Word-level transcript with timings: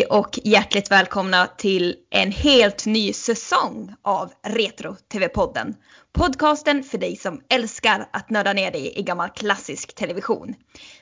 Hej 0.00 0.06
och 0.06 0.38
hjärtligt 0.44 0.90
välkomna 0.90 1.46
till 1.46 1.96
en 2.10 2.32
helt 2.32 2.86
ny 2.86 3.12
säsong 3.12 3.94
av 4.02 4.32
Retro 4.46 4.96
TV-podden. 5.12 5.74
Podcasten 6.12 6.82
för 6.82 6.98
dig 6.98 7.16
som 7.16 7.40
älskar 7.48 8.08
att 8.12 8.30
nörda 8.30 8.52
ner 8.52 8.70
dig 8.70 8.98
i 8.98 9.02
gammal 9.02 9.28
klassisk 9.28 9.94
television. 9.94 10.54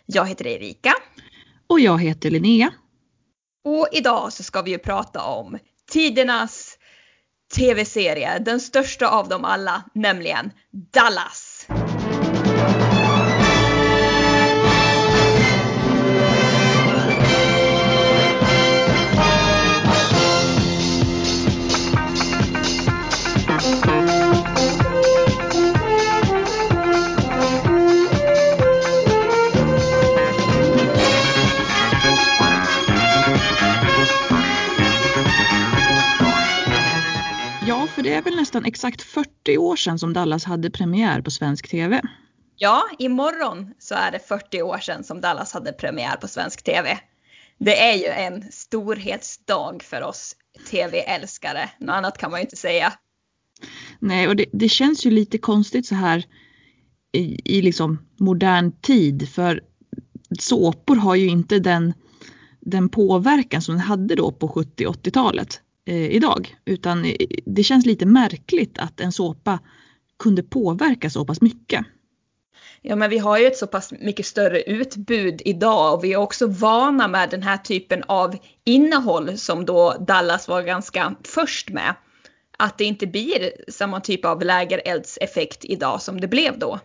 Jag 0.07 0.27
heter 0.27 0.47
Erika. 0.47 0.93
Och 1.67 1.81
jag 1.81 2.03
heter 2.03 2.31
Linnea. 2.31 2.71
Och 3.65 3.89
idag 3.93 4.33
så 4.33 4.43
ska 4.43 4.63
vi 4.63 4.71
ju 4.71 4.79
prata 4.79 5.23
om 5.23 5.59
tidernas 5.91 6.79
TV-serie, 7.57 8.39
den 8.39 8.61
största 8.61 9.09
av 9.09 9.29
dem 9.29 9.45
alla, 9.45 9.85
nämligen 9.95 10.51
Dallas. 10.93 11.48
Det 38.09 38.15
är 38.15 38.23
väl 38.23 38.37
nästan 38.37 38.65
exakt 38.65 39.03
40 39.03 39.59
år 39.59 39.77
sedan 39.77 39.99
som 39.99 40.13
Dallas 40.13 40.45
hade 40.45 40.71
premiär 40.71 41.21
på 41.21 41.31
svensk 41.31 41.69
TV. 41.69 42.03
Ja, 42.57 42.83
imorgon 42.99 43.75
så 43.79 43.95
är 43.95 44.13
det 44.13 44.19
40 44.19 44.63
år 44.63 44.79
sedan 44.79 45.05
som 45.05 45.21
Dallas 45.21 45.53
hade 45.53 45.73
premiär 45.73 46.17
på 46.17 46.29
svensk 46.29 46.63
TV. 46.65 46.99
Det 47.59 47.83
är 47.83 47.95
ju 47.95 48.07
en 48.07 48.53
storhetsdag 48.53 49.83
för 49.83 50.03
oss 50.03 50.37
TV-älskare. 50.71 51.71
Något 51.81 51.95
annat 51.95 52.19
kan 52.19 52.31
man 52.31 52.41
ju 52.41 52.43
inte 52.45 52.57
säga. 52.57 52.93
Nej, 53.99 54.29
och 54.29 54.37
det, 54.37 54.45
det 54.53 54.69
känns 54.69 55.07
ju 55.07 55.11
lite 55.11 55.39
konstigt 55.39 55.87
så 55.87 55.95
här 55.95 56.25
i, 57.13 57.57
i 57.59 57.63
liksom 57.63 57.99
modern 58.19 58.73
tid 58.81 59.29
för 59.29 59.61
såpor 60.39 60.97
har 60.97 61.15
ju 61.15 61.27
inte 61.27 61.59
den, 61.59 61.95
den 62.61 62.89
påverkan 62.89 63.63
som 63.63 63.75
den 63.75 63.85
hade 63.85 64.15
då 64.15 64.33
på 64.33 64.49
70 64.49 64.87
80-talet 64.87 65.61
eh, 65.89 66.11
idag. 66.11 66.57
Utan 66.65 67.05
eh, 67.05 67.15
det 67.47 67.63
känns 67.63 67.87
lite 67.87 68.07
märkligt 68.07 68.79
att 68.79 69.01
en 69.01 69.13
såpa 69.13 69.59
kunde 70.19 70.43
påverka 70.43 71.11
så 71.11 71.25
pass 71.25 71.41
mycket. 71.41 71.87
Ja, 72.83 72.97
men 72.97 73.11
vi 73.11 73.19
har 73.19 73.39
ju 73.39 73.47
ett 73.47 73.57
så 73.57 73.67
pass 73.67 73.93
mycket 73.93 74.27
större 74.27 74.63
utbud 74.63 75.43
idag 75.45 75.95
och 75.95 76.05
vi 76.05 76.13
är 76.13 76.17
också 76.17 76.47
vana 76.47 77.09
med 77.09 77.31
den 77.31 77.43
här 77.43 77.57
typen 77.57 78.03
av 78.07 78.37
innehåll 78.65 79.39
som 79.39 79.65
då 79.65 79.95
Dallas 80.01 80.49
var 80.49 80.63
ganska 80.63 81.15
först 81.25 81.71
med. 81.71 81.95
Att 82.59 82.79
det 82.79 82.85
inte 82.85 83.07
blir 83.07 83.53
samma 83.69 84.01
typ 84.01 84.25
av 84.25 84.43
lägereldseffekt 84.43 85.65
idag 85.65 86.03
som 86.03 86.21
det 86.21 86.29
blev 86.29 86.59
då. 86.59 86.79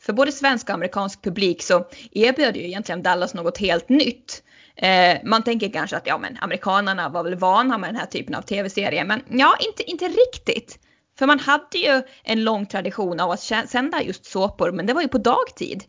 För 0.00 0.12
både 0.12 0.32
svensk 0.32 0.68
och 0.68 0.74
amerikansk 0.74 1.22
publik 1.22 1.62
så 1.62 1.88
erbjöd 2.12 2.56
ju 2.56 2.62
egentligen 2.62 3.02
Dallas 3.02 3.34
något 3.34 3.58
helt 3.58 3.88
nytt. 3.88 4.42
Eh, 4.82 5.18
man 5.24 5.42
tänker 5.42 5.72
kanske 5.72 5.96
att 5.96 6.06
ja, 6.06 6.18
men 6.18 6.38
amerikanerna 6.40 7.08
var 7.08 7.24
väl 7.24 7.34
vana 7.34 7.78
med 7.78 7.88
den 7.88 7.96
här 7.96 8.06
typen 8.06 8.34
av 8.34 8.42
tv-serier, 8.42 9.04
men 9.04 9.22
ja, 9.28 9.56
inte, 9.68 9.90
inte 9.90 10.08
riktigt. 10.08 10.78
För 11.18 11.26
man 11.26 11.40
hade 11.40 11.78
ju 11.78 12.02
en 12.22 12.44
lång 12.44 12.66
tradition 12.66 13.20
av 13.20 13.30
att 13.30 13.40
sända 13.68 14.02
just 14.02 14.26
såpor, 14.26 14.72
men 14.72 14.86
det 14.86 14.92
var 14.92 15.02
ju 15.02 15.08
på 15.08 15.18
dagtid. 15.18 15.84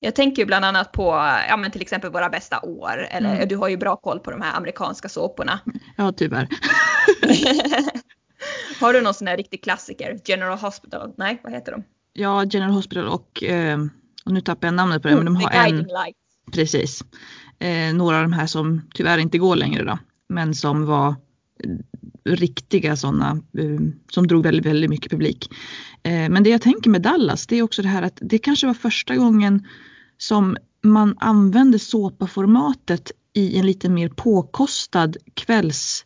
Jag 0.00 0.14
tänker 0.14 0.42
ju 0.42 0.46
bland 0.46 0.64
annat 0.64 0.92
på 0.92 1.04
ja, 1.48 1.56
men 1.56 1.70
till 1.70 1.82
exempel 1.82 2.10
Våra 2.10 2.28
bästa 2.28 2.60
år, 2.60 3.06
eller 3.10 3.34
mm. 3.34 3.48
du 3.48 3.56
har 3.56 3.68
ju 3.68 3.76
bra 3.76 3.96
koll 3.96 4.20
på 4.20 4.30
de 4.30 4.40
här 4.40 4.56
amerikanska 4.56 5.08
såporna. 5.08 5.60
Ja, 5.96 6.12
tyvärr. 6.12 6.48
har 8.80 8.92
du 8.92 9.00
någon 9.00 9.14
sån 9.14 9.26
här 9.26 9.36
riktig 9.36 9.64
klassiker? 9.64 10.18
General 10.24 10.58
Hospital? 10.58 11.12
Nej, 11.16 11.40
vad 11.44 11.52
heter 11.52 11.72
de? 11.72 11.84
Ja, 12.12 12.44
General 12.44 12.72
Hospital 12.72 13.08
och, 13.08 13.42
eh, 13.42 13.78
och 14.24 14.32
nu 14.32 14.40
tappar 14.40 14.66
jag 14.66 14.74
namnet 14.74 15.02
på 15.02 15.08
det, 15.08 15.14
mm, 15.14 15.24
men 15.24 15.34
de 15.34 15.42
har 15.42 15.50
The 15.50 15.58
en. 15.58 15.76
Light. 15.76 16.16
Precis. 16.52 17.04
Eh, 17.58 17.94
några 17.94 18.16
av 18.16 18.22
de 18.22 18.32
här 18.32 18.46
som 18.46 18.82
tyvärr 18.94 19.18
inte 19.18 19.38
går 19.38 19.56
längre 19.56 19.84
då, 19.84 19.98
men 20.28 20.54
som 20.54 20.86
var 20.86 21.08
eh, 21.08 21.14
riktiga 22.24 22.96
sådana 22.96 23.30
eh, 23.58 23.80
som 24.10 24.26
drog 24.26 24.42
väldigt, 24.42 24.66
väldigt 24.66 24.90
mycket 24.90 25.10
publik. 25.10 25.50
Eh, 26.02 26.30
men 26.30 26.42
det 26.42 26.50
jag 26.50 26.62
tänker 26.62 26.90
med 26.90 27.02
Dallas 27.02 27.46
det 27.46 27.56
är 27.56 27.62
också 27.62 27.82
det 27.82 27.88
här 27.88 28.02
att 28.02 28.18
det 28.20 28.38
kanske 28.38 28.66
var 28.66 28.74
första 28.74 29.16
gången 29.16 29.66
som 30.18 30.56
man 30.82 31.16
använde 31.20 31.78
såpaformatet 31.78 33.12
i 33.32 33.58
en 33.58 33.66
lite 33.66 33.88
mer 33.88 34.08
påkostad 34.08 35.16
kvälls 35.34 36.04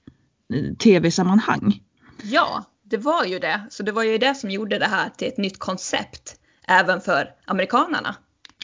tv-sammanhang. 0.78 1.80
Ja, 2.22 2.64
det 2.82 2.96
var 2.96 3.24
ju 3.24 3.38
det. 3.38 3.66
Så 3.70 3.82
det 3.82 3.92
var 3.92 4.02
ju 4.02 4.18
det 4.18 4.34
som 4.34 4.50
gjorde 4.50 4.78
det 4.78 4.86
här 4.86 5.10
till 5.16 5.28
ett 5.28 5.38
nytt 5.38 5.58
koncept 5.58 6.36
även 6.68 7.00
för 7.00 7.28
amerikanarna. 7.46 8.16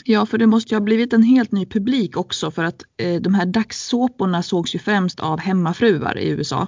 Ja, 0.05 0.27
för 0.27 0.39
det 0.39 0.47
måste 0.47 0.75
ju 0.75 0.77
ha 0.77 0.85
blivit 0.85 1.13
en 1.13 1.23
helt 1.23 1.53
ny 1.53 1.67
publik 1.67 2.17
också 2.17 2.51
för 2.51 2.65
att 2.65 2.83
eh, 2.97 3.21
de 3.21 3.35
här 3.35 3.47
dagssåporna 3.47 4.43
sågs 4.43 4.75
ju 4.75 4.79
främst 4.79 5.21
av 5.21 5.41
hemmafruar 5.41 6.19
i 6.19 6.29
USA. 6.29 6.67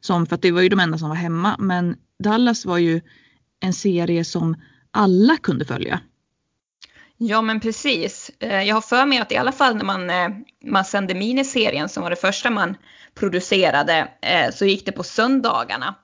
Som, 0.00 0.26
för 0.26 0.34
att 0.34 0.42
det 0.42 0.52
var 0.52 0.60
ju 0.60 0.68
de 0.68 0.80
enda 0.80 0.98
som 0.98 1.08
var 1.08 1.16
hemma. 1.16 1.56
Men 1.58 1.96
Dallas 2.18 2.64
var 2.64 2.78
ju 2.78 3.00
en 3.60 3.72
serie 3.72 4.24
som 4.24 4.56
alla 4.90 5.36
kunde 5.36 5.64
följa. 5.64 6.00
Ja 7.16 7.42
men 7.42 7.60
precis. 7.60 8.30
Eh, 8.38 8.62
jag 8.62 8.74
har 8.74 8.80
för 8.80 9.06
mig 9.06 9.18
att 9.18 9.32
i 9.32 9.36
alla 9.36 9.52
fall 9.52 9.76
när 9.76 9.84
man, 9.84 10.10
eh, 10.10 10.28
man 10.64 10.84
sände 10.84 11.14
miniserien 11.14 11.88
som 11.88 12.02
var 12.02 12.10
det 12.10 12.16
första 12.16 12.50
man 12.50 12.76
producerade 13.14 14.08
eh, 14.22 14.50
så 14.54 14.64
gick 14.66 14.86
det 14.86 14.92
på 14.92 15.02
söndagarna. 15.02 15.94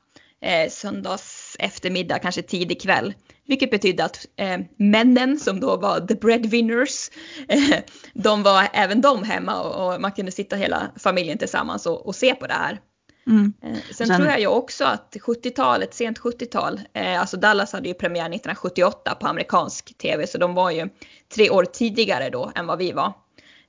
Söndags 0.71 1.57
eftermiddag, 1.59 2.19
kanske 2.19 2.43
tidig 2.43 2.83
kväll. 2.83 3.15
Vilket 3.47 3.71
betydde 3.71 4.05
att 4.05 4.27
eh, 4.37 4.59
männen 4.77 5.41
som 5.41 5.61
då 5.61 5.77
var 5.77 6.01
the 6.01 6.15
breadwinners, 6.15 7.11
eh, 7.49 7.79
de 8.15 8.43
var 8.43 8.69
även 8.73 9.01
de 9.01 9.23
hemma 9.23 9.63
och, 9.63 9.95
och, 9.95 10.01
man 10.01 10.13
kunde 10.13 10.33
sitta 10.33 10.57
hela 10.57 10.91
familjen 10.97 11.39
tillsammans 11.39 11.87
och, 11.87 12.07
och 12.07 12.15
se 12.15 12.35
på 12.35 12.47
det 12.47 12.55
här. 12.55 12.81
Mm. 13.27 13.53
Eh, 13.63 13.79
sen, 13.95 14.07
sen, 14.07 14.17
tror 14.17 14.29
jag 14.29 14.41
ju 14.41 14.47
också 14.47 14.85
att 14.85 15.17
70-talet, 15.17 15.95
sent 15.95 16.19
70-tal, 16.19 16.81
eh, 16.93 17.21
alltså 17.21 17.37
Dallas 17.37 17.73
hade 17.73 17.89
ju 17.89 17.95
premiär 17.95 18.25
1978 18.25 19.15
på 19.21 19.27
amerikansk 19.27 19.99
tv 19.99 20.27
så 20.27 20.39
de 20.39 20.55
var 20.55 20.71
ju 20.71 20.89
tre 21.35 21.51
år 21.51 21.65
tidigare 21.65 22.31
då 22.31 22.53
än 22.55 22.67
vad 22.67 22.79
vi 22.79 22.93
var. 22.93 23.13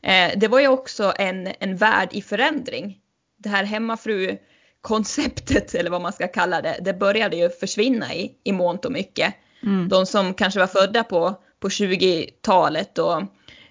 Eh, 0.02 0.32
det 0.38 0.48
var 0.48 0.60
ju 0.60 0.68
också 0.68 1.14
en, 1.16 1.50
en 1.60 1.78
värld 1.78 2.10
i 2.12 2.22
förändring. 2.22 2.98
Det 3.38 3.50
här 3.50 3.64
hemmafru 3.64 4.38
konceptet 4.82 5.76
eller 5.76 5.90
vad 5.90 6.02
man 6.02 6.14
ska 6.14 6.28
kalla 6.28 6.62
det, 6.62 6.80
det 6.82 6.94
började 6.94 7.36
ju 7.36 7.50
försvinna 7.50 8.14
i, 8.14 8.32
i 8.44 8.52
mångt 8.52 8.86
och 8.86 8.92
mycket. 8.92 9.34
Mm. 9.64 9.90
De 9.90 10.06
som 10.06 10.34
kanske 10.34 10.60
var 10.60 10.68
födda 10.68 11.04
på, 11.04 11.36
på 11.60 11.70
20-talet 11.70 12.98
och 12.98 13.22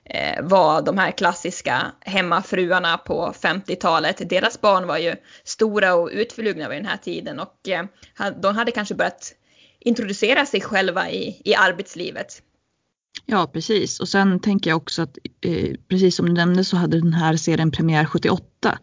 eh, 0.04 0.42
var 0.42 0.82
de 0.82 0.98
här 0.98 1.10
klassiska 1.10 1.92
hemmafruarna 2.00 2.98
på 2.98 3.34
50-talet. 3.40 4.28
Deras 4.30 4.60
barn 4.60 4.86
var 4.86 4.98
ju 4.98 5.14
stora 5.44 5.94
och 5.94 6.10
utflugna 6.12 6.68
vid 6.68 6.78
den 6.78 6.86
här 6.86 6.96
tiden 6.96 7.40
och 7.40 7.68
eh, 7.68 7.84
de 8.42 8.56
hade 8.56 8.70
kanske 8.70 8.94
börjat 8.94 9.34
introducera 9.80 10.46
sig 10.46 10.60
själva 10.60 11.10
i, 11.10 11.40
i 11.44 11.54
arbetslivet. 11.54 12.42
Ja 13.26 13.50
precis 13.52 14.00
och 14.00 14.08
sen 14.08 14.40
tänker 14.40 14.70
jag 14.70 14.76
också 14.76 15.02
att 15.02 15.18
eh, 15.40 15.74
precis 15.88 16.16
som 16.16 16.26
du 16.26 16.32
nämnde 16.32 16.64
så 16.64 16.76
hade 16.76 17.00
den 17.00 17.12
här 17.12 17.36
serien 17.36 17.70
premiär 17.70 18.04
78 18.04 18.78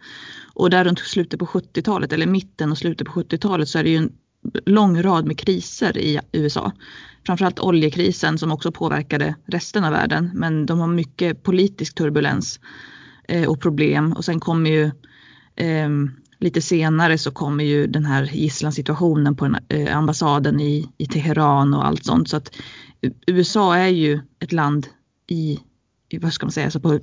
och 0.53 0.69
där 0.69 0.83
runt 0.83 0.99
slutet 0.99 1.39
på 1.39 1.45
70-talet 1.45 2.13
eller 2.13 2.25
mitten 2.25 2.71
och 2.71 2.77
slutet 2.77 3.07
på 3.07 3.13
70-talet 3.13 3.69
så 3.69 3.79
är 3.79 3.83
det 3.83 3.89
ju 3.89 3.97
en 3.97 4.11
lång 4.65 5.01
rad 5.01 5.25
med 5.25 5.39
kriser 5.39 5.97
i 5.97 6.19
USA. 6.31 6.71
Framförallt 7.25 7.59
oljekrisen 7.59 8.37
som 8.37 8.51
också 8.51 8.71
påverkade 8.71 9.35
resten 9.45 9.83
av 9.83 9.91
världen. 9.91 10.31
Men 10.33 10.65
de 10.65 10.79
har 10.79 10.87
mycket 10.87 11.43
politisk 11.43 11.95
turbulens 11.95 12.59
eh, 13.27 13.49
och 13.49 13.61
problem. 13.61 14.13
Och 14.13 14.25
sen 14.25 14.39
kommer 14.39 14.69
ju 14.69 14.91
ehm, 15.55 16.11
lite 16.39 16.61
senare 16.61 17.17
så 17.17 17.31
kommer 17.31 17.63
ju 17.63 17.87
den 17.87 18.05
här 18.05 18.23
gisslansituationen 18.23 19.35
på 19.35 19.55
eh, 19.69 19.97
ambassaden 19.97 20.59
i, 20.59 20.89
i 20.97 21.05
Teheran 21.05 21.73
och 21.73 21.85
allt 21.85 22.05
sånt. 22.05 22.29
Så 22.29 22.37
att 22.37 22.55
eh, 23.01 23.11
USA 23.27 23.75
är 23.75 23.87
ju 23.87 24.19
ett 24.39 24.51
land 24.51 24.87
i, 25.27 25.59
i 26.09 26.17
vad 26.17 26.33
ska 26.33 26.45
man 26.45 26.51
säga, 26.51 26.71
så 26.71 26.79
på 26.79 26.99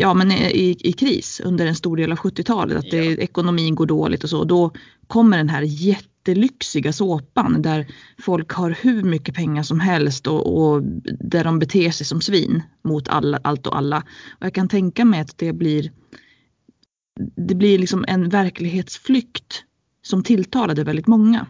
ja, 0.00 0.14
men 0.14 0.32
i, 0.32 0.76
i 0.80 0.92
kris 0.92 1.40
under 1.44 1.66
en 1.66 1.74
stor 1.74 1.96
del 1.96 2.12
av 2.12 2.18
70-talet. 2.18 2.78
Att 2.78 2.90
det, 2.90 3.04
ja. 3.04 3.16
ekonomin 3.16 3.74
går 3.74 3.86
dåligt 3.86 4.24
och 4.24 4.30
så. 4.30 4.44
Då 4.44 4.72
kommer 5.06 5.36
den 5.36 5.48
här 5.48 5.62
jättelyxiga 5.62 6.92
såpan 6.92 7.62
där 7.62 7.86
folk 8.18 8.52
har 8.52 8.70
hur 8.80 9.02
mycket 9.02 9.34
pengar 9.34 9.62
som 9.62 9.80
helst 9.80 10.26
och, 10.26 10.56
och 10.56 10.82
där 11.20 11.44
de 11.44 11.58
beter 11.58 11.90
sig 11.90 12.06
som 12.06 12.20
svin 12.20 12.62
mot 12.84 13.08
alla, 13.08 13.40
allt 13.44 13.66
och 13.66 13.76
alla. 13.76 13.98
Och 14.38 14.46
jag 14.46 14.54
kan 14.54 14.68
tänka 14.68 15.04
mig 15.04 15.20
att 15.20 15.38
det 15.38 15.52
blir 15.52 15.92
det 17.36 17.54
blir 17.54 17.78
liksom 17.78 18.04
en 18.08 18.28
verklighetsflykt 18.28 19.64
som 20.02 20.22
tilltalade 20.22 20.84
väldigt 20.84 21.06
många. 21.06 21.46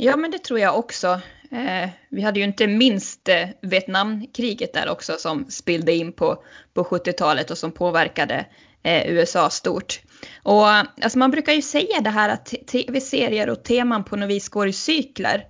Ja 0.00 0.16
men 0.16 0.30
det 0.30 0.38
tror 0.38 0.60
jag 0.60 0.78
också. 0.78 1.20
Eh, 1.50 1.88
vi 2.08 2.22
hade 2.22 2.40
ju 2.40 2.44
inte 2.44 2.66
minst 2.66 3.28
eh, 3.28 3.48
Vietnamkriget 3.62 4.72
där 4.72 4.88
också 4.88 5.16
som 5.18 5.50
spillde 5.50 5.92
in 5.92 6.12
på, 6.12 6.42
på 6.74 6.82
70-talet 6.82 7.50
och 7.50 7.58
som 7.58 7.72
påverkade 7.72 8.46
eh, 8.82 9.10
USA 9.12 9.50
stort. 9.50 10.00
Och 10.42 10.68
alltså 10.68 11.18
man 11.18 11.30
brukar 11.30 11.52
ju 11.52 11.62
säga 11.62 12.00
det 12.00 12.10
här 12.10 12.28
att 12.28 12.54
tv-serier 12.66 13.50
och 13.50 13.64
teman 13.64 14.04
på 14.04 14.16
något 14.16 14.30
vis 14.30 14.48
går 14.48 14.68
i 14.68 14.72
cykler. 14.72 15.44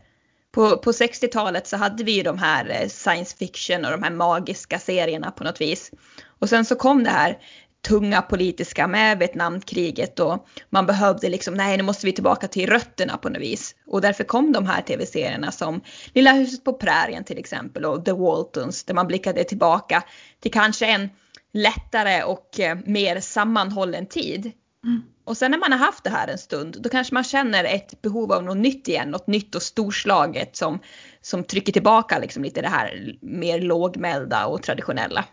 På, 0.53 0.77
på 0.77 0.93
60-talet 0.93 1.67
så 1.67 1.77
hade 1.77 2.05
vi 2.05 2.13
ju 2.13 2.23
de 2.23 2.39
här 2.39 2.71
eh, 2.71 2.89
science 2.89 3.37
fiction 3.37 3.85
och 3.85 3.91
de 3.91 4.03
här 4.03 4.11
magiska 4.11 4.79
serierna 4.79 5.31
på 5.31 5.45
något 5.45 5.61
vis. 5.61 5.91
Och 6.39 6.49
sen 6.49 6.65
så 6.65 6.75
kom 6.75 7.05
det 7.05 7.11
här 7.11 7.39
tunga 7.83 8.23
politiska 8.23 8.87
med 8.87 9.19
Vietnamkriget 9.19 10.21
och 10.21 10.47
man 10.71 10.87
behövde 10.87 11.29
liksom, 11.29 11.55
nej 11.55 11.77
nu 11.77 11.83
måste 11.83 12.07
vi 12.07 12.13
tillbaka 12.13 12.49
till 12.49 12.71
rötterna 12.71 13.17
på 13.17 13.29
något 13.29 13.43
vis. 13.43 13.75
Och 13.87 14.01
därför 14.01 14.25
kom 14.25 14.53
de 14.53 14.67
här 14.67 14.83
tv-serierna 14.83 15.53
som 15.53 15.81
Lilla 16.15 16.33
huset 16.33 16.65
på 16.65 16.73
prärien 16.73 17.25
till 17.25 17.39
exempel 17.39 17.85
och 17.85 18.05
The 18.05 18.13
Waltons 18.13 18.85
där 18.85 18.95
man 18.95 19.07
blickade 19.07 19.45
tillbaka 19.45 20.03
till 20.41 20.53
kanske 20.53 20.87
en 20.87 21.09
lättare 21.53 22.23
och 22.23 22.61
eh, 22.61 22.79
mer 22.85 23.21
sammanhållen 23.21 24.07
tid. 24.07 24.53
Mm. 24.85 25.03
Och 25.25 25.37
sen 25.37 25.51
när 25.51 25.59
man 25.59 25.73
har 25.73 25.79
haft 25.79 26.05
det 26.05 26.11
här 26.11 26.29
en 26.29 26.39
stund, 26.39 26.77
då 26.81 26.89
kanske 26.89 27.15
man 27.15 27.25
känner 27.25 27.65
ett 27.65 28.03
behov 28.03 28.33
av 28.33 28.45
något 28.45 28.57
nytt 28.57 28.89
igen, 28.89 29.11
något 29.11 29.27
nytt 29.27 29.55
och 29.55 29.63
storslaget 29.63 30.57
som, 30.57 30.79
som 31.21 31.45
trycker 31.45 31.73
tillbaka 31.73 32.19
liksom 32.19 32.43
lite 32.43 32.63
det 32.63 32.69
här 32.69 33.17
mer 33.21 33.61
lågmälda 33.61 34.47
och 34.47 34.63
traditionella. 34.63 35.25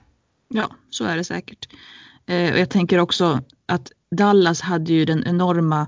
Ja, 0.47 0.69
så 0.89 1.05
är 1.05 1.17
det 1.17 1.23
säkert. 1.23 1.67
Eh, 2.27 2.53
och 2.53 2.59
jag 2.59 2.69
tänker 2.69 2.99
också 2.99 3.41
att 3.65 3.91
Dallas 4.15 4.61
hade 4.61 4.93
ju 4.93 5.05
den 5.05 5.23
enorma 5.27 5.87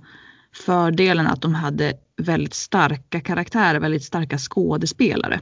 fördelen 0.53 1.27
att 1.27 1.41
de 1.41 1.55
hade 1.55 1.93
väldigt 2.17 2.53
starka 2.53 3.19
karaktärer, 3.19 3.79
väldigt 3.79 4.03
starka 4.03 4.37
skådespelare. 4.37 5.39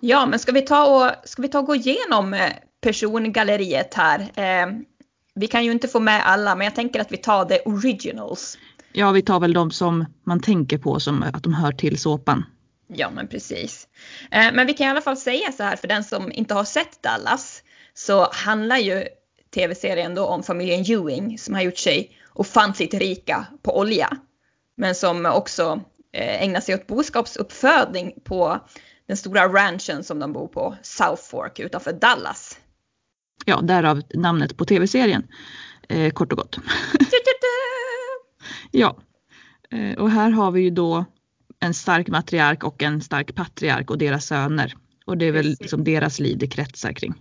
Ja, 0.00 0.26
men 0.26 0.38
ska 0.38 0.52
vi 0.52 0.62
ta 0.62 0.86
och, 0.86 1.28
ska 1.28 1.42
vi 1.42 1.48
ta 1.48 1.58
och 1.58 1.66
gå 1.66 1.74
igenom 1.74 2.34
eh, 2.34 2.52
persongalleriet 2.80 3.94
här? 3.94 4.20
Eh, 4.20 4.66
vi 5.34 5.46
kan 5.46 5.64
ju 5.64 5.72
inte 5.72 5.88
få 5.88 6.00
med 6.00 6.26
alla, 6.26 6.54
men 6.54 6.64
jag 6.64 6.74
tänker 6.74 7.00
att 7.00 7.12
vi 7.12 7.16
tar 7.16 7.44
the 7.44 7.58
originals. 7.58 8.58
Ja, 8.92 9.10
vi 9.10 9.22
tar 9.22 9.40
väl 9.40 9.52
de 9.52 9.70
som 9.70 10.04
man 10.26 10.40
tänker 10.40 10.78
på 10.78 11.00
som 11.00 11.22
att 11.22 11.42
de 11.42 11.54
hör 11.54 11.72
till 11.72 11.98
såpan. 11.98 12.44
Ja, 12.86 13.10
men 13.10 13.28
precis. 13.28 13.88
Eh, 14.30 14.52
men 14.52 14.66
vi 14.66 14.74
kan 14.74 14.86
i 14.86 14.90
alla 14.90 15.00
fall 15.00 15.16
säga 15.16 15.52
så 15.52 15.62
här 15.62 15.76
för 15.76 15.88
den 15.88 16.04
som 16.04 16.32
inte 16.32 16.54
har 16.54 16.64
sett 16.64 17.02
Dallas 17.02 17.62
så 17.94 18.28
handlar 18.32 18.76
ju 18.76 19.04
tv-serien 19.54 20.14
då 20.14 20.26
om 20.26 20.42
familjen 20.42 20.84
Ewing 20.86 21.38
som 21.38 21.54
har 21.54 21.62
gjort 21.62 21.78
sig 21.78 22.10
ofantligt 22.32 22.94
rika 22.94 23.46
på 23.62 23.78
olja. 23.78 24.16
Men 24.76 24.94
som 24.94 25.26
också 25.26 25.80
eh, 26.12 26.42
ägnar 26.42 26.60
sig 26.60 26.74
åt 26.74 26.86
boskapsuppfödning 26.86 28.14
på 28.24 28.60
den 29.06 29.16
stora 29.16 29.48
ranchen 29.48 30.04
som 30.04 30.18
de 30.18 30.32
bor 30.32 30.48
på, 30.48 30.76
South 30.82 31.22
Fork 31.22 31.60
utanför 31.60 31.92
Dallas. 31.92 32.58
Ja, 33.44 33.60
därav 33.60 34.02
namnet 34.14 34.56
på 34.56 34.64
tv-serien. 34.64 35.26
Eh, 35.88 36.10
kort 36.10 36.32
och 36.32 36.38
gott. 36.38 36.58
ja, 38.70 38.96
eh, 39.70 39.98
och 39.98 40.10
här 40.10 40.30
har 40.30 40.50
vi 40.50 40.60
ju 40.60 40.70
då 40.70 41.04
en 41.60 41.74
stark 41.74 42.08
matriark 42.08 42.64
och 42.64 42.82
en 42.82 43.00
stark 43.00 43.34
patriark 43.34 43.90
och 43.90 43.98
deras 43.98 44.26
söner. 44.26 44.74
Och 45.06 45.18
det 45.18 45.26
är 45.26 45.32
väl 45.32 45.56
liksom 45.60 45.84
deras 45.84 46.18
liv 46.18 46.38
det 46.38 46.46
kretsar 46.46 46.92
kring. 46.92 47.14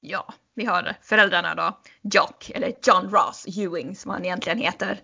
Ja, 0.00 0.34
vi 0.60 0.66
har 0.66 0.96
föräldrarna 1.02 1.54
då, 1.54 1.78
Jock, 2.02 2.50
eller 2.54 2.72
John 2.82 3.10
Ross 3.10 3.46
Ewing 3.56 3.96
som 3.96 4.10
han 4.10 4.24
egentligen 4.24 4.58
heter. 4.58 5.00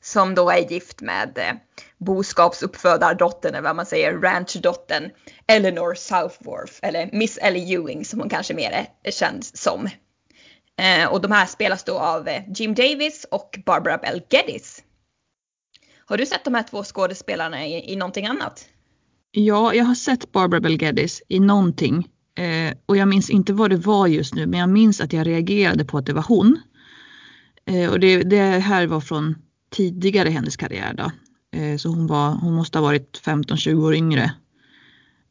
Som 0.00 0.34
då 0.34 0.50
är 0.50 0.72
gift 0.72 1.00
med 1.00 1.38
eh, 1.38 1.54
boskapsuppfödardottern, 1.98 3.54
eller 3.54 3.62
vad 3.62 3.76
man 3.76 3.86
säger, 3.86 4.18
ranchdottern 4.18 5.10
Eleanor 5.46 5.94
Southworth, 5.94 6.72
eller 6.82 7.10
Miss 7.12 7.38
Ellie 7.38 7.74
Ewing 7.74 8.04
som 8.04 8.20
hon 8.20 8.28
kanske 8.28 8.54
mer 8.54 8.86
är 9.02 9.10
känd 9.10 9.44
som. 9.44 9.88
Eh, 10.78 11.12
och 11.12 11.20
de 11.20 11.32
här 11.32 11.46
spelas 11.46 11.84
då 11.84 11.98
av 11.98 12.28
eh, 12.28 12.42
Jim 12.54 12.74
Davis 12.74 13.26
och 13.30 13.58
Barbara 13.66 13.98
Bell 13.98 14.22
Geddes. 14.30 14.82
Har 16.06 16.16
du 16.16 16.26
sett 16.26 16.44
de 16.44 16.54
här 16.54 16.62
två 16.62 16.82
skådespelarna 16.84 17.66
i, 17.66 17.92
i 17.92 17.96
någonting 17.96 18.26
annat? 18.26 18.68
Ja, 19.30 19.74
jag 19.74 19.84
har 19.84 19.94
sett 19.94 20.32
Barbara 20.32 20.60
Bell 20.60 20.82
Geddes 20.82 21.22
i 21.28 21.40
någonting. 21.40 22.08
Eh, 22.42 22.72
och 22.86 22.96
jag 22.96 23.08
minns 23.08 23.30
inte 23.30 23.52
vad 23.52 23.70
det 23.70 23.76
var 23.76 24.06
just 24.06 24.34
nu, 24.34 24.46
men 24.46 24.60
jag 24.60 24.68
minns 24.68 25.00
att 25.00 25.12
jag 25.12 25.26
reagerade 25.26 25.84
på 25.84 25.98
att 25.98 26.06
det 26.06 26.12
var 26.12 26.24
hon. 26.28 26.60
Eh, 27.66 27.90
och 27.90 28.00
det, 28.00 28.22
det, 28.22 28.42
här 28.42 28.86
var 28.86 29.00
från 29.00 29.34
tidigare 29.70 30.30
hennes 30.30 30.56
karriär 30.56 30.94
då. 30.94 31.12
Eh, 31.58 31.76
så 31.76 31.88
hon, 31.88 32.06
var, 32.06 32.30
hon 32.30 32.54
måste 32.54 32.78
ha 32.78 32.82
varit 32.82 33.20
15-20 33.24 33.84
år 33.84 33.94
yngre. 33.94 34.32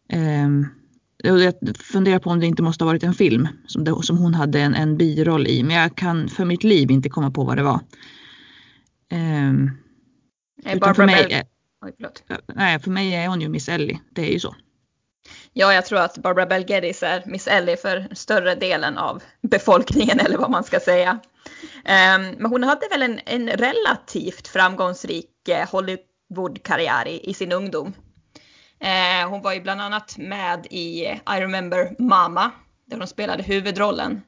Ehm, 0.10 0.68
jag 1.24 1.54
funderar 1.78 2.19
på 2.19 2.30
om 2.30 2.40
det 2.40 2.46
inte 2.46 2.63
måste 2.63 2.84
ha 2.84 2.92
varit 2.92 3.04
en 3.04 3.13
film 3.13 3.48
som, 3.68 3.84
det, 3.84 4.04
som 4.04 4.18
hon 4.18 4.34
hade 4.34 4.62
en, 4.62 4.75
en 4.75 4.98
biroll 4.98 5.48
i, 5.48 5.63
men 5.63 5.75
jag 5.75 5.96
kan 5.96 6.30
för 6.30 6.46
mitt 6.46 6.63
liv 6.63 6.92
inte 6.92 7.10
komma 7.10 7.31
på 7.31 7.44
vad 7.44 7.58
det 7.58 7.63
var. 7.63 7.80
Um, 9.13 9.72
Barbara 10.63 10.94
för 10.94 11.06
mig, 11.06 11.28
är, 11.31 11.44
Oj, 11.86 11.94
nej, 12.56 12.80
för 12.80 12.92
mig 12.92 13.16
är 13.16 13.28
hon 13.28 13.42
ju 13.42 13.50
Miss 13.50 13.69
Ellie, 13.69 14.00
det 14.12 14.30
är 14.30 14.34
ju 14.34 14.40
så. 14.40 14.56
Ja, 15.53 15.74
jag 15.74 15.86
tror 15.86 16.00
att 16.00 16.18
Barbara 16.18 16.45
Bell 16.45 16.69
Geddes 16.69 17.03
är 17.03 17.24
Miss 17.25 17.48
Ellie 17.48 17.77
för 17.77 18.07
större 18.12 18.56
delen 18.56 18.98
av 18.98 19.24
befolkningen 19.42 20.19
eller 20.19 20.38
vad 20.38 20.51
man 20.51 20.63
ska 20.63 20.80
säga. 20.80 21.12
Um, 21.75 22.36
men 22.38 22.45
hon 22.45 22.63
hade 22.63 22.88
väl 22.88 23.01
en, 23.01 23.19
en 23.25 23.50
relativt 23.50 24.48
framgångsrik 24.48 25.48
eh, 25.48 25.69
Hollywood-karriär 25.69 27.07
i, 27.07 27.30
i, 27.30 27.33
sin 27.33 27.51
ungdom. 27.51 27.88
Uh, 28.83 29.30
hon 29.30 29.42
var 29.42 29.53
ju 29.53 29.62
bland 29.62 29.81
annat 29.81 30.18
med 30.18 30.68
i 30.69 31.01
I 31.06 31.19
remember 31.25 31.95
Mama, 32.00 32.51
där 32.86 32.98
hon 32.98 33.07
spelade 33.07 33.44
huvudrollen. 33.44 34.21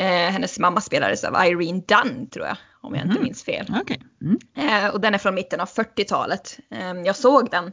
Uh, 0.00 0.06
hennes 0.06 0.58
mamma 0.58 0.80
spelades 0.80 1.24
av 1.24 1.46
Irene 1.46 1.82
Dunn 1.86 2.30
tror 2.30 2.46
jag, 2.46 2.56
om 2.80 2.94
jag 2.94 3.02
mm. 3.02 3.10
inte 3.10 3.22
minns 3.22 3.44
fel. 3.44 3.74
Okay. 3.80 3.98
Mm. 4.22 4.90
Och 4.92 5.00
den 5.00 5.14
är 5.14 5.18
från 5.18 5.34
mitten 5.34 5.60
av 5.60 5.68
40-talet. 5.68 6.58
Um, 6.70 7.04
jag 7.04 7.16
såg 7.16 7.50
den 7.50 7.72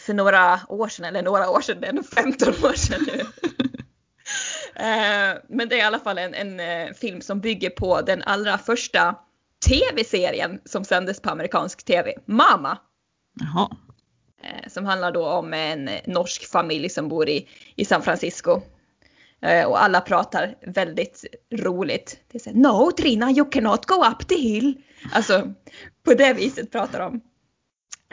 för 0.00 0.14
några 0.14 0.60
år 0.68 0.88
sedan, 0.88 1.04
eller 1.04 1.22
några 1.22 1.50
år 1.50 1.60
sedan, 1.60 1.80
det 1.80 1.86
är 1.86 1.92
nog 1.92 2.06
15 2.06 2.48
år 2.48 2.72
sedan 2.72 3.06
nu. 3.06 3.22
Eh, 4.74 5.38
men 5.48 5.68
det 5.68 5.74
är 5.74 5.78
i 5.78 5.82
alla 5.82 5.98
fall 5.98 6.18
en, 6.18 6.34
en, 6.34 6.60
eh, 6.60 6.94
film 6.94 7.20
som 7.20 7.40
bygger 7.40 7.70
på 7.70 8.00
den 8.00 8.22
allra 8.22 8.58
första 8.58 9.14
tv-serien 9.68 10.60
som 10.64 10.84
sändes 10.84 11.20
på 11.20 11.30
amerikansk 11.30 11.84
tv, 11.84 12.14
Mama. 12.26 12.78
Jaha. 13.40 13.70
Eh, 14.42 14.68
som 14.68 14.84
handlar 14.84 15.12
då 15.12 15.26
om 15.26 15.54
en 15.54 15.90
norsk 16.06 16.50
familj 16.50 16.88
som 16.88 17.08
bor 17.08 17.28
i, 17.28 17.48
i 17.76 17.84
San 17.84 18.02
Francisco. 18.02 18.60
Och 19.66 19.82
alla 19.82 20.00
pratar 20.00 20.54
väldigt 20.66 21.24
roligt. 21.52 22.20
Det 22.32 22.38
är 22.38 22.40
så 22.40 22.50
No 22.50 22.90
Trina, 22.92 23.30
you 23.30 23.50
cannot 23.50 23.86
go 23.86 24.04
up 24.04 24.28
the 24.28 24.40
hill. 24.40 24.82
Alltså 25.12 25.54
på 26.04 26.14
det 26.14 26.32
viset 26.32 26.72
pratar 26.72 26.98
de. 27.00 27.20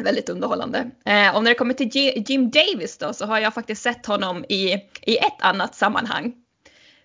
Väldigt 0.02 0.30
underhållande. 0.30 0.92
Eh, 1.06 1.36
och 1.36 1.44
när 1.44 1.52
det 1.52 1.56
kommer 1.56 1.74
till 1.74 1.90
G 1.90 2.24
Jim 2.28 2.52
Davis 2.52 2.98
då 2.98 3.14
så 3.14 3.26
har 3.26 3.40
jag 3.40 3.54
faktiskt 3.54 3.82
sett 3.82 4.06
honom 4.06 4.46
i, 4.50 4.74
i 5.02 5.18
ett 5.18 5.42
annat 5.42 5.76
sammanhang. 5.76 6.34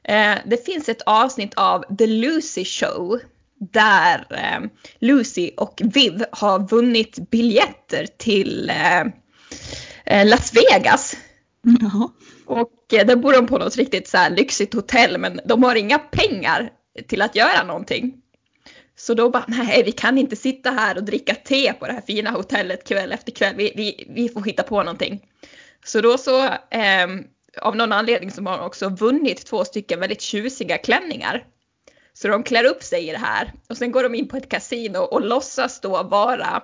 Eh, 0.04 0.34
det 0.46 0.66
finns 0.66 0.88
ett 0.88 1.02
avsnitt 1.02 1.54
av 1.54 1.96
The 1.96 2.06
Lucy 2.06 2.64
Show 2.64 3.20
där 3.72 4.26
eh, 4.30 4.68
Lucy 4.98 5.50
och 5.56 5.80
Viv 5.84 6.24
har 6.32 6.68
vunnit 6.68 7.30
biljetter 7.30 8.06
till 8.16 8.70
eh, 8.70 9.00
eh, 10.04 10.26
Las 10.26 10.52
Vegas. 10.54 11.16
Mm. 11.66 12.08
Och 12.46 12.94
eh, 12.94 13.06
där 13.06 13.16
bor 13.16 13.32
de 13.32 13.46
på 13.46 13.58
något 13.58 13.76
riktigt 13.76 14.08
så 14.08 14.28
lyxigt 14.30 14.74
hotell 14.74 15.18
men 15.18 15.40
de 15.44 15.62
har 15.62 15.74
inga 15.74 15.98
pengar 15.98 16.70
till 17.08 17.22
att 17.22 17.36
göra 17.36 17.64
någonting. 17.64 18.21
Så 19.02 19.14
då 19.14 19.30
bara, 19.30 19.44
nej 19.48 19.82
vi 19.82 19.92
kan 19.92 20.18
inte 20.18 20.36
sitta 20.36 20.70
här 20.70 20.96
och 20.96 21.04
dricka 21.04 21.34
te 21.34 21.72
på 21.72 21.86
det 21.86 21.92
här 21.92 22.00
fina 22.00 22.30
hotellet 22.30 22.88
kväll 22.88 23.12
efter 23.12 23.32
kväll. 23.32 23.54
Vi, 23.56 23.72
vi, 23.76 24.06
vi 24.14 24.28
får 24.28 24.42
hitta 24.42 24.62
på 24.62 24.82
någonting. 24.82 25.20
Så 25.84 26.00
då 26.00 26.18
så, 26.18 26.44
eh, 26.70 27.08
av 27.60 27.76
någon 27.76 27.92
anledning 27.92 28.30
så 28.30 28.42
har 28.42 28.58
de 28.58 28.66
också 28.66 28.88
vunnit 28.88 29.46
två 29.46 29.64
stycken 29.64 30.00
väldigt 30.00 30.20
tjusiga 30.20 30.78
klänningar. 30.78 31.44
Så 32.12 32.28
de 32.28 32.42
klär 32.42 32.64
upp 32.64 32.82
sig 32.82 33.08
i 33.08 33.12
det 33.12 33.18
här 33.18 33.52
och 33.68 33.76
sen 33.76 33.92
går 33.92 34.02
de 34.02 34.14
in 34.14 34.28
på 34.28 34.36
ett 34.36 34.48
kasino 34.48 34.98
och 34.98 35.24
låtsas 35.24 35.80
då 35.80 36.02
vara 36.02 36.62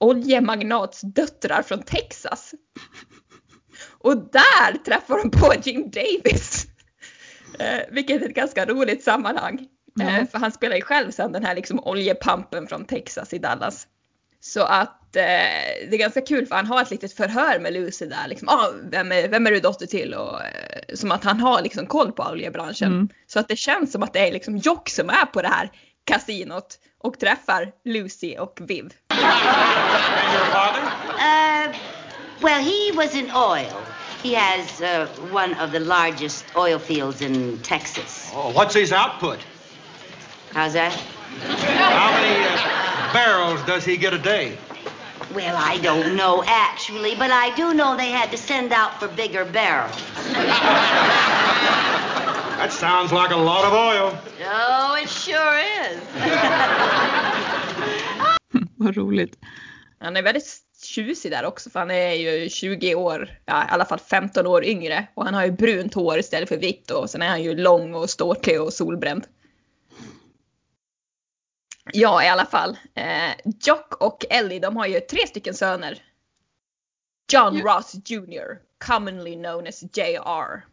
oljemagnatsdöttrar 0.00 1.62
från 1.62 1.82
Texas. 1.82 2.54
Och 3.98 4.16
där 4.16 4.84
träffar 4.84 5.18
de 5.18 5.30
på 5.30 5.52
Jim 5.62 5.90
Davis. 5.90 6.66
Eh, 7.58 7.80
vilket 7.90 8.22
är 8.22 8.26
ett 8.26 8.34
ganska 8.34 8.66
roligt 8.66 9.04
sammanhang. 9.04 9.68
Mm. 10.00 10.26
för 10.26 10.38
han 10.38 10.52
spelar 10.52 10.76
ju 10.76 10.82
själv 10.82 11.10
sen 11.10 11.32
den 11.32 11.44
här 11.44 11.54
liksom 11.54 11.80
oljepampen 11.84 12.66
från 12.66 12.84
Texas 12.84 13.32
i 13.32 13.38
Dallas. 13.38 13.86
Så 14.40 14.62
att 14.62 15.16
eh, 15.16 15.22
det 15.90 15.92
är 15.92 15.98
ganska 15.98 16.20
kul 16.20 16.46
för 16.46 16.56
han 16.56 16.66
har 16.66 16.82
ett 16.82 16.90
litet 16.90 17.12
förhör 17.12 17.58
med 17.58 17.72
Lucy 17.72 18.06
där. 18.06 18.28
Liksom, 18.28 18.48
ah, 18.48 18.68
vem, 18.90 19.12
är, 19.12 19.28
vem 19.28 19.46
är 19.46 19.50
du 19.50 19.60
dotter 19.60 19.86
till? 19.86 20.14
Och, 20.14 20.40
eh, 20.40 20.94
som 20.94 21.12
att 21.12 21.24
han 21.24 21.40
har 21.40 21.62
liksom 21.62 21.86
koll 21.86 22.12
på 22.12 22.22
oljebranschen. 22.22 22.92
Mm. 22.92 23.08
Så 23.26 23.40
att 23.40 23.48
det 23.48 23.56
känns 23.56 23.92
som 23.92 24.02
att 24.02 24.12
det 24.12 24.28
är 24.28 24.32
liksom 24.32 24.56
Jock 24.56 24.88
som 24.88 25.10
är 25.10 25.26
på 25.26 25.42
det 25.42 25.48
här 25.48 25.70
kasinot 26.04 26.78
och 26.98 27.18
träffar 27.18 27.72
Lucy 27.84 28.36
och 28.36 28.60
Viv. 28.62 28.84
Uh, 28.84 29.20
well, 32.40 32.62
he 32.62 32.92
was 32.94 33.14
in 33.14 33.30
oil. 33.30 33.72
He 34.22 34.34
has 34.34 34.80
uh, 34.80 35.06
one 35.32 35.64
of 35.64 35.72
the 35.72 35.80
largest 35.80 36.44
oil 36.56 36.78
fields 36.78 37.22
in 37.22 37.58
Texas. 37.62 38.32
Oh, 38.34 38.52
what's 38.52 38.74
his 38.74 38.92
output? 38.92 39.38
How's 40.54 40.72
that? 40.74 40.92
How 40.92 42.12
many 42.12 42.46
uh, 42.46 43.12
barrels 43.12 43.60
does 43.66 43.84
he 43.84 43.96
get 43.96 44.14
a 44.14 44.18
day? 44.18 44.56
Well, 45.34 45.56
I 45.56 45.78
don't 45.82 46.14
know 46.14 46.44
actually, 46.46 47.16
but 47.16 47.32
I 47.32 47.52
do 47.56 47.74
know 47.74 47.96
they 47.96 48.10
had 48.10 48.30
to 48.30 48.36
send 48.36 48.72
out 48.72 49.00
for 49.00 49.08
bigger 49.08 49.44
barrels. 49.44 50.00
That 52.64 52.72
sounds 52.72 53.12
like 53.12 53.30
a 53.30 53.36
lot 53.36 53.64
of 53.64 53.72
oil. 53.72 54.16
Oh, 54.46 54.96
it 55.02 55.08
sure 55.08 55.58
is. 55.58 56.00
Vad 58.76 58.96
roligt. 58.96 59.38
Han 60.00 60.16
är 60.16 60.22
väldigt 60.22 60.46
tjusig 60.82 61.30
där 61.30 61.44
också 61.44 61.70
för 61.70 61.78
han 61.78 61.90
är 61.90 62.12
ju 62.12 62.48
20 62.48 62.94
år, 62.94 63.28
ja, 63.44 63.64
i 63.64 63.66
alla 63.70 63.84
fall 63.84 63.98
15 63.98 64.46
år 64.46 64.64
yngre. 64.64 65.06
Och 65.14 65.24
han 65.24 65.34
har 65.34 65.44
ju 65.44 65.50
brunt 65.50 65.94
hår 65.94 66.18
istället 66.18 66.48
för 66.48 66.56
vitt 66.56 66.90
och 66.90 67.10
sen 67.10 67.22
är 67.22 67.28
han 67.28 67.42
ju 67.42 67.56
lång 67.56 67.94
och 67.94 68.10
ståtlig 68.10 68.62
och 68.62 68.72
solbränd. 68.72 69.24
Ja, 71.92 72.24
i 72.24 72.28
alla 72.28 72.46
fall. 72.46 72.76
Eh, 72.94 73.52
Jock 73.64 73.94
och 73.94 74.24
Ellie, 74.30 74.58
de 74.60 74.76
har 74.76 74.86
ju 74.86 75.00
tre 75.00 75.26
stycken 75.26 75.54
söner. 75.54 76.02
John 77.32 77.56
Ja. 77.56 77.64
Ross 77.64 77.94
Jr, 77.94 78.58
commonly 78.86 79.34
known 79.34 79.66
as 79.66 79.82
JR. 79.82 80.64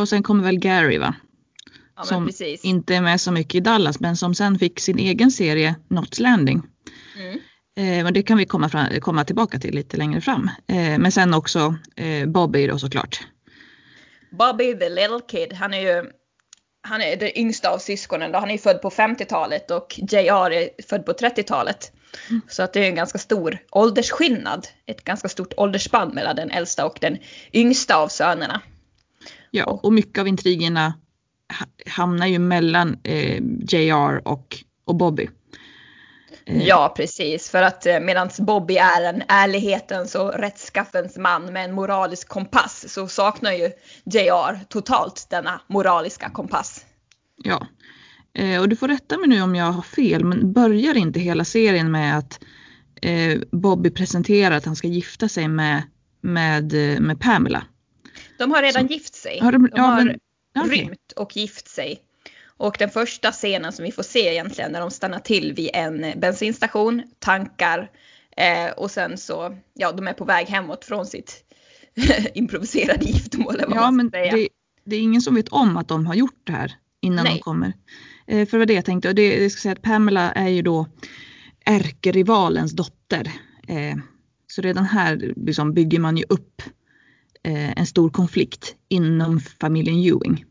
Och 0.00 0.08
sen 0.08 0.22
kommer 0.22 0.44
väl 0.44 0.58
Gary 0.58 0.98
va? 0.98 1.14
Ja, 1.96 2.02
som 2.02 2.26
precis. 2.26 2.64
inte 2.64 2.94
är 2.96 3.00
med 3.00 3.20
så 3.20 3.32
mycket 3.32 3.54
i 3.54 3.60
Dallas 3.60 4.00
men 4.00 4.16
som 4.16 4.34
sen 4.34 4.58
fick 4.58 4.80
sin 4.80 4.98
egen 4.98 5.30
serie 5.30 5.74
Knots 5.88 6.18
Landing. 6.20 6.62
Mm. 7.16 7.38
Eh, 7.76 8.04
men 8.04 8.14
det 8.14 8.22
kan 8.22 8.38
vi 8.38 8.46
komma, 8.46 8.68
fram, 8.68 9.00
komma 9.00 9.24
tillbaka 9.24 9.58
till 9.58 9.74
lite 9.74 9.96
längre 9.96 10.20
fram. 10.20 10.50
Eh, 10.66 10.98
men 10.98 11.12
sen 11.12 11.34
också 11.34 11.74
eh, 11.96 12.26
Bobby 12.28 12.66
då 12.66 12.78
såklart. 12.78 13.20
Bobby 14.30 14.78
the 14.78 14.88
little 14.88 15.20
kid, 15.28 15.52
han 15.52 15.74
är 15.74 15.80
ju 15.80 16.10
han 16.82 17.00
är 17.02 17.16
den 17.16 17.38
yngsta 17.38 17.70
av 17.70 17.78
syskonen. 17.78 18.32
Då. 18.32 18.38
Han 18.38 18.50
är 18.50 18.58
född 18.58 18.82
på 18.82 18.90
50-talet 18.90 19.70
och 19.70 20.00
JR 20.12 20.52
är 20.52 20.82
född 20.88 21.06
på 21.06 21.12
30-talet. 21.12 21.92
Så 22.48 22.62
att 22.62 22.72
det 22.72 22.80
är 22.80 22.88
en 22.88 22.94
ganska 22.94 23.18
stor 23.18 23.58
åldersskillnad. 23.70 24.68
Ett 24.86 25.04
ganska 25.04 25.28
stort 25.28 25.54
åldersspann 25.56 26.14
mellan 26.14 26.36
den 26.36 26.50
äldsta 26.50 26.86
och 26.86 26.98
den 27.00 27.18
yngsta 27.52 27.96
av 27.96 28.08
sönerna. 28.08 28.60
Ja, 29.50 29.64
och 29.64 29.92
mycket 29.92 30.18
av 30.20 30.28
intrigerna 30.28 30.94
ha- 31.58 31.92
hamnar 31.92 32.26
ju 32.26 32.38
mellan 32.38 32.98
eh, 33.04 33.42
JR 33.68 34.28
och, 34.28 34.56
och 34.84 34.94
Bobby. 34.94 35.28
Eh, 36.46 36.66
Ja, 36.66 36.92
precis. 36.96 37.50
För 37.50 37.62
att 37.62 37.86
eh, 37.86 38.00
medan 38.00 38.30
Bobby 38.38 38.76
är 38.76 39.02
en 39.02 39.22
ärlighetens 39.28 40.14
och 40.14 40.32
rättskaffens 40.34 41.16
man 41.18 41.52
med 41.52 41.64
en 41.64 41.72
moralisk 41.74 42.28
kompass 42.28 42.84
så 42.88 43.08
saknar 43.08 43.52
ju 43.52 43.70
JR 44.04 44.64
totalt 44.68 45.26
denna 45.30 45.60
moraliska 45.66 46.30
kompass. 46.30 46.84
Ja. 47.44 47.66
Eh, 48.34 48.60
och 48.60 48.68
du 48.68 48.76
får 48.76 48.88
rätta 48.88 49.18
mig 49.18 49.28
nu 49.28 49.42
om 49.42 49.54
jag 49.54 49.64
har 49.72 49.82
fel, 49.82 50.24
men 50.24 50.52
börjar 50.52 50.96
inte 50.96 51.20
hela 51.20 51.44
serien 51.44 51.90
med 51.90 52.18
att 52.18 52.40
Bobby 53.52 53.90
presenterar 53.90 54.56
att 54.56 54.64
han 54.64 54.76
ska 54.76 54.88
gifta 54.88 55.28
sig 55.28 55.48
med, 55.48 55.82
med, 56.20 56.72
med 57.00 57.20
Pamela? 57.20 57.64
De 58.38 58.50
har 58.50 58.62
redan 58.62 58.88
Så- 58.88 58.94
gift 58.94 59.14
sig. 59.14 59.38
Har 59.40 59.52
de- 59.52 59.62
de 59.62 59.70
ja, 59.76 59.82
har 59.82 60.04
men- 60.04 60.18
okej. 60.64 60.80
rymt 60.80 61.12
och 61.16 61.36
gift 61.36 61.68
sig. 61.68 61.98
Och 62.60 62.76
den 62.78 62.90
första 62.90 63.32
scenen 63.32 63.72
som 63.72 63.84
vi 63.84 63.92
får 63.92 64.02
se 64.02 64.32
egentligen 64.32 64.72
när 64.72 64.80
de 64.80 64.90
stannar 64.90 65.18
till 65.18 65.52
vid 65.52 65.70
en 65.74 66.20
bensinstation, 66.20 67.02
tankar 67.18 67.90
eh, 68.36 68.70
och 68.76 68.90
sen 68.90 69.18
så, 69.18 69.56
ja 69.74 69.92
de 69.92 70.08
är 70.08 70.12
på 70.12 70.24
väg 70.24 70.46
hemåt 70.46 70.84
från 70.84 71.06
sitt 71.06 71.44
improviserade 72.34 73.06
vad 73.32 73.64
Ja, 73.70 73.90
men 73.90 74.10
det, 74.10 74.48
det 74.84 74.96
är 74.96 75.00
ingen 75.00 75.22
som 75.22 75.34
vet 75.34 75.48
om 75.48 75.76
att 75.76 75.88
de 75.88 76.06
har 76.06 76.14
gjort 76.14 76.40
det 76.44 76.52
här 76.52 76.72
innan 77.00 77.24
Nej. 77.24 77.34
de 77.34 77.40
kommer. 77.40 77.72
Eh, 78.26 78.48
för 78.48 78.58
var 78.58 78.66
det 78.66 78.74
jag 78.74 78.84
tänkte. 78.84 79.08
Och 79.08 79.14
det, 79.14 79.42
jag 79.42 79.52
ska 79.52 79.60
säga 79.60 79.72
att 79.72 79.82
Pamela 79.82 80.32
är 80.32 80.48
ju 80.48 80.62
då 80.62 80.86
ärkerivalens 81.64 82.72
dotter. 82.72 83.32
Eh, 83.68 83.96
så 84.46 84.62
redan 84.62 84.84
här 84.84 85.32
liksom 85.36 85.74
bygger 85.74 85.98
man 85.98 86.16
ju 86.16 86.24
upp 86.28 86.62
eh, 87.42 87.78
en 87.78 87.86
stor 87.86 88.10
konflikt 88.10 88.74
inom 88.88 89.40
familjen 89.40 89.96
Ewing. 89.96 90.44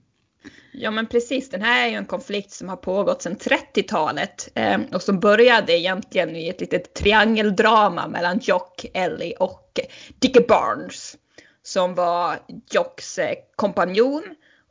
Ja 0.71 0.91
men 0.91 1.07
precis, 1.07 1.49
den 1.49 1.61
här 1.61 1.85
är 1.85 1.89
ju 1.89 1.95
en 1.95 2.05
konflikt 2.05 2.51
som 2.51 2.69
har 2.69 2.75
pågått 2.75 3.21
sedan 3.21 3.37
30-talet 3.37 4.49
eh, 4.55 4.79
och 4.93 5.01
som 5.01 5.19
började 5.19 5.77
egentligen 5.77 6.35
i 6.35 6.49
ett 6.49 6.61
litet 6.61 6.93
triangeldrama 6.93 8.07
mellan 8.07 8.39
Jock, 8.41 8.85
Ellie 8.93 9.35
och 9.35 9.79
Dickie 10.19 10.45
Barnes. 10.47 11.17
Som 11.63 11.95
var 11.95 12.39
Jocks 12.71 13.19
eh, 13.19 13.35
kompanjon 13.55 14.23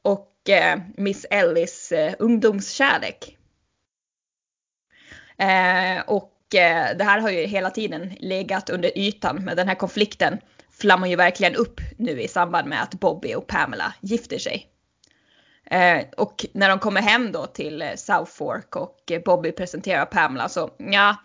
och 0.02 0.48
eh, 0.48 0.78
Miss 0.96 1.26
Ellies 1.30 1.92
eh, 1.92 2.14
ungdomskärlek. 2.18 3.36
Eh, 5.38 6.00
och 6.06 6.54
eh, 6.54 6.96
det 6.96 7.04
här 7.04 7.20
har 7.20 7.30
ju 7.30 7.46
hela 7.46 7.70
tiden 7.70 8.12
legat 8.18 8.70
under 8.70 8.98
ytan 8.98 9.44
men 9.44 9.56
den 9.56 9.68
här 9.68 9.74
konflikten 9.74 10.38
flammar 10.70 11.06
ju 11.06 11.16
verkligen 11.16 11.54
upp 11.54 11.80
nu 11.96 12.22
i 12.22 12.28
samband 12.28 12.68
med 12.68 12.82
att 12.82 12.94
Bobby 12.94 13.34
och 13.34 13.46
Pamela 13.46 13.94
gifter 14.00 14.38
sig. 14.38 14.68
Eh, 15.70 16.04
och 16.16 16.46
när 16.52 16.68
de 16.68 16.78
kommer 16.78 17.00
hem 17.00 17.32
då 17.32 17.46
till 17.46 17.82
eh, 17.82 17.88
South 17.96 18.32
Fork 18.32 18.76
och 18.76 19.12
eh, 19.12 19.22
Bobby 19.22 19.52
presenterar 19.52 20.04
Pamela 20.04 20.48
så 20.48 20.70
ja, 20.78 21.16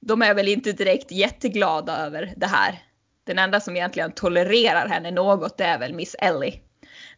de 0.00 0.22
är 0.22 0.34
väl 0.34 0.48
inte 0.48 0.72
direkt 0.72 1.10
jätteglada 1.10 1.96
över 1.96 2.34
det 2.36 2.46
här. 2.46 2.82
Den 3.26 3.38
enda 3.38 3.60
som 3.60 3.76
egentligen 3.76 4.12
tolererar 4.12 4.88
henne 4.88 5.10
något 5.10 5.58
det 5.58 5.64
är 5.64 5.78
väl 5.78 5.94
Miss 5.94 6.16
Ellie. 6.18 6.60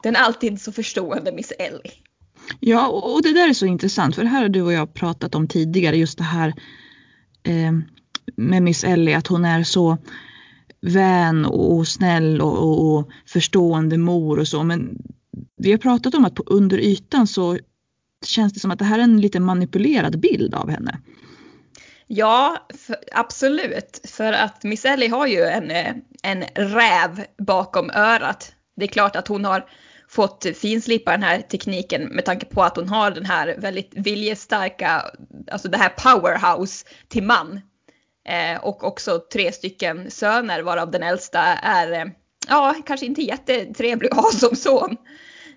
Den 0.03 0.17
alltid 0.17 0.61
så 0.61 0.73
förstående 0.73 1.33
Miss 1.33 1.53
Ellie. 1.59 1.93
Ja, 2.61 2.89
och 2.89 3.15
och 3.15 3.23
det 3.23 3.33
där 3.33 3.49
är 3.49 3.53
så 3.53 3.67
intressant 3.67 4.15
för 4.15 4.23
det 4.23 4.29
här 4.29 4.43
har 4.43 4.49
du 4.49 4.63
och 4.63 4.73
jag 4.73 4.95
pratat 4.95 5.35
om 5.35 5.49
tidigare, 5.49 5.97
just 5.97 6.19
det 6.19 6.25
här 6.25 6.55
eh, 7.43 7.73
med 8.37 8.63
Miss 8.63 8.85
Ellie, 8.85 9.15
att 9.15 9.27
hon 9.27 9.45
är 9.45 9.63
så 9.63 9.99
vän 10.81 11.45
och 11.45 11.89
snäll 11.89 12.41
och, 12.41 12.59
och, 12.59 12.95
och 12.95 13.11
förstående 13.27 13.99
mor 13.99 14.39
och 14.39 14.49
så. 14.49 14.63
Men 14.63 14.99
vi 15.57 15.71
har 15.71 15.79
pratat 15.79 16.15
om 16.15 16.25
att 16.25 16.35
på 16.35 16.43
under 16.47 16.79
ytan 16.79 17.27
så 17.27 17.59
känns 18.27 18.53
det 18.53 18.61
som 18.61 18.71
att 18.71 18.79
det 18.79 18.85
här 18.85 18.99
är 18.99 19.03
en 19.03 19.21
lite 19.21 19.41
manipulerad 19.41 20.21
bild 20.21 20.55
av 20.55 20.71
henne. 20.71 21.01
Ja, 22.07 22.67
för, 22.87 22.97
absolut. 23.13 24.01
För 24.05 24.33
att 24.33 24.65
Miss 24.65 24.85
Ellie 24.85 25.09
har 25.09 25.27
ju 25.27 25.43
en, 25.43 25.71
en 26.23 26.45
räv 26.55 27.25
bakom 27.39 27.91
örat. 27.91 28.53
Det 28.77 28.85
är 28.85 28.89
klart 28.89 29.17
att 29.17 29.29
hon 29.29 29.45
har 29.45 29.67
fått 30.09 30.47
finslipa 30.55 31.11
den 31.11 31.23
här 31.23 31.41
tekniken 31.41 32.03
med 32.03 32.25
tanke 32.25 32.47
på 32.47 32.63
att 32.63 32.77
hon 32.77 32.89
har 32.89 33.11
den 33.11 33.25
här 33.25 33.57
väldigt 33.59 33.93
viljestarka, 33.95 35.03
alltså 35.51 35.69
det 35.69 35.79
här 35.79 35.89
powerhouse 35.89 36.87
till 37.09 37.23
man. 37.23 37.61
Eh, 38.29 38.65
och 38.65 38.85
också 38.85 39.19
tre 39.33 39.53
stycken 39.53 40.11
söner 40.11 40.63
varav 40.63 40.91
den 40.91 41.03
äldsta 41.03 41.41
är, 41.43 41.93
eh, 41.93 42.05
ja, 42.49 42.75
kanske 42.87 43.07
inte 43.07 43.23
jättetrevlig 43.23 44.09
att 44.11 44.17
ha 44.17 44.31
som 44.31 44.57
son. 44.57 44.97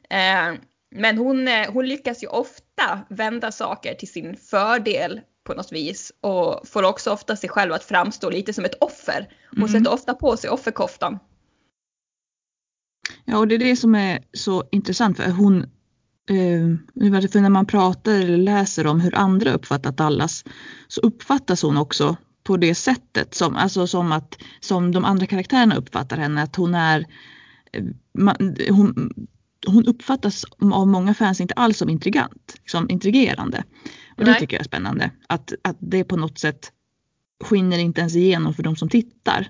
Eh, 0.09 0.59
men 0.95 1.17
hon, 1.17 1.47
eh, 1.47 1.71
hon 1.73 1.87
lyckas 1.87 2.23
ju 2.23 2.27
ofta 2.27 2.99
vända 3.09 3.51
saker 3.51 3.93
till 3.93 4.11
sin 4.11 4.35
fördel 4.37 5.21
på 5.43 5.53
något 5.53 5.71
vis 5.71 6.11
och 6.21 6.67
får 6.67 6.83
också 6.83 7.11
ofta 7.11 7.35
sig 7.35 7.49
själv 7.49 7.73
att 7.73 7.83
framstå 7.83 8.29
lite 8.29 8.53
som 8.53 8.65
ett 8.65 8.75
offer. 8.81 9.29
Hon 9.49 9.59
Mm. 9.59 9.71
sätter 9.71 9.93
ofta 9.93 10.13
på 10.13 10.37
sig 10.37 10.49
offerkoftan. 10.49 11.19
Ja, 13.25 13.37
och 13.37 13.47
det 13.47 13.55
är 13.55 13.59
det 13.59 13.75
som 13.75 13.95
är 13.95 14.19
så 14.33 14.63
intressant 14.71 15.17
för 15.17 15.29
hon 15.31 15.63
eh, 16.29 17.27
för 17.31 17.41
när 17.41 17.49
man 17.49 17.65
pratar 17.65 18.11
eller 18.11 18.37
läser 18.37 18.87
om 18.87 19.01
hur 19.01 19.15
andra 19.15 19.51
uppfattat 19.53 19.97
Dallas 19.97 20.43
så 20.87 21.01
uppfattas 21.01 21.61
hon 21.61 21.77
också 21.77 22.17
på 22.43 22.57
det 22.57 22.75
sättet 22.75 23.35
som, 23.35 23.55
alltså 23.55 23.87
som 23.87 24.11
att 24.11 24.37
som 24.59 24.91
de 24.91 25.05
andra 25.05 25.25
karaktärerna 25.25 25.75
uppfattar 25.75 26.17
henne 26.17 26.43
att 26.43 26.55
hon 26.55 26.75
är 26.75 27.05
man, 28.13 28.55
hon, 28.69 29.11
hon 29.67 29.85
uppfattas 29.85 30.45
av 30.71 30.87
många 30.87 31.13
fans 31.13 31.41
inte 31.41 31.53
alls 31.53 31.77
som 31.77 31.89
intrigant, 31.89 32.55
som 32.65 32.89
intrigerande. 32.89 33.63
Och 34.17 34.25
det 34.25 34.31
Nej. 34.31 34.39
tycker 34.39 34.55
jag 34.55 34.61
är 34.61 34.67
spännande. 34.67 35.11
Att, 35.29 35.53
att 35.61 35.77
det 35.79 36.03
på 36.03 36.17
något 36.17 36.39
sätt 36.39 36.71
skiner 37.43 37.77
inte 37.77 38.01
ens 38.01 38.15
igenom 38.15 38.53
för 38.53 38.63
de 38.63 38.75
som 38.75 38.89
tittar. 38.89 39.49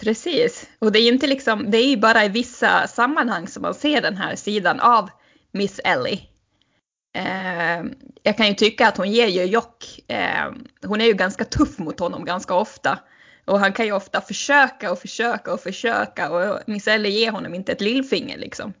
Precis. 0.00 0.68
Och 0.78 0.92
det 0.92 0.98
är 0.98 1.12
inte 1.12 1.26
liksom, 1.26 1.70
det 1.70 1.78
är 1.78 1.88
ju 1.88 1.96
bara 1.96 2.24
i 2.24 2.28
vissa 2.28 2.86
sammanhang 2.86 3.48
som 3.48 3.62
man 3.62 3.74
ser 3.74 4.02
den 4.02 4.16
här 4.16 4.36
sidan 4.36 4.80
av 4.80 5.10
Miss 5.52 5.80
Ellie. 5.84 6.20
Eh, 7.14 7.84
jag 8.22 8.36
kan 8.36 8.46
ju 8.48 8.54
tycka 8.54 8.88
att 8.88 8.96
hon 8.96 9.10
ger 9.10 9.28
ju 9.28 9.44
Jock, 9.44 10.00
eh, 10.08 10.52
hon 10.86 11.00
är 11.00 11.04
ju 11.04 11.12
ganska 11.12 11.44
tuff 11.44 11.78
mot 11.78 12.00
honom 12.00 12.24
ganska 12.24 12.54
ofta. 12.54 12.98
Och 13.44 13.58
han 13.60 13.72
kan 13.72 13.86
ju 13.86 13.92
ofta 13.92 14.20
försöka 14.20 14.92
och 14.92 14.98
försöka 14.98 15.52
och 15.52 15.60
försöka 15.60 16.30
och 16.30 16.60
Miss 16.66 16.88
Ellie 16.88 17.10
ger 17.20 17.30
honom 17.30 17.54
inte 17.54 17.72
ett 17.72 17.80
lillfinger 17.80 18.38
liksom. 18.38 18.72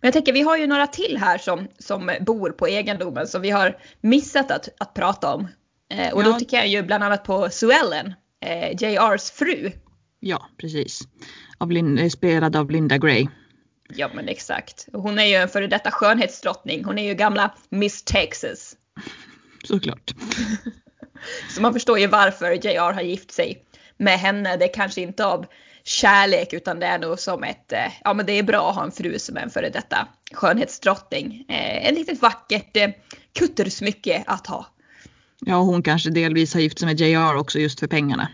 Men 0.00 0.06
jag 0.08 0.12
tänker 0.12 0.32
vi 0.32 0.40
har 0.42 0.56
ju 0.56 0.66
några 0.66 0.86
till 0.86 1.16
här 1.20 1.38
som, 1.38 1.68
som 1.78 2.10
bor 2.20 2.50
på 2.50 2.66
egendomen 2.66 3.26
som 3.26 3.42
vi 3.42 3.50
har 3.50 3.78
missat 4.00 4.50
att, 4.50 4.68
att 4.80 4.94
prata 4.94 5.34
om. 5.34 5.48
Eh, 5.94 6.12
och 6.14 6.24
då 6.24 6.30
Ja. 6.30 6.38
tycker 6.38 6.56
jag 6.56 6.68
ju 6.68 6.82
bland 6.82 7.04
annat 7.04 7.24
på 7.24 7.50
Sue 7.50 7.74
Ellen, 7.74 8.14
eh, 8.44 8.70
JRs 8.82 9.30
fru. 9.30 9.70
Ja, 10.20 10.48
precis. 10.56 11.00
Av 11.58 11.70
Lin, 11.70 12.10
spelad 12.10 12.56
av 12.56 12.70
Linda 12.70 12.98
Gray. 12.98 13.26
Ja 13.88 14.10
men 14.14 14.28
exakt. 14.28 14.88
Hon 14.92 15.18
är 15.18 15.24
ju 15.24 15.34
en 15.34 15.48
före 15.48 15.66
detta 15.66 15.90
skönhetsdrottning. 15.90 16.84
Hon 16.84 16.98
är 16.98 17.04
ju 17.08 17.14
gamla 17.14 17.54
Miss 17.68 18.02
Texas. 18.02 18.76
Såklart. 19.64 20.14
Så 21.50 21.62
man 21.62 21.72
förstår 21.72 21.98
ju 21.98 22.06
varför 22.06 22.52
JR 22.52 22.92
har 22.92 23.02
gift 23.02 23.32
sig 23.32 23.64
med 23.96 24.18
henne. 24.18 24.56
Det 24.56 24.64
är 24.64 24.74
kanske 24.74 25.00
inte 25.00 25.26
av 25.26 25.46
kärlek 25.84 26.52
utan 26.52 26.80
det 26.80 26.86
är 26.86 26.98
nog 26.98 27.18
som 27.18 27.42
ett, 27.44 27.72
eh, 27.72 27.92
ja 28.04 28.14
men 28.14 28.26
det 28.26 28.32
är 28.32 28.42
bra 28.42 28.70
att 28.70 28.76
ha 28.76 28.84
en 28.84 28.92
fru 28.92 29.18
som 29.18 29.36
är 29.36 29.40
en 29.40 29.50
före 29.50 29.70
detta 29.70 30.08
skönhetsdrottning. 30.32 31.44
Eh, 31.48 31.86
ett 31.86 31.94
litet 31.94 32.22
vackert 32.22 32.76
eh, 32.76 32.90
kuttersmycke 33.38 34.24
att 34.26 34.46
ha. 34.46 34.66
Ja, 35.40 35.56
hon 35.56 35.82
kanske 35.82 36.10
delvis 36.10 36.54
har 36.54 36.60
gift 36.60 36.78
sig 36.78 36.86
med 36.86 37.00
JR 37.00 37.36
också 37.36 37.58
just 37.58 37.80
för 37.80 37.86
pengarna. 37.86 38.28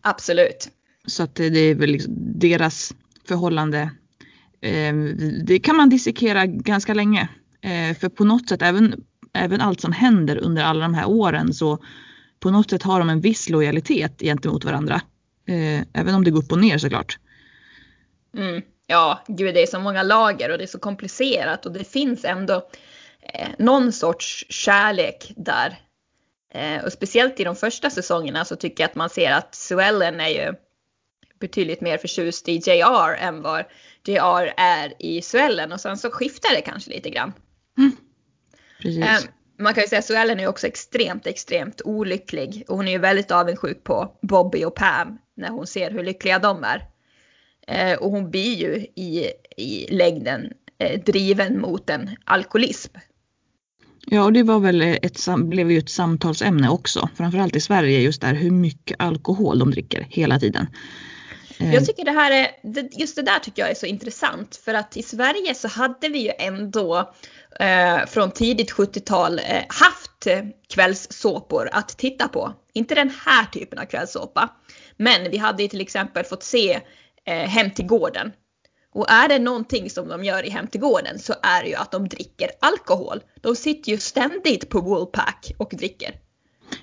Absolut. 0.00 0.68
Så 1.06 1.22
att 1.22 1.34
det 1.34 1.58
är 1.58 1.74
väl 1.74 1.90
liksom 1.90 2.14
deras 2.38 2.94
förhållande. 3.28 3.90
Eh, 4.60 4.94
det 5.44 5.58
kan 5.58 5.76
man 5.76 5.88
dissekera 5.88 6.46
ganska 6.46 6.94
länge. 6.94 7.28
Eh, 7.62 7.96
för 7.96 8.08
på 8.08 8.24
något 8.24 8.48
sätt, 8.48 8.62
även, 8.62 9.04
även 9.32 9.60
allt 9.60 9.80
som 9.80 9.92
händer 9.92 10.36
under 10.36 10.64
alla 10.64 10.82
de 10.82 10.94
här 10.94 11.08
åren 11.08 11.54
så 11.54 11.78
på 12.40 12.50
något 12.50 12.70
sätt 12.70 12.82
har 12.82 12.98
de 12.98 13.08
en 13.08 13.20
viss 13.20 13.48
lojalitet 13.48 14.20
gentemot 14.20 14.64
varandra. 14.64 15.00
Eh, 15.48 15.86
även 15.92 16.14
om 16.14 16.24
det 16.24 16.30
går 16.30 16.42
upp 16.42 16.52
och 16.52 16.58
ner 16.58 16.78
såklart. 16.78 17.18
Mm. 18.36 18.62
Ja, 18.86 19.24
gud 19.28 19.54
det 19.54 19.62
är 19.62 19.66
så 19.66 19.80
många 19.80 20.02
lager 20.02 20.50
och 20.50 20.58
det 20.58 20.64
är 20.64 20.68
så 20.68 20.78
komplicerat 20.78 21.66
och 21.66 21.72
det 21.72 21.84
finns 21.84 22.24
ändå 22.24 22.68
eh, 23.22 23.48
någon 23.58 23.92
sorts 23.92 24.46
kärlek 24.48 25.32
där. 25.36 25.78
Eh, 26.54 26.84
och 26.84 26.92
speciellt 26.92 27.40
i 27.40 27.44
de 27.44 27.56
första 27.56 27.90
säsongerna 27.90 28.44
så 28.44 28.56
tycker 28.56 28.84
jag 28.84 28.88
att 28.88 28.94
man 28.94 29.10
ser 29.10 29.32
att 29.32 29.54
Suellen 29.54 30.20
är 30.20 30.28
ju 30.28 30.54
betydligt 31.40 31.80
mer 31.80 31.98
förtjust 31.98 32.48
i 32.48 32.56
JR 32.56 33.14
än 33.18 33.42
vad 33.42 33.64
JR 34.04 34.52
är 34.56 34.92
i 34.98 35.22
Suellen 35.22 35.72
och 35.72 35.80
sen 35.80 35.98
så 35.98 36.10
skiftar 36.10 36.54
det 36.54 36.60
kanske 36.60 36.90
lite 36.90 37.10
grann. 37.10 37.32
Mm. 37.78 37.96
Precis. 38.82 39.04
Eh, 39.04 39.18
man 39.58 39.74
kan 39.74 39.82
ju 39.82 39.88
säga 39.88 39.98
att 39.98 40.04
Suellen 40.04 40.40
är 40.40 40.46
också 40.46 40.66
extremt, 40.66 41.26
extremt 41.26 41.82
olycklig 41.84 42.64
och 42.68 42.76
hon 42.76 42.88
är 42.88 42.92
ju 42.92 42.98
väldigt 42.98 43.30
avundsjuk 43.30 43.84
på 43.84 44.18
Bobby 44.22 44.64
och 44.64 44.74
Pam 44.74 45.18
när 45.36 45.48
hon 45.48 45.66
ser 45.66 45.90
hur 45.90 46.02
lyckliga 46.02 46.38
de 46.38 46.64
är. 46.64 46.88
Eh, 47.66 47.98
och 47.98 48.10
hon 48.10 48.30
blir 48.30 48.54
ju 48.54 48.86
i, 48.94 49.30
i 49.56 49.86
längden 49.90 50.52
eh, 50.78 51.00
driven 51.00 51.60
mot 51.60 51.90
en 51.90 52.10
alkoholism. 52.24 52.96
Ja, 54.06 54.24
och 54.24 54.32
det 54.32 54.42
var 54.42 54.60
väl 54.60 54.82
ett, 54.82 55.26
blev 55.36 55.70
ju 55.70 55.78
ett 55.78 55.90
samtalsämne 55.90 56.68
också, 56.68 57.08
framförallt 57.14 57.56
i 57.56 57.60
Sverige, 57.60 58.00
just 58.00 58.20
där 58.20 58.34
hur 58.34 58.50
mycket 58.50 58.96
alkohol 59.00 59.58
de 59.58 59.70
dricker 59.70 60.06
hela 60.10 60.38
tiden. 60.38 60.66
Jag 61.64 61.74
eh. 61.74 61.82
tycker 61.82 62.04
det 62.04 62.10
här 62.10 62.30
är, 62.30 62.48
just 63.00 63.16
det 63.16 63.22
där 63.22 63.38
tycker 63.38 63.62
jag 63.62 63.70
är 63.70 63.74
så 63.74 63.86
intressant 63.86 64.56
för 64.56 64.74
att 64.74 64.96
i 64.96 65.02
Sverige 65.02 65.54
så 65.54 65.68
hade 65.68 66.08
vi 66.08 66.18
ju 66.18 66.30
ändå 66.38 67.12
eh, 67.60 68.06
från 68.06 68.30
tidigt 68.30 68.72
70-tal 68.72 69.38
eh, 69.38 69.62
haft 69.68 70.26
kvällssåpor 70.68 71.68
att 71.72 71.88
titta 71.88 72.28
på. 72.28 72.52
Inte 72.72 72.94
den 72.94 73.12
här 73.26 73.44
typen 73.44 73.78
av 73.78 73.84
kvällssåpa. 73.84 74.50
Men 74.96 75.30
vi 75.30 75.36
hade 75.36 75.62
ju 75.62 75.68
till 75.68 75.80
exempel 75.80 76.24
fått 76.24 76.42
se 76.42 76.80
eh, 77.24 77.34
Hem 77.34 77.70
till 77.70 77.86
gården. 77.86 78.32
Och 78.94 79.10
är 79.10 79.28
det 79.28 79.38
någonting 79.38 79.90
som 79.90 80.08
de 80.08 80.24
gör 80.24 80.46
i 80.46 80.50
Hem 80.50 80.66
till 80.66 80.80
gården 80.80 81.18
så 81.18 81.34
är 81.42 81.62
det 81.62 81.68
ju 81.68 81.74
att 81.74 81.90
de 81.90 82.08
dricker 82.08 82.50
alkohol. 82.60 83.20
De 83.40 83.56
sitter 83.56 83.92
ju 83.92 83.98
ständigt 83.98 84.68
på 84.68 84.80
Woolpack 84.80 85.52
och 85.58 85.72
dricker. 85.78 86.14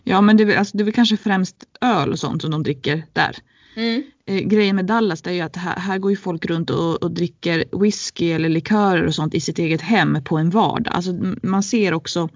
Ja 0.03 0.21
men 0.21 0.37
det 0.37 0.57
alltså, 0.57 0.77
det 0.77 0.83
är 0.83 0.85
väl 0.85 0.93
kanske 0.93 1.17
främst 1.17 1.55
öl 1.81 2.11
och 2.11 2.19
sånt 2.19 2.41
som 2.41 2.51
de 2.51 2.63
dricker 2.63 3.05
där. 3.13 3.35
Mm. 3.79 4.03
Eh, 4.25 4.39
grejen 4.39 4.75
med 4.75 4.85
Dallas 4.85 5.21
är 5.25 5.31
ju 5.31 5.41
att 5.41 5.55
här, 5.55 5.75
här 5.75 5.97
går 5.97 6.11
ju 6.11 6.17
folk 6.17 6.45
runt 6.45 6.69
och, 6.69 7.03
och, 7.03 7.11
dricker 7.11 7.65
whisky 7.81 8.31
eller 8.31 8.49
likörer 8.49 9.05
och 9.05 9.15
sånt 9.15 9.33
i 9.33 9.39
sitt 9.39 9.59
eget 9.59 9.81
hem 9.81 10.23
på 10.23 10.37
en 10.37 10.49
vardag. 10.49 10.93
Alltså 10.93 11.11
man 11.43 11.63
ser 11.63 11.93
också, 11.93 12.29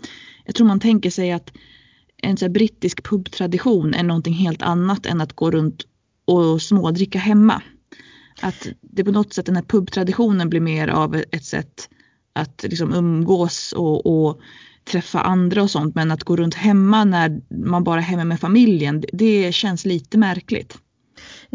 jag 0.46 0.56
tror 0.56 0.68
man 0.68 0.80
tänker 0.80 1.10
sig 1.10 1.32
att 1.32 1.52
en 2.18 2.38
så 2.38 2.50
brittisk 2.50 3.04
pubtradition 3.04 3.94
är 3.94 4.04
någonting 4.04 4.34
helt 4.34 4.62
annat 4.62 5.06
än 5.06 5.22
att 5.22 5.34
gå 5.34 5.52
runt 5.52 5.84
och 6.26 6.62
smådricka 6.62 7.20
hemma. 7.20 7.62
Att 8.42 8.68
det 8.82 9.04
på 9.04 9.12
något 9.12 9.34
sätt 9.34 9.46
den 9.46 9.56
här 9.56 9.64
pubtraditionen 9.64 10.50
blir 10.50 10.62
mer 10.62 10.88
av 10.88 11.16
ett 11.32 11.46
sätt 11.46 11.90
att 12.34 12.64
liksom 12.64 12.94
umgås 12.94 13.74
och, 13.78 14.06
och 14.06 14.42
träffa 14.92 15.22
andra 15.22 15.64
och 15.64 15.72
sånt. 15.72 15.96
Men 15.96 16.12
att 16.12 16.24
gå 16.24 16.36
runt 16.36 16.56
hemma 16.56 17.04
när 17.04 17.42
man 17.50 17.84
bara 17.84 18.00
är 18.00 18.04
hemma 18.04 18.24
med 18.24 18.40
familjen, 18.40 19.04
det 19.14 19.56
känns 19.56 19.86
lite 19.86 20.18
märkligt. 20.18 20.78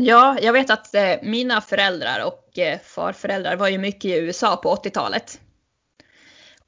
Ja, 0.00 0.38
jag 0.42 0.52
vet 0.52 0.70
att 0.70 0.94
eh, 0.94 1.14
mina 1.22 1.60
föräldrar 1.60 2.24
och 2.24 2.58
eh, 2.58 2.78
farföräldrar 2.84 3.56
var 3.56 3.68
ju 3.68 3.78
mycket 3.78 4.04
i 4.04 4.18
USA 4.18 4.56
på 4.56 4.74
80-talet. 4.74 5.40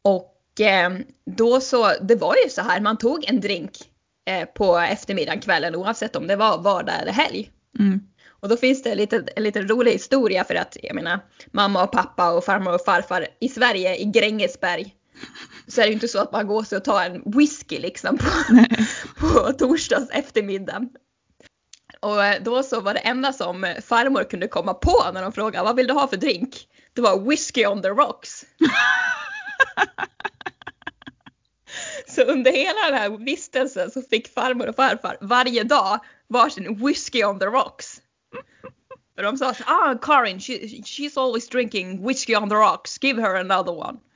Och 0.02 0.60
eh, 0.60 0.90
då 1.26 1.60
så, 1.60 1.92
det 2.02 2.16
var 2.16 2.34
ju 2.44 2.50
så 2.50 2.62
här, 2.62 2.80
man 2.80 2.98
tog 2.98 3.24
en 3.28 3.40
drink 3.40 3.70
eh, 4.26 4.44
på 4.44 4.78
eftermiddagen, 4.78 5.40
kvällen 5.40 5.74
oavsett 5.74 6.16
om 6.16 6.26
det 6.26 6.36
var 6.36 6.58
vardag 6.58 6.94
eller 7.02 7.12
helg. 7.12 7.50
Mm. 7.78 8.00
Och 8.28 8.48
då 8.48 8.56
finns 8.56 8.82
det 8.82 8.90
en 8.90 8.96
liten, 8.96 9.28
en 9.36 9.42
liten 9.42 9.68
rolig 9.68 9.92
historia 9.92 10.44
för 10.44 10.54
att 10.54 10.76
jag 10.82 10.94
menar 10.94 11.20
mamma 11.52 11.84
och 11.84 11.92
pappa 11.92 12.30
och 12.30 12.44
farmor 12.44 12.74
och 12.74 12.84
farfar 12.84 13.26
i 13.40 13.48
Sverige 13.48 13.96
i 13.96 14.04
Grängesberg 14.04 14.94
så 15.68 15.80
är 15.80 15.84
det 15.84 15.88
ju 15.88 15.94
inte 15.94 16.08
så 16.08 16.18
att 16.18 16.32
man 16.32 16.46
går 16.46 16.62
sig 16.62 16.78
och 16.78 16.84
tar 16.84 17.04
en 17.04 17.22
whisky 17.26 17.78
liksom 17.78 18.18
på, 18.18 18.26
på 19.20 19.52
torsdags 19.52 20.10
eftermiddag. 20.10 20.88
Och 22.00 22.24
eh, 22.24 22.42
då 22.42 22.62
så 22.62 22.80
var 22.80 22.94
det 22.94 23.00
enda 23.00 23.32
som 23.32 23.74
farmor 23.84 24.24
kunde 24.24 24.48
komma 24.48 24.74
på 24.74 25.10
när 25.14 25.22
de 25.22 25.32
frågade 25.32 25.64
vad 25.64 25.76
vill 25.76 25.86
du 25.86 25.94
ha 25.94 26.08
för 26.08 26.16
drink? 26.16 26.68
Det 26.92 27.00
var 27.00 27.20
whisky 27.20 27.66
on 27.66 27.82
the 27.82 27.88
rocks. 27.88 28.44
så 32.06 32.22
under 32.22 32.52
hela 32.52 32.90
den 32.90 32.94
här 32.94 33.24
vistelsen 33.24 33.90
så 33.90 34.02
fick 34.02 34.34
farmor 34.34 34.68
och 34.68 34.76
farfar 34.76 35.16
varje 35.20 35.64
dag 35.64 36.00
varsin 36.28 36.86
whisky 36.86 37.24
on 37.24 37.38
the 37.38 37.46
rocks. 37.46 38.00
För 39.14 39.22
de 39.22 39.36
sa 39.36 39.54
så 39.54 39.64
ah 39.66 39.94
Karin 40.02 40.40
she, 40.40 40.52
she's 40.84 41.20
always 41.20 41.48
drinking 41.48 42.06
whisky 42.06 42.36
on 42.36 42.48
the 42.48 42.54
rocks, 42.54 42.98
give 43.02 43.22
her 43.22 43.34
another 43.34 43.72
one. 43.72 43.98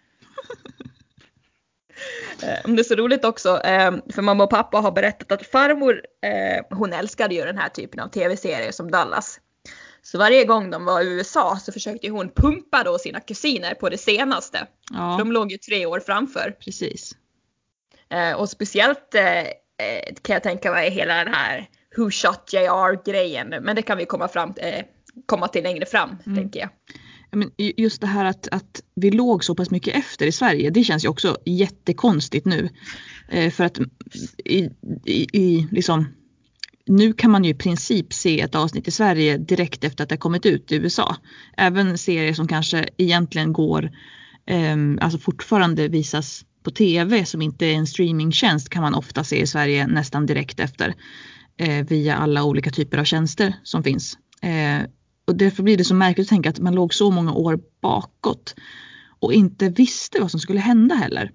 Eh, 2.43 2.73
det 2.73 2.81
är 2.81 2.85
så 2.85 2.95
roligt 2.95 3.25
också, 3.25 3.61
eh, 3.65 3.93
för 4.15 4.23
mamma 4.23 4.45
och 4.45 4.51
pappa 4.51 4.79
har 4.79 4.93
berättat 4.93 5.33
att 5.33 5.47
farmor, 5.47 6.03
eh, 6.23 6.77
hon 6.79 6.93
älskade 6.93 7.35
ju 7.35 7.45
den 7.45 7.59
här 7.59 7.69
typen 7.69 8.01
av 8.01 8.09
tv-serier 8.09 8.73
som 8.73 8.91
Dallas. 8.91 9.41
Så 10.03 10.19
varje 10.19 10.45
gång 10.45 10.71
de 10.71 10.85
var 10.85 11.01
i 11.01 11.09
USA 11.09 11.59
så 11.63 11.73
försökte 11.73 12.09
hon 12.09 12.31
pumpa 12.31 12.83
då 12.85 12.99
sina 12.99 13.21
kusiner 13.21 13.75
på 13.75 13.89
det 13.89 13.99
senaste. 13.99 14.67
Ja. 14.93 15.17
De 15.19 15.33
låg 15.33 15.53
ju 15.53 15.59
tre 15.59 15.87
år 15.87 16.01
framför. 16.01 16.57
Precis. 16.65 17.13
Och 18.37 18.51
speciellt 18.51 19.11
kan 20.23 20.35
jag 20.35 20.43
tänka 20.43 20.71
mig 20.71 20.91
hela 20.91 21.25
den 21.25 21.35
här 21.35 21.69
Who 21.97 22.11
Shot 22.11 22.53
JR 22.53 23.05
grejen. 23.05 23.49
Men 23.49 23.77
det 23.77 23.83
kan 23.83 23.99
vi 23.99 24.07
komma, 24.07 24.29
fram, 24.29 24.55
komma 25.27 25.49
till 25.49 25.63
längre 25.63 25.87
fram 25.87 26.17
mm. 26.27 26.39
tänker 26.39 26.61
jag 26.61 26.69
men 27.35 27.51
just 27.57 28.01
det 28.01 28.07
här 28.07 28.25
att, 28.25 28.49
att 28.49 28.83
vi 28.95 29.11
låg 29.11 29.45
så 29.45 29.55
pass 29.55 29.71
mycket 29.71 29.97
efter 29.97 30.27
i 30.27 30.33
Sverige, 30.33 30.71
det 30.71 30.85
känns 30.85 31.05
ju 31.05 31.09
också 31.09 31.37
jättekonstigt 31.45 32.47
nu. 32.47 32.69
Eh, 33.29 33.51
för 33.51 33.65
att 33.65 33.79
i, 34.45 34.71
i, 35.05 35.27
i, 35.33 35.69
liksom, 35.71 36.07
nu 36.87 37.13
kan 37.13 37.31
man 37.31 37.45
ju 37.45 37.51
i 37.51 37.55
princip 37.55 38.13
se 38.13 38.41
ett 38.41 38.55
avsnitt 38.55 38.89
i 38.89 38.91
Sverige 38.91 39.39
direkt 39.39 39.85
efter 39.85 40.05
att 40.05 40.11
det 40.11 40.17
kommit 40.17 40.47
ut 40.47 40.73
i 40.73 40.77
USA. 40.77 41.17
Även 41.57 41.99
serier 41.99 42.35
som 42.35 42.49
kanske 42.49 42.89
egentligen 42.97 43.53
går, 43.53 43.91
eh, 44.47 44.77
alltså 45.01 45.19
fortfarande 45.19 45.89
visas 45.89 46.45
på 46.63 46.71
tv 46.71 47.25
som 47.25 47.43
inte 47.43 47.67
är 47.67 47.75
en 47.75 47.87
streamingtjänst 47.87 48.69
kan 48.69 48.83
man 48.83 48.95
ofta 48.95 49.25
se 49.25 49.41
i 49.41 49.47
Sverige 49.47 49.87
nästan 49.87 50.27
direkt 50.27 50.61
efter. 50.61 50.95
Eh, 51.57 51.87
via 51.87 52.17
alla 52.17 52.45
olika 52.45 52.71
typer 52.71 52.99
av 52.99 53.05
tjänster 53.05 53.55
som 53.63 53.83
finns. 53.83 54.19
Eh, 54.43 54.87
och 55.27 55.37
därför 55.37 55.63
blir 55.63 55.77
det 55.77 55.85
så 55.85 55.95
märkligt 55.95 56.25
att 56.25 56.29
tänka 56.29 56.51
att 56.51 56.59
man 56.59 56.75
låg 56.75 56.95
så 56.95 57.11
många 57.11 57.33
år 57.33 57.61
bakåt 57.81 58.55
och 59.19 59.33
inte 59.33 59.69
visste 59.69 60.21
vad 60.21 60.31
som 60.31 60.41
skulle 60.41 60.61
hända 60.61 60.95
heller. 60.95 61.31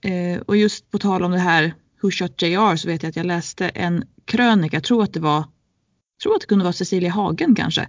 Eh, 0.00 0.40
och 0.40 0.56
just 0.56 0.90
på 0.90 0.98
tal 0.98 1.24
om 1.24 1.30
det 1.30 1.38
här 1.38 1.74
Who 2.02 2.10
Shot 2.10 2.42
JR 2.42 2.76
så 2.76 2.88
vet 2.88 3.02
jag 3.02 3.10
att 3.10 3.16
jag 3.16 3.26
läste 3.26 3.68
en 3.68 4.04
krönika, 4.24 4.76
jag 4.76 4.84
tror 4.84 5.02
att 5.02 5.12
det 5.12 5.20
var, 5.20 5.44
tror 6.22 6.34
att 6.34 6.40
det 6.40 6.46
kunde 6.46 6.64
vara 6.64 6.72
Cecilia 6.72 7.10
Hagen 7.10 7.54
kanske. 7.54 7.88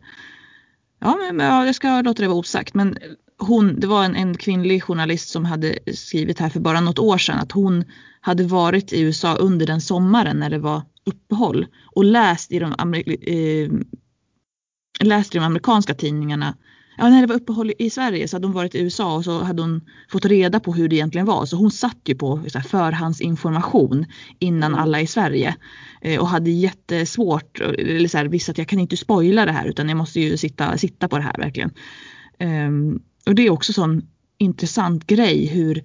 Ja, 0.99 1.17
men 1.31 1.47
ja, 1.47 1.65
jag 1.65 1.75
ska 1.75 2.01
låta 2.01 2.21
det 2.21 2.27
vara 2.27 2.37
osagt, 2.37 2.73
men 2.73 2.97
hon, 3.37 3.79
det 3.79 3.87
var 3.87 4.03
en, 4.03 4.15
en 4.15 4.37
kvinnlig 4.37 4.83
journalist 4.83 5.29
som 5.29 5.45
hade 5.45 5.79
skrivit 5.93 6.39
här 6.39 6.49
för 6.49 6.59
bara 6.59 6.81
något 6.81 6.99
år 6.99 7.17
sedan 7.17 7.39
att 7.39 7.51
hon 7.51 7.83
hade 8.21 8.43
varit 8.43 8.93
i 8.93 9.01
USA 9.01 9.35
under 9.35 9.65
den 9.65 9.81
sommaren 9.81 10.37
när 10.37 10.49
det 10.49 10.59
var 10.59 10.81
uppehåll 11.05 11.67
och 11.95 12.03
läst 12.03 12.51
i 12.51 12.59
de 12.59 12.93
eh, 12.93 13.69
läste 14.99 15.38
i 15.38 15.39
de 15.39 15.45
amerikanska 15.45 15.93
tidningarna 15.93 16.55
Ja, 16.97 17.10
när 17.10 17.21
det 17.21 17.27
var 17.27 17.36
uppehåll 17.36 17.71
i 17.79 17.89
Sverige 17.89 18.27
så 18.27 18.36
hade 18.36 18.47
hon 18.47 18.53
varit 18.53 18.75
i 18.75 18.79
USA 18.79 19.15
och 19.15 19.23
så 19.23 19.43
hade 19.43 19.62
hon 19.62 19.81
fått 20.10 20.25
reda 20.25 20.60
på 20.60 20.73
hur 20.73 20.88
det 20.88 20.95
egentligen 20.95 21.27
var. 21.27 21.45
Så 21.45 21.58
hon 21.58 21.71
satt 21.71 21.99
ju 22.05 22.15
på 22.15 22.43
så 22.47 22.60
här, 22.60 22.67
förhandsinformation 22.67 24.05
innan 24.39 24.71
mm. 24.71 24.84
alla 24.84 25.01
i 25.01 25.08
Sverige. 25.08 25.55
Eh, 26.01 26.19
och 26.19 26.27
hade 26.27 26.51
jättesvårt, 26.51 27.60
eller 27.60 28.08
så 28.08 28.17
här, 28.17 28.25
visste 28.25 28.51
att 28.51 28.58
jag 28.58 28.67
kan 28.67 28.79
inte 28.79 28.97
spoila 28.97 29.45
det 29.45 29.51
här 29.51 29.65
utan 29.65 29.89
jag 29.89 29.97
måste 29.97 30.19
ju 30.19 30.38
sitta, 30.38 30.77
sitta 30.77 31.08
på 31.08 31.17
det 31.17 31.23
här 31.23 31.38
verkligen. 31.38 31.71
Um, 32.39 33.01
och 33.25 33.36
det 33.36 33.45
är 33.45 33.49
också 33.49 33.73
sån 33.73 34.01
intressant 34.38 35.08
grej 35.08 35.45
hur, 35.45 35.84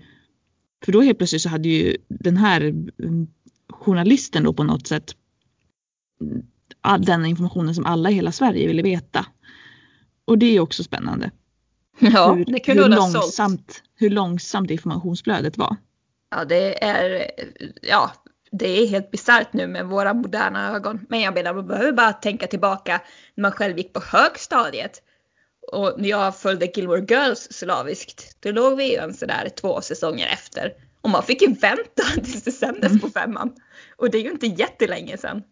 för 0.85 0.93
då 0.93 1.01
helt 1.01 1.19
plötsligt 1.19 1.43
så 1.43 1.49
hade 1.49 1.69
ju 1.69 1.97
den 2.09 2.37
här 2.37 2.61
mm, 2.61 3.27
journalisten 3.69 4.45
då 4.45 4.53
på 4.53 4.65
något 4.65 4.87
sätt 4.87 5.15
den 6.99 7.27
informationen 7.27 7.75
som 7.75 7.87
alla 7.87 8.11
i 8.11 8.15
hela 8.15 8.33
Sverige 8.33 8.67
ville 8.67 8.83
veta. 8.83 9.27
Och 10.25 10.39
det 10.39 10.57
är 10.57 10.61
också 10.61 10.85
spännande. 10.85 11.31
Ja, 11.99 12.33
hur, 12.33 12.45
det 12.45 12.61
kunde 12.61 12.83
hur, 12.83 12.91
ha 12.91 12.97
sålt. 12.97 13.15
långsamt, 13.15 13.83
hur 13.97 14.11
långsamt 14.11 14.71
informationsflödet 14.71 15.59
var. 15.59 15.77
Ja, 16.31 16.45
det 16.45 16.85
är, 16.85 17.31
ja, 17.83 18.13
det 18.53 18.69
är 18.69 18.87
helt 18.87 19.11
bisarrt 19.11 19.53
nu 19.53 19.67
med 19.67 19.87
våra 19.87 20.15
moderna 20.15 20.75
ögon. 20.77 21.07
Men 21.09 21.21
jag 21.21 21.35
menar, 21.35 21.55
man 21.55 21.67
behöver 21.67 21.93
bara 21.93 22.13
tänka 22.13 22.47
tillbaka 22.47 23.01
när 23.35 23.43
man 23.43 23.53
själv 23.53 23.79
gick 23.79 23.93
på 23.93 24.01
högstadiet. 24.01 25.03
Och 25.73 25.95
när 25.99 26.09
jag 26.09 26.37
följde 26.37 26.67
Gilmore 26.75 27.01
Girls 27.09 27.49
slaviskt, 27.51 28.37
då 28.41 28.51
låg 28.51 28.77
vi 28.77 28.93
ju 28.93 28.97
en 28.99 29.15
sådär 29.15 29.49
två 29.61 29.81
säsonger 29.81 30.27
efter. 30.33 30.73
Och 31.01 31.11
man 31.11 31.23
fick 31.23 31.43
ju 31.43 31.49
vänta 31.49 32.03
tills 32.15 32.43
det 32.43 32.53
sändes 32.53 32.91
Mm. 32.91 33.01
på 33.01 33.09
femman. 33.11 33.53
Och 33.97 34.11
det 34.11 34.19
är 34.19 34.23
ju 34.23 34.31
inte 34.31 34.47
jättelänge 34.47 35.17
sedan. 35.19 35.43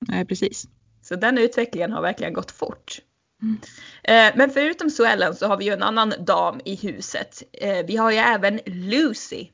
Nej 0.00 0.24
precis. 0.24 0.64
Så 1.02 1.16
den 1.16 1.38
utvecklingen 1.38 1.92
har 1.92 2.02
verkligen 2.02 2.32
gått 2.32 2.50
fort. 2.50 2.98
Mm. 3.42 3.58
Eh, 4.02 4.36
Men 4.36 4.50
förutom 4.50 4.90
Suellen 4.90 5.34
så 5.34 5.46
har 5.46 5.56
vi 5.56 5.64
ju 5.64 5.72
en 5.72 5.82
annan 5.82 6.14
dam 6.26 6.60
i 6.64 6.76
huset. 6.76 7.42
Eh, 7.52 7.86
Vi 7.86 7.96
har 7.96 8.10
ju 8.10 8.16
även 8.18 8.60
Lucy. 8.66 9.46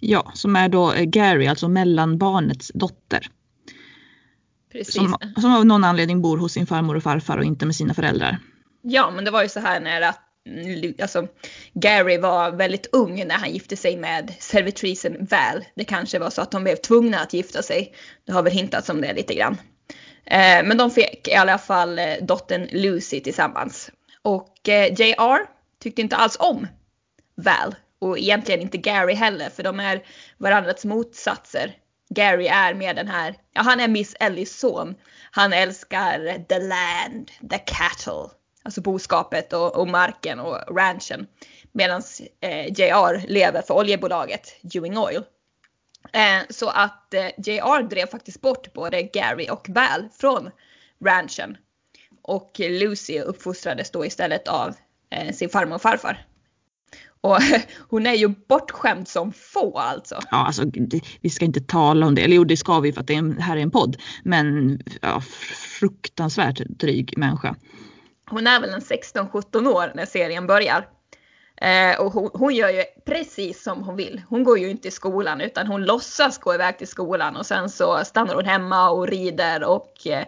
Ja, 0.00 0.32
som 0.34 0.56
är 0.56 0.68
då 0.68 0.92
eh, 0.92 1.04
Gary, 1.04 1.46
alltså 1.46 1.68
mellanbarnets 1.68 2.70
dotter. 2.74 3.26
Precis. 4.72 4.94
Som, 4.94 5.16
som 5.40 5.54
av 5.54 5.66
någon 5.66 5.84
anledning 5.84 6.22
bor 6.22 6.38
hos 6.38 6.52
sin 6.52 6.66
farmor 6.66 6.96
och 6.96 7.02
farfar 7.02 7.38
och 7.38 7.44
inte 7.44 7.66
med 7.66 7.76
sina 7.76 7.94
föräldrar. 7.94 8.38
Ja, 8.82 9.10
men 9.10 9.24
det 9.24 9.30
var 9.30 9.42
ju 9.42 9.48
så 9.48 9.60
här 9.60 9.80
när 9.80 10.00
att, 10.00 10.20
mm, 10.46 10.94
alltså, 11.02 11.26
Gary 11.72 12.18
var 12.18 12.50
väldigt 12.50 12.86
ung 12.92 13.26
när 13.26 13.34
han 13.34 13.52
gifte 13.52 13.76
sig 13.76 13.96
med 13.96 14.34
servitrisen 14.38 15.26
Val. 15.30 15.64
Det 15.74 15.84
kanske 15.84 16.18
var 16.18 16.30
så 16.30 16.42
att 16.42 16.50
de 16.50 16.62
blev 16.64 16.76
tvungna 16.76 17.18
att 17.20 17.32
gifta 17.32 17.62
sig. 17.62 17.94
Det 18.26 18.32
har 18.32 18.42
väl 18.42 18.52
hintats 18.52 18.88
om 18.88 19.00
det 19.00 19.14
lite 19.14 19.34
grann. 19.34 19.56
Eh, 20.24 20.64
men 20.64 20.76
de 20.76 20.90
fick 20.90 21.28
i 21.28 21.34
alla 21.34 21.58
fall 21.58 21.98
eh, 21.98 22.14
dottern 22.22 22.68
Lucy 22.72 23.20
tillsammans. 23.20 23.90
Och 24.22 24.68
eh, 24.68 24.92
JR 24.92 25.46
tyckte 25.82 26.02
inte 26.02 26.16
alls 26.16 26.36
om 26.40 26.66
Val. 27.34 27.74
Och 27.98 28.18
egentligen 28.18 28.60
inte 28.60 28.78
Gary 28.78 29.14
heller, 29.14 29.50
för 29.50 29.62
de 29.62 29.80
är 29.80 30.02
varandras 30.38 30.84
motsatser. 30.84 31.76
Gary 32.14 32.46
är 32.46 32.74
mer 32.74 32.94
den 32.94 33.08
här, 33.08 33.34
ja 33.52 33.62
han 33.62 33.80
är 33.80 33.88
Miss 33.88 34.16
Ellies 34.20 34.58
son. 34.58 34.94
Han 35.30 35.52
älskar 35.52 36.44
the 36.48 36.58
land, 36.58 37.30
the 37.50 37.58
cattle. 37.58 38.36
Alltså 38.62 38.80
boskapet 38.80 39.52
och, 39.52 39.76
och 39.76 39.88
marken 39.88 40.40
och 40.40 40.76
ranchen. 40.76 41.26
Medan 41.72 42.02
eh, 42.40 42.66
JR 42.66 43.26
lever 43.26 43.62
för 43.62 43.74
oljebolaget 43.74 44.56
Ewing 44.74 44.98
Oil. 44.98 45.22
Eh, 46.12 46.42
så 46.50 46.68
att 46.68 47.14
eh, 47.14 47.26
JR 47.38 47.82
drev 47.82 48.06
faktiskt 48.06 48.40
bort 48.40 48.72
både 48.72 49.02
Gary 49.02 49.48
och 49.50 49.68
Val 49.68 50.08
från 50.20 50.50
ranchen. 51.04 51.56
Och 52.22 52.60
Lucy 52.60 53.20
uppfostrades 53.20 53.90
då 53.90 54.06
istället 54.06 54.48
av 54.48 54.74
eh, 55.10 55.34
sin 55.34 55.48
farmor 55.48 55.74
och 55.74 55.82
farfar. 55.82 56.26
Och 57.20 57.38
hon 57.88 58.06
är 58.06 58.14
ju 58.14 58.28
bortskämd 58.28 59.08
som 59.08 59.32
få 59.32 59.78
alltså. 59.78 60.20
Ja, 60.30 60.46
alltså 60.46 60.64
vi 61.20 61.30
ska 61.30 61.44
inte 61.44 61.60
tala 61.60 62.06
om 62.06 62.14
det. 62.14 62.22
Eller 62.22 62.36
jo, 62.36 62.44
det 62.44 62.56
ska 62.56 62.80
vi 62.80 62.92
för 62.92 63.00
att 63.00 63.06
det 63.06 63.14
är 63.14 63.18
en, 63.18 63.38
här 63.38 63.56
är 63.56 63.60
en 63.60 63.70
podd. 63.70 63.96
Men 64.24 64.78
ja, 65.02 65.20
fruktansvärt 65.80 66.58
dryg 66.58 67.14
människa. 67.18 67.56
Hon 68.30 68.46
är 68.46 68.60
väl 68.60 68.70
en 68.70 68.80
16-17 68.80 69.66
år 69.66 69.92
när 69.94 70.06
serien 70.06 70.46
börjar. 70.46 70.86
Eh, 71.60 72.00
och 72.00 72.12
hon, 72.12 72.30
hon 72.34 72.54
gör 72.54 72.70
ju 72.70 72.84
precis 73.06 73.62
som 73.62 73.82
hon 73.82 73.96
vill. 73.96 74.22
Hon 74.28 74.44
går 74.44 74.58
ju 74.58 74.70
inte 74.70 74.88
i 74.88 74.90
skolan 74.90 75.40
utan 75.40 75.66
hon 75.66 75.84
låtsas 75.84 76.38
gå 76.38 76.54
iväg 76.54 76.78
till 76.78 76.88
skolan 76.88 77.36
och 77.36 77.46
sen 77.46 77.70
så 77.70 78.04
stannar 78.04 78.34
hon 78.34 78.44
hemma 78.44 78.90
och 78.90 79.08
rider 79.08 79.64
och 79.64 80.06
eh, 80.06 80.24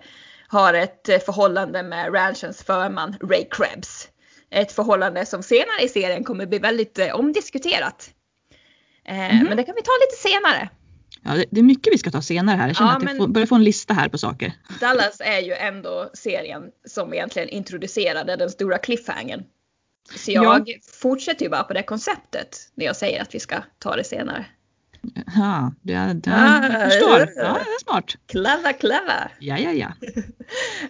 har 0.48 0.74
ett 0.74 1.08
eh, 1.08 1.18
förhållande 1.18 1.82
med 1.82 2.14
ranchens 2.14 2.62
förman 2.62 3.16
Ray 3.22 3.44
Krebs. 3.50 4.08
Ett 4.50 4.72
förhållande 4.72 5.26
som 5.26 5.42
senare 5.42 5.82
i 5.82 5.88
serien 5.88 6.24
kommer 6.24 6.46
bli 6.46 6.58
väldigt 6.58 6.98
eh, 6.98 7.14
omdiskuterat. 7.14 8.10
Eh, 9.04 9.14
Men 9.14 9.56
det 9.56 9.62
kan 9.62 9.74
vi 9.74 9.82
ta 9.82 9.92
lite 10.00 10.28
senare. 10.28 10.68
Ja, 11.24 11.44
det, 11.50 11.60
är 11.60 11.64
mycket 11.64 11.92
vi 11.92 11.98
ska 11.98 12.10
ta 12.10 12.22
senare 12.22 12.56
här. 12.56 12.66
Jag 12.66 12.76
känner 12.76 12.90
Ja, 12.90 12.96
att 12.96 13.02
jag 13.02 13.16
får, 13.16 13.28
börjar 13.28 13.46
få 13.46 13.54
en 13.54 13.64
lista 13.64 13.94
här 13.94 14.08
på 14.08 14.18
saker. 14.18 14.52
Dallas 14.80 15.20
är 15.20 15.40
ju 15.40 15.52
ändå 15.52 16.10
serien 16.14 16.62
som 16.88 17.14
egentligen 17.14 17.48
introducerade 17.48 18.36
den 18.36 18.50
stora 18.50 18.78
cliffhangern. 18.78 19.44
Så 20.16 20.32
jag 20.32 20.68
fortsätter 21.02 21.44
ju 21.44 21.50
bara 21.50 21.62
på 21.64 21.72
det 21.72 21.82
konceptet 21.82 22.58
när 22.74 22.86
jag 22.86 22.96
säger 22.96 23.22
att 23.22 23.34
vi 23.34 23.40
ska 23.40 23.62
ta 23.78 23.96
det 23.96 24.04
senare. 24.04 24.46
Ja, 25.36 25.72
det, 25.82 25.94
det, 26.14 26.30
Ah, 26.34 26.68
jag 26.80 26.92
förstår. 26.92 27.18
ja. 27.20 27.26
Ja, 27.36 27.52
det 27.64 27.70
är 27.70 27.82
smart. 27.84 28.16
Clever, 28.26 28.72
clever! 28.72 29.34
Ja, 29.38 29.58
ja, 29.58 29.70
ja. 29.72 29.92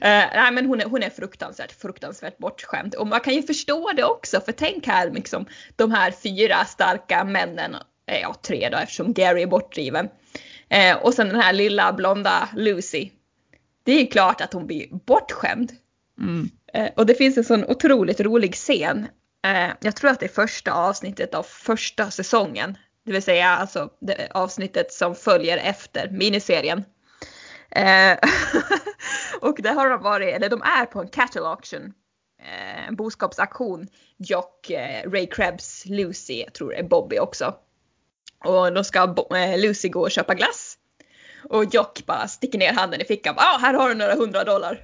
Eh, 0.00 0.26
nej 0.34 0.52
men 0.52 0.66
hon 0.66 0.80
är, 0.80 0.84
hon 0.84 1.02
är 1.02 1.10
fruktansvärt, 1.10 1.72
fruktansvärt 1.72 2.38
bortskämd. 2.38 2.94
Och 2.94 3.06
man 3.06 3.20
kan 3.20 3.34
ju 3.34 3.42
förstå 3.42 3.92
det 3.96 4.04
också, 4.04 4.40
för 4.40 4.52
tänk 4.52 4.86
här 4.86 5.10
liksom 5.10 5.46
de 5.76 5.90
här 5.90 6.10
fyra 6.10 6.64
starka 6.64 7.24
männen, 7.24 7.74
eh, 8.06 8.20
ja 8.20 8.34
tre 8.42 8.68
då 8.72 8.76
eftersom 8.78 9.12
Gary 9.12 9.42
är 9.42 9.46
bortdriven. 9.46 10.08
Eh, 10.68 10.96
och 10.96 11.14
sen 11.14 11.28
den 11.28 11.40
här 11.40 11.52
lilla 11.52 11.92
blonda 11.92 12.48
Lucy. 12.56 13.10
Det 13.84 13.92
är 13.92 14.00
ju 14.00 14.06
klart 14.06 14.40
att 14.40 14.52
hon 14.52 14.66
blir 14.66 14.86
bortskämd. 15.06 15.72
Mm. 16.20 16.50
Eh, 16.74 16.90
och 16.96 17.06
det 17.06 17.14
finns 17.14 17.38
en 17.38 17.44
sån 17.44 17.64
otroligt 17.64 18.20
rolig 18.20 18.54
scen. 18.54 19.08
Eh, 19.44 19.70
jag 19.80 19.96
tror 19.96 20.10
att 20.10 20.20
det 20.20 20.26
är 20.26 20.34
första 20.46 20.72
avsnittet 20.72 21.34
av 21.34 21.42
första 21.42 22.10
säsongen. 22.10 22.78
Det 23.04 23.12
vill 23.12 23.22
säga 23.22 23.48
alltså 23.48 23.90
det 24.00 24.28
avsnittet 24.30 24.92
som 24.92 25.14
följer 25.14 25.58
efter 25.58 26.10
miniserien. 26.10 26.84
Eh, 27.70 28.18
och 29.40 29.56
där 29.58 29.74
har 29.74 29.90
de 29.90 30.02
varit, 30.02 30.34
eller 30.34 30.48
de 30.48 30.62
är 30.62 30.86
på 30.86 31.00
en 31.00 31.08
cattle 31.08 31.42
auction. 31.42 31.92
En 32.88 32.96
boskapsauktion. 32.96 33.88
Jock, 34.18 34.70
Ray 35.04 35.26
Krebs, 35.26 35.86
Lucy, 35.86 36.40
jag 36.40 36.52
tror 36.52 36.70
det 36.70 36.76
är 36.76 36.82
Bobby 36.82 37.18
också. 37.18 37.54
Och 38.44 38.72
då 38.72 38.84
ska 38.84 39.14
Lucy 39.56 39.88
gå 39.88 40.00
och 40.00 40.10
köpa 40.10 40.34
glass. 40.34 40.78
Och 41.48 41.64
Jock 41.64 42.06
bara 42.06 42.28
sticker 42.28 42.58
ner 42.58 42.72
handen 42.72 43.00
i 43.00 43.04
fickan. 43.04 43.34
Ja, 43.38 43.54
ah, 43.54 43.58
här 43.58 43.74
har 43.74 43.88
du 43.88 43.94
några 43.94 44.14
hundra 44.14 44.44
dollar. 44.44 44.80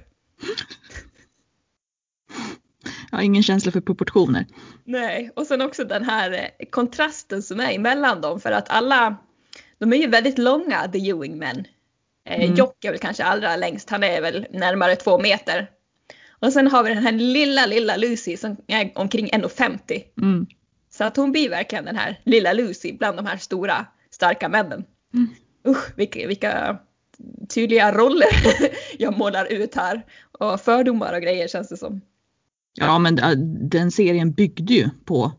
Jag 3.11 3.17
har 3.17 3.23
ingen 3.23 3.43
känsla 3.43 3.71
för 3.71 3.81
proportioner. 3.81 4.45
Nej, 4.83 5.31
och 5.35 5.47
sen 5.47 5.61
också 5.61 5.83
den 5.83 6.03
här 6.03 6.31
eh, 6.31 6.65
kontrasten 6.69 7.43
som 7.43 7.59
är 7.59 7.71
emellan 7.71 8.21
dem 8.21 8.39
för 8.39 8.51
att 8.51 8.69
alla, 8.69 9.15
de 9.77 9.93
är 9.93 9.97
ju 9.97 10.07
väldigt 10.07 10.37
långa, 10.37 10.87
the 10.87 11.09
Ewing 11.09 11.37
men. 11.37 11.65
Eh, 12.29 12.43
Mm. 12.43 12.55
Jock 12.55 12.85
är 12.85 12.89
väl 12.89 12.99
kanske 12.99 13.23
allra 13.23 13.55
längst, 13.55 13.89
han 13.89 14.03
är 14.03 14.21
väl 14.21 14.47
närmare 14.49 14.95
två 14.95 15.19
meter. 15.19 15.69
Och 16.41 16.53
sen 16.53 16.67
har 16.67 16.83
vi 16.83 16.89
den 16.93 17.03
här 17.03 17.11
lilla, 17.11 17.65
lilla 17.65 17.97
Lucy 17.97 18.37
som 18.37 18.57
är 18.67 18.91
omkring 18.95 19.29
1,50. 19.29 20.03
Mm. 20.21 20.47
Så 20.89 21.03
att 21.03 21.17
hon 21.17 21.31
blir 21.31 21.49
verkligen 21.49 21.85
den 21.85 21.95
här 21.95 22.19
lilla 22.23 22.53
Lucy 22.53 22.93
bland 22.93 23.17
de 23.17 23.25
här 23.25 23.37
stora, 23.37 23.85
starka 24.11 24.49
männen. 24.49 24.83
Mm. 25.13 25.29
Usch, 25.67 25.97
vilka, 25.97 26.27
vilka 26.27 26.77
tydliga 27.49 27.91
roller 27.91 28.27
jag 28.97 29.17
målar 29.17 29.45
ut 29.45 29.75
här. 29.75 30.01
Och 30.31 30.61
fördomar 30.61 31.13
och 31.13 31.21
grejer 31.21 31.47
känns 31.47 31.69
det 31.69 31.77
som. 31.77 32.01
Ja, 32.79 32.99
men 32.99 33.19
äh, 33.19 33.31
den 33.69 33.91
serien 33.91 34.31
byggde 34.31 34.73
ju 34.73 34.89
på, 35.05 35.31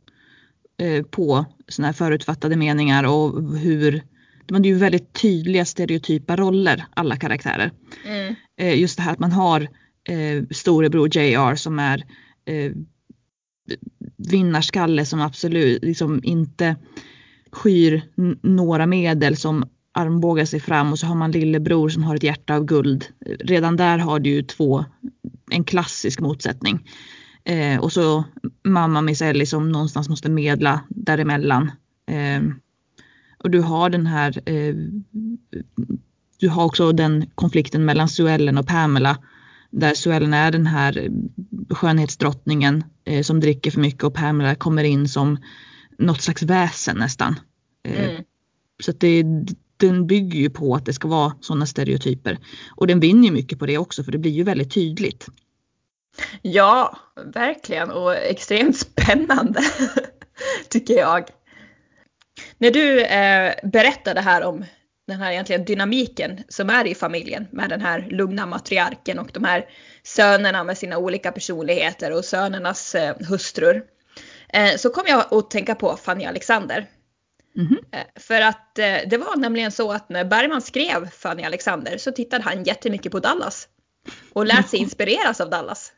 eh, 0.83 1.03
på 1.03 1.45
såna 1.69 1.89
här 1.89 1.93
förutfattade 1.93 2.57
meningar 2.57 3.05
och 3.05 3.59
hur 3.59 4.03
de 4.47 4.55
hade 4.55 4.69
ju 4.69 4.75
väldigt 4.75 5.13
tydliga 5.13 5.65
stereotypa 5.65 6.37
roller, 6.37 6.87
alla 6.95 7.17
karaktärer. 7.17 7.71
Mm. 8.07 8.35
Eh, 8.57 8.81
just 8.81 8.97
det 8.97 9.03
här 9.03 9.13
att 9.13 9.19
man 9.19 9.33
har 9.33 9.61
eh, 10.09 10.45
storebror 10.51 11.17
JR 11.17 11.55
som 11.55 11.79
är 11.79 12.05
eh, 12.45 12.73
vinnarskalle 14.17 15.05
som 15.05 15.21
absolut 15.21 15.85
liksom 15.85 16.21
inte 16.25 16.77
skyr 17.53 18.03
några 18.43 18.87
medel 18.87 19.37
som 19.37 19.65
armbågar 19.93 20.45
sig 20.45 20.61
fram 20.61 20.93
och 20.93 20.99
så 20.99 21.07
har 21.07 21.15
man 21.15 21.31
lillebror 21.31 21.89
som 21.89 22.03
har 22.03 22.17
ett 22.17 22.23
hjärta 22.23 22.57
av 22.57 22.65
guld. 22.65 23.05
Redan 23.41 23.77
där 23.77 23.99
har 23.99 24.19
du 24.19 24.31
ju 24.31 24.43
två, 24.43 24.85
en 25.51 25.65
klassisk 25.65 26.21
motsättning. 26.21 26.89
Eh, 27.45 27.81
och 27.81 27.93
så 27.93 28.25
mamma 28.65 29.01
Miss 29.01 29.23
Ellie 29.23 29.47
som 29.47 29.73
någonstans 29.73 30.09
måste 30.09 30.31
medla 30.31 30.81
däremellan. 30.89 31.71
Eh, 32.07 32.43
och 33.39 33.51
du 33.51 33.61
har 33.61 33.91
den 33.91 34.07
här, 34.07 34.49
eh, 34.49 34.75
du 36.39 36.49
har 36.49 36.65
också 36.65 36.93
den 36.93 37.31
konflikten 37.35 37.85
mellan 37.85 38.09
Suellen 38.09 38.59
och 38.59 38.67
Pamela. 38.67 39.19
Där 39.71 39.95
Suellen 39.95 40.35
är 40.35 40.53
den 40.53 40.67
här 40.67 41.09
skönhetsdrottningen 41.71 42.85
eh, 43.05 43.23
som 43.23 43.41
dricker 43.41 43.71
för 43.71 43.81
mycket 43.81 44.05
och 44.05 44.15
Pamela 44.15 44.55
kommer 44.55 44.85
in 44.85 45.09
som 45.09 45.39
något 45.99 46.21
slags 46.21 46.43
väsen 46.43 46.97
nästan. 46.97 47.41
Eh, 47.89 48.11
Mm. 48.11 48.25
Så 48.83 48.91
att 48.91 49.01
det, 49.01 49.25
den 49.77 50.07
bygger 50.07 50.39
ju 50.39 50.51
på 50.51 50.75
att 50.75 50.85
det 50.85 50.93
ska 50.93 51.09
vara 51.09 51.33
sådana 51.41 51.67
stereotyper. 51.67 52.39
Och 52.71 52.87
den 52.87 53.01
vinner 53.01 53.25
ju 53.25 53.31
mycket 53.31 53.59
på 53.59 53.67
det 53.67 53.79
också 53.79 54.05
för 54.05 54.13
det 54.13 54.19
blir 54.19 54.31
ju 54.31 54.43
väldigt 54.43 54.75
tydligt. 54.75 55.29
Ja, 56.43 56.99
verkligen 57.25 57.91
och 57.91 58.17
extremt 58.17 58.77
spännande 58.77 59.61
tycker 60.69 60.95
jag. 60.95 61.25
När 62.59 62.71
du 62.71 63.01
eh, 63.01 63.55
berättade 63.63 64.21
här 64.21 64.45
om 64.45 64.65
den 65.07 65.21
här 65.21 65.33
egentligen 65.33 65.65
dynamiken 65.65 66.43
som 66.49 66.71
är 66.71 66.87
i 66.87 66.95
familjen 66.95 67.47
med 67.53 67.69
den 67.69 67.81
här 67.81 68.07
lugna 68.11 68.47
matriarken 68.47 69.19
och 69.19 69.31
de 69.33 69.45
här 69.45 69.67
sönerna 70.03 70.65
med 70.65 70.79
sina 70.79 70.99
olika 70.99 71.33
personligheter 71.33 72.13
och 72.13 72.25
sönernas 72.25 72.95
eh, 72.95 73.17
hustrur. 73.29 73.83
Eh, 74.49 74.77
så 74.77 74.91
kom 74.91 75.05
jag 75.07 75.35
att 75.35 75.51
tänka 75.51 75.75
på 75.75 75.97
Fanny 75.97 76.25
Alexander. 76.25 76.87
Mhm. 77.57 77.79
Eh, 77.93 78.01
För 78.17 78.41
att 78.41 78.79
eh, 78.79 78.99
det 79.11 79.17
var 79.17 79.37
nämligen 79.37 79.73
så 79.73 79.93
att 79.93 80.09
när 80.09 80.25
Bergman 80.25 80.63
skrev 80.63 81.11
Fanny 81.11 81.43
Alexander 81.43 81.99
så 81.99 82.13
tittade 82.13 82.45
han 82.45 82.65
jättemycket 82.65 83.13
på 83.13 83.19
Dallas. 83.19 83.69
Och 84.33 84.47
lät 84.47 84.69
sig 84.69 84.79
inspireras 84.79 85.41
av 85.41 85.51
Dallas. 85.51 85.93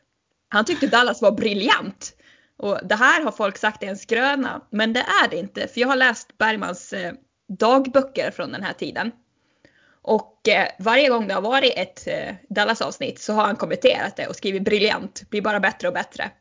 Han 0.53 0.65
tyckte 0.65 0.87
Dallas 0.87 1.21
var 1.21 1.31
briljant. 1.31 2.13
Och 2.57 2.79
det 2.83 2.95
här 2.95 3.23
har 3.23 3.31
folk 3.31 3.57
sagt 3.57 3.83
är 3.83 3.87
en 3.87 3.97
skröna, 3.97 4.61
men 4.69 4.93
det 4.93 4.99
är 5.23 5.29
det 5.29 5.37
inte. 5.37 5.67
För 5.67 5.81
jag 5.81 5.87
har 5.87 5.95
läst 5.95 6.37
Bergmans 6.37 6.93
eh, 6.93 7.13
dagböcker 7.59 8.31
från 8.31 8.51
den 8.51 8.63
här 8.63 8.73
tiden. 8.73 9.11
Och 10.01 10.47
eh, 10.47 10.67
varje 10.79 11.09
gång 11.09 11.27
det 11.27 11.33
har 11.33 11.41
varit 11.41 11.73
ett 11.75 12.07
eh, 12.07 12.35
Dallas-avsnitt 12.49 13.19
så 13.21 13.33
har 13.33 13.45
han 13.45 13.55
kommenterat 13.55 14.15
det 14.15 14.27
och 14.27 14.35
skrivit 14.35 14.63
briljant, 14.63 15.29
blir 15.29 15.41
bara 15.41 15.59
bättre 15.59 15.87
och 15.87 15.93
bättre. 15.93 16.31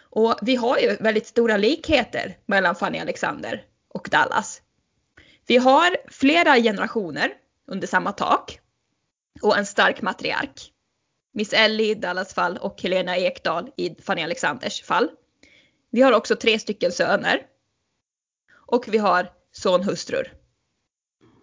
Och 0.00 0.38
vi 0.42 0.56
har 0.56 0.78
ju 0.78 0.96
väldigt 1.00 1.26
stora 1.26 1.56
likheter 1.56 2.36
mellan 2.46 2.74
Fanny 2.74 2.98
Alexander 2.98 3.62
och 3.94 4.08
Dallas. 4.10 4.62
Vi 5.46 5.56
har 5.56 5.96
flera 6.08 6.56
generationer 6.56 7.32
under 7.66 7.86
samma 7.86 8.12
tak 8.12 8.60
och 9.42 9.58
en 9.58 9.66
stark 9.66 10.02
matriark. 10.02 10.72
Miss 11.32 11.52
Ellie 11.52 11.90
i 11.90 11.94
Dallas 11.94 12.34
fall 12.34 12.56
och 12.56 12.82
Helena 12.82 13.16
Ekdahl 13.16 13.70
i 13.76 13.94
Fanny 14.02 14.22
Alexanders 14.22 14.82
fall. 14.82 15.10
Vi 15.90 16.00
har 16.02 16.12
också 16.12 16.36
tre 16.36 16.58
stycken 16.58 16.92
söner. 16.92 17.42
Och 18.66 18.84
vi 18.88 18.98
har 18.98 19.32
sonhustrur. 19.52 20.34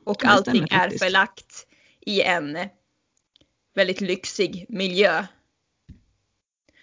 Och 0.05 0.17
det 0.21 0.27
allting 0.27 0.63
är 0.63 0.67
faktiskt. 0.79 1.03
förlagt 1.03 1.67
i 1.99 2.21
en 2.21 2.57
väldigt 3.75 4.01
lyxig 4.01 4.65
miljö. 4.69 5.25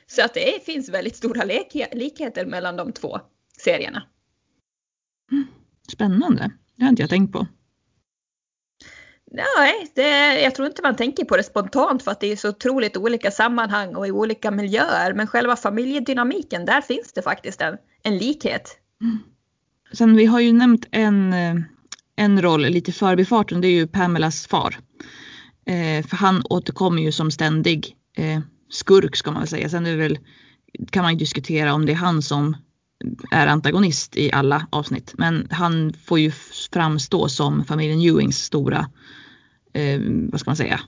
Så 0.07 0.25
att 0.25 0.35
det 0.35 0.65
finns 0.65 0.89
väldigt 0.89 1.17
stora 1.17 1.45
lik- 1.45 1.87
likheter 1.93 2.47
mellan 2.47 2.77
de 2.77 2.93
två 2.93 3.21
serierna. 3.59 4.09
Spännande. 5.93 6.51
Det 6.77 6.83
har 6.83 6.91
inte 6.91 7.03
jag 7.03 7.11
tänkt 7.11 7.33
på. 7.33 7.47
Nej, 9.35 9.91
det, 9.95 10.41
jag 10.41 10.55
tror 10.55 10.69
inte 10.69 10.83
man 10.83 10.97
tänker 10.97 11.25
på 11.25 11.37
det 11.37 11.43
spontant 11.43 12.03
för 12.03 12.11
att 12.11 12.21
det 12.21 12.33
är 12.33 12.37
så 12.37 12.49
otroligt 12.49 12.97
olika 12.97 13.31
sammanhang 13.31 13.95
och 13.95 14.07
i 14.07 14.11
olika 14.11 14.51
miljöer. 14.51 15.15
Men 15.15 15.27
själva 15.27 15.57
familjedynamiken, 15.57 16.65
där 16.65 16.81
finns 16.81 17.13
det 17.13 17.23
faktiskt 17.23 17.61
en, 17.61 17.77
en 18.03 18.19
likhet. 18.19 18.77
Mm. 19.01 19.19
Sen 19.93 20.17
vi 20.17 20.27
har 20.27 20.41
ju 20.41 20.53
nämnt 20.53 20.87
en, 20.91 21.33
eh, 21.33 21.55
en 22.17 22.43
roll 22.43 22.61
lite 22.61 22.91
i 22.91 22.95
förbifarten, 22.95 23.61
det 23.61 23.69
är 23.69 23.73
ju 23.73 23.87
Pamelas 23.87 24.47
far. 24.47 24.79
Eh, 25.67 26.07
för 26.07 26.17
han 26.17 26.43
återkommer 26.51 27.03
ju 27.03 27.13
som 27.13 27.31
ständig 27.31 27.97
eh, 28.17 28.41
skurk 28.71 29.17
ska 29.17 29.31
man 29.31 29.41
väl 29.41 29.49
säga. 29.49 29.69
Sen 29.69 29.87
är 29.87 29.91
det 29.91 29.97
väl, 29.97 30.19
kan 30.91 31.03
man 31.03 31.13
ju 31.13 31.19
diskutera 31.19 31.75
om 31.75 31.87
det 31.87 31.93
är 31.93 31.97
han 31.97 32.23
som 32.23 32.57
är 33.33 33.47
antagonist 33.47 34.17
i 34.17 34.33
alla 34.33 34.67
avsnitt. 34.71 35.15
Men 35.19 35.49
han 35.51 35.93
får 36.05 36.19
ju 36.19 36.31
framstå 36.73 37.29
som 37.29 37.65
familjen 37.65 38.01
Ewings 38.01 38.39
stora, 38.39 38.87
eh, 39.75 40.01
vad 40.05 40.41
ska 40.41 40.51
man 40.51 40.57
säga, 40.57 40.81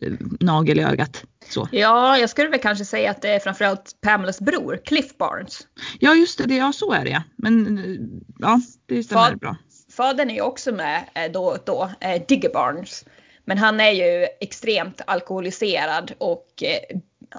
eh, 0.00 0.12
nagel 0.40 0.78
i 0.78 0.82
ögat. 0.82 1.24
Så. 1.48 1.68
Ja, 1.72 2.18
jag 2.18 2.30
skulle 2.30 2.48
väl 2.48 2.60
kanske 2.60 2.84
säga 2.84 3.10
att 3.10 3.22
det 3.22 3.28
är 3.28 3.38
framförallt 3.38 3.96
Pamelas 4.00 4.40
bror, 4.40 4.80
Cliff 4.84 5.18
Barnes. 5.18 5.66
Ja 5.98 6.14
just 6.14 6.48
det, 6.48 6.54
ja 6.54 6.72
så 6.72 6.92
är 6.92 7.04
det 7.04 7.10
ja. 7.10 7.22
Men 7.36 7.78
eh, 7.78 7.96
ja, 8.38 8.60
det 8.86 9.02
stämmer 9.02 9.36
bra. 9.36 9.56
Fadern 9.96 10.30
är 10.30 10.34
ju 10.34 10.40
också 10.40 10.72
med 10.72 11.04
eh, 11.14 11.32
då 11.32 11.44
och 11.44 11.58
då, 11.66 11.90
Digger 12.28 12.52
Barnes. 12.52 13.04
Men 13.44 13.58
han 13.58 13.80
är 13.80 13.90
ju 13.90 14.26
extremt 14.40 15.00
alkoholiserad 15.06 16.12
och 16.18 16.62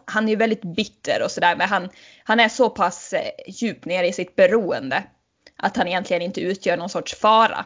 han 0.05 0.25
är 0.25 0.29
ju 0.29 0.35
väldigt 0.35 0.75
bitter 0.75 1.23
och 1.23 1.31
sådär. 1.31 1.55
Men 1.55 1.69
han, 1.69 1.89
han 2.23 2.39
är 2.39 2.49
så 2.49 2.69
pass 2.69 3.13
eh, 3.13 3.21
djupt 3.47 3.85
ner 3.85 4.03
i 4.03 4.13
sitt 4.13 4.35
beroende 4.35 5.03
att 5.55 5.77
han 5.77 5.87
egentligen 5.87 6.21
inte 6.21 6.41
utgör 6.41 6.77
någon 6.77 6.89
sorts 6.89 7.15
fara. 7.15 7.65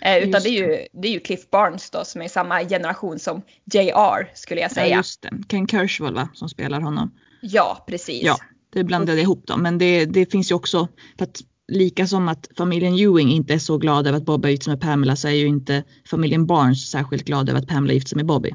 Eh, 0.00 0.18
utan 0.18 0.42
det 0.42 0.48
är, 0.48 0.52
ju, 0.52 0.86
det 0.92 1.08
är 1.08 1.12
ju 1.12 1.20
Cliff 1.20 1.50
Barnes 1.50 1.90
då 1.90 2.04
som 2.04 2.22
är 2.22 2.28
samma 2.28 2.60
generation 2.64 3.18
som 3.18 3.42
JR 3.72 4.34
skulle 4.34 4.60
jag 4.60 4.70
Ja 4.70 4.74
säga. 4.74 4.96
just 4.96 5.22
det, 5.22 5.30
Ken 5.48 5.68
Kershwell 5.68 6.14
va, 6.14 6.28
som 6.34 6.48
spelar 6.48 6.80
honom. 6.80 7.14
Ja, 7.40 7.84
precis. 7.88 8.22
Ja, 8.24 8.36
det 8.72 8.84
blandade 8.84 9.18
jag 9.18 9.22
ihop 9.22 9.46
dem. 9.46 9.62
Men 9.62 9.78
det, 9.78 10.04
det 10.04 10.26
finns 10.32 10.50
ju 10.50 10.54
också, 10.54 10.88
för 11.18 11.24
att 11.24 11.40
lika 11.68 12.06
som 12.06 12.28
att 12.28 12.48
familjen 12.56 12.94
Ewing 12.98 13.30
inte 13.30 13.54
är 13.54 13.58
så 13.58 13.78
glad 13.78 14.06
över 14.06 14.18
att 14.18 14.24
Bob 14.24 14.44
är 14.44 14.48
gift 14.48 14.66
med 14.66 14.80
Pamela 14.80 15.16
så 15.16 15.28
är 15.28 15.32
ju 15.32 15.46
inte 15.46 15.84
familjen 16.10 16.46
Barnes 16.46 16.90
särskilt 16.90 17.24
glad 17.24 17.48
över 17.48 17.60
att 17.60 17.68
Pamela 17.68 17.92
är 17.92 17.94
gift 17.94 18.08
sig 18.08 18.16
med 18.16 18.26
Bobby. 18.26 18.50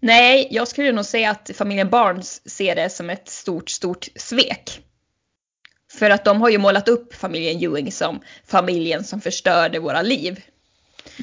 Nej, 0.00 0.48
jag 0.50 0.68
skulle 0.68 0.92
nog 0.92 1.04
säga 1.04 1.30
att 1.30 1.50
familjen 1.54 1.90
Barnes 1.90 2.50
ser 2.50 2.74
det 2.74 2.90
som 2.90 3.10
ett 3.10 3.28
stort, 3.28 3.70
stort 3.70 4.08
svek. 4.16 4.80
För 5.92 6.10
att 6.10 6.24
de 6.24 6.40
har 6.40 6.48
ju 6.48 6.58
målat 6.58 6.88
upp 6.88 7.14
familjen 7.14 7.62
Ewing 7.62 7.92
som 7.92 8.20
familjen 8.46 9.04
som 9.04 9.20
förstörde 9.20 9.78
våra 9.78 10.02
liv. 10.02 10.44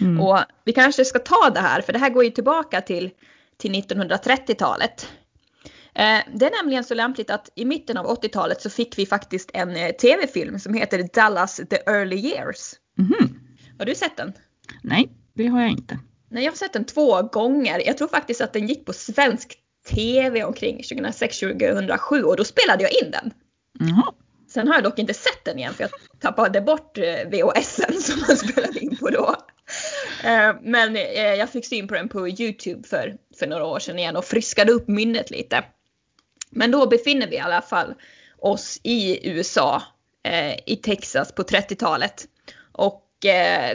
Mm. 0.02 0.20
Och 0.20 0.40
vi 0.66 0.74
kanske 0.74 1.06
ska 1.06 1.20
ta 1.20 1.50
det 1.50 1.60
här, 1.60 1.82
för 1.82 1.94
det 1.94 2.00
här 2.00 2.10
går 2.10 2.24
ju 2.24 2.30
tillbaka 2.30 2.82
till, 2.82 3.10
till 3.58 3.72
1930-talet. 3.74 5.08
Eh, 5.94 6.20
det 6.34 6.46
är 6.46 6.64
nämligen 6.64 6.84
så 6.84 6.94
lämpligt 6.94 7.30
att 7.30 7.50
i 7.56 7.66
mitten 7.66 7.98
av 7.98 8.06
80-talet 8.06 8.62
så 8.62 8.70
fick 8.70 8.98
vi 8.98 9.06
faktiskt 9.06 9.52
en 9.54 9.76
eh, 9.76 9.92
tv-film 9.92 10.60
som 10.60 10.74
heter 10.74 11.10
Dallas 11.14 11.56
the 11.56 11.78
Early 11.86 12.18
Years. 12.18 12.74
Mhm. 12.98 13.40
Har 13.80 13.86
du 13.86 13.96
sett 13.96 14.18
den? 14.18 14.34
Nej, 14.84 15.10
det 15.34 15.48
har 15.48 15.62
jag 15.62 15.72
inte. 15.72 16.00
Nej, 16.30 16.44
jag 16.44 16.52
har 16.52 16.58
sett 16.58 16.74
den 16.74 16.86
två 16.86 17.22
gånger. 17.22 17.82
Jag 17.86 17.98
tror 17.98 18.08
faktiskt 18.08 18.42
att 18.42 18.54
den 18.54 18.68
gick 18.68 18.86
på 18.86 18.94
svensk 18.94 19.58
tv 19.88 20.44
omkring 20.44 20.82
2006-2007 20.82 22.22
och 22.22 22.38
då 22.38 22.44
spelade 22.44 22.84
jag 22.84 22.92
in 22.92 23.12
den. 23.12 23.34
Jaha. 23.80 24.13
Sen 24.50 24.68
har 24.68 24.76
jag 24.76 24.84
dock 24.84 25.00
inte 25.00 25.13
sett 25.13 25.46
den 25.46 25.60
igen 25.60 25.74
för 25.74 25.84
jag 25.84 25.92
tappade 26.20 26.62
bort 26.62 26.98
eh, 26.98 27.30
VHSen 27.30 27.94
som 28.02 28.20
man 28.28 28.38
spelade 28.38 28.80
in 28.80 28.98
på 28.98 29.10
då. 29.10 29.36
Eh, 30.24 30.56
Men 30.62 30.96
eh, 30.96 31.34
jag 31.34 31.50
fick 31.50 31.65
syn 31.65 31.88
på 31.88 31.94
den 31.94 32.10
på 32.10 32.30
Youtube 32.30 32.88
för, 32.88 33.18
för 33.39 33.48
några 33.48 33.65
år 33.65 33.80
sedan 33.80 34.00
igen 34.00 34.15
och 34.15 34.26
friskade 34.26 34.72
upp 34.72 34.88
minnet 34.88 35.32
lite. 35.32 35.63
Men 36.50 36.72
då 36.72 36.88
befinner 36.88 37.28
vi 37.28 37.36
i 37.36 37.39
alla 37.39 37.62
fall 37.62 37.94
oss 38.38 38.80
i 38.84 39.30
USA, 39.30 39.84
i 40.65 40.76
Texas 40.76 41.32
på 41.32 41.44
30-talet. 41.44 42.26
Och 42.72 43.06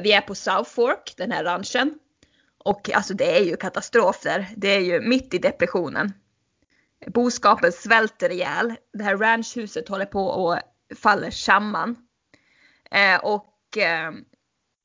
vi 0.03 0.12
är 0.12 0.21
på 0.21 0.35
South 0.35 0.71
Fork, 0.71 1.14
den 1.17 1.33
här 1.33 1.45
ranchen. 1.45 1.99
Och 2.64 2.90
alltså 2.90 3.14
det 3.14 3.37
är 3.37 3.44
ju 3.44 3.57
katastrof 3.57 4.20
där. 4.22 4.48
Det 4.57 4.68
är 4.68 4.81
ju 4.81 5.00
mitt 5.00 5.35
i 5.35 5.38
depressionen. 5.38 6.12
Boskapen 7.07 7.72
svälter 7.72 8.33
ihjäl. 8.33 8.74
Det 8.92 9.05
här 9.05 9.16
ranchhuset 9.16 9.88
håller 9.88 10.07
på 10.07 10.53
att 10.53 10.62
falla 10.98 11.31
samman. 11.31 11.96
Eh, 12.90 13.16
och 13.16 13.79
eh, 13.79 14.12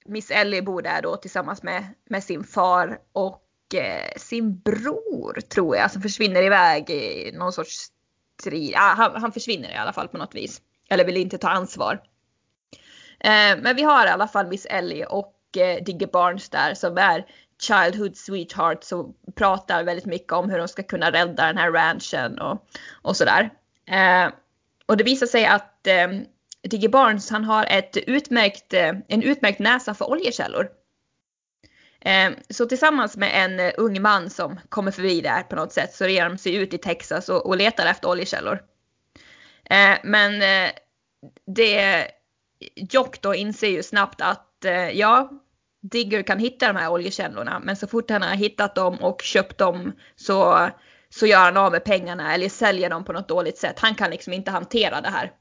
Miss 0.06 0.32
Ellie 0.32 0.62
bor 0.62 0.82
där 0.82 1.02
då 1.02 1.18
tillsammans 1.18 1.64
med, 1.64 1.88
med 2.10 2.24
sin 2.24 2.44
far 2.44 3.00
och 3.14 3.76
eh, 3.76 4.12
sin 4.18 4.60
bror 4.60 5.42
tror 5.42 5.76
jag 5.76 5.92
som 5.92 6.02
försvinner 6.02 6.44
iväg 6.44 6.90
i 6.90 7.32
någon 7.34 7.54
sorts 7.54 7.88
strid. 8.42 8.74
Ah, 8.78 8.94
han, 8.94 9.22
han 9.22 9.32
försvinner 9.32 9.72
i 9.72 9.76
alla 9.76 9.94
fall 9.94 10.08
på 10.08 10.18
något 10.18 10.36
vis. 10.36 10.62
Eller 10.90 11.06
vill 11.06 11.18
inte 11.18 11.38
ta 11.38 11.50
ansvar. 11.50 12.02
Eh, 13.20 13.58
men 13.62 13.76
vi 13.76 13.84
har 13.84 14.06
i 14.06 14.10
alla 14.10 14.28
fall 14.28 14.48
Miss 14.48 14.66
Ellie 14.66 15.06
och 15.06 15.58
eh, 15.58 15.84
Digger 15.84 16.08
Barnes 16.08 16.50
där 16.50 16.74
som 16.74 16.98
är 16.98 17.26
childhood 17.60 18.18
Sweetheart 18.18 18.84
som 18.84 19.14
pratar 19.36 19.84
väldigt 19.84 20.06
mycket 20.06 20.34
om 20.34 20.50
hur 20.50 20.58
de 20.58 20.68
ska 20.68 20.84
kunna 20.84 21.12
rädda 21.12 21.46
den 21.46 21.58
här 21.58 21.72
ranchen 21.72 22.40
och, 22.40 22.66
och 23.02 23.18
sådär. 23.18 23.50
Eh, 23.86 24.32
och 24.86 24.98
det 24.98 25.04
visar 25.04 25.28
sig 25.28 25.46
att 25.46 25.88
eh, 25.88 26.08
Digger 26.62 26.90
Barnes 26.90 27.30
han 27.30 27.44
har 27.44 27.66
ett 27.66 27.98
utmärkt, 27.98 28.74
eh, 28.74 28.94
en 29.08 29.24
utmärkt 29.24 29.60
näsa 29.60 29.94
för 29.94 30.10
oljekällor. 30.10 30.70
Eh, 32.02 32.32
så 32.50 32.66
tillsammans 32.66 33.18
med 33.18 33.32
en 33.34 33.60
eh, 33.60 33.74
ung 33.78 34.02
man 34.02 34.30
som 34.30 34.60
kommer 34.70 34.92
förbi 34.92 35.22
där 35.22 35.44
på 35.44 35.56
något 35.56 35.74
sätt 35.74 35.94
så 35.94 36.08
ger 36.08 36.30
de 36.30 36.38
sig 36.38 36.56
ut 36.56 36.74
i 36.74 36.78
Texas 36.78 37.30
och, 37.30 37.46
och 37.46 37.58
letar 37.58 37.86
efter 37.86 38.10
oljekällor. 38.10 38.64
Eh, 39.66 39.98
men 40.04 40.42
eh, 40.42 40.72
det 41.46 42.08
Jock 42.76 43.22
då 43.22 43.36
inser 43.36 43.68
ju 43.68 43.84
snabbt 43.84 44.22
att 44.22 44.66
eh, 44.66 44.90
ja, 44.90 45.30
Digger 45.82 46.24
kan 46.24 46.40
hitta 46.40 46.68
de 46.68 46.76
här 46.76 46.92
oljekällorna 46.92 47.60
men 47.60 47.76
så 47.76 47.88
fort 47.88 48.10
han 48.10 48.22
har 48.22 48.36
hittat 48.36 48.76
dem 48.76 48.96
och 48.96 49.22
köpt 49.22 49.58
dem 49.58 49.92
så, 50.16 50.70
så 51.10 51.26
gör 51.26 51.40
han 51.40 51.58
av 51.58 51.72
med 51.72 51.84
pengarna 51.84 52.34
eller 52.34 52.50
säljer 52.50 52.90
dem 52.90 53.04
på 53.04 53.14
något 53.14 53.28
dåligt 53.28 53.58
sätt. 53.58 53.80
Han 53.80 53.96
kan 53.96 54.12
liksom 54.12 54.34
inte 54.34 54.52
hantera 54.52 55.02
det 55.02 55.10
här. 55.10 55.32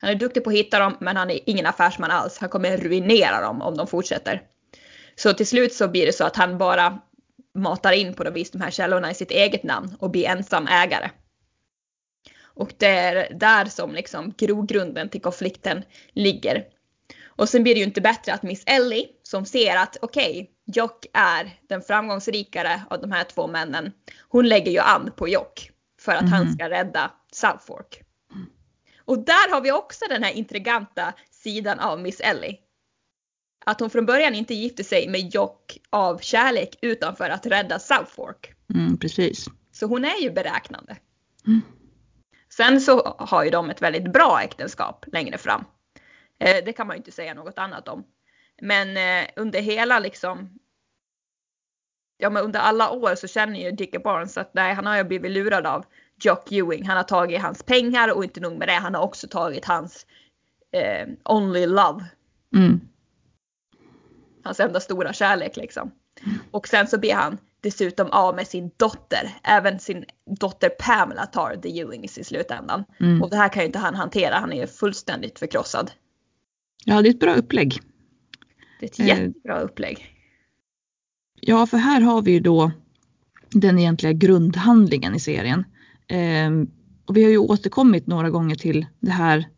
Han 0.00 0.10
är 0.10 0.14
duktig 0.14 0.44
på 0.44 0.50
att 0.50 0.56
hitta 0.56 0.78
dem 0.78 0.96
men 1.00 1.16
han 1.16 1.30
är 1.30 1.40
ingen 1.46 1.66
affärsman 1.66 2.10
alls. 2.10 2.38
Han 2.38 2.48
kommer 2.48 2.76
ruinera 2.76 3.40
dem 3.40 3.62
om 3.62 3.76
de 3.76 3.86
fortsätter. 3.86 4.42
Så 5.16 5.32
till 5.32 5.46
slut 5.46 5.74
så 5.74 5.88
blir 5.88 6.06
det 6.06 6.12
så 6.12 6.24
att 6.24 6.36
han 6.36 6.58
bara 6.58 7.00
matar 7.54 7.92
in 7.92 8.14
på 8.14 8.24
något 8.24 8.34
vis 8.34 8.50
de 8.50 8.60
här 8.60 8.70
källorna 8.70 9.10
i 9.10 9.14
sitt 9.14 9.30
eget 9.30 9.62
namn 9.62 9.96
och 9.98 10.10
blir 10.10 10.28
ensam 10.28 10.66
ägare. 10.66 11.10
Och 12.42 12.72
det 12.78 12.86
är 12.86 13.34
där 13.34 13.64
som 13.64 13.94
liksom 13.94 14.34
grogrunden 14.38 15.08
till 15.08 15.20
konflikten 15.20 15.84
ligger. 16.12 16.64
Och 17.26 17.48
sen 17.48 17.62
blir 17.62 17.74
det 17.74 17.78
ju 17.78 17.86
inte 17.86 18.00
bättre 18.00 18.32
att 18.32 18.42
Miss 18.42 18.62
Ellie 18.66 19.06
som 19.30 19.44
ser 19.44 19.76
att 19.76 19.96
okej, 20.02 20.30
okay, 20.30 20.46
Jock 20.64 21.06
är 21.12 21.58
den 21.68 21.82
framgångsrikare 21.82 22.82
av 22.90 23.00
de 23.00 23.12
här 23.12 23.24
två 23.24 23.46
männen. 23.46 23.92
Hon 24.28 24.48
lägger 24.48 24.72
ju 24.72 24.78
an 24.78 25.10
på 25.16 25.28
Jock 25.28 25.70
för 26.00 26.12
att 26.12 26.20
mm. 26.20 26.32
han 26.32 26.46
mhm. 26.46 26.54
ska 26.54 26.70
rädda 26.70 27.10
Southfork. 27.32 28.02
Och 28.98 29.18
där 29.18 29.52
har 29.52 29.60
vi 29.60 29.72
också 29.72 30.04
den 30.08 30.22
här 30.22 30.32
intriganta 30.32 31.12
sidan 31.30 31.78
av 31.78 32.00
Miss 32.00 32.20
Ellie. 32.20 32.58
Att 33.64 33.80
hon 33.80 33.90
från 33.90 34.06
början 34.06 34.34
inte 34.34 34.54
gifte 34.54 34.84
sig 34.84 35.08
med 35.08 35.34
Jock 35.34 35.78
av 35.90 36.18
kärlek 36.18 36.76
utan 36.82 37.16
för 37.16 37.30
att 37.30 37.46
rädda 37.46 37.78
Southfork. 37.78 38.54
Mm, 38.74 38.98
precis. 38.98 39.46
Så 39.72 39.86
hon 39.86 40.04
är 40.04 40.22
ju 40.22 40.30
beräknande. 40.30 40.96
Mm. 41.46 41.60
Sen 42.48 42.80
så 42.80 43.16
har 43.18 43.44
ju 43.44 43.50
de 43.50 43.70
ett 43.70 43.82
väldigt 43.82 44.12
bra 44.12 44.40
äktenskap 44.42 45.04
längre 45.12 45.38
fram. 45.38 45.64
Eh, 46.38 46.64
det 46.64 46.72
kan 46.72 46.86
man 46.86 46.96
ju 46.96 46.98
inte 46.98 47.12
säga 47.12 47.34
något 47.34 47.58
annat 47.58 47.88
om. 47.88 48.04
Men 48.60 48.96
eh, 48.96 49.28
under 49.36 49.60
hela 49.60 49.98
liksom 49.98 50.58
Ja 52.18 52.30
men 52.30 52.44
under 52.44 52.60
alla 52.60 52.90
år 52.90 53.14
så 53.14 53.26
känner 53.26 53.60
ju 53.60 53.70
Dickie 53.70 54.00
Barnes 54.00 54.38
att 54.38 54.54
nej 54.54 54.74
han 54.74 54.86
har 54.86 54.96
ju 54.96 55.04
blivit 55.04 55.30
lurad 55.30 55.66
av 55.66 55.84
Jock 56.22 56.52
Ewing. 56.52 56.86
Han 56.86 56.96
har 56.96 57.04
tagit 57.04 57.40
hans 57.40 57.62
pengar 57.62 58.16
och 58.16 58.24
inte 58.24 58.40
nog 58.40 58.58
med 58.58 58.68
det. 58.68 58.74
Han 58.74 58.94
har 58.94 59.02
också 59.02 59.28
tagit 59.28 59.64
hans 59.64 60.06
eh, 60.72 61.08
only 61.24 61.66
love. 61.66 62.04
Mm. 62.56 62.80
Hans 64.44 64.60
enda 64.60 64.80
stora 64.80 65.12
kärlek 65.12 65.56
liksom. 65.56 65.90
Och 66.50 66.68
sen 66.68 66.86
så 66.86 66.98
blir 66.98 67.14
han 67.14 67.38
dessutom 67.60 68.10
av 68.10 68.36
med 68.36 68.46
sin 68.46 68.70
dotter. 68.76 69.30
Även 69.42 69.78
sin 69.78 70.04
dotter 70.40 70.68
Pamela 70.68 71.26
tar 71.26 71.56
the 71.56 71.80
Ewings 71.80 72.18
i 72.18 72.24
slutändan. 72.24 72.84
Mm. 73.00 73.22
Och 73.22 73.30
det 73.30 73.36
här 73.36 73.48
kan 73.48 73.62
ju 73.62 73.66
inte 73.66 73.78
han 73.78 73.94
hantera. 73.94 74.34
Han 74.34 74.52
är 74.52 74.60
ju 74.60 74.66
fullständigt 74.66 75.38
förkrossad. 75.38 75.90
Ja, 76.84 77.02
det 77.02 77.08
är 77.08 77.10
ett 77.10 77.20
bra 77.20 77.34
upplägg. 77.34 77.80
Det 78.80 78.86
är 78.86 78.90
ett 78.90 79.08
jättebra 79.08 79.58
eh, 79.58 79.64
upplägg. 79.64 80.14
Ja, 81.40 81.66
för 81.66 81.76
här 81.76 82.00
har 82.00 82.22
vi 82.22 82.32
ju 82.32 82.40
då 82.40 82.72
den 83.50 83.78
egentliga 83.78 84.12
grundhandlingen 84.12 85.14
i 85.14 85.20
serien. 85.20 85.64
Eh, 86.08 86.50
och 87.04 87.16
vi 87.16 87.24
har 87.24 87.30
ju 87.30 87.38
återkommit 87.38 88.06
några 88.06 88.30
gånger 88.30 88.54
till 88.54 88.86
det 89.00 89.10
här 89.10 89.48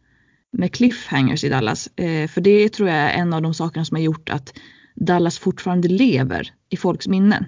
med 0.52 0.72
cliffhangers 0.72 1.44
i 1.44 1.48
Dallas. 1.48 1.86
Eh, 1.86 2.28
för 2.28 2.40
det 2.40 2.68
tror 2.68 2.88
jag 2.88 2.98
är 2.98 3.10
en 3.20 3.32
av 3.32 3.42
de 3.42 3.54
sakerna 3.54 3.84
som 3.84 3.94
har 3.94 4.02
gjort 4.02 4.28
att 4.28 4.54
Dallas 4.94 5.38
fortfarande 5.38 5.88
lever 5.88 6.54
i 6.68 6.76
folks 6.76 7.08
minnen. 7.08 7.44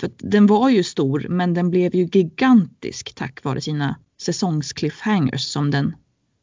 För 0.00 0.10
den 0.18 0.46
var 0.46 0.68
ju 0.68 0.82
stor 0.82 1.26
men 1.28 1.54
den 1.54 1.70
blev 1.70 1.94
ju 1.94 2.08
gigantisk 2.12 3.14
tack 3.14 3.44
vare 3.44 3.60
sina 3.60 3.96
säsongscliffhangers 4.22 5.42
som 5.42 5.70
den 5.70 5.94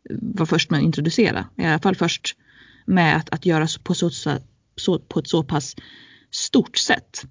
var 0.09 0.45
först 0.45 0.69
med 0.69 0.77
att 0.77 0.83
introducera. 0.83 1.45
I 1.57 1.65
alla 1.65 1.79
fall 1.79 1.95
först 1.95 2.35
med 2.85 3.17
att, 3.17 3.29
att 3.29 3.45
göra 3.45 3.67
på, 3.83 3.93
så, 3.93 4.09
så, 4.77 4.99
på 4.99 5.19
ett 5.19 5.27
så 5.27 5.43
pass 5.43 5.75
stort 6.31 6.77
sätt. 6.77 7.23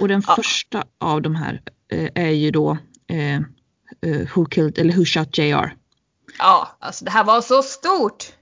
Och 0.00 0.08
den 0.08 0.22
ja. 0.26 0.36
första 0.36 0.84
av 0.98 1.22
de 1.22 1.34
här 1.34 1.62
eh, 1.92 2.10
är 2.14 2.30
ju 2.30 2.50
då 2.50 2.78
eh, 3.08 3.36
eh 3.36 4.28
Who 4.34 4.44
Killed 4.44 4.78
eller 4.78 4.94
Who 4.94 5.04
Shot 5.04 5.38
JR. 5.38 5.76
Ja, 6.38 6.76
alltså 6.80 7.04
det 7.04 7.10
här 7.10 7.24
var 7.24 7.40
så 7.40 7.62
stort. 7.62 8.32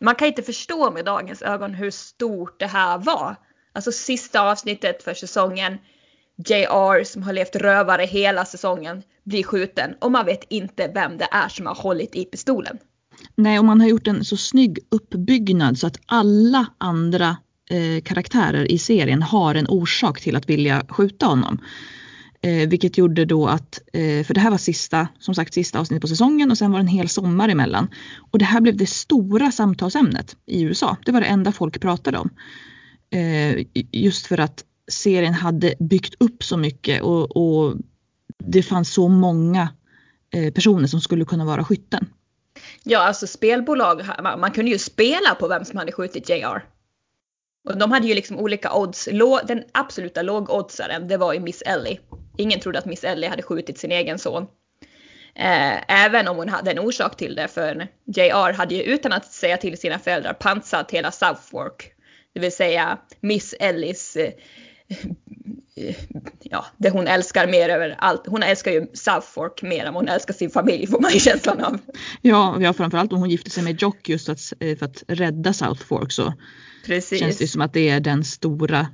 Man 0.00 0.14
kan 0.14 0.28
inte 0.28 0.42
förstå 0.42 0.90
med 0.90 1.04
dagens 1.04 1.42
ögon 1.42 1.74
hur 1.74 1.90
stort 1.90 2.60
det 2.60 2.66
här 2.66 2.98
var. 2.98 3.36
Alltså 3.72 3.92
sista 3.92 4.40
avsnittet 4.40 5.02
för 5.02 5.14
säsongen. 5.14 5.78
JR 6.36 7.04
som 7.04 7.22
har 7.22 7.32
levt 7.32 7.56
rövare 7.56 8.04
hela 8.04 8.44
säsongen 8.44 9.02
blir 9.24 9.42
skjuten 9.42 9.94
och 10.00 10.12
man 10.12 10.26
vet 10.26 10.44
inte 10.48 10.90
vem 10.94 11.18
det 11.18 11.28
är 11.30 11.48
som 11.48 11.66
har 11.66 11.74
hållit 11.74 12.14
i 12.14 12.24
pistolen. 12.24 12.78
Nej, 13.36 13.58
och 13.58 13.64
man 13.64 13.80
har 13.80 13.88
gjort 13.88 14.06
en 14.06 14.24
så 14.24 14.36
snygg 14.36 14.78
uppbyggnad 14.90 15.78
så 15.78 15.86
att 15.86 16.00
alla 16.06 16.66
andra 16.78 17.36
eh, 17.70 18.02
karaktärer 18.02 18.72
i 18.72 18.78
serien 18.78 19.22
har 19.22 19.54
en 19.54 19.66
orsak 19.68 20.20
till 20.20 20.36
att 20.36 20.48
vilja 20.48 20.84
skjuta 20.88 21.26
honom. 21.26 21.58
Eh, 22.42 22.68
vilket 22.68 22.98
gjorde 22.98 23.24
då 23.24 23.46
att, 23.46 23.80
eh, 23.92 24.24
för 24.24 24.34
det 24.34 24.40
här 24.40 24.50
var 24.50 24.58
sista, 24.58 25.08
som 25.18 25.34
sagt 25.34 25.54
sista 25.54 25.80
avsnittet 25.80 26.00
på 26.00 26.08
säsongen 26.08 26.50
och 26.50 26.58
sen 26.58 26.70
var 26.72 26.78
det 26.78 26.82
en 26.82 26.88
hel 26.88 27.08
sommar 27.08 27.48
emellan. 27.48 27.88
Och 28.32 28.38
det 28.38 28.44
här 28.44 28.60
blev 28.60 28.76
det 28.76 28.88
stora 28.88 29.52
samtalsämnet 29.52 30.36
i 30.46 30.62
USA. 30.62 30.96
Det 31.04 31.12
var 31.12 31.20
det 31.20 31.26
enda 31.26 31.52
folk 31.52 31.80
pratade 31.80 32.18
om. 32.18 32.30
Eh, 33.10 33.66
just 33.92 34.26
för 34.26 34.38
att 34.40 34.64
serien 34.90 35.34
hade 35.34 35.74
byggt 35.78 36.14
upp 36.18 36.44
så 36.44 36.56
mycket 36.56 37.02
och, 37.02 37.36
och 37.36 37.76
det 38.38 38.62
fanns 38.62 38.92
så 38.92 39.08
många 39.08 39.68
eh, 40.34 40.52
personer 40.52 40.86
som 40.86 41.00
skulle 41.00 41.24
kunna 41.24 41.44
vara 41.44 41.64
skytten. 41.64 42.06
Ja, 42.84 42.98
alltså 42.98 43.26
spelbolag, 43.26 44.02
man 44.38 44.50
kunde 44.50 44.70
ju 44.70 44.78
spela 44.78 45.34
på 45.34 45.48
vem 45.48 45.64
som 45.64 45.78
hade 45.78 45.92
skjutit 45.92 46.28
JR. 46.28 46.64
Och 47.68 47.78
de 47.78 47.92
hade 47.92 48.06
ju 48.06 48.14
liksom 48.14 48.38
olika 48.38 48.74
odds. 48.74 49.08
Den 49.44 49.64
absoluta 49.72 50.22
lågoddsaren, 50.22 51.08
det 51.08 51.16
var 51.16 51.32
ju 51.32 51.40
Miss 51.40 51.62
Ellie. 51.62 52.00
Ingen 52.38 52.60
trodde 52.60 52.78
att 52.78 52.86
Miss 52.86 53.04
Ellie 53.04 53.28
hade 53.28 53.42
skjutit 53.42 53.78
sin 53.78 53.92
egen 53.92 54.18
son. 54.18 54.46
Eh, 55.34 56.04
även 56.04 56.28
om 56.28 56.36
hon 56.36 56.48
hade 56.48 56.70
en 56.70 56.78
orsak 56.78 57.16
till 57.16 57.34
det, 57.34 57.48
för 57.48 57.88
JR 58.04 58.52
hade 58.52 58.74
ju 58.74 58.82
utan 58.82 59.12
att 59.12 59.32
säga 59.32 59.56
till 59.56 59.78
sina 59.78 59.98
föräldrar 59.98 60.32
pansat 60.32 60.90
hela 60.90 61.10
Southwark. 61.10 61.92
Det 62.32 62.40
vill 62.40 62.52
säga 62.52 62.98
Miss 63.20 63.54
Ellies 63.60 64.16
eh, 64.16 64.32
ja, 66.42 66.66
det 66.76 66.90
hon 66.90 67.06
älskar 67.06 67.46
mer 67.46 67.68
över 67.68 67.96
allt. 67.98 68.26
Hon 68.26 68.42
älskar 68.42 68.72
ju 68.72 68.86
Southfork 68.94 69.62
mer 69.62 69.84
än 69.84 69.94
hon 69.94 70.08
älskar 70.08 70.34
sin 70.34 70.50
familj 70.50 70.86
får 70.86 71.00
man 71.00 71.12
ju 71.12 71.20
känslan 71.20 71.64
av. 71.64 71.78
Ja, 72.22 72.56
ja 72.60 72.72
framförallt 72.72 73.12
om 73.12 73.18
hon 73.18 73.30
gifte 73.30 73.50
sig 73.50 73.62
med 73.62 73.82
Jock 73.82 74.08
just 74.08 74.28
att, 74.28 74.38
eh, 74.60 74.78
för 74.78 74.86
att 74.86 75.02
rädda 75.08 75.52
Southfork 75.52 76.12
så 76.12 76.34
Precis. 76.86 77.20
känns 77.20 77.38
det 77.38 77.48
som 77.48 77.60
att 77.60 77.72
det 77.72 77.88
är 77.88 78.00
den 78.00 78.24
stora 78.24 78.86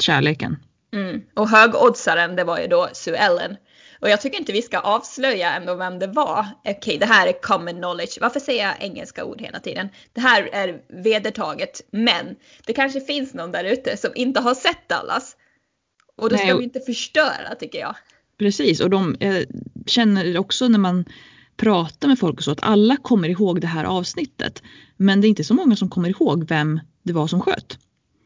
kärleken. 0.00 0.56
Mm. 0.92 1.20
Och 1.34 1.48
högoddsaren 1.48 2.36
det 2.36 2.44
var 2.44 2.58
ju 2.58 2.66
då 2.66 2.88
Sue 2.92 3.16
Ellen. 3.16 3.56
Och 4.00 4.10
jag 4.10 4.20
tycker 4.20 4.38
inte 4.38 4.52
vi 4.52 4.62
ska 4.62 4.78
avslöja 4.78 5.52
ändå 5.52 5.74
vem 5.74 5.98
det 5.98 6.06
var. 6.06 6.46
Okej, 6.60 6.76
okay, 6.78 6.98
det 6.98 7.06
här 7.06 7.26
är 7.26 7.32
common 7.32 7.74
knowledge. 7.74 8.18
Varför 8.20 8.40
säger 8.40 8.66
jag 8.66 8.74
engelska 8.80 9.24
ord 9.24 9.40
hela 9.40 9.60
tiden? 9.60 9.88
Det 10.12 10.20
här 10.20 10.48
är 10.52 10.80
vedertaget, 11.02 11.80
men 11.90 12.36
det 12.66 12.72
kanske 12.72 13.00
finns 13.00 13.34
någon 13.34 13.52
där 13.52 13.64
ute 13.64 13.96
som 13.96 14.10
inte 14.14 14.40
har 14.40 14.54
sett 14.54 14.88
Dallas. 14.88 15.36
Och 16.20 16.30
då 16.30 16.36
ska 16.36 16.46
Nej, 16.46 16.56
vi 16.58 16.64
inte 16.64 16.80
förstöra 16.80 17.54
tycker 17.60 17.78
jag. 17.78 17.96
Precis, 18.38 18.80
och 18.80 18.90
de 18.90 19.14
eh, 19.20 19.44
känner 19.86 20.38
också 20.38 20.68
när 20.68 20.78
man 20.78 21.04
pratar 21.56 22.08
med 22.08 22.18
folk 22.18 22.36
och 22.36 22.44
så 22.44 22.50
att 22.50 22.62
alla 22.62 22.96
kommer 22.96 23.28
ihåg 23.28 23.60
det 23.60 23.66
här 23.66 23.84
avsnittet. 23.84 24.62
Men 24.96 25.20
det 25.20 25.26
är 25.26 25.28
inte 25.28 25.44
så 25.44 25.54
många 25.54 25.76
som 25.76 25.90
kommer 25.90 26.08
ihåg 26.08 26.48
vem 26.48 26.80
det 27.02 27.12
var 27.12 27.26
som 27.26 27.40
sköt. 27.40 27.78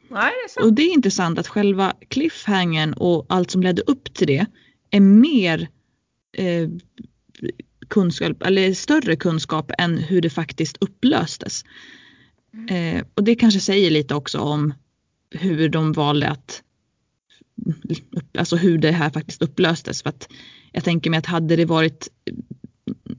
Nej, 0.09 0.33
det. 0.57 0.63
Och 0.63 0.73
det 0.73 0.83
är 0.83 0.93
intressant 0.93 1.39
att 1.39 1.49
själva 1.49 1.93
cliffhangern 2.09 2.93
och 2.93 3.27
allt 3.29 3.51
som 3.51 3.63
ledde 3.63 3.83
upp 3.83 4.15
till 4.15 4.27
det 4.27 4.47
är 4.91 5.01
mer 5.01 5.69
eh, 6.37 6.69
kunskap, 7.89 8.43
eller 8.43 8.75
större 8.75 9.17
kunskap 9.17 9.73
än 9.79 9.99
hur 9.99 10.21
det 10.21 10.31
faktiskt 10.31 10.77
upplöstes. 10.81 11.65
Mm. 12.55 12.97
Eh, 12.97 13.05
och 13.15 13.25
det 13.25 13.35
kanske 13.35 13.61
säger 13.61 13.91
lite 13.91 14.15
också 14.15 14.39
om 14.39 14.75
hur 15.31 15.69
de 15.69 15.93
valde 15.93 16.29
att 16.29 16.63
alltså 18.39 18.57
hur 18.57 18.79
det 18.79 18.91
här 18.91 19.11
faktiskt 19.11 19.43
upplöstes. 19.43 20.03
För 20.03 20.09
att 20.09 20.29
jag 20.73 20.85
tänker 20.85 21.11
mig 21.11 21.19
att 21.19 21.27
hade 21.27 21.57
det 21.57 21.65
varit 21.65 22.09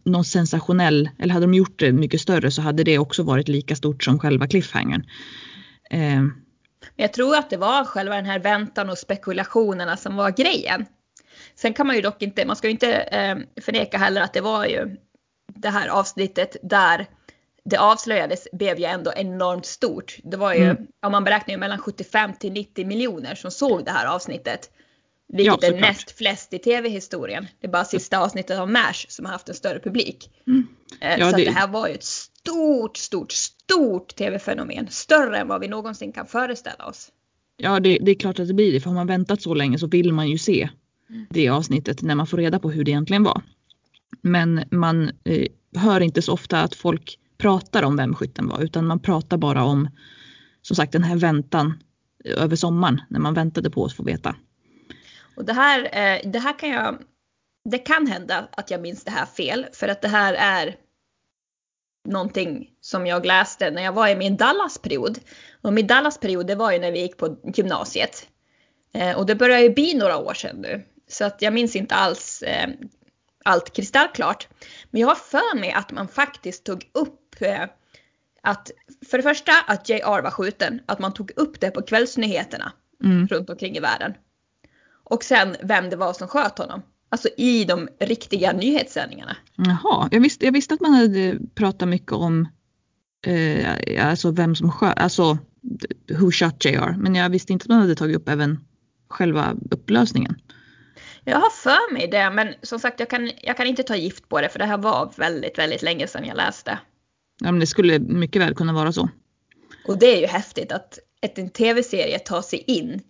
någon 0.04 0.26
sensationell, 0.26 1.10
eller 1.20 1.34
hade 1.34 1.46
de 1.46 1.54
gjort 1.54 1.80
det 1.80 1.92
mycket 1.92 2.22
större 2.22 2.52
så 2.52 2.62
hade 2.62 2.84
det 2.84 2.98
också 2.98 3.24
varit 3.24 3.48
lika 3.48 3.76
stort 3.76 4.04
som 4.04 4.20
själva 4.20 4.48
cliffhangern. 4.48 5.06
Eh. 5.90 6.24
Jag 6.96 7.14
tror 7.14 7.36
att 7.36 7.50
det 7.50 7.58
var 7.58 7.86
själva 7.86 8.16
den 8.16 8.26
här 8.26 8.40
väntan 8.40 8.90
och 8.90 8.98
spekulationerna 8.98 9.98
som 9.98 10.16
var 10.16 10.32
grejen. 10.32 10.86
Sen 11.56 11.74
kan 11.74 11.88
man 11.88 11.96
ju 11.96 12.02
dock 12.02 12.22
inte, 12.22 12.46
man 12.46 12.56
ska 12.56 12.68
ju 12.68 12.72
inte 12.72 12.94
eh, 12.94 13.38
förneka 13.62 13.98
heller 13.98 14.22
att 14.22 14.34
det 14.34 14.42
var 14.42 14.66
ju 14.66 14.96
det 15.48 15.70
här 15.70 15.88
avsnittet 15.88 16.58
där 16.64 17.08
det 17.66 17.78
avslöjades 17.78 18.48
blev 18.52 18.80
ju 18.80 18.86
ändå 18.86 19.14
enormt 19.16 19.66
stort. 19.66 20.18
Det 20.24 20.38
var 20.38 20.54
ju, 20.54 20.64
mm. 20.64 20.88
om 21.02 21.12
man 21.12 21.24
beräknar 21.24 21.54
ju 21.54 21.60
mellan 21.60 21.80
75 21.80 22.34
till 22.40 22.52
90 22.52 22.86
miljoner 22.86 23.36
som 23.36 23.52
såg 23.52 23.86
det 23.86 23.92
här 23.92 24.08
avsnittet. 24.08 24.70
Vilket 25.28 25.64
ja, 25.64 25.68
är 25.68 25.82
näst 25.82 26.12
flest 26.12 26.54
i 26.54 26.60
tv-historien. 26.60 27.48
Det 27.60 27.68
är 27.68 27.72
bara 27.72 27.86
sista 27.86 28.20
avsnittet 28.20 28.60
av 28.60 28.70
MASH 28.70 29.06
som 29.10 29.26
har 29.26 29.32
haft 29.32 29.50
en 29.50 29.56
större 29.56 29.80
publik. 29.80 30.30
Mm. 30.48 30.68
Eh, 31.02 31.20
ja, 31.20 31.32
så 31.32 31.38
det... 31.38 31.46
det 31.46 31.52
här 31.52 31.68
var 31.68 31.88
ju 31.88 31.94
ett 31.94 32.04
stort, 32.04 32.98
stort, 32.98 33.32
stort 33.32 34.16
tv-fenomen. 34.16 34.88
Större 34.90 35.38
än 35.38 35.48
vad 35.48 35.62
vi 35.62 35.68
någonsin 35.68 36.12
kan 36.12 36.28
föreställa 36.28 36.86
oss. 36.86 37.12
Ja, 37.58 37.80
det, 37.80 37.98
det, 38.02 38.12
är 38.12 38.16
klart 38.16 38.40
att 38.40 38.48
det 38.48 38.54
blir 38.54 38.74
det. 38.74 38.80
För 38.80 38.90
har 38.90 38.96
man 38.96 39.08
väntat 39.08 39.42
så 39.42 39.54
länge 39.54 39.80
så 39.80 39.88
vill 39.88 40.14
man 40.14 40.30
ju 40.30 40.38
se 40.38 40.70
det 41.30 41.50
avsnittet 41.50 42.02
när 42.02 42.16
man 42.16 42.28
får 42.28 42.38
reda 42.38 42.60
på 42.60 42.72
hur 42.72 42.84
det 42.84 42.92
egentligen 42.92 43.24
var. 43.24 43.42
Men 44.22 44.64
man 44.72 45.12
eh, 45.24 45.48
hör 45.76 46.02
inte 46.02 46.22
så 46.22 46.34
ofta 46.34 46.62
att 46.62 46.76
folk 46.76 47.20
pratar 47.38 47.84
om 47.84 47.98
vem 47.98 48.16
skytten 48.16 48.48
var 48.48 48.62
utan 48.62 48.86
man 48.86 49.00
pratar 49.00 49.38
bara 49.38 49.64
om 49.64 49.90
som 50.62 50.76
sagt 50.76 50.92
den 50.92 51.04
här 51.04 51.16
väntan 51.16 51.84
över 52.26 52.56
sommaren 52.56 53.02
när 53.10 53.20
man 53.20 53.34
väntade 53.34 53.70
på 53.70 53.86
att 53.86 53.94
få 53.94 54.04
veta. 54.04 54.36
Och 55.36 55.46
det 55.46 55.54
här, 55.54 55.80
eh, 55.80 56.32
det 56.32 56.40
här 56.40 56.60
kan 56.60 56.70
jag 56.70 56.98
det 57.70 57.78
kan 57.78 58.08
hända 58.08 58.48
att 58.52 58.72
jag 58.72 58.82
minns 58.82 59.04
det 59.04 59.12
här 59.12 59.26
fel 59.26 59.66
för 59.74 59.88
att 59.88 60.02
det 60.02 60.08
här 60.08 60.34
är 60.34 60.76
någonting 62.08 62.70
som 62.82 63.08
jag 63.08 63.26
läste 63.26 63.72
när 63.72 63.84
jag 63.84 63.94
var 63.94 64.08
i 64.08 64.16
min 64.16 64.38
Dallas-period. 64.38 65.20
Och 65.62 65.74
min 65.74 65.88
Dallas-period 65.88 66.48
det 66.48 66.56
var 66.56 66.72
ju 66.72 66.80
när 66.80 66.92
vi 66.92 67.02
gick 67.02 67.18
på 67.18 67.38
gymnasiet. 67.56 68.28
Eh, 68.94 69.18
och 69.18 69.26
det 69.26 69.36
börjar 69.36 69.60
ju 69.60 69.70
bli 69.70 69.94
några 69.94 70.18
år 70.18 70.34
sedan 70.34 70.56
nu. 70.56 70.86
Så 71.08 71.26
att 71.26 71.42
jag 71.42 71.54
minns 71.54 71.76
inte 71.76 71.96
alls 71.96 72.42
eh, 72.42 72.70
allt 73.46 73.74
kristallklart. 73.74 74.48
Men 74.92 75.02
jag 75.02 75.08
har 75.08 75.16
för 75.16 75.58
mig 75.58 75.72
att 75.72 75.92
man 75.92 76.08
faktiskt 76.08 76.66
tog 76.66 76.90
upp 76.94 77.20
eh, 77.42 77.64
att 78.42 78.72
för 79.10 79.18
det 79.18 79.24
första 79.24 79.52
att 79.68 79.90
JR 79.90 80.22
var 80.22 80.32
skjuten, 80.32 80.82
att 80.86 81.00
man 81.00 81.14
tog 81.14 81.32
upp 81.36 81.60
det 81.60 81.72
på 81.72 81.82
kvällsnyheterna 81.82 82.72
Mm. 83.04 83.28
runt 83.28 83.50
omkring 83.50 83.76
i 83.78 83.80
världen. 83.80 84.14
Och 85.04 85.24
sen 85.24 85.56
vem 85.64 85.90
det 85.90 85.96
var 85.96 86.14
som 86.14 86.28
sköt 86.28 86.58
honom. 86.58 86.82
Alltså 87.10 87.30
i 87.38 87.66
de 87.66 87.90
riktiga 88.00 88.54
nyhetssändningarna. 88.54 89.38
Jaha, 89.56 90.10
jag 90.12 90.20
visste, 90.22 90.46
jag 90.46 90.52
visste 90.52 90.74
att 90.74 90.82
man 90.82 90.94
hade 90.94 91.38
pratat 91.56 91.88
mycket 91.88 92.12
om 92.12 92.48
eh, 93.28 94.08
alltså 94.10 94.32
vem 94.32 94.56
som 94.56 94.72
sköt, 94.72 95.00
alltså 95.00 95.38
who 96.20 96.32
shot 96.32 96.66
JR. 96.66 96.96
Men 96.98 97.16
jag 97.16 97.30
visste 97.30 97.54
inte 97.54 97.64
att 97.64 97.70
man 97.70 97.80
hade 97.82 97.96
tagit 97.96 98.16
upp 98.18 98.30
även 98.30 98.60
själva 99.10 99.56
upplösningen. 99.72 100.36
Jag 101.24 101.38
har 101.40 101.50
för 101.50 101.94
mig 101.94 102.08
det, 102.08 102.30
men 102.30 102.54
som 102.62 102.80
sagt 102.80 103.00
jag 103.00 103.10
kan, 103.10 103.32
jag 103.42 103.58
kan 103.58 103.68
inte 103.68 103.84
ta 103.84 103.96
gift 103.96 104.30
på 104.30 104.42
det 104.42 104.50
för 104.50 104.60
det 104.60 104.66
här 104.66 104.78
var 104.78 105.12
väldigt, 105.18 105.58
väldigt 105.58 105.82
länge 105.82 106.08
sedan 106.08 106.26
jag 106.26 106.38
läste. 106.38 106.80
Ja, 107.40 107.52
men 107.52 107.60
det 107.60 107.68
skulle 107.68 108.00
mycket 108.00 108.42
väl 108.42 108.56
kunna 108.56 108.74
vara 108.74 108.92
så. 108.92 109.10
Och 109.88 110.00
det 110.00 110.06
är 110.18 110.22
ju 110.22 110.28
häftigt 110.28 110.72
att 110.72 111.00
ett, 111.22 111.38
en 111.38 111.50
tv-serie 111.50 112.20
tar 112.20 112.42
sig 112.42 112.64
in 112.68 113.02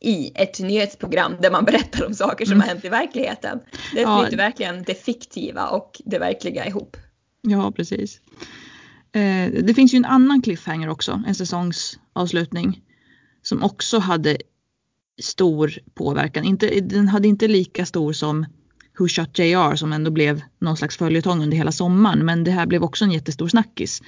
i 0.00 0.32
ett 0.34 0.60
nyhetsprogram 0.60 1.32
där 1.42 1.50
man 1.50 1.64
berättar 1.64 2.06
om 2.06 2.14
saker 2.14 2.44
som 2.44 2.52
Mm. 2.52 2.60
har 2.60 2.68
hänt 2.68 2.84
i 2.84 2.88
verkligheten. 2.88 3.58
Det 3.94 4.00
Ja. 4.00 4.20
flyter 4.22 4.36
verkligen 4.36 4.82
det 4.82 4.94
fiktiva 5.04 5.68
och 5.68 6.00
det 6.04 6.18
verkliga 6.18 6.66
ihop. 6.66 6.96
Ja, 7.42 7.72
precis. 7.76 8.20
Eh, 9.12 9.50
det 9.62 9.74
finns 9.74 9.94
ju 9.94 9.96
en 9.96 10.04
annan 10.04 10.42
cliffhanger 10.42 10.88
också, 10.88 11.22
en 11.26 11.34
säsongsavslutning. 11.34 12.82
Som 13.42 13.62
också 13.62 13.98
hade 13.98 14.36
stor 15.22 15.72
påverkan. 15.94 16.44
Inte, 16.44 16.80
den 16.80 17.08
hade 17.08 17.28
inte 17.28 17.48
lika 17.48 17.86
stor 17.86 18.12
som 18.12 18.46
Who 18.98 19.08
Shot 19.08 19.38
JR 19.38 19.76
som 19.76 19.92
ändå 19.92 20.10
blev 20.10 20.42
någon 20.58 20.76
slags 20.76 20.96
följetong 20.96 21.42
under 21.42 21.56
hela 21.56 21.72
sommaren. 21.72 22.26
Men 22.26 22.44
det 22.44 22.50
här 22.50 22.66
blev 22.66 22.82
också 22.82 23.04
en 23.04 23.10
jättestor 23.10 23.48
snackis. 23.48 24.02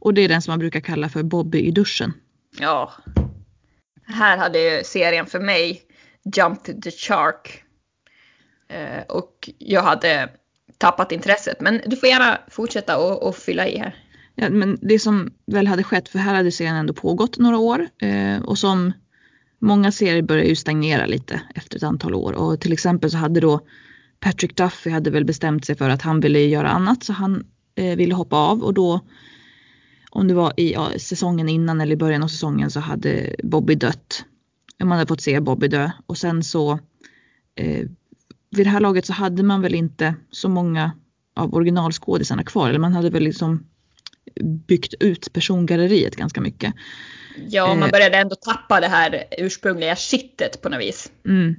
Och 0.00 0.14
det 0.14 0.20
är 0.20 0.28
den 0.28 0.42
som 0.42 0.52
man 0.52 0.58
brukar 0.58 0.80
kalla 0.80 1.08
för 1.08 1.22
Bobby 1.22 1.58
i 1.58 1.70
duschen. 1.70 2.12
Ja. 2.60 2.92
Här 4.06 4.36
hade 4.36 4.58
ju 4.58 4.84
serien 4.84 5.26
för 5.26 5.40
mig 5.40 5.82
Jumped 6.36 6.82
the 6.82 6.90
Shark. 6.90 7.64
Eh, 8.68 9.02
och 9.08 9.50
jag 9.58 9.82
hade 9.82 10.30
tappat 10.78 11.12
intresset. 11.12 11.60
Men 11.60 11.80
du 11.86 11.96
får 11.96 12.08
gärna 12.08 12.38
fortsätta 12.50 12.98
och, 12.98 13.22
och 13.22 13.36
fylla 13.36 13.68
i 13.68 13.78
här. 13.78 13.96
Ja, 14.34 14.50
men 14.50 14.78
det 14.82 14.98
som 14.98 15.30
väl 15.46 15.66
hade 15.66 15.82
skett, 15.82 16.08
för 16.08 16.18
här 16.18 16.34
hade 16.34 16.52
serien 16.52 16.76
ändå 16.76 16.94
pågått 16.94 17.38
några 17.38 17.58
år 17.58 17.88
eh, 18.02 18.42
och 18.42 18.58
som 18.58 18.92
många 19.58 19.92
serier 19.92 20.22
börjar 20.22 20.44
ju 20.44 20.56
stagnera 20.56 21.06
lite 21.06 21.40
efter 21.54 21.76
ett 21.76 21.82
antal 21.82 22.14
år 22.14 22.32
och 22.32 22.60
till 22.60 22.72
exempel 22.72 23.10
så 23.10 23.16
hade 23.16 23.40
då 23.40 23.60
Patrick 24.24 24.56
Duffy 24.56 24.90
hade 24.90 25.10
väl 25.10 25.24
bestämt 25.24 25.64
sig 25.64 25.76
för 25.76 25.90
att 25.90 26.02
han 26.02 26.20
ville 26.20 26.40
göra 26.40 26.68
annat 26.68 27.04
så 27.04 27.12
han 27.12 27.46
eh, 27.74 27.96
ville 27.96 28.14
hoppa 28.14 28.36
av 28.36 28.62
och 28.62 28.74
då 28.74 29.00
om 30.10 30.28
det 30.28 30.34
var 30.34 30.52
i 30.56 30.72
ja, 30.72 30.90
säsongen 30.98 31.48
innan 31.48 31.80
eller 31.80 31.92
i 31.92 31.96
början 31.96 32.22
av 32.22 32.28
säsongen 32.28 32.70
så 32.70 32.80
hade 32.80 33.36
Bobby 33.42 33.74
dött. 33.74 34.24
Man 34.84 34.98
hade 34.98 35.08
fått 35.08 35.20
se 35.20 35.40
Bobby 35.40 35.68
dö 35.68 35.90
och 36.06 36.18
sen 36.18 36.42
så 36.42 36.72
eh, 37.54 37.88
vid 38.50 38.66
det 38.66 38.70
här 38.70 38.80
laget 38.80 39.06
så 39.06 39.12
hade 39.12 39.42
man 39.42 39.62
väl 39.62 39.74
inte 39.74 40.14
så 40.30 40.48
många 40.48 40.92
av 41.36 41.54
originalskådisarna 41.54 42.44
kvar 42.44 42.68
eller 42.68 42.78
man 42.78 42.92
hade 42.92 43.10
väl 43.10 43.22
liksom 43.22 43.66
byggt 44.66 44.94
ut 45.00 45.32
persongalleriet 45.32 46.16
ganska 46.16 46.40
mycket. 46.40 46.74
Ja, 47.48 47.66
man 47.66 47.82
Eh. 47.82 47.90
började 47.90 48.16
ändå 48.16 48.34
tappa 48.34 48.80
det 48.80 48.88
här 48.88 49.24
ursprungliga 49.38 49.96
kittet 49.96 50.62
på 50.62 50.68
något 50.68 50.80
vis. 50.80 51.12
Mm. 51.26 51.56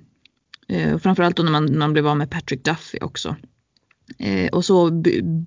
Eh, 0.67 0.93
och 0.93 1.01
framförallt 1.01 1.37
då 1.37 1.43
när 1.43 1.51
man, 1.51 1.65
när 1.65 1.77
man 1.79 1.93
blev 1.93 2.07
av 2.07 2.17
med 2.17 2.29
Patrick 2.29 2.63
Duffy 2.63 2.97
också. 3.01 3.35
Eh, 4.17 4.49
och 4.49 4.65
så 4.65 4.91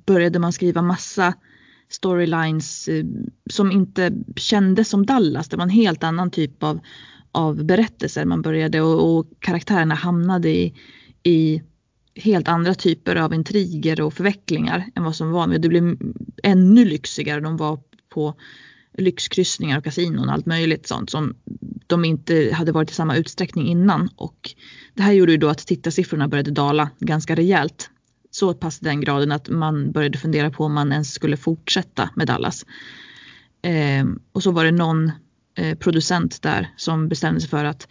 började 0.07 0.39
man 0.39 0.53
skriva 0.53 0.83
massa 0.83 1.35
storylines 1.89 2.89
eh, 2.89 3.05
som 3.51 3.73
inte 3.73 4.13
kändes 4.37 4.89
som 4.89 5.07
Dallas. 5.07 5.49
Det 5.49 5.57
var 5.57 5.65
en 5.65 5.71
helt 5.71 6.05
annan 6.05 6.31
typ 6.31 6.63
av, 6.63 6.81
av 7.33 7.65
berättelser 7.65 8.25
man 8.25 8.43
började 8.43 8.81
och, 8.81 9.19
och 9.19 9.27
karaktärerna 9.39 9.95
hamnade 9.95 10.49
i, 10.49 10.75
i 11.23 11.63
helt 12.15 12.49
andra 12.49 12.75
typer 12.75 13.17
av 13.17 13.35
intriger 13.35 14.01
och 14.01 14.15
förvecklingar 14.15 14.91
än 14.95 15.05
vad 15.05 15.17
som 15.17 15.31
var. 15.31 15.59
Det 15.59 15.69
blev 15.69 15.97
ännu 16.43 16.85
lyxigare. 16.85 17.41
De 17.41 17.57
var 17.57 17.81
på 18.09 18.35
lyxkryssningar 18.99 19.79
och 19.79 19.85
kasinon 19.85 20.29
och 20.29 20.35
allt 20.35 20.47
möjligt 20.47 20.87
sånt 20.87 21.11
som 21.11 21.35
de 21.87 22.05
inte 22.05 22.51
hade 22.53 22.73
varit 22.73 22.91
i 22.91 22.95
samma 22.95 23.17
utsträckning 23.17 23.67
innan. 23.67 24.09
Och 24.17 24.55
det 24.95 25.03
här 25.03 25.13
gjorde 25.13 25.33
ju 25.33 25.39
då 25.39 25.49
att 25.49 25.67
tittarsiffrorna 25.67 26.29
började 26.29 26.51
dala 26.51 26.91
ganska 26.99 27.35
rejält. 27.35 27.91
Så 28.31 28.55
pass 28.55 28.83
i 28.83 28.85
den 28.85 29.01
graden 29.01 29.33
att 29.33 29.49
man 29.49 29.93
började 29.93 30.19
fundera 30.19 30.51
på 30.51 30.65
om 30.65 30.75
man 30.75 30.93
ens 30.93 31.13
skulle 31.13 31.37
fortsätta 31.37 32.11
med 32.17 32.27
Dallas. 32.27 32.67
Eh, 33.63 34.07
och 34.33 34.43
så 34.43 34.51
var 34.51 34.65
det 34.65 34.71
någon 34.71 35.13
eh, 35.59 35.79
producent 35.79 36.43
där 36.43 36.71
som 36.77 37.09
bestämde 37.09 37.41
sig 37.41 37.51
för 37.51 37.65
att 37.65 37.89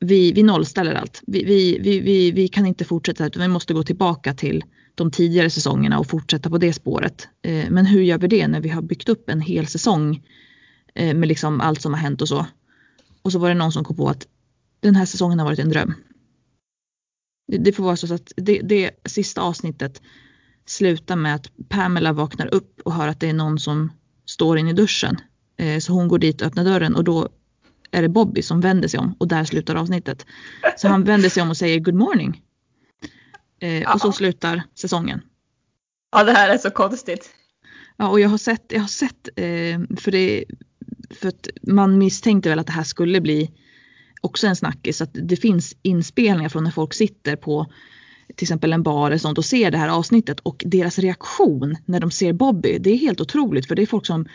vi, 0.00 0.32
vi 0.32 0.42
nollställer 0.42 0.94
allt. 0.94 1.22
Vi, 1.26 1.44
vi, 1.44 1.78
vi, 1.78 2.00
vi, 2.00 2.30
vi 2.30 2.48
kan 2.48 2.66
inte 2.66 2.84
fortsätta 2.84 3.26
utan 3.26 3.42
vi 3.42 3.48
måste 3.48 3.74
gå 3.74 3.82
tillbaka 3.82 4.34
till 4.34 4.64
de 4.98 5.10
tidigare 5.10 5.50
säsongerna 5.50 5.98
och 5.98 6.06
fortsätta 6.06 6.50
på 6.50 6.58
det 6.58 6.72
spåret. 6.72 7.28
Eh, 7.42 7.70
men 7.70 7.86
hur 7.86 8.02
gör 8.02 8.18
vi 8.18 8.28
det 8.28 8.48
när 8.48 8.60
vi 8.60 8.68
har 8.68 8.82
byggt 8.82 9.08
upp 9.08 9.30
en 9.30 9.40
hel 9.40 9.66
säsong 9.66 10.22
eh, 10.94 11.16
med 11.16 11.28
liksom 11.28 11.60
allt 11.60 11.82
som 11.82 11.94
har 11.94 12.00
hänt 12.00 12.22
och 12.22 12.28
så. 12.28 12.46
Och 13.22 13.32
så 13.32 13.38
var 13.38 13.48
det 13.48 13.54
någon 13.54 13.72
som 13.72 13.84
kom 13.84 13.96
på 13.96 14.08
att 14.08 14.26
den 14.80 14.96
här 14.96 15.06
säsongen 15.06 15.38
har 15.38 15.46
varit 15.46 15.58
en 15.58 15.68
dröm. 15.68 15.94
Det, 17.52 17.58
det 17.58 17.72
får 17.72 17.84
vara 17.84 17.96
så 17.96 18.14
att 18.14 18.32
det, 18.36 18.60
det 18.62 18.90
sista 19.04 19.40
avsnittet 19.40 20.02
slutar 20.66 21.16
med 21.16 21.34
att 21.34 21.50
Pamela 21.68 22.12
vaknar 22.12 22.54
upp 22.54 22.80
och 22.84 22.92
hör 22.92 23.08
att 23.08 23.20
det 23.20 23.28
är 23.28 23.32
någon 23.32 23.58
som 23.58 23.92
står 24.26 24.58
inne 24.58 24.70
i 24.70 24.74
duschen. 24.74 25.16
Eh, 25.56 25.78
så 25.78 25.92
hon 25.92 26.08
går 26.08 26.18
dit 26.18 26.40
och 26.40 26.46
öppnar 26.46 26.64
dörren 26.64 26.96
och 26.96 27.04
då 27.04 27.28
är 27.90 28.02
det 28.02 28.08
Bobby 28.08 28.42
som 28.42 28.60
vänder 28.60 28.88
sig 28.88 29.00
om 29.00 29.14
och 29.18 29.28
där 29.28 29.44
slutar 29.44 29.74
avsnittet. 29.74 30.26
Så 30.76 30.88
han 30.88 31.04
vänder 31.04 31.28
sig 31.28 31.42
om 31.42 31.50
och 31.50 31.56
säger 31.56 31.80
good 31.80 31.94
morning. 31.94 32.42
Eh, 33.60 33.94
och 33.94 34.00
så 34.00 34.08
Ja. 34.08 34.12
slutar 34.12 34.62
säsongen. 34.74 35.20
Ja, 36.12 36.24
det 36.24 36.32
här 36.32 36.48
är 36.50 36.58
så 36.58 36.70
konstigt. 36.70 37.30
Ja, 37.96 38.08
och 38.08 38.20
jag 38.20 38.28
har 38.28 38.38
sett, 38.38 38.64
jag 38.68 38.80
har 38.80 38.88
sett 38.88 39.28
eh, 39.36 39.96
för, 40.00 40.10
det, 40.10 40.44
för 41.10 41.28
att 41.28 41.48
man 41.62 41.98
misstänkte 41.98 42.48
väl 42.48 42.58
att 42.58 42.66
det 42.66 42.72
här 42.72 42.84
skulle 42.84 43.20
bli 43.20 43.50
också 44.20 44.46
en 44.46 44.56
snackis. 44.56 45.00
Att 45.00 45.10
det 45.12 45.36
finns 45.36 45.76
inspelningar 45.82 46.48
från 46.48 46.64
när 46.64 46.70
folk 46.70 46.94
sitter 46.94 47.36
på 47.36 47.66
till 48.36 48.44
exempel 48.44 48.72
en 48.72 48.82
bar 48.82 49.06
eller 49.06 49.18
sånt 49.18 49.38
och 49.38 49.44
ser 49.44 49.70
det 49.70 49.78
här 49.78 49.88
avsnittet 49.88 50.40
och 50.40 50.62
deras 50.66 50.98
reaktion 50.98 51.76
när 51.84 52.00
de 52.00 52.10
ser 52.10 52.32
Bobby. 52.32 52.78
Det 52.78 52.90
är 52.90 52.96
helt 52.96 53.20
otroligt 53.20 53.68
för 53.68 53.74
det 53.74 53.82
är 53.82 53.86
folk 53.86 54.06
som 54.06 54.26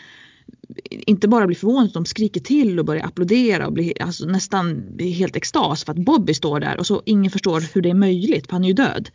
inte 0.90 1.28
bara 1.28 1.46
blir 1.46 1.56
förvånade, 1.56 1.90
de 1.94 2.04
skriker 2.04 2.40
till 2.40 2.78
och 2.78 2.84
börjar 2.84 3.06
applådera 3.06 3.66
och 3.66 3.72
blir 3.72 4.02
alltså 4.02 4.26
nästan 4.26 4.96
helt 4.98 5.36
extas 5.36 5.84
för 5.84 5.92
att 5.92 5.98
Bobby 5.98 6.34
står 6.34 6.60
där 6.60 6.78
och 6.78 6.86
så 6.86 7.02
ingen 7.06 7.30
förstår 7.30 7.74
hur 7.74 7.82
det 7.82 7.90
är 7.90 7.94
möjligt 7.94 8.46
för 8.46 8.52
han 8.52 8.64
är 8.64 8.68
ju 8.68 8.74
död. 8.74 9.10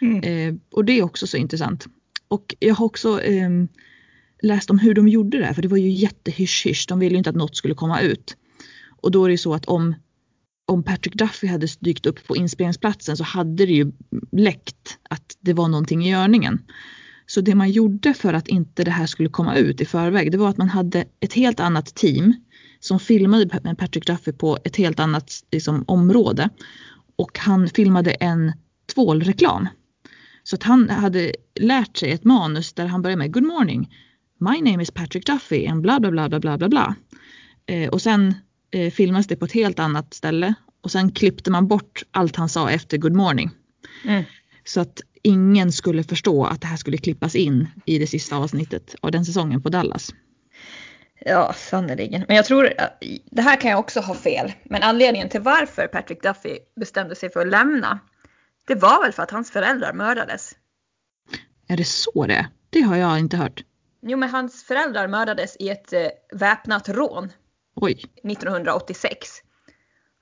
Mm. 0.00 0.22
Eh, 0.22 0.60
och 0.70 0.84
det 0.84 0.92
är 0.92 1.02
också 1.02 1.26
så 1.26 1.36
intressant. 1.36 1.86
Och 2.28 2.54
jag 2.58 2.74
har 2.74 2.86
också 2.86 3.22
eh, 3.22 3.50
läst 4.42 4.70
om 4.70 4.78
hur 4.78 4.94
de 4.94 5.08
gjorde 5.08 5.38
det 5.38 5.44
här 5.44 5.54
för 5.54 5.62
det 5.62 5.68
var 5.68 5.76
ju 5.76 5.90
jättehysch-hysch. 5.90 6.86
De 6.88 6.98
ville 6.98 7.12
ju 7.12 7.18
inte 7.18 7.30
att 7.30 7.36
något 7.36 7.56
skulle 7.56 7.74
komma 7.74 8.00
ut. 8.00 8.36
Och 9.02 9.10
då 9.10 9.24
är 9.24 9.28
det 9.28 9.32
ju 9.32 9.38
så 9.38 9.54
att 9.54 9.66
om, 9.66 9.94
om 10.66 10.82
Patrick 10.82 11.14
Duffy 11.14 11.46
hade 11.46 11.66
dykt 11.80 12.06
upp 12.06 12.26
på 12.26 12.36
inspelningsplatsen 12.36 13.16
så 13.16 13.24
hade 13.24 13.66
det 13.66 13.72
ju 13.72 13.92
läckt 14.32 14.98
att 15.10 15.36
det 15.40 15.52
var 15.52 15.68
någonting 15.68 16.06
i 16.06 16.10
görningen. 16.10 16.62
Så 17.30 17.40
det 17.40 17.54
man 17.54 17.70
gjorde 17.70 18.14
för 18.14 18.34
att 18.34 18.48
inte 18.48 18.84
det 18.84 18.90
här 18.90 19.06
skulle 19.06 19.28
komma 19.28 19.56
ut 19.56 19.80
i 19.80 19.84
förväg 19.84 20.32
det 20.32 20.38
var 20.38 20.48
att 20.48 20.56
man 20.56 20.68
hade 20.68 21.04
ett 21.20 21.32
helt 21.32 21.60
annat 21.60 21.94
team 21.94 22.34
som 22.80 23.00
filmade 23.00 23.60
med 23.64 23.78
Patrick 23.78 24.06
Duffy 24.06 24.32
på 24.32 24.58
ett 24.64 24.76
helt 24.76 25.00
annat 25.00 25.32
liksom, 25.52 25.84
område. 25.86 26.50
Och 27.16 27.38
han 27.38 27.68
filmade 27.68 28.10
en 28.10 28.52
tvålreklam. 28.94 29.68
Så 30.42 30.56
att 30.56 30.62
han 30.62 30.90
hade 30.90 31.32
lärt 31.60 31.96
sig 31.96 32.12
ett 32.12 32.24
manus 32.24 32.72
där 32.72 32.86
han 32.86 33.02
börjar 33.02 33.16
med 33.16 33.32
Good 33.32 33.46
morning. 33.46 33.90
My 34.38 34.70
name 34.70 34.82
is 34.82 34.90
Patrick 34.90 35.26
Duffy 35.26 35.66
and 35.66 35.82
bla 35.82 36.00
bla 36.00 36.10
bla 36.10 36.28
bla 36.28 36.40
bla 36.40 36.58
bla 36.58 36.68
bla. 36.68 36.94
Eh, 37.66 37.88
och 37.88 38.02
sen 38.02 38.34
eh, 38.70 38.90
filmas 38.90 39.26
det 39.26 39.36
på 39.36 39.44
ett 39.44 39.52
helt 39.52 39.78
annat 39.78 40.14
ställe 40.14 40.54
och 40.80 40.90
sen 40.90 41.12
klippte 41.12 41.50
man 41.50 41.68
bort 41.68 42.02
allt 42.10 42.36
han 42.36 42.48
sa 42.48 42.70
efter 42.70 42.98
Good 42.98 43.16
morning. 43.16 43.50
Mm. 44.04 44.24
Så 44.64 44.80
att 44.80 45.00
ingen 45.22 45.72
skulle 45.72 46.02
förstå 46.04 46.44
att 46.44 46.60
det 46.60 46.66
här 46.66 46.76
skulle 46.76 46.96
klippas 46.96 47.34
in 47.34 47.68
i 47.84 47.98
det 47.98 48.06
sista 48.06 48.36
avsnittet 48.36 48.94
av 49.00 49.10
den 49.10 49.24
säsongen 49.24 49.62
på 49.62 49.68
Dallas. 49.68 50.10
Ja, 51.24 51.52
sannerligen. 51.56 52.24
Men 52.28 52.36
jag 52.36 52.44
tror, 52.44 52.72
att- 52.78 53.02
det 53.30 53.42
här 53.42 53.60
kan 53.60 53.70
jag 53.70 53.80
också 53.80 54.00
ha 54.00 54.14
fel. 54.14 54.52
Men 54.64 54.82
anledningen 54.82 55.28
till 55.28 55.40
varför 55.40 55.86
Patrick 55.86 56.22
Duffy 56.22 56.58
bestämde 56.76 57.14
sig 57.14 57.30
för 57.30 57.40
att 57.40 57.48
lämna 57.48 57.98
Det 58.66 58.74
var 58.74 59.02
väl 59.02 59.12
för 59.12 59.22
att 59.22 59.30
hans 59.30 59.50
föräldrar 59.50 59.92
mördades. 59.92 60.52
Är 61.68 61.76
det 61.76 61.84
så 61.84 62.26
det? 62.26 62.48
Det 62.70 62.80
har 62.80 62.96
jag 62.96 63.18
inte 63.18 63.36
hört. 63.36 63.64
Jo, 64.02 64.18
men 64.18 64.28
hans 64.28 64.64
föräldrar 64.64 65.08
mördades 65.08 65.56
i 65.58 65.68
ett 65.68 65.92
eh, 65.92 66.06
väpnat 66.32 66.88
rån 66.88 67.32
Oj. 67.76 68.04
1986. 68.24 69.28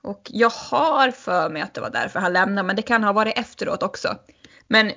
Och 0.03 0.21
jag 0.29 0.49
har 0.49 1.11
för 1.11 1.49
mig 1.49 1.61
att 1.61 1.73
det 1.73 1.81
var 1.81 1.89
därför 1.89 2.19
han 2.19 2.33
lämnade, 2.33 2.67
men 2.67 2.75
det 2.75 2.81
kan 2.81 3.03
ha 3.03 3.13
varit 3.13 3.37
efteråt 3.39 3.83
också. 3.83 4.15
Men 4.69 4.87
eh, 4.87 4.93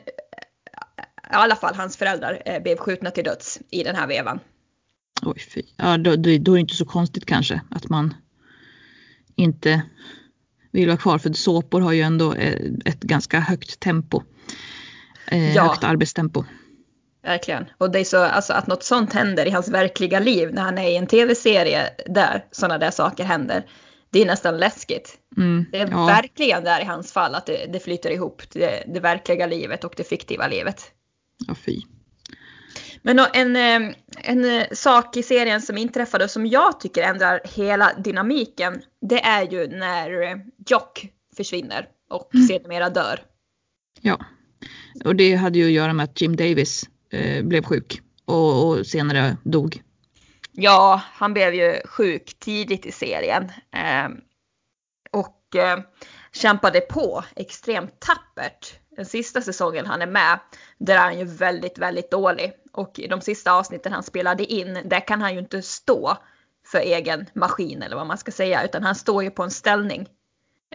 i 1.30 1.34
alla 1.34 1.56
fall, 1.56 1.74
hans 1.74 1.96
föräldrar 1.96 2.42
eh, 2.46 2.62
blev 2.62 2.76
skjutna 2.76 3.10
till 3.10 3.24
döds 3.24 3.58
i 3.70 3.82
den 3.82 3.96
här 3.96 4.06
vevan. 4.06 4.40
Oj, 5.22 5.38
fy. 5.54 5.62
Ja, 5.76 5.96
då, 5.98 6.16
då, 6.16 6.22
då 6.38 6.52
är 6.52 6.56
det 6.56 6.60
inte 6.60 6.74
så 6.74 6.84
konstigt 6.84 7.26
kanske 7.26 7.60
att 7.70 7.88
man 7.88 8.14
inte 9.36 9.82
vill 10.70 10.86
vara 10.88 10.96
kvar. 10.96 11.18
För 11.18 11.32
såpor 11.32 11.80
har 11.80 11.92
ju 11.92 12.00
ändå 12.02 12.34
eh, 12.34 12.70
ett 12.84 13.00
ganska 13.00 13.40
högt 13.40 13.80
tempo. 13.80 14.22
Eh, 15.26 15.54
Ja. 15.54 15.62
Högt 15.62 15.84
arbetstempo. 15.84 16.44
Verkligen. 17.22 17.64
Och 17.78 17.90
det 17.90 18.00
är 18.00 18.04
så, 18.04 18.22
alltså 18.22 18.52
att 18.52 18.66
något 18.66 18.84
sånt 18.84 19.12
händer 19.12 19.46
i 19.46 19.50
hans 19.50 19.68
verkliga 19.68 20.20
liv 20.20 20.54
när 20.54 20.62
han 20.62 20.78
är 20.78 20.88
i 20.88 20.96
en 20.96 21.06
tv-serie 21.06 21.90
där 22.06 22.44
sådana 22.50 22.78
där 22.78 22.90
saker 22.90 23.24
händer. 23.24 23.66
Det 24.12 24.22
är 24.22 24.26
nästan 24.26 24.56
läskigt. 24.56 25.18
Mm, 25.36 25.66
Det 25.72 25.78
är 25.78 25.90
ja, 25.90 26.06
verkligen 26.06 26.64
där 26.64 26.80
i 26.80 26.84
hans 26.84 27.12
fall 27.12 27.34
att 27.34 27.46
det, 27.46 27.66
det 27.72 27.80
flyter 27.80 28.10
ihop 28.10 28.42
det, 28.52 28.84
det 28.94 29.00
verkliga 29.00 29.46
livet 29.46 29.84
och 29.84 29.94
det 29.96 30.04
fiktiva 30.04 30.48
livet. 30.48 30.92
ja, 31.46 31.54
fy. 31.54 31.80
Men 33.02 33.18
en, 33.32 33.56
eh, 33.56 33.94
en 34.16 34.44
eh, 34.44 34.66
sak 34.72 35.16
i 35.16 35.22
serien 35.22 35.62
som 35.62 35.78
inträffade 35.78 36.24
och 36.24 36.30
som 36.30 36.46
jag 36.46 36.80
tycker 36.80 37.02
ändrar 37.02 37.40
hela 37.44 37.92
dynamiken, 38.04 38.82
det 39.00 39.20
är 39.20 39.50
ju 39.50 39.66
när 39.66 40.22
eh, 40.22 40.36
Jock 40.66 41.08
försvinner 41.36 41.88
och 42.10 42.30
sedermera 42.48 42.90
dör. 42.90 43.20
Ja. 44.00 44.24
Och 45.04 45.16
det 45.16 45.34
hade 45.34 45.58
ju 45.58 45.64
att 45.64 45.72
göra 45.72 45.92
med 45.92 46.04
att 46.04 46.20
Jim 46.20 46.36
Davis 46.36 46.88
eh, 47.10 47.44
blev 47.44 47.64
sjuk 47.64 48.00
och, 48.24 48.68
och 48.68 48.86
senare 48.86 49.36
dog. 49.44 49.82
Ja, 50.52 51.02
han 51.12 51.34
blev 51.34 51.54
ju 51.54 51.80
sjuk 51.84 52.36
tidigt 52.38 52.86
i 52.86 52.92
serien. 52.92 53.44
Eh, 53.70 54.08
och 55.10 55.56
eh, 55.56 55.78
kämpade 56.32 56.80
på 56.80 57.24
extremt 57.36 58.00
tappert. 58.00 58.78
Den 58.96 59.06
sista 59.06 59.40
säsongen 59.40 59.86
han 59.86 60.02
är 60.02 60.06
med, 60.06 60.38
där 60.78 60.94
är 60.94 60.98
han 60.98 61.18
ju 61.18 61.24
väldigt, 61.24 61.78
väldigt 61.78 62.10
dålig. 62.10 62.52
Och 62.72 62.98
i 62.98 63.06
de 63.06 63.20
sista 63.20 63.52
avsnitten 63.52 63.92
han 63.92 64.02
spelade 64.02 64.44
in, 64.44 64.78
där 64.84 65.06
kan 65.06 65.20
han 65.20 65.32
ju 65.32 65.38
inte 65.38 65.62
stå 65.62 66.16
för 66.66 66.78
egen 66.78 67.26
maskin 67.34 67.82
eller 67.82 67.96
vad 67.96 68.06
man 68.06 68.18
ska 68.18 68.32
säga, 68.32 68.64
utan 68.64 68.82
han 68.82 68.94
står 68.94 69.22
ju 69.22 69.30
på 69.30 69.42
en 69.42 69.50
ställning 69.50 70.06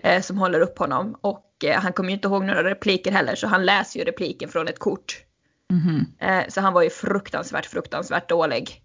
eh, 0.03 0.21
som 0.21 0.37
håller 0.37 0.59
upp 0.59 0.79
honom. 0.79 1.17
Och 1.21 1.63
eh, 1.63 1.81
han 1.81 1.93
kommer 1.93 2.09
ju 2.09 2.15
inte 2.15 2.27
ihåg 2.27 2.45
några 2.45 2.63
repliker 2.63 3.11
heller, 3.11 3.35
så 3.35 3.47
han 3.47 3.65
läser 3.65 3.99
ju 3.99 4.05
repliken 4.05 4.49
från 4.49 4.67
ett 4.67 4.79
kort. 4.79 5.23
Mhm. 5.69 6.05
Eh, 6.19 6.43
så 6.49 6.61
han 6.61 6.73
var 6.73 6.81
ju 6.81 6.89
fruktansvärt, 6.89 7.65
fruktansvärt 7.65 8.29
dålig. 8.29 8.83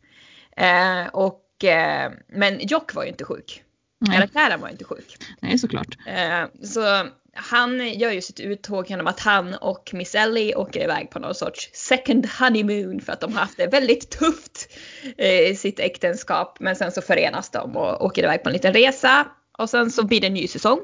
Eh, 0.57 1.07
och, 1.13 1.65
eh, 1.65 2.13
men 2.29 2.67
Jock 2.67 2.95
var 2.95 3.03
ju 3.03 3.09
inte 3.09 3.25
sjuk. 3.25 3.63
Nej, 3.99 4.17
Karaktären 4.17 4.61
var 4.61 4.69
inte 4.69 4.85
sjuk. 4.85 5.17
nej, 5.41 5.59
såklart. 5.59 5.97
Eh, 6.07 6.45
så 6.63 7.07
han 7.35 7.89
gör 7.99 8.11
ju 8.11 8.23
sitt 8.23 8.41
uttåg 8.41 8.91
genom 8.91 9.07
att 9.07 9.21
han 9.21 9.55
och 9.55 9.91
Miss 9.95 10.15
Ellie 10.15 10.55
åker 10.55 10.85
iväg 10.85 11.11
på 11.11 11.19
någon 11.19 11.35
sorts 11.35 11.71
second 11.73 12.27
honeymoon 12.27 13.01
för 13.01 13.13
att 13.13 13.21
de 13.21 13.33
har 13.33 13.41
haft 13.41 13.57
det 13.57 13.67
väldigt 13.67 14.11
tufft 14.11 14.69
eh, 15.17 15.41
i 15.41 15.57
sitt 15.57 15.81
äktenskap. 15.81 16.57
Men 16.61 16.77
sen 16.77 16.93
så 16.93 17.03
förenas 17.03 17.51
de 17.51 17.77
och 17.77 18.05
åker 18.05 18.23
iväg 18.23 18.43
på 18.43 18.49
en 18.49 18.53
liten 18.53 18.75
resa. 18.75 19.27
Och 19.59 19.71
sen 19.71 19.91
så 19.91 20.07
blir 20.07 20.21
det 20.21 20.27
en 20.27 20.35
ny 20.35 20.49
säsong. 20.49 20.81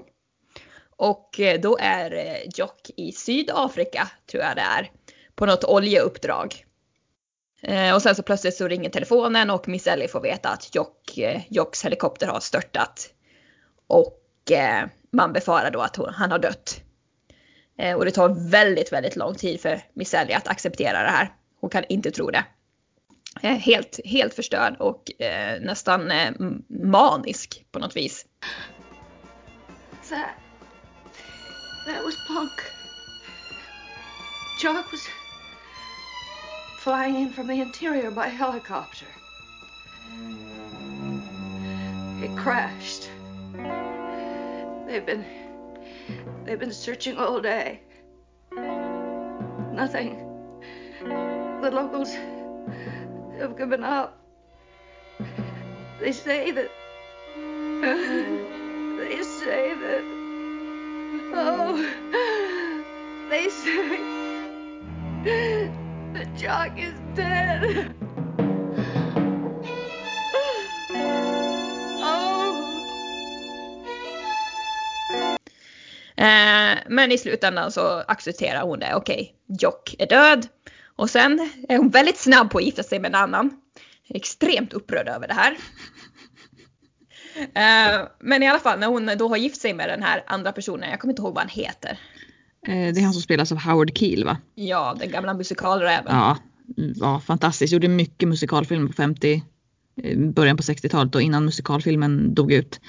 Och 0.96 1.40
eh, 1.40 1.60
då 1.60 1.78
är 1.80 2.12
eh, 2.14 2.50
Jock 2.54 2.90
i 2.96 3.12
Sydafrika, 3.12 4.08
tror 4.30 4.42
jag 4.42 4.56
det 4.56 4.62
är, 4.62 4.90
på 5.34 5.46
något 5.46 5.64
oljeuppdrag. 5.64 6.64
Eh, 7.62 7.94
och 7.94 8.02
sen 8.02 8.14
så 8.14 8.22
plötsligt 8.22 8.56
så 8.56 8.68
ringer 8.68 8.90
telefonen 8.90 9.50
och 9.50 9.68
Miss 9.68 9.86
Ellie 9.86 10.08
får 10.08 10.20
veta 10.20 10.48
att 10.48 10.74
Jock, 10.74 11.18
eh, 11.18 11.40
Jocks 11.48 11.84
helikopter 11.84 12.26
har 12.26 12.40
störtat. 12.40 13.10
Och 13.86 14.52
eh, 14.52 14.86
man 15.12 15.32
befarar 15.32 15.70
då 15.70 15.80
att 15.80 15.96
hon, 15.96 16.14
han 16.14 16.30
har 16.30 16.38
dött. 16.38 16.82
Och 17.96 18.04
det 18.04 18.10
tar 18.10 18.50
väldigt, 18.50 18.92
väldigt 18.92 19.16
lång 19.16 19.34
tid 19.34 19.60
för 19.60 19.80
Miss 19.94 20.14
Ellie 20.14 20.34
att 20.34 20.48
acceptera 20.48 21.02
det 21.02 21.08
här. 21.08 21.32
Hon 21.60 21.70
kan 21.70 21.84
inte 21.88 22.10
tro 22.10 22.30
det. 22.30 22.44
Helt, 23.42 24.00
helt 24.04 24.34
förstörd 24.34 24.76
och 24.78 25.02
nästan 25.60 26.12
manisk 26.68 27.64
på 27.72 27.78
något 27.78 27.96
vis. 27.96 28.26
That. 30.08 30.30
That 31.86 32.04
was 32.04 32.14
Punk. 32.26 32.52
Jock 34.62 34.92
was 34.92 35.08
flying 36.88 37.16
in 37.16 37.30
from 37.30 37.46
the 37.46 37.60
interior 37.60 38.10
by 38.10 38.28
helicopter. 38.28 39.04
It 42.22 42.34
crashed. 42.34 43.10
They've 44.86 45.04
been. 45.04 45.22
They've 46.46 46.58
been 46.58 46.72
searching 46.72 47.18
all 47.18 47.42
day. 47.42 47.82
Nothing. 49.70 50.16
The 51.60 51.70
locals 51.70 52.10
have 53.38 53.58
given 53.58 53.84
up. 53.84 54.18
They 56.00 56.12
say 56.12 56.52
that. 56.52 56.70
They 58.98 59.22
say 59.22 59.74
that. 59.74 60.04
Oh, 61.34 61.76
they 63.28 63.50
say 63.50 63.98
that 66.18 66.42
Jock 66.42 66.78
is 66.78 66.94
dead. 67.14 67.94
Oh. 72.00 72.58
Eh, 76.16 76.78
men 76.88 77.12
i 77.12 77.18
slutändan 77.18 77.72
så 77.72 78.04
accepterar 78.08 78.62
hon 78.62 78.78
det. 78.78 78.94
Okej, 78.94 79.34
Jock 79.60 79.94
är 79.98 80.06
död. 80.06 80.46
Och 80.96 81.10
sen 81.10 81.50
är 81.68 81.78
hon 81.78 81.88
väldigt 81.88 82.18
snabb 82.18 82.50
på 82.50 82.58
att 82.58 82.64
gifta 82.64 82.82
sig 82.82 82.98
med 82.98 83.08
en 83.08 83.14
annan. 83.14 83.60
Extremt 84.08 84.72
upprörd 84.72 85.08
över 85.08 85.28
det 85.28 85.34
här. 85.34 85.56
Eh, 87.38 88.08
men 88.18 88.42
i 88.42 88.48
alla 88.48 88.58
fall 88.58 88.78
när 88.78 88.86
hon 88.86 89.10
då 89.18 89.28
har 89.28 89.36
gift 89.36 89.60
sig 89.60 89.74
med 89.74 89.88
den 89.88 90.02
här 90.02 90.24
andra 90.26 90.52
personen, 90.52 90.90
jag 90.90 91.00
kommer 91.00 91.12
inte 91.12 91.22
ihåg 91.22 91.34
vad 91.34 91.42
han 91.42 91.48
heter. 91.48 91.98
Eh, 92.66 92.94
det 92.94 93.00
är 93.00 93.02
han 93.02 93.12
som 93.12 93.22
spelas 93.22 93.52
av 93.52 93.58
Howard 93.58 93.98
Keel 93.98 94.24
va? 94.24 94.36
Ja, 94.54 94.96
den 94.98 95.10
gamla 95.10 95.34
musikalräven. 95.34 96.16
Ja, 96.16 96.38
ja 96.94 97.20
fantastiskt. 97.20 97.72
Gjorde 97.72 97.88
mycket 97.88 98.28
musikalfilm 98.28 98.86
på 98.86 98.92
50, 98.92 99.42
eh, 100.02 100.18
början 100.18 100.56
på 100.56 100.62
60-talet 100.62 101.14
och 101.14 101.22
innan 101.22 101.44
musikalfilmen 101.44 102.34
dog 102.34 102.52
ut. 102.52 102.80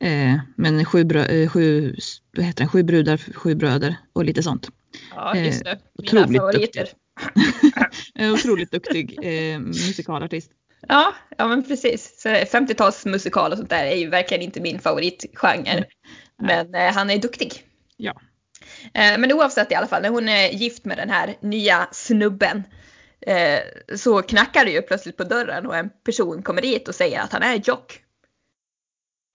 Eh, 0.00 0.38
men 0.56 0.84
sju, 0.84 1.04
brö, 1.04 1.48
sju, 1.48 1.94
vad 2.36 2.46
heter 2.46 2.58
den? 2.58 2.68
sju 2.68 2.82
brudar, 2.82 3.16
sju 3.16 3.54
bröder 3.54 3.96
och 4.12 4.24
lite 4.24 4.42
sånt. 4.42 4.68
Ja, 5.14 5.36
just 5.36 5.64
det. 5.64 5.78
Mina 5.98 6.22
otroligt 6.22 6.40
favoriter. 6.40 6.88
Otroligt 8.32 8.70
duktig 8.70 9.18
eh, 9.22 9.60
musikalartist. 9.60 10.50
Ja, 10.88 11.14
ja 11.38 11.48
men 11.48 11.64
precis. 11.64 12.20
Så 12.22 12.28
50-talsmusikal 12.28 13.50
och 13.50 13.58
sånt 13.58 13.70
där 13.70 13.84
är 13.84 13.96
ju 13.96 14.08
verkligen 14.08 14.42
inte 14.42 14.60
min 14.60 14.78
favoritgenre. 14.78 15.84
Men 16.42 16.74
eh, 16.74 16.92
han 16.92 17.10
är 17.10 17.18
duktig. 17.18 17.52
Ja. 17.96 18.20
Eh, 18.94 19.18
men 19.18 19.32
oavsett 19.32 19.72
i 19.72 19.74
alla 19.74 19.86
fall, 19.86 20.02
när 20.02 20.08
hon 20.08 20.28
är 20.28 20.48
gift 20.48 20.84
med 20.84 20.96
den 20.98 21.10
här 21.10 21.36
nya 21.40 21.88
snubben 21.92 22.62
eh, 23.20 23.58
så 23.96 24.22
knackar 24.22 24.64
det 24.64 24.70
ju 24.70 24.82
plötsligt 24.82 25.16
på 25.16 25.24
dörren 25.24 25.66
och 25.66 25.76
en 25.76 25.90
person 26.04 26.42
kommer 26.42 26.62
dit 26.62 26.88
och 26.88 26.94
säger 26.94 27.20
att 27.20 27.32
han 27.32 27.42
är 27.42 27.54
Jock. 27.68 28.00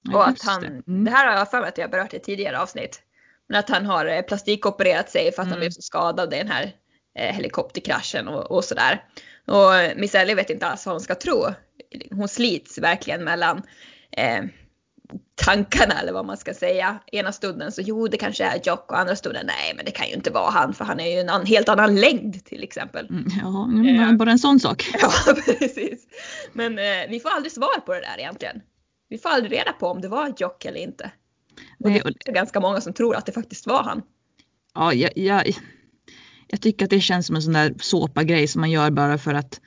Ja, 0.10 0.18
Och 0.18 0.28
att 0.28 0.42
han, 0.44 0.62
det. 0.62 0.68
det. 0.68 0.92
Mm. 0.92 1.14
här 1.14 1.28
har 1.28 1.34
jag 1.38 1.52
för 1.52 1.60
mig 1.60 1.70
att 1.70 1.78
jag 1.78 1.92
berört 1.92 2.14
i 2.14 2.20
tidigare 2.20 2.60
avsnitt. 2.60 3.02
Men 3.50 3.60
att 3.60 3.70
han 3.70 3.86
har 3.86 4.06
eh, 4.06 4.22
plastikopererat 4.22 5.10
sig 5.10 5.32
för 5.32 5.42
att 5.42 5.48
han 5.48 5.48
Mm. 5.48 5.60
blev 5.60 5.70
så 5.72 5.82
skadad 5.82 6.34
i 6.34 6.38
den 6.38 6.52
här 6.52 6.72
helikopterkraschen 7.20 8.28
och, 8.28 8.52
och 8.52 8.64
sådär. 8.66 9.04
Och 9.48 9.98
Miss 10.00 10.16
Ellie 10.16 10.36
vet 10.36 10.50
inte 10.50 10.68
alls 10.68 10.86
vad 10.86 10.94
hon 10.96 11.02
ska 11.02 11.16
tro. 11.16 11.46
Hon 12.12 12.28
slits 12.28 12.78
verkligen 12.78 13.24
mellan 13.24 13.62
eh, 14.12 14.44
tankarna 15.36 16.00
eller 16.02 16.14
vad 16.14 16.26
man 16.26 16.38
ska 16.38 16.54
säga. 16.54 17.00
Ena 17.12 17.32
stunden 17.32 17.72
så 17.72 17.82
jo 17.82 18.08
det 18.08 18.18
kanske 18.18 18.44
är 18.44 18.60
Jock 18.64 18.92
och 18.92 19.00
andra 19.00 19.16
stunden 19.16 19.46
nej 19.46 19.74
men 19.76 19.86
det 19.86 19.92
kan 19.92 20.08
ju 20.08 20.14
inte 20.14 20.32
vara 20.32 20.52
han 20.52 20.74
för 20.74 20.86
han 20.86 21.00
är 21.00 21.12
ju 21.14 21.20
en 21.20 21.30
an, 21.30 21.46
helt 21.46 21.70
annan 21.70 21.96
längd 21.96 22.46
till 22.46 22.64
exempel. 22.64 23.08
Mm, 23.10 23.26
Ja, 23.42 23.64
mm, 23.64 24.18
bara 24.18 24.32
en 24.32 24.40
sån 24.40 24.60
sak. 24.60 24.90
Ja 25.02 25.34
precis. 25.36 26.08
Men 26.54 26.80
eh, 26.80 27.10
vi 27.10 27.20
får 27.20 27.30
aldrig 27.30 27.52
svar 27.52 27.80
på 27.86 27.94
det 27.94 28.02
där 28.02 28.20
egentligen. 28.20 28.62
Vi 29.10 29.18
får 29.18 29.30
aldrig 29.30 29.60
reda 29.60 29.74
på 29.74 29.88
om 29.88 30.02
det 30.02 30.08
var 30.08 30.34
Jock 30.38 30.66
eller 30.66 30.80
inte. 30.80 31.12
Och 31.80 31.90
det 31.90 32.00
är 32.26 32.34
ganska 32.34 32.60
många 32.60 32.82
som 32.82 32.94
tror 32.94 33.16
att 33.16 33.26
det 33.26 33.32
faktiskt 33.32 33.68
var 33.68 33.84
han. 33.84 34.02
Ja, 34.76 34.94
jag, 34.94 35.12
jag, 35.16 35.54
jag 36.48 36.62
tycker 36.62 36.86
att 36.86 36.90
det 36.90 37.02
känns 37.02 37.28
som 37.28 37.36
en 37.36 37.42
sån 37.42 37.54
där 37.54 37.74
såpa-grej 37.80 38.48
som 38.48 38.62
man 38.62 38.72
gör 38.72 38.90
bara 38.92 39.18
för 39.18 39.34
att 39.34 39.62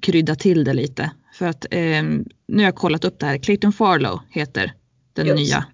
krydda 0.00 0.34
till 0.34 0.64
det 0.64 0.72
lite. 0.72 1.10
För 1.40 1.46
att 1.46 1.66
eh, 1.70 2.02
nu 2.46 2.56
har 2.56 2.62
jag 2.62 2.74
kollat 2.74 3.04
upp 3.04 3.18
det 3.18 3.26
här. 3.26 3.38
Clayton 3.38 3.72
Farlow 3.72 4.20
heter 4.30 4.72
den 5.12 5.26
Just. 5.26 5.38
nya, 5.38 5.64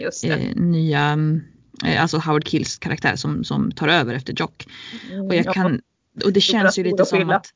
Just 0.00 0.24
eh, 0.24 0.38
nya 0.54 1.00
mm, 1.00 1.40
Eh, 1.84 2.02
alltså 2.02 2.18
Howard 2.18 2.44
Kills 2.44 2.78
karaktär 2.78 3.16
som, 3.16 3.44
som 3.44 3.72
tar 3.72 3.88
över 3.88 4.14
efter 4.14 4.34
Jock. 4.36 4.66
Och 5.28 5.34
jag 5.34 5.46
ja. 5.46 5.52
kan, 5.52 5.80
och 6.24 6.32
det 6.32 6.40
känns 6.40 6.78
ju 6.78 6.84
lite 6.84 7.04
som 7.04 7.30
att 7.30 7.46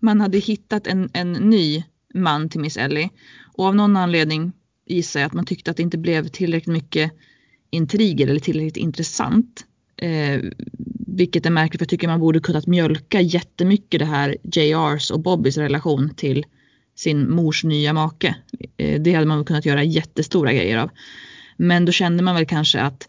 man 0.00 0.20
hade 0.20 0.38
hittat 0.38 0.86
en, 0.86 1.10
en 1.12 1.32
ny 1.32 1.84
man 2.14 2.48
till 2.48 2.60
Miss 2.60 2.76
Ellie. 2.76 3.10
Och 3.54 3.64
av 3.64 3.76
någon 3.76 3.96
anledning 3.96 4.52
gissar 4.86 5.20
jag 5.20 5.26
att 5.26 5.32
man 5.32 5.46
tyckte 5.46 5.70
att 5.70 5.76
det 5.76 5.82
inte 5.82 5.98
blev 5.98 6.28
tillräckligt 6.28 6.72
mycket 6.72 7.12
intriger 7.70 8.28
eller 8.28 8.40
tillräckligt 8.40 8.76
intressant. 8.76 9.64
Eh, 9.96 10.40
vilket 11.06 11.46
är 11.46 11.50
märkligt 11.50 11.78
för 11.78 11.84
jag 11.84 11.90
tycker 11.90 12.08
man 12.08 12.20
borde 12.20 12.40
kunnat 12.40 12.66
mjölka 12.66 13.20
jättemycket 13.20 13.98
det 13.98 14.06
här 14.06 14.36
JRs 14.42 15.10
och 15.10 15.20
Bobbys 15.20 15.56
relation 15.56 16.14
till 16.14 16.44
sin 16.96 17.30
mors 17.30 17.64
nya 17.64 17.92
make. 17.92 18.36
Eh, 18.76 19.00
det 19.00 19.14
hade 19.14 19.26
man 19.26 19.44
kunnat 19.44 19.66
göra 19.66 19.84
jättestora 19.84 20.52
grejer 20.52 20.78
av. 20.78 20.90
Men 21.56 21.84
då 21.84 21.92
kände 21.92 22.22
man 22.22 22.34
väl 22.34 22.46
kanske 22.46 22.80
att, 22.80 23.08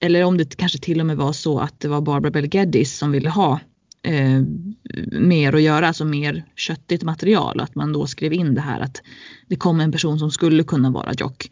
eller 0.00 0.24
om 0.24 0.36
det 0.36 0.56
kanske 0.56 0.78
till 0.78 1.00
och 1.00 1.06
med 1.06 1.16
var 1.16 1.32
så 1.32 1.58
att 1.58 1.80
det 1.80 1.88
var 1.88 2.00
Barbara 2.00 2.30
Bel 2.30 2.54
Geddes 2.54 2.98
som 2.98 3.12
ville 3.12 3.30
ha 3.30 3.60
eh, 4.02 4.42
mer 5.12 5.54
att 5.54 5.62
göra, 5.62 5.86
alltså 5.88 6.04
mer 6.04 6.44
köttigt 6.56 7.02
material. 7.02 7.60
Att 7.60 7.74
man 7.74 7.92
då 7.92 8.06
skrev 8.06 8.32
in 8.32 8.54
det 8.54 8.60
här 8.60 8.80
att 8.80 9.02
det 9.48 9.56
kom 9.56 9.80
en 9.80 9.92
person 9.92 10.18
som 10.18 10.30
skulle 10.30 10.64
kunna 10.64 10.90
vara 10.90 11.12
Jock. 11.18 11.50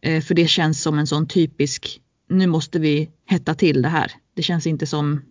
Eh, 0.00 0.22
för 0.22 0.34
det 0.34 0.48
känns 0.48 0.82
som 0.82 0.98
en 0.98 1.06
sån 1.06 1.26
typisk, 1.26 2.00
nu 2.28 2.46
måste 2.46 2.78
vi 2.78 3.10
hetta 3.26 3.54
till 3.54 3.82
det 3.82 3.88
här. 3.88 4.12
Det 4.34 4.42
känns 4.42 4.66
inte 4.66 4.86
som, 4.86 5.22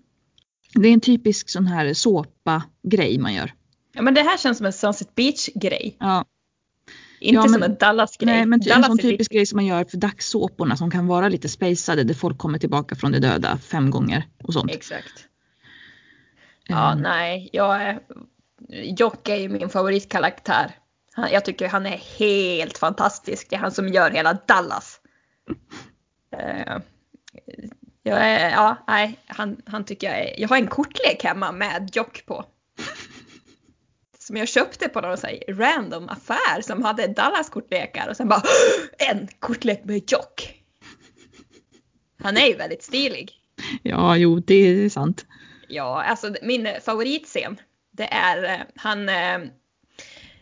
det 0.73 0.87
är 0.87 0.93
en 0.93 1.01
typisk 1.01 1.49
sån 1.49 1.67
här 1.67 1.93
såpa-grej 1.93 3.17
man 3.17 3.33
gör. 3.33 3.53
Ja 3.97 4.01
men 4.03 4.13
det 4.13 4.21
här 4.21 4.37
känns 4.37 4.57
som 4.57 4.65
en 4.65 4.73
Sunset 4.73 5.15
Beach-grej. 5.15 5.97
Ja, 5.99 6.25
Inte 7.19 7.35
Ja, 7.35 7.41
men- 7.41 7.53
som 7.53 7.63
en 7.63 7.75
Dallas-grej. 7.77 8.33
nej 8.35 8.45
men 8.45 8.61
ty- 8.61 8.69
en 8.69 8.83
sån 8.83 8.97
typisk 8.97 9.31
grej 9.31 9.45
som 9.45 9.55
man 9.55 9.65
gör 9.65 9.83
för 9.83 9.97
dagssåporna 9.97 10.77
som 10.77 10.91
kan 10.91 11.07
vara 11.07 11.29
lite 11.29 11.49
spacade 11.49 12.03
där 12.03 12.13
folk 12.13 12.37
kommer 12.37 12.59
tillbaka 12.59 12.95
från 12.95 13.11
de 13.11 13.19
döda 13.19 13.57
fem 13.57 13.89
gånger 13.91 14.23
och 14.43 14.53
sånt. 14.53 14.71
Exakt. 14.71 15.25
Ja, 16.67 16.91
Mm. 16.91 17.03
nej, 17.03 17.49
jag 17.53 17.81
är... 17.81 17.99
Jock 18.97 19.29
är 19.29 19.35
ju 19.35 19.49
min 19.49 19.69
favoritkaraktär. 19.69 20.71
Han, 21.13 21.29
jag 21.31 21.45
tycker 21.45 21.67
han 21.69 21.85
är 21.85 21.97
helt 22.19 22.77
fantastisk. 22.77 23.49
Det 23.49 23.55
är 23.55 23.59
han 23.59 23.71
som 23.71 23.87
gör 23.87 24.11
hela 24.11 24.33
Dallas. 24.47 24.99
Eh, 26.37 26.77
jag 28.03 28.17
är, 28.21 28.49
ja, 28.51 28.77
nej, 28.87 29.19
han, 29.27 29.61
han 29.65 29.83
tycker 29.85 30.07
jag 30.07 30.19
är... 30.19 30.39
Jag 30.41 30.49
har 30.49 30.57
en 30.57 30.67
kortlek 30.67 31.23
hemma 31.23 31.51
med 31.51 31.89
Jock 31.93 32.25
på. 32.25 32.45
Som 34.27 34.37
jag 34.37 34.47
köpte 34.47 34.89
på 34.89 35.01
någon 35.01 35.17
så 35.17 35.27
random 35.47 36.09
affär 36.09 36.61
som 36.61 36.83
hade 36.83 37.07
Dallas 37.07 37.49
kortlekar 37.49 38.09
och 38.09 38.17
sen 38.17 38.27
bara 38.27 38.41
en 38.97 39.27
kortlek 39.39 39.81
med 39.83 40.11
Jock. 40.11 40.63
Han 42.19 42.37
är 42.37 42.47
ju 42.47 42.55
väldigt 42.55 42.83
stilig. 42.83 43.31
Ja, 43.83 44.17
jo 44.17 44.39
det 44.39 44.55
är 44.55 44.89
sant. 44.89 45.25
Ja, 45.67 46.03
alltså 46.03 46.35
min 46.41 46.67
favoritscen, 46.81 47.57
det 47.91 48.03
är 48.03 48.43
eh, 48.43 48.59
han 48.75 49.09
eh, 49.09 49.35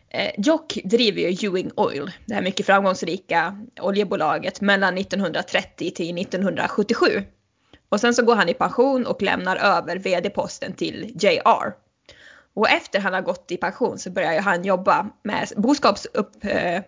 eh, 0.10 0.32
Jock 0.38 0.80
driver 0.84 1.22
ju 1.22 1.48
Ewing 1.48 1.72
Oil, 1.76 2.12
det 2.26 2.34
här 2.34 2.42
mycket 2.42 2.66
framgångsrika 2.66 3.66
oljebolaget 3.82 4.62
mellan 4.62 4.98
1930 4.98 5.92
till 5.92 6.18
1977. 6.18 7.06
Och 7.90 8.00
sen 8.00 8.14
så 8.14 8.26
går 8.26 8.36
han 8.36 8.50
i 8.50 8.54
pension 8.54 9.06
och 9.06 9.22
lämnar 9.22 9.56
över 9.56 9.98
vd-posten 9.98 10.74
till 10.74 11.12
JR. 11.22 11.85
Och 12.56 12.70
efter 12.70 13.00
han 13.00 13.14
har 13.14 13.22
gått 13.22 13.52
i 13.52 13.58
pension 13.58 14.00
så 14.00 14.10
börjar 14.10 14.42
han 14.42 14.64
jobba 14.64 15.10
med 15.24 15.52
boskapsupp, 15.58 16.46
eh, 16.46 16.82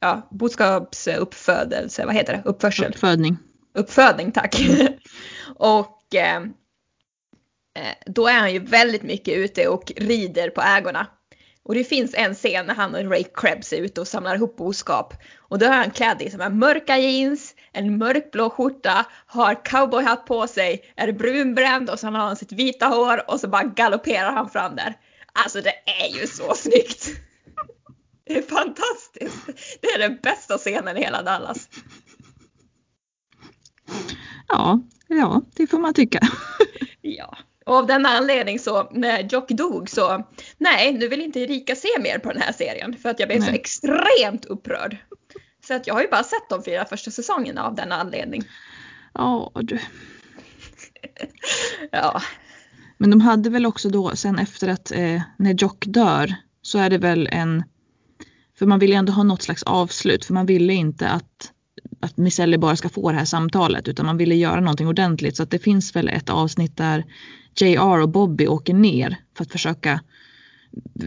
ja, 0.00 0.28
boskapsuppfödelse, 0.30 2.06
vad 2.06 2.14
heter 2.14 2.32
det, 2.32 2.42
uppförsel 2.44 2.90
Uppfödning. 2.90 3.38
uppfödning 3.74 4.32
tack. 4.32 4.56
och 5.56 6.14
eh, 6.14 6.36
eh, 6.36 7.94
då 8.06 8.26
är 8.26 8.38
han 8.38 8.52
ju 8.52 8.58
väldigt 8.58 9.02
mycket 9.02 9.36
ute 9.36 9.68
och 9.68 9.92
rider 9.96 10.50
på 10.50 10.60
ägorna. 10.60 11.06
Och 11.62 11.74
det 11.74 11.84
finns 11.84 12.14
en 12.14 12.34
scen 12.34 12.66
när 12.66 12.74
han 12.74 12.94
och 12.94 13.10
Ray 13.10 13.24
Krebs 13.34 13.72
är 13.72 13.76
ute 13.76 14.00
och 14.00 14.08
samlar 14.08 14.34
ihop 14.34 14.56
boskap. 14.56 15.14
Och 15.38 15.58
då 15.58 15.66
är 15.66 15.70
han 15.70 15.90
klädd 15.90 16.22
i 16.22 16.30
som 16.30 16.40
här 16.40 16.50
mörka 16.50 16.98
jeans, 16.98 17.54
en 17.72 17.98
mörkblå 17.98 18.50
skjorta, 18.50 19.06
har 19.26 19.64
cowboyhatt 19.64 20.26
på 20.26 20.46
sig, 20.46 20.92
är 20.96 21.12
brunbränd 21.12 21.90
och 21.90 21.98
så 21.98 22.06
har 22.06 22.12
han 22.12 22.36
sitt 22.36 22.52
vita 22.52 22.86
hår 22.86 23.30
och 23.30 23.40
så 23.40 23.48
bara 23.48 23.62
galopperar 23.62 24.32
han 24.32 24.50
fram 24.50 24.76
där. 24.76 24.94
Alltså 25.44 25.60
det 25.60 25.74
är 26.02 26.20
ju 26.20 26.26
så 26.26 26.54
snyggt! 26.54 27.08
Det 28.24 28.38
är 28.38 28.42
fantastiskt! 28.42 29.46
Det 29.80 29.86
är 29.86 29.98
den 29.98 30.18
bästa 30.22 30.58
scenen 30.58 30.96
i 30.96 31.00
hela 31.00 31.22
Dallas. 31.22 31.68
Ja, 34.48 34.80
ja, 35.08 35.42
det 35.54 35.66
får 35.66 35.78
man 35.78 35.94
tycka. 35.94 36.20
Ja, 37.00 37.38
och 37.66 37.76
av 37.76 37.86
denna 37.86 38.08
anledning 38.08 38.58
så 38.58 38.90
när 38.90 39.22
Jock 39.22 39.48
dog 39.48 39.90
så 39.90 40.24
nej, 40.58 40.92
nu 40.92 41.08
vill 41.08 41.20
inte 41.20 41.40
Erika 41.40 41.76
se 41.76 41.88
mer 42.00 42.18
på 42.18 42.32
den 42.32 42.42
här 42.42 42.52
serien 42.52 42.96
för 42.96 43.08
att 43.08 43.20
jag 43.20 43.28
blev 43.28 43.40
så 43.40 43.46
Nej. 43.50 43.60
extremt 43.60 44.44
upprörd. 44.44 44.96
Så 45.66 45.74
att 45.74 45.86
jag 45.86 45.94
har 45.94 46.02
ju 46.02 46.08
bara 46.08 46.24
sett 46.24 46.48
de 46.48 46.64
fyra 46.64 46.84
första 46.84 47.10
säsongerna 47.10 47.66
av 47.66 47.74
denna 47.74 47.94
anledning. 47.94 48.42
Ja, 49.14 49.52
du. 49.54 49.78
Ja, 51.90 52.22
Men 52.98 53.10
de 53.10 53.20
hade 53.20 53.50
väl 53.50 53.66
också 53.66 53.88
då 53.88 54.16
sen 54.16 54.38
efter 54.38 54.68
att 54.68 54.92
eh, 54.92 55.22
när 55.36 55.54
Jock 55.54 55.84
dör 55.86 56.34
så 56.62 56.78
är 56.78 56.90
det 56.90 56.98
väl 56.98 57.28
en 57.32 57.62
för 58.58 58.66
man 58.66 58.78
vill 58.78 58.90
ju 58.90 58.96
ändå 58.96 59.12
ha 59.12 59.22
något 59.22 59.42
slags 59.42 59.62
avslut 59.62 60.24
för 60.24 60.34
man 60.34 60.46
ville 60.46 60.72
inte 60.72 61.08
att 61.08 61.52
att 62.00 62.16
Miss 62.16 62.40
Ellie 62.40 62.58
bara 62.58 62.76
ska 62.76 62.88
få 62.88 63.10
det 63.10 63.18
här 63.18 63.24
samtalet 63.24 63.88
utan 63.88 64.06
man 64.06 64.16
ville 64.16 64.34
göra 64.34 64.60
någonting 64.60 64.88
ordentligt 64.88 65.36
så 65.36 65.42
att 65.42 65.50
det 65.50 65.58
finns 65.58 65.96
väl 65.96 66.08
ett 66.08 66.30
avsnitt 66.30 66.76
där 66.76 67.04
JR 67.60 67.98
och 67.98 68.08
Bobby 68.08 68.46
åker 68.46 68.74
ner 68.74 69.16
för 69.36 69.44
att 69.44 69.52
försöka 69.52 70.00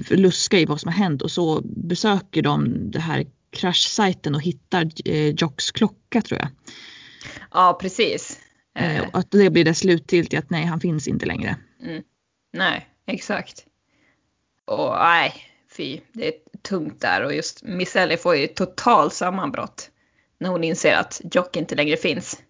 luska 0.10 0.60
i 0.60 0.66
vad 0.66 0.80
som 0.80 0.88
har 0.88 0.98
hänt 0.98 1.22
och 1.22 1.32
så 1.32 1.62
besöker 1.64 2.42
de 2.42 2.92
det 2.92 3.00
här 3.00 3.26
kraschsajten 3.52 4.36
och 4.36 4.42
hittar 4.42 4.90
eh, 5.06 5.28
Jocks 5.28 5.72
klocka 5.72 6.22
tror 6.22 6.40
jag. 6.40 6.50
ja 7.52 7.78
precis. 7.82 8.40
Eh, 8.40 8.52
Eh, 8.76 9.02
och 9.02 9.20
att 9.20 9.32
det 9.32 9.50
blir 9.50 9.66
det 9.66 9.74
slutgiltiga 9.74 10.40
att 10.40 10.50
nej 10.50 10.66
han 10.66 10.80
finns 10.80 11.08
inte 11.08 11.26
längre. 11.26 11.56
Nej, 12.54 12.88
exakt. 13.06 13.66
Och 14.66 14.92
nej, 15.00 15.34
fy, 15.78 16.00
det 16.12 16.28
är 16.28 16.34
tungt 16.62 17.02
där 17.02 17.24
och 17.26 17.34
just 17.34 17.64
Miss 17.64 17.96
Ellie 17.96 18.18
får 18.18 18.36
ju 18.36 18.48
total 18.48 19.12
sammanbrott 19.12 19.90
när 20.38 20.50
hon 20.50 20.64
inser 20.64 20.96
att 20.96 21.22
Jock 21.32 21.58
inte 21.58 21.76
längre 21.76 21.98
finns. 21.98 22.42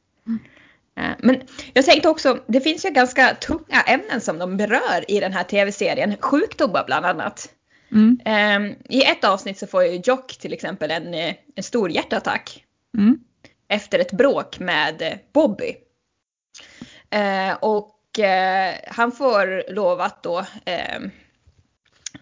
Eh, 0.98 1.12
Men 1.20 1.42
jag 1.74 1.86
tänkte 1.86 2.10
också, 2.10 2.44
det 2.48 2.62
finns 2.62 2.86
ju 2.86 2.90
ganska 2.90 3.36
tunga 3.36 3.82
ämnen 3.88 4.22
som 4.22 4.38
de 4.40 4.58
berör 4.58 5.12
i 5.12 5.20
den 5.20 5.34
här 5.34 5.44
tv-serien. 5.44 6.16
Sjukdomar 6.20 6.84
bland 6.86 7.06
annat. 7.06 7.50
Mm. 7.92 8.20
Eh, 8.26 8.78
I 8.90 9.04
ett 9.04 9.24
avsnitt 9.24 9.58
så 9.58 9.68
får 9.68 9.84
ju 9.86 10.02
Jock 10.06 10.38
till 10.38 10.54
exempel 10.54 10.92
en, 10.92 11.14
eh, 11.14 11.36
en 11.56 11.64
stor 11.64 11.90
hjärtattack 11.92 12.66
Mm. 12.98 13.20
efter 13.68 14.00
ett 14.00 14.12
bråk 14.12 14.60
med 14.60 15.02
eh, 15.02 15.14
Bobby. 15.34 15.76
Och 17.60 17.96
eh, 18.20 18.76
han 18.88 19.12
får 19.12 19.72
lov 19.74 20.02
att 20.02 20.24
då, 20.24 20.40
eh, 20.66 20.96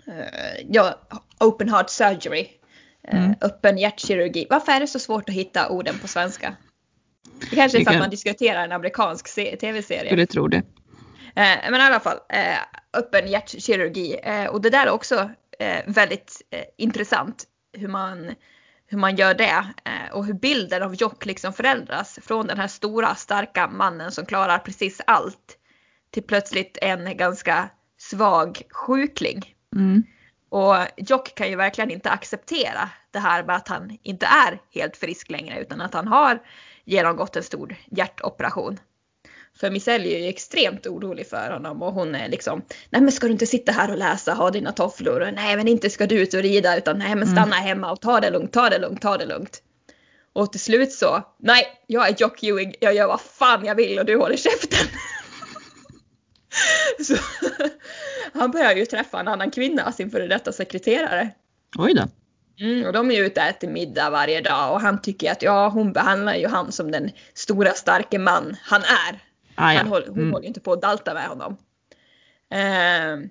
eh, 0.08 0.60
ja, 0.70 1.00
open 1.40 1.70
heart 1.70 1.90
surgery, 1.90 2.48
eh, 3.08 3.24
Mm. 3.24 3.36
öppen 3.42 3.78
hjärtkirurgi. 3.78 4.48
Varför 4.50 4.72
är 4.72 4.80
det 4.80 4.88
så 4.88 5.00
svårt 5.00 5.30
att 5.30 5.36
hitta 5.36 5.70
orden 5.70 6.00
på 6.00 6.08
svenska? 6.08 6.56
Det 7.50 7.56
kanske 7.56 7.80
är 7.80 7.84
för 7.86 7.92
att 7.92 8.00
man 8.00 8.10
diskuterar 8.10 8.64
en 8.64 8.72
amerikansk 8.72 9.28
se- 9.28 9.56
tv-serie. 9.56 10.06
Skulle 10.10 10.26
tro 10.26 10.48
det. 10.48 10.58
Eh, 11.36 11.72
men 11.72 11.76
i 11.76 11.84
alla 11.84 12.00
fall, 12.00 12.18
eh, 12.30 12.58
öppen 12.94 13.28
hjärtkirurgi. 13.28 14.20
Och 14.50 14.62
det 14.62 14.70
där 14.70 14.88
är 14.88 14.92
också 14.92 15.30
väldigt 15.86 16.42
intressant 16.78 17.44
hur 17.78 17.88
man, 17.88 18.36
hur 18.88 18.98
man 18.98 19.16
gör 19.16 19.34
det. 19.34 19.66
Och 20.12 20.26
hur 20.26 20.34
bilden 20.34 20.84
av 20.84 20.96
Jock 20.96 21.26
liksom 21.26 21.54
förändras 21.54 22.20
från 22.24 22.48
den 22.48 22.58
här 22.58 22.68
stora 22.68 23.16
starka 23.16 23.68
mannen 23.68 24.12
som 24.12 24.26
klarar 24.26 24.60
precis 24.60 25.02
allt 25.08 25.58
till 26.12 26.24
plötsligt 26.24 26.78
en 26.82 27.18
ganska 27.18 27.70
svag 27.98 28.62
sjukling. 28.72 29.56
Mm. 29.76 30.04
Och 30.50 30.76
Jock 30.98 31.36
kan 31.36 31.50
ju 31.50 31.56
verkligen 31.56 31.92
inte 31.92 32.10
acceptera 32.10 32.90
det 33.12 33.20
här 33.20 33.44
med 33.44 33.56
att 33.56 33.68
han 33.68 33.98
inte 34.04 34.26
är 34.26 34.62
helt 34.74 34.98
frisk 34.98 35.30
längre 35.30 35.60
utan 35.60 35.82
att 35.82 35.94
han 35.94 36.08
har 36.08 36.40
genomgått 36.86 37.36
en 37.36 37.44
stor 37.44 37.76
hjärtoperation. 37.86 38.80
För 39.60 39.70
Michelle 39.72 40.08
är 40.10 40.20
ju 40.20 40.28
extremt 40.28 40.88
orolig 40.88 41.28
för 41.28 41.52
honom 41.52 41.82
och 41.82 41.94
hon 41.94 42.16
är 42.16 42.30
liksom 42.30 42.62
Nej 42.90 43.02
men 43.02 43.12
ska 43.12 43.28
du 43.28 43.34
inte 43.34 43.48
sitta 43.48 43.72
här 43.72 43.92
och 43.92 43.98
läsa, 43.98 44.34
ha 44.34 44.52
dina 44.52 44.72
tofflor? 44.72 45.22
Och, 45.22 45.34
nej 45.34 45.58
men 45.58 45.68
inte 45.68 45.90
ska 45.90 46.06
du 46.08 46.20
ut 46.20 46.34
och 46.34 46.42
rida 46.42 46.78
utan 46.78 47.00
nej 47.00 47.16
men 47.16 47.28
stanna 47.28 47.56
hemma 47.56 47.92
och 47.92 48.02
ta 48.02 48.20
det 48.20 48.30
lugnt, 48.30 48.54
ta 48.54 48.70
det 48.70 48.80
lugnt, 48.80 49.02
ta 49.02 49.18
det 49.18 49.26
lugnt. 49.26 49.64
Och 50.34 50.52
till 50.52 50.62
slut 50.62 50.92
så, 50.92 51.24
nej 51.38 51.66
jag 51.88 52.08
är 52.08 52.16
Jock 52.18 52.44
Ewing, 52.44 52.76
jag 52.80 52.96
gör 52.96 53.08
vad 53.08 53.22
fan 53.22 53.66
jag 53.66 53.76
vill 53.76 54.00
och 54.00 54.06
du 54.06 54.18
håller 54.18 54.38
käften. 54.38 54.88
så, 57.04 57.16
han 58.34 58.52
börjar 58.52 58.76
ju 58.76 58.86
träffa 58.86 59.20
en 59.20 59.28
annan 59.28 59.52
kvinna, 59.52 59.92
sin 59.92 60.12
före 60.12 60.28
detta 60.28 60.52
sekreterare. 60.52 61.30
Oj 61.78 61.94
då. 61.94 62.04
Mm, 62.66 62.86
och 62.86 62.94
de 62.94 63.12
är 63.12 63.24
ute 63.24 63.42
och 63.42 63.48
äter 63.48 63.68
middag 63.68 64.10
varje 64.10 64.42
dag 64.42 64.74
och 64.74 64.82
han 64.82 65.02
tycker 65.02 65.32
att 65.32 65.42
ja, 65.42 65.70
hon 65.70 65.94
behandlar 65.94 66.36
ju 66.36 66.48
han 66.48 66.72
som 66.72 66.92
den 66.92 67.12
stora 67.34 67.72
starke 67.72 68.20
man 68.20 68.56
han 68.62 68.82
är. 68.82 69.20
Ah, 69.56 69.74
ja. 69.74 69.78
han 69.80 69.88
håller, 69.88 70.08
hon 70.08 70.18
Mm. 70.18 70.32
håller 70.32 70.44
ju 70.44 70.48
inte 70.48 70.60
på 70.60 70.74
att 70.74 70.82
dalta 70.82 71.14
med 71.14 71.28
honom. 71.28 71.58
Eh, 72.52 73.30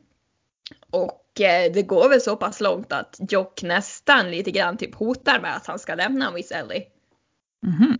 och 0.90 1.40
eh, 1.40 1.72
det 1.72 1.82
går 1.82 2.08
väl 2.08 2.20
så 2.20 2.36
pass 2.36 2.60
långt 2.60 2.92
att 2.92 3.16
Jock 3.30 3.62
nästan 3.62 4.30
lite 4.30 4.50
grann 4.50 4.76
typ 4.76 4.94
hotar 4.94 5.40
med 5.40 5.56
att 5.56 5.66
han 5.66 5.78
ska 5.78 5.94
lämna 5.94 6.30
Miss 6.30 6.50
Ellie. 6.50 6.84
Mhm. 7.66 7.98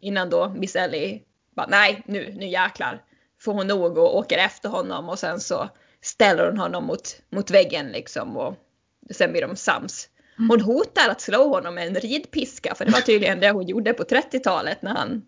Innan 0.00 0.30
då 0.30 0.48
Miss 0.48 0.76
Ellie 0.76 1.22
bara 1.56 1.66
nej 1.66 2.02
nu, 2.06 2.34
nu 2.38 2.46
jäklar. 2.46 3.02
Får 3.40 3.52
hon 3.54 3.66
nog 3.66 3.98
och 3.98 4.16
åker 4.16 4.38
efter 4.38 4.68
honom 4.68 5.08
och 5.08 5.18
sen 5.18 5.40
så 5.40 5.68
ställer 6.02 6.46
hon 6.46 6.58
honom 6.58 6.84
mot, 6.84 7.16
mot 7.32 7.50
väggen 7.50 7.86
liksom 7.92 8.36
och 8.36 8.54
sen 9.10 9.32
blir 9.32 9.42
de 9.42 9.56
sams. 9.56 10.08
Hon 10.48 10.60
hotar 10.60 11.08
att 11.10 11.20
slå 11.20 11.48
honom 11.54 11.74
med 11.74 11.86
en 11.86 11.94
ridpiska 11.94 12.74
för 12.74 12.84
det 12.84 12.90
var 12.90 13.00
tydligen 13.00 13.40
det 13.40 13.50
hon 13.50 13.66
gjorde 13.66 13.92
på 13.92 14.02
30-talet 14.02 14.82
när 14.82 14.94
han 14.94 15.22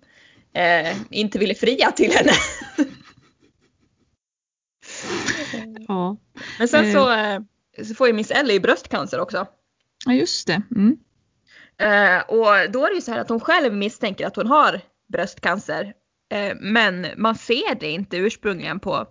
eh, 0.54 0.96
inte 1.10 1.38
ville 1.38 1.54
fria 1.54 1.90
till 1.90 2.12
henne. 2.12 2.32
Ja. 5.88 6.16
Men 6.58 6.68
sen 6.68 6.84
Eh. 6.84 6.92
så, 6.92 7.12
eh, 7.12 7.40
så 7.86 7.94
får 7.94 8.06
ju 8.06 8.12
Miss 8.12 8.30
Ellie 8.30 8.60
bröstcancer 8.60 9.20
också. 9.20 9.46
ja, 10.06 10.12
just 10.12 10.46
det. 10.46 10.62
Mm. 10.76 10.96
Eh, 11.78 12.22
och 12.22 12.70
då 12.72 12.84
är 12.86 12.88
det 12.88 12.94
ju 12.94 13.00
så 13.00 13.12
här 13.12 13.18
att 13.18 13.28
hon 13.28 13.40
själv 13.40 13.74
misstänker 13.74 14.26
att 14.26 14.36
hon 14.36 14.46
har 14.46 14.80
bröstcancer. 15.12 15.94
Eh, 16.32 16.56
men 16.60 17.06
man 17.16 17.34
ser 17.34 17.74
det 17.74 17.90
inte 17.90 18.16
ursprungligen 18.16 18.80
på, 18.80 19.06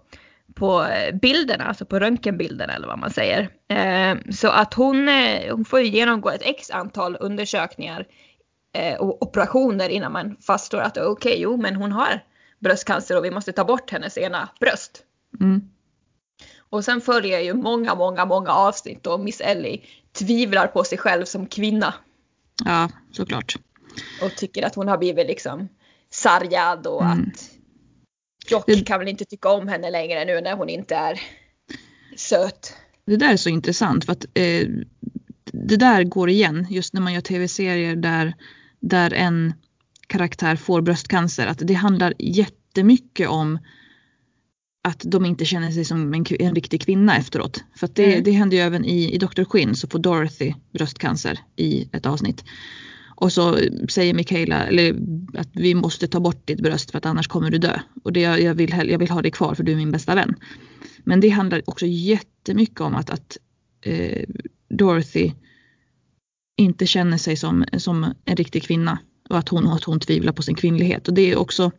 på 0.56 0.88
bilderna, 1.22 1.64
alltså 1.64 1.86
på 1.86 2.00
röntgenbilderna 2.00 2.74
eller 2.74 2.88
vad 2.88 3.00
man 3.00 3.12
säger. 3.12 3.50
Eh, 3.68 4.32
så 4.32 4.48
att 4.48 4.74
hon, 4.74 5.10
eh, 5.10 5.56
hon 5.56 5.66
får 5.66 5.80
ju 5.80 5.88
genomgå 5.88 6.30
ett 6.30 6.42
x 6.46 6.72
antal 6.72 7.18
undersökningar 7.20 8.08
och 9.00 9.24
operationer 9.24 9.90
innan 9.90 10.12
man 10.12 10.38
fastslår 10.42 10.82
att 10.82 10.98
okej, 10.98 11.36
jo 11.42 11.58
men 11.58 11.76
hon 11.76 11.92
har 11.92 12.24
bröstcancer 12.60 13.18
och 13.18 13.26
vi 13.26 13.32
måste 13.32 13.52
ta 13.52 13.64
bort 13.64 13.92
hennes 13.92 14.18
ena 14.18 14.50
bröst. 14.60 15.04
Mm. 15.40 15.62
Och 16.70 16.86
sen 16.86 17.02
följer 17.02 17.40
ju 17.40 17.54
många, 17.54 17.96
många, 17.96 18.26
många 18.26 18.52
avsnitt 18.52 19.08
och 19.08 19.20
Miss 19.20 19.42
Ellie 19.42 19.82
tvivlar 20.12 20.68
på 20.68 20.84
sig 20.84 20.98
själv 20.98 21.26
som 21.26 21.46
kvinna. 21.46 21.94
Ja, 22.66 22.90
såklart. 23.12 23.56
och 24.24 24.36
tycker 24.36 24.66
att 24.66 24.76
hon 24.76 24.88
har 24.88 24.98
blivit 24.98 25.28
liksom 25.28 25.68
sargad 26.12 26.88
och 26.88 27.04
Mm. 27.04 27.20
att 27.34 27.52
Jock 28.50 28.86
kan 28.86 29.00
väl 29.00 29.08
inte 29.08 29.26
tycka 29.26 29.50
om 29.50 29.68
henne 29.68 29.92
längre 29.92 30.26
nu 30.26 30.42
när 30.42 30.54
hon 30.56 30.70
inte 30.70 30.96
är 30.96 31.22
söt. 32.16 32.74
Det 33.06 33.18
där 33.18 33.34
är 33.34 33.38
så 33.38 33.50
intressant 33.50 34.06
för 34.06 34.12
att 34.12 34.26
eh, 34.34 34.68
det 35.54 35.78
där 35.78 36.04
går 36.04 36.30
igen 36.30 36.68
just 36.70 36.94
när 36.94 37.02
man 37.02 37.14
gör 37.14 37.22
tv-serier 37.22 37.96
där, 37.96 38.34
där 38.80 39.14
en 39.14 39.54
karaktär 40.08 40.56
får 40.56 40.82
bröstcancer. 40.82 41.48
Att 41.48 41.58
det 41.68 41.74
handlar 41.74 42.14
jättemycket 42.20 43.30
om 43.30 43.60
att 44.84 45.02
de 45.06 45.26
inte 45.26 45.46
känner 45.46 45.72
sig 45.72 45.86
som 45.86 46.14
en, 46.14 46.26
en 46.40 46.56
riktig 46.56 46.82
kvinna 46.82 47.18
efteråt. 47.18 47.64
För 47.76 47.86
att 47.86 47.96
det, 47.96 48.06
Mm. 48.14 48.24
det 48.24 48.32
händer 48.32 48.58
ju 48.58 48.64
även 48.64 48.86
i, 48.86 49.14
i 49.14 49.18
Dr. 49.18 49.44
Quinn 49.44 49.76
så 49.76 49.88
får 49.88 50.00
Dorothy 50.00 50.54
bröstcancer 50.74 51.40
i 51.56 51.90
ett 51.94 52.06
avsnitt. 52.06 52.44
Och 53.22 53.34
så 53.34 53.60
säger 53.90 54.14
Mikaela 54.14 54.68
eller, 54.68 54.96
att 55.34 55.50
vi 55.54 55.76
måste 55.76 56.08
ta 56.08 56.20
bort 56.20 56.48
ditt 56.48 56.62
bröst 56.62 56.92
för 56.92 56.98
att 56.98 57.06
annars 57.06 57.28
kommer 57.28 57.52
du 57.52 57.58
dö. 57.58 57.80
Och 58.04 58.14
det, 58.14 58.22
jag, 58.22 58.54
vill, 58.54 58.70
jag 58.86 59.00
vill 59.00 59.10
ha 59.10 59.22
dig 59.22 59.32
kvar 59.32 59.56
för 59.56 59.64
du 59.64 59.72
är 59.72 59.76
min 59.76 59.92
bästa 59.92 60.16
vän. 60.16 60.36
Men 61.04 61.20
det 61.20 61.30
handlar 61.30 61.62
också 61.66 61.86
jättemycket 61.86 62.82
om 62.82 62.96
att, 62.96 63.10
att 63.10 63.38
eh, 63.82 64.24
Dorothy 64.70 65.32
inte 66.58 66.86
känner 66.86 67.18
sig 67.18 67.38
som, 67.38 67.66
som 67.78 68.14
en 68.26 68.36
riktig 68.36 68.64
kvinna. 68.64 69.00
Och 69.30 69.38
att 69.38 69.50
hon, 69.50 69.68
att 69.68 69.84
hon 69.84 70.00
tvivlar 70.00 70.34
på 70.34 70.42
sin 70.42 70.56
kvinnlighet. 70.56 71.08
Och 71.08 71.14
det 71.14 71.32
är 71.32 71.36
också 71.36 71.72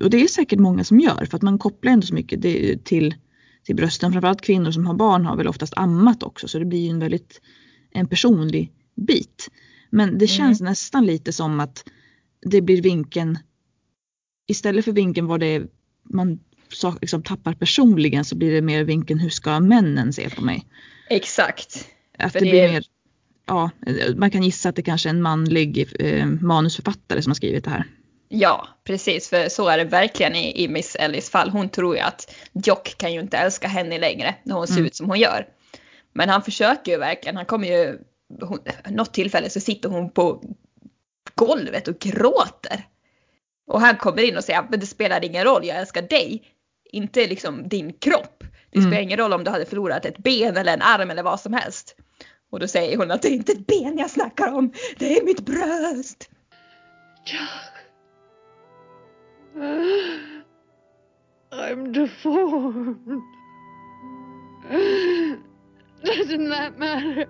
och 0.00 0.10
det 0.10 0.22
är 0.22 0.26
säkert 0.26 0.58
många 0.58 0.84
som 0.84 1.00
gör 1.00 1.26
för 1.30 1.36
att 1.36 1.42
man 1.42 1.58
kopplar 1.58 1.92
ändå 1.92 2.06
så 2.06 2.14
mycket 2.14 2.42
det, 2.42 2.84
till, 2.84 3.14
till 3.64 3.76
brösten. 3.76 4.12
Framförallt 4.12 4.40
kvinnor 4.40 4.70
som 4.70 4.86
har 4.86 4.94
barn 4.94 5.26
har 5.26 5.36
väl 5.36 5.48
oftast 5.48 5.72
ammat 5.76 6.22
också 6.22 6.48
så 6.48 6.58
det 6.58 6.64
blir 6.64 6.80
ju 6.80 6.90
en 6.90 6.98
väldigt 6.98 7.40
en 7.90 8.08
personlig 8.08 8.72
bit. 9.06 9.50
Men 9.90 10.18
det 10.18 10.26
känns 10.26 10.60
nästan 10.60 11.06
lite 11.06 11.32
som 11.32 11.60
att 11.60 11.84
det 12.46 12.60
blir 12.60 12.82
vinkeln 12.82 13.38
istället 14.48 14.84
för 14.84 14.92
vinkeln 14.92 15.26
vad 15.26 15.40
det 15.40 15.46
är 15.46 15.66
man 16.02 16.40
liksom, 17.00 17.22
tappar 17.22 17.52
personligen 17.54 18.24
så 18.24 18.36
blir 18.36 18.52
det 18.52 18.62
mer 18.62 18.84
vinkeln 18.84 19.20
hur 19.20 19.30
ska 19.30 19.60
männen 19.60 20.12
se 20.12 20.30
på 20.30 20.42
mig. 20.42 20.66
Exakt. 21.10 21.88
Att 22.18 22.32
För 22.32 22.40
det, 22.40 22.44
det 22.46 22.50
blir 22.50 22.62
är- 22.62 22.72
mer, 22.72 22.84
ja, 23.46 23.70
man 24.16 24.30
kan 24.30 24.42
gissa 24.42 24.68
att 24.68 24.76
det 24.76 24.82
kanske 24.82 25.08
är 25.08 25.10
en 25.10 25.22
manlig 25.22 25.86
eh, 26.00 26.26
manusförfattare 26.26 27.22
som 27.22 27.30
har 27.30 27.34
skrivit 27.34 27.64
det 27.64 27.70
här. 27.70 27.84
Ja, 28.28 28.68
precis. 28.84 29.28
För 29.28 29.48
så 29.48 29.68
är 29.68 29.78
det 29.78 29.84
verkligen 29.84 30.34
i, 30.34 30.64
i 30.64 30.68
Miss 30.68 30.94
Ellies 30.96 31.30
fall. 31.30 31.50
Hon 31.50 31.68
tror 31.68 31.94
ju 31.96 32.00
att 32.02 32.34
Jock 32.52 32.94
kan 32.98 33.12
ju 33.12 33.20
inte 33.20 33.36
älska 33.36 33.68
henne 33.68 33.98
längre 33.98 34.34
när 34.44 34.54
hon 34.54 34.66
ser 34.66 34.74
Mm. 34.74 34.86
ut 34.86 34.94
som 34.94 35.06
hon 35.08 35.18
gör. 35.18 35.46
Men 36.12 36.28
han 36.28 36.42
försöker 36.42 36.92
ju 36.92 36.98
verkligen. 36.98 37.36
Han 37.36 37.46
kommer 37.46 37.68
ju, 37.68 37.98
hon, 38.40 38.58
något 38.88 39.14
tillfälle 39.14 39.50
så 39.50 39.60
sitter 39.60 39.88
hon 39.88 40.10
på 40.10 40.42
golvet 41.34 41.88
och 41.88 41.98
gråter. 41.98 42.86
Och 43.66 43.80
han 43.80 43.96
kommer 43.96 44.22
in 44.22 44.36
och 44.36 44.44
säger 44.44 44.58
att 44.58 44.80
det 44.80 44.86
spelar 44.86 45.24
ingen 45.24 45.44
roll, 45.44 45.64
jag 45.64 45.76
älskar 45.78 46.02
dig. 46.02 46.42
Inte 46.92 47.26
liksom 47.26 47.68
din 47.68 47.92
kropp. 47.92 48.44
Det 48.70 48.78
Mm. 48.78 48.90
spelar 48.90 49.02
ingen 49.02 49.18
roll 49.18 49.32
om 49.32 49.44
du 49.44 49.50
hade 49.50 49.66
förlorat 49.66 50.04
ett 50.04 50.18
ben 50.18 50.56
eller 50.56 50.72
en 50.74 50.82
arm 50.82 51.10
eller 51.10 51.22
vad 51.22 51.40
som 51.40 51.52
helst. 51.52 51.96
Och 52.50 52.60
då 52.60 52.68
säger 52.68 52.96
hon 52.96 53.10
att 53.10 53.22
det 53.22 53.28
är 53.28 53.32
inte 53.32 53.52
ett 53.52 53.66
ben 53.66 53.98
jag 53.98 54.10
snackar 54.10 54.52
om, 54.52 54.72
det 54.98 55.18
är 55.18 55.24
mitt 55.24 55.40
bröst. 55.40 56.30
Chuck. 57.24 57.76
I'm 61.52 61.92
deformed. 61.92 63.20
Doesn't 66.02 66.50
that 66.50 66.78
matter? 66.78 67.28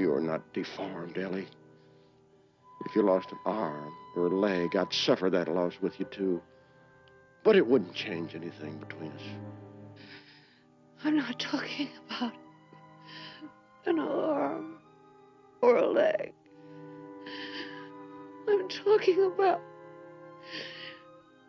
You're 0.00 0.22
not 0.22 0.54
deformed, 0.54 1.18
Ellie. 1.18 1.46
If 2.86 2.96
you 2.96 3.02
lost 3.02 3.32
an 3.32 3.38
arm 3.44 3.92
or 4.16 4.28
a 4.28 4.34
leg, 4.34 4.74
I'd 4.74 4.90
suffer 4.94 5.28
that 5.28 5.46
loss 5.46 5.74
with 5.82 6.00
you 6.00 6.06
too. 6.06 6.40
But 7.44 7.54
it 7.56 7.66
wouldn't 7.66 7.94
change 7.94 8.34
anything 8.34 8.78
between 8.78 9.12
us. 9.12 9.22
I'm 11.04 11.18
not 11.18 11.38
talking 11.38 11.90
about 12.08 12.32
an 13.84 13.98
arm 13.98 14.78
or 15.60 15.76
a 15.76 15.86
leg. 15.86 16.32
I'm 18.48 18.68
talking 18.70 19.22
about 19.34 19.60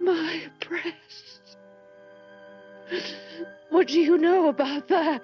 my 0.01 0.41
breast. 0.67 1.57
What 3.69 3.87
do 3.87 3.97
you 3.97 4.17
know 4.17 4.49
about 4.49 4.89
that? 4.89 5.23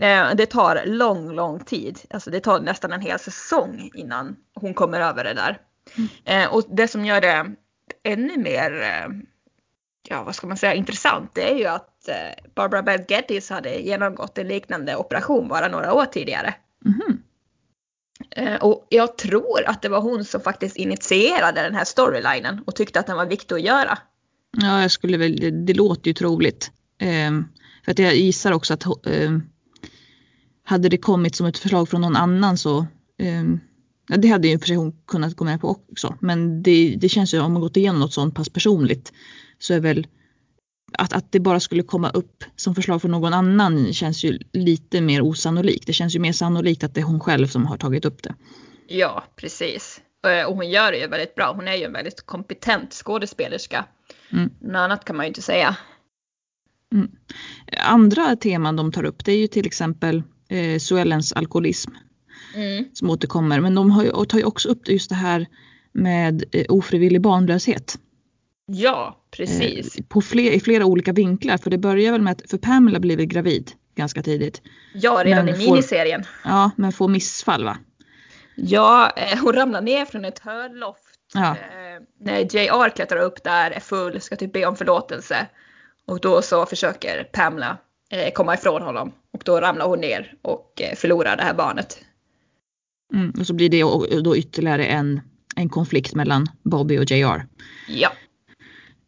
Eh, 0.00 0.34
Det 0.34 0.46
tar 0.46 0.82
lång, 0.86 1.32
lång 1.32 1.60
tid. 1.64 1.98
Alltså 2.10 2.30
det 2.30 2.40
tar 2.40 2.60
nästan 2.60 2.92
en 2.92 3.00
hel 3.00 3.18
säsong 3.18 3.90
innan 3.94 4.36
hon 4.54 4.74
kommer 4.74 5.00
över 5.00 5.24
det 5.24 5.34
där. 5.34 5.58
Eh, 6.24 6.52
Och 6.54 6.62
det 6.68 6.88
som 6.88 7.04
gör 7.04 7.20
det 7.20 7.54
ännu 8.02 8.36
mer, 8.36 8.80
eh, 8.82 9.08
ja 10.08 10.22
vad 10.24 10.34
ska 10.34 10.46
man 10.46 10.56
säga, 10.56 10.74
intressant 10.74 11.30
det 11.34 11.50
är 11.50 11.56
ju 11.56 11.66
att 11.66 12.08
Barbara 12.54 12.82
Bell 12.82 13.00
Geddes 13.08 13.50
hade 13.50 13.74
genomgått 13.80 14.38
en 14.38 14.48
liknande 14.48 14.96
operation 14.96 15.48
bara 15.48 15.68
några 15.68 15.92
år 15.94 16.04
tidigare. 16.04 16.54
Eh, 18.36 18.54
Och 18.54 18.86
jag 18.88 19.18
tror 19.18 19.64
att 19.66 19.82
det 19.82 19.88
var 19.88 20.00
hon 20.00 20.24
som 20.24 20.40
faktiskt 20.40 20.76
initierade 20.76 21.62
den 21.62 21.74
här 21.74 21.84
storylinen 21.84 22.62
och 22.66 22.74
tyckte 22.76 23.00
att 23.00 23.06
den 23.06 23.16
var 23.16 23.26
viktig 23.26 23.54
att 23.54 23.60
göra. 23.62 23.98
Ja, 24.60 24.82
jag 24.82 24.90
skulle 24.90 25.16
väl, 25.16 25.36
det, 25.40 25.50
det 25.50 25.74
låter 25.74 26.08
ju 26.08 26.14
troligt. 26.14 26.70
Ehm, 26.98 27.44
för 27.84 27.92
att 27.92 27.98
jag 27.98 28.14
gissar 28.14 28.52
också 28.52 28.74
att 28.74 29.06
ehm, 29.06 29.42
hade 30.70 30.88
det 30.88 30.98
kommit 30.98 31.34
som 31.34 31.46
ett 31.46 31.58
förslag 31.58 31.88
från 31.88 32.00
någon 32.00 32.16
annan 32.16 32.58
så 32.58 32.86
ja, 34.08 34.16
det 34.16 34.28
hade 34.28 34.48
ju 34.48 34.58
för 34.58 34.66
sig 34.66 34.76
hon 34.76 34.92
kunnat 35.06 35.36
gå 35.36 35.44
med 35.44 35.60
på 35.60 35.68
också. 35.68 36.16
Men 36.20 36.62
det, 36.62 36.96
det 37.00 37.08
känns 37.08 37.34
ju 37.34 37.40
om 37.40 37.52
man 37.52 37.62
gått 37.62 37.76
igenom 37.76 38.00
något 38.00 38.12
sånt 38.12 38.34
pass 38.34 38.48
personligt 38.48 39.12
så 39.58 39.74
är 39.74 39.80
väl 39.80 40.06
att, 40.98 41.12
att 41.12 41.32
det 41.32 41.40
bara 41.40 41.60
skulle 41.60 41.82
komma 41.82 42.10
upp 42.10 42.44
som 42.56 42.74
förslag 42.74 43.00
från 43.00 43.10
någon 43.10 43.32
annan 43.34 43.92
känns 43.92 44.24
ju 44.24 44.38
lite 44.52 45.00
mer 45.00 45.22
osannolikt. 45.22 45.86
Det 45.86 45.92
känns 45.92 46.16
ju 46.16 46.18
mer 46.18 46.32
sannolikt 46.32 46.84
att 46.84 46.94
det 46.94 47.00
är 47.00 47.04
hon 47.04 47.20
själv 47.20 47.46
som 47.46 47.66
har 47.66 47.76
tagit 47.76 48.04
upp 48.04 48.22
det. 48.22 48.34
Ja, 48.88 49.24
precis. 49.36 50.00
Eh, 50.26 50.46
Och 50.46 50.56
hon 50.56 50.70
gör 50.70 50.92
det 50.92 50.98
ju 50.98 51.06
väldigt 51.06 51.34
bra. 51.34 51.52
Hon 51.56 51.68
är 51.68 51.76
ju 51.76 51.84
en 51.84 51.92
väldigt 51.92 52.26
kompetent 52.26 52.92
skådespelerska. 52.92 53.84
Mm. 54.32 54.50
Något 54.60 54.76
annat 54.76 55.04
kan 55.04 55.16
man 55.16 55.26
ju 55.26 55.28
inte 55.28 55.42
säga. 55.42 55.76
Andra 57.84 58.36
teman 58.36 58.76
de 58.76 58.92
tar 58.92 59.04
upp 59.04 59.24
det 59.24 59.32
är 59.32 59.38
ju 59.38 59.46
till 59.46 59.66
exempel 59.66 60.22
eh, 60.50 60.78
Suellens 60.78 61.32
alkoholism 61.32 61.90
Mm. 62.54 62.84
som 62.92 63.10
återkommer. 63.10 63.60
Men 63.60 63.74
de 63.74 63.90
har 63.90 64.04
ju, 64.04 64.24
tar 64.24 64.38
ju 64.38 64.44
också 64.44 64.68
upp 64.68 64.88
just 64.88 65.08
det 65.08 65.14
här 65.14 65.46
med 65.92 66.44
eh, 66.52 66.64
ofrivillig 66.68 67.20
barnlöshet. 67.20 67.98
Ja, 68.66 69.24
precis. 69.30 69.96
Eh, 69.98 70.04
på 70.04 70.20
fler, 70.20 70.50
I 70.52 70.60
flera 70.60 70.84
olika 70.84 71.12
vinklar. 71.12 71.56
För 71.58 71.70
det 71.70 71.78
börjar 71.78 72.12
väl 72.12 72.20
med 72.20 72.30
att, 72.32 72.50
för 72.50 72.58
Pamela 72.58 73.00
blir 73.00 73.16
väl 73.16 73.26
gravid 73.26 73.70
ganska 73.96 74.22
tidigt. 74.22 74.62
Ja, 74.94 75.22
redan 75.24 75.44
Men 75.44 75.54
i 75.54 75.64
får- 75.64 75.72
miniserien. 75.72 76.24
Ja, 76.44 76.70
men 76.76 76.92
får 76.92 77.08
missfall 77.08 77.64
va? 77.64 77.76
Ja, 78.56 79.12
eh, 79.16 79.38
hon 79.42 79.52
ramlar 79.52 79.80
ner 79.80 80.04
från 80.04 80.24
ett 80.24 80.38
hörloft. 80.38 81.04
Ja. 81.34 81.50
Eh, 81.50 81.56
när 82.20 82.38
JR 82.40 82.88
klättrar 82.96 83.20
upp 83.20 83.44
där, 83.44 83.70
är 83.70 83.80
full, 83.80 84.20
ska 84.20 84.36
typ 84.36 84.52
be 84.52 84.66
om 84.66 84.76
förlåtelse. 84.76 85.46
Och 86.06 86.20
då 86.20 86.42
så 86.42 86.66
försöker 86.66 87.24
Pamela 87.24 87.76
komma 88.34 88.54
ifrån 88.54 88.82
honom. 88.82 89.12
Och 89.32 89.42
då 89.44 89.60
ramlar 89.60 89.86
hon 89.86 90.00
ner 90.00 90.34
och 90.42 90.82
eh, 90.82 90.94
förlorar 90.96 91.36
det 91.36 91.42
här 91.42 91.54
barnet. 91.54 91.98
Mm, 93.14 93.30
och 93.40 93.46
så 93.46 93.54
blir 93.54 93.68
det 93.68 94.20
då 94.22 94.36
ytterligare 94.36 94.84
en, 94.86 95.20
en 95.56 95.68
konflikt 95.68 96.14
mellan 96.14 96.46
Bobby 96.62 96.98
och 96.98 97.10
JR. 97.10 97.46
Ja. 97.88 98.12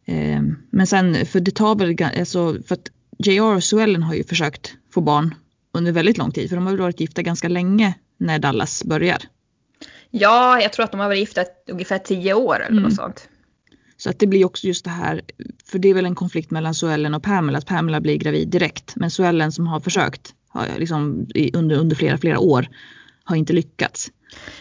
Eh, 0.05 0.41
men 0.69 0.87
sen, 0.87 1.25
för 1.25 1.39
det 1.39 1.51
tar 1.51 1.75
väl, 1.75 2.19
alltså, 2.19 2.57
för 2.67 2.75
att 2.75 2.91
JR 3.17 3.55
och 3.55 3.63
Suellen 3.63 4.03
har 4.03 4.13
ju 4.13 4.23
försökt 4.23 4.75
få 4.93 5.01
barn 5.01 5.35
under 5.73 5.91
väldigt 5.91 6.17
lång 6.17 6.31
tid. 6.31 6.49
För 6.49 6.55
de 6.55 6.65
har 6.65 6.73
väl 6.73 6.81
varit 6.81 6.99
gifta 6.99 7.21
ganska 7.21 7.47
länge 7.47 7.93
när 8.17 8.39
Dallas 8.39 8.83
börjar. 8.83 9.17
Ja, 10.09 10.61
jag 10.61 10.73
tror 10.73 10.83
att 10.83 10.91
de 10.91 10.99
har 10.99 11.07
varit 11.07 11.19
gifta 11.19 11.45
ungefär 11.69 11.97
tio 11.97 12.33
år 12.33 12.55
eller 12.55 12.71
Mm. 12.71 12.83
något 12.83 12.95
sånt. 12.95 13.29
Så 14.03 14.09
att 14.09 14.19
det 14.19 14.27
blir 14.27 14.45
också 14.45 14.67
just 14.67 14.85
det 14.85 14.91
här, 14.91 15.21
för 15.65 15.79
det 15.79 15.89
är 15.89 15.93
väl 15.93 16.05
en 16.05 16.15
konflikt 16.15 16.51
mellan 16.51 16.75
Suellen 16.75 17.13
och 17.13 17.23
Pamela, 17.23 17.57
att 17.57 17.65
Pamela 17.65 18.01
blir 18.01 18.17
gravid 18.17 18.47
direkt. 18.47 18.95
Men 18.95 19.11
Suellen 19.11 19.51
som 19.51 19.67
har 19.67 19.79
försökt 19.79 20.33
har 20.47 20.67
liksom 20.77 21.27
under, 21.53 21.75
under 21.75 21.95
flera, 21.95 22.17
flera 22.17 22.39
år 22.39 22.67
har 23.23 23.35
inte 23.35 23.53
lyckats. 23.53 24.11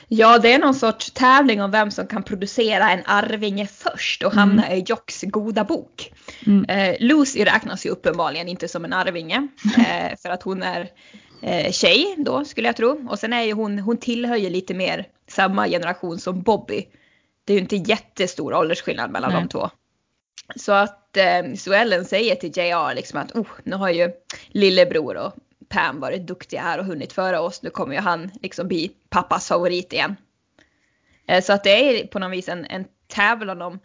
Ja, 0.09 0.39
det 0.39 0.53
är 0.53 0.59
någon 0.59 0.75
sorts 0.75 1.11
tävling 1.11 1.63
om 1.63 1.71
vem 1.71 1.91
som 1.91 2.07
kan 2.07 2.23
producera 2.23 2.91
en 2.91 3.03
arvinge 3.05 3.67
först 3.67 4.23
och 4.23 4.33
hamna 4.33 4.75
i 4.75 4.85
Jocks 4.87 5.23
goda 5.23 5.65
bok. 5.65 6.13
Mm. 6.47 6.65
Eh, 6.65 6.97
Lucy 7.01 7.45
räknas 7.45 7.87
ju 7.87 7.91
uppenbarligen 7.91 8.49
inte 8.49 8.69
som 8.69 8.85
en 8.85 8.93
arvinge 8.93 9.49
eh, 9.79 10.19
för 10.23 10.29
att 10.29 10.43
hon 10.43 10.63
är 10.63 10.91
eh, 11.43 11.73
tjej 11.73 12.15
då 12.19 12.45
skulle 12.45 12.69
jag 12.69 12.77
tro. 12.77 13.09
Och 13.09 13.19
sen 13.19 13.33
är 13.33 13.43
ju 13.43 13.53
hon, 13.53 13.79
hon 13.79 13.97
tillhör 13.97 14.37
ju 14.37 14.51
lite 14.51 14.75
mer 14.75 15.07
samma 15.29 15.69
generation 15.69 16.19
som 16.19 16.43
Bobby. 16.43 16.87
Det 17.45 17.53
är 17.53 17.55
ju 17.55 17.63
inte 17.63 17.77
jättestor 17.77 18.55
åldersskillnad 18.55 19.11
mellan 19.11 19.33
Nej. 19.33 19.43
de 19.43 19.49
två. 19.49 19.71
Så 20.57 20.73
att 20.73 21.17
eh, 21.17 21.55
Suellen 21.57 22.05
säger 22.05 22.35
till 22.35 22.51
JR 22.57 22.95
liksom 22.95 23.19
att 23.21 23.33
oh, 23.33 23.49
nu 23.65 23.77
har 23.77 23.91
ju 23.91 24.11
lillebror 24.49 25.17
och 25.17 25.33
Pam 25.69 26.01
varit 26.01 26.27
duktiga 26.27 26.61
här 26.61 26.79
och 26.79 26.85
hunnit 26.85 27.13
före 27.13 27.39
oss. 27.39 27.63
Nu 27.63 27.71
kommer 27.71 27.95
ju 27.95 28.01
han 28.01 28.31
liksom 28.43 28.69
bli 28.69 28.93
pappas 29.11 29.49
favorit 29.49 29.93
igen. 29.93 30.17
Eh, 31.27 31.43
Så 31.43 31.53
att 31.53 31.65
det 31.65 31.71
är 31.71 32.07
på 32.07 32.19
något 32.19 32.33
vis 32.33 32.49
en, 32.49 32.65
en 32.65 32.85
tävlan 33.07 33.63
om 33.63 33.79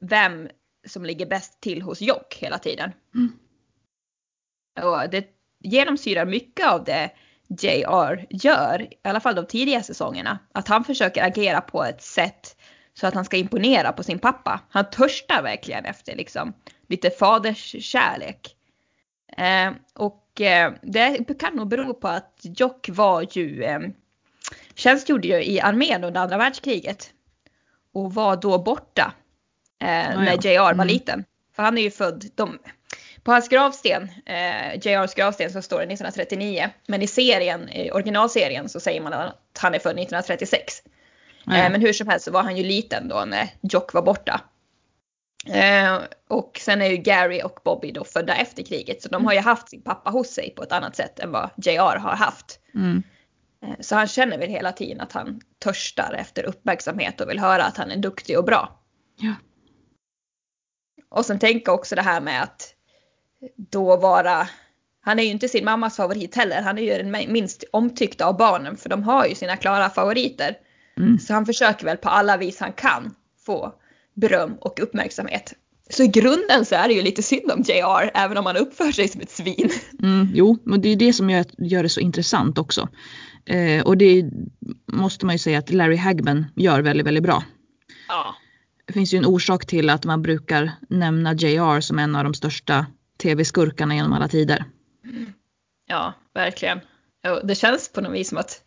vem 0.00 0.48
som 0.86 1.04
ligger 1.04 1.26
bäst 1.26 1.60
till 1.60 1.82
hos 1.82 2.00
Jock 2.00 2.34
hela 2.34 2.58
tiden. 2.58 2.92
Och 4.82 5.10
det 5.10 5.26
genomsyrar 5.60 6.24
mycket 6.24 6.66
av 6.66 6.84
det 6.84 7.10
JR 7.48 8.26
gör, 8.30 8.82
i 8.82 8.98
alla 9.02 9.20
fall 9.20 9.34
de 9.34 9.46
tidiga 9.46 9.82
säsongerna. 9.82 10.38
Att 10.52 10.68
han 10.68 10.84
försöker 10.84 11.24
agera 11.24 11.60
på 11.60 11.84
ett 11.84 12.02
sätt 12.02 12.56
så 13.00 13.06
att 13.06 13.14
han 13.14 13.24
ska 13.24 13.36
imponera 13.36 13.92
på 13.92 14.02
sin 14.02 14.18
pappa. 14.18 14.60
Han 14.70 14.90
törstar 14.90 15.42
verkligen 15.42 15.84
efter 15.84 16.16
liksom 16.16 16.52
lite 16.88 17.10
faderskärlek. 17.10 18.56
Eh, 19.36 19.70
och 19.94 20.40
eh, 20.40 20.72
det 20.82 21.38
kan 21.38 21.54
nog 21.54 21.68
bero 21.68 21.94
på 21.94 22.08
att 22.08 22.40
Jock 22.42 22.88
var 22.88 23.26
ju, 23.30 23.62
eh, 23.62 23.80
tjänstgjorde 24.74 25.28
ju 25.28 25.44
i 25.44 25.60
armén 25.60 26.04
under 26.04 26.20
andra 26.20 26.38
världskriget. 26.38 27.10
Och 27.92 28.14
var 28.14 28.36
då 28.36 28.58
borta 28.58 29.12
eh, 29.82 30.10
ja. 30.10 30.20
när 30.20 30.46
JR 30.46 30.60
var 30.60 30.72
Mm. 30.72 30.86
liten. 30.86 31.24
För 31.56 31.62
han 31.62 31.78
är 31.78 31.82
ju 31.82 31.90
född, 31.90 32.24
de, 32.34 32.58
på 33.22 33.32
hans 33.32 33.48
gravsten, 33.48 34.08
eh, 34.26 34.74
JRs 34.74 35.14
gravsten 35.14 35.52
så 35.52 35.62
står 35.62 35.78
det 35.78 35.84
1939. 35.84 36.70
Men 36.86 37.02
i 37.02 37.06
serien, 37.06 37.68
i 37.68 37.90
originalserien 37.90 38.68
så 38.68 38.80
säger 38.80 39.00
man 39.00 39.12
att 39.12 39.58
han 39.58 39.74
är 39.74 39.78
född 39.78 39.98
1936. 39.98 40.82
Eh, 41.52 41.70
men 41.70 41.80
hur 41.80 41.92
som 41.92 42.08
helst 42.08 42.24
så 42.24 42.30
var 42.30 42.42
han 42.42 42.56
ju 42.56 42.64
liten 42.64 43.08
då 43.08 43.24
när 43.26 43.48
Jock 43.60 43.92
var 43.92 44.02
borta. 44.02 44.40
Eh, 45.46 45.98
och 46.28 46.58
sen 46.62 46.82
är 46.82 46.86
ju 46.86 46.96
Gary 46.96 47.42
och 47.42 47.60
Bobby 47.64 47.92
då 47.92 48.04
födda 48.04 48.34
efter 48.34 48.62
kriget. 48.62 49.02
Så 49.02 49.08
de 49.08 49.24
har 49.26 49.32
ju 49.32 49.40
haft 49.40 49.68
sin 49.68 49.82
pappa 49.82 50.10
hos 50.10 50.28
sig 50.28 50.50
på 50.56 50.62
ett 50.62 50.72
annat 50.72 50.96
sätt 50.96 51.18
än 51.18 51.32
vad 51.32 51.50
JR 51.56 51.98
har 51.98 52.16
haft. 52.16 52.60
Mm. 52.74 53.02
Eh, 53.62 53.74
Så 53.80 53.94
han 53.94 54.06
känner 54.06 54.38
väl 54.38 54.48
hela 54.48 54.72
tiden 54.72 55.00
att 55.00 55.12
han 55.12 55.40
törstar 55.58 56.12
efter 56.18 56.44
uppmärksamhet 56.44 57.20
och 57.20 57.30
vill 57.30 57.38
höra 57.38 57.64
att 57.64 57.76
han 57.76 57.90
är 57.90 57.96
duktig 57.96 58.38
och 58.38 58.44
bra. 58.44 58.80
Ja. 59.16 59.34
Och 61.10 61.26
sen 61.26 61.38
tänka 61.38 61.72
också 61.72 61.94
det 61.94 62.02
här 62.02 62.20
med 62.20 62.42
att 62.42 62.74
då 63.56 63.96
vara, 63.96 64.48
han 65.00 65.18
är 65.18 65.22
ju 65.22 65.30
inte 65.30 65.48
sin 65.48 65.64
mammas 65.64 65.96
favorit 65.96 66.36
heller, 66.36 66.62
han 66.62 66.78
är 66.78 66.82
ju 66.82 67.02
den 67.02 67.32
minst 67.32 67.64
omtyckta 67.72 68.26
av 68.26 68.36
barnen 68.36 68.76
för 68.76 68.88
de 68.88 69.02
har 69.02 69.26
ju 69.26 69.34
sina 69.34 69.56
klara 69.56 69.90
favoriter. 69.90 70.58
Mm. 70.98 71.18
Så 71.18 71.34
han 71.34 71.46
försöker 71.46 71.84
väl 71.84 71.96
på 71.96 72.08
alla 72.08 72.36
vis 72.36 72.60
han 72.60 72.72
kan 72.72 73.14
få 73.46 73.74
beröm 74.14 74.54
och 74.60 74.80
uppmärksamhet. 74.82 75.54
Så 75.90 76.02
i 76.02 76.06
grunden 76.06 76.64
så 76.64 76.74
är 76.74 76.88
det 76.88 76.94
ju 76.94 77.02
lite 77.02 77.22
synd 77.22 77.50
om 77.50 77.62
JR 77.62 78.10
även 78.14 78.36
om 78.36 78.46
han 78.46 78.56
uppför 78.56 78.92
sig 78.92 79.08
som 79.08 79.20
ett 79.20 79.30
svin. 79.30 79.70
Mm, 80.02 80.28
jo, 80.34 80.58
men 80.64 80.80
det 80.80 80.88
är 80.88 80.96
det 80.96 81.12
som 81.12 81.30
gör, 81.30 81.44
gör 81.58 81.82
det 81.82 81.88
så 81.88 82.00
intressant 82.00 82.58
också. 82.58 82.88
Eh, 83.44 83.82
och 83.82 83.96
det 83.96 84.24
måste 84.86 85.26
man 85.26 85.34
ju 85.34 85.38
säga 85.38 85.58
att 85.58 85.70
Larry 85.70 85.96
Hagman 85.96 86.46
gör 86.56 86.82
väldigt, 86.82 87.06
väldigt 87.06 87.22
bra. 87.22 87.44
Ja. 88.08 88.34
Det 88.86 88.92
finns 88.92 89.14
ju 89.14 89.18
en 89.18 89.26
orsak 89.26 89.66
till 89.66 89.90
att 89.90 90.04
man 90.04 90.22
brukar 90.22 90.70
nämna 90.88 91.34
JR 91.34 91.80
som 91.80 91.98
en 91.98 92.16
av 92.16 92.24
de 92.24 92.34
största 92.34 92.86
tv-skurkarna 93.22 93.94
genom 93.94 94.12
alla 94.12 94.28
tider. 94.28 94.64
Ja, 95.86 96.12
verkligen. 96.34 96.80
Det 97.44 97.54
känns 97.54 97.92
på 97.92 98.00
något 98.00 98.12
vis 98.12 98.28
som 98.28 98.38
att 98.38 98.62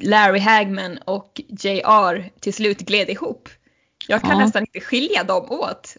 Larry 0.00 0.40
Hagman 0.40 0.98
och 1.04 1.40
JR 1.48 2.40
till 2.40 2.54
slut 2.54 2.78
gled 2.78 3.10
ihop. 3.10 3.48
Jag 4.08 4.20
kan 4.20 4.30
Ja. 4.30 4.38
nästan 4.38 4.62
inte 4.62 4.80
skilja 4.80 5.24
dem 5.24 5.46
åt 5.50 5.96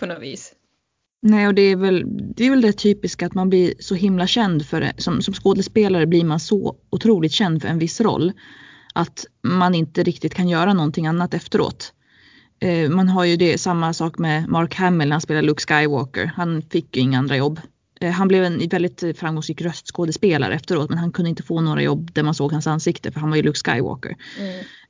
på 0.00 0.06
något 0.06 0.22
vis. 0.22 0.52
Nej, 1.22 1.46
och 1.46 1.54
det 1.54 1.62
är, 1.62 1.76
väl, 1.76 2.04
det 2.36 2.44
är 2.46 2.50
väl 2.50 2.60
det 2.60 2.72
typiska 2.72 3.26
att 3.26 3.34
man 3.34 3.48
blir 3.48 3.74
så 3.80 3.94
himla 3.94 4.26
känd 4.26 4.66
för 4.66 4.80
det. 4.80 4.92
Som, 4.98 5.22
som 5.22 5.34
skådespelare 5.34 6.06
blir 6.06 6.24
man 6.24 6.40
så 6.40 6.76
otroligt 6.90 7.32
känd 7.32 7.62
för 7.62 7.68
en 7.68 7.78
viss 7.78 8.00
roll. 8.00 8.32
Att 8.94 9.26
man 9.42 9.74
inte 9.74 10.02
riktigt 10.02 10.34
kan 10.34 10.48
göra 10.48 10.72
någonting 10.72 11.06
annat 11.06 11.34
efteråt. 11.34 11.92
Eh, 12.60 12.90
man 12.90 13.08
har 13.08 13.24
ju 13.24 13.36
det 13.36 13.58
samma 13.58 13.92
sak 13.94 14.18
med 14.18 14.48
Mark 14.48 14.74
Hamill 14.74 15.08
när 15.08 15.14
han 15.14 15.20
spelar 15.20 15.42
Luke 15.42 15.62
Skywalker. 15.74 16.32
Han 16.36 16.62
fick 16.62 16.96
ju 16.96 17.02
inga 17.02 17.18
andra 17.18 17.36
jobb. 17.36 17.60
Eh, 18.00 18.10
han 18.10 18.28
blev 18.28 18.44
en 18.44 18.68
väldigt 18.68 19.18
framgångsrik 19.18 19.60
röstskådespelare 19.60 20.54
efteråt 20.54 20.88
men 20.88 20.98
han 20.98 21.12
kunde 21.12 21.28
inte 21.28 21.42
få 21.42 21.60
några 21.60 21.82
jobb 21.82 22.12
där 22.12 22.22
man 22.22 22.34
såg 22.34 22.52
hans 22.52 22.66
ansikte 22.66 23.12
för 23.12 23.20
han 23.20 23.30
var 23.30 23.36
ju 23.36 23.42
Luke 23.42 23.58
Skywalker. 23.64 24.16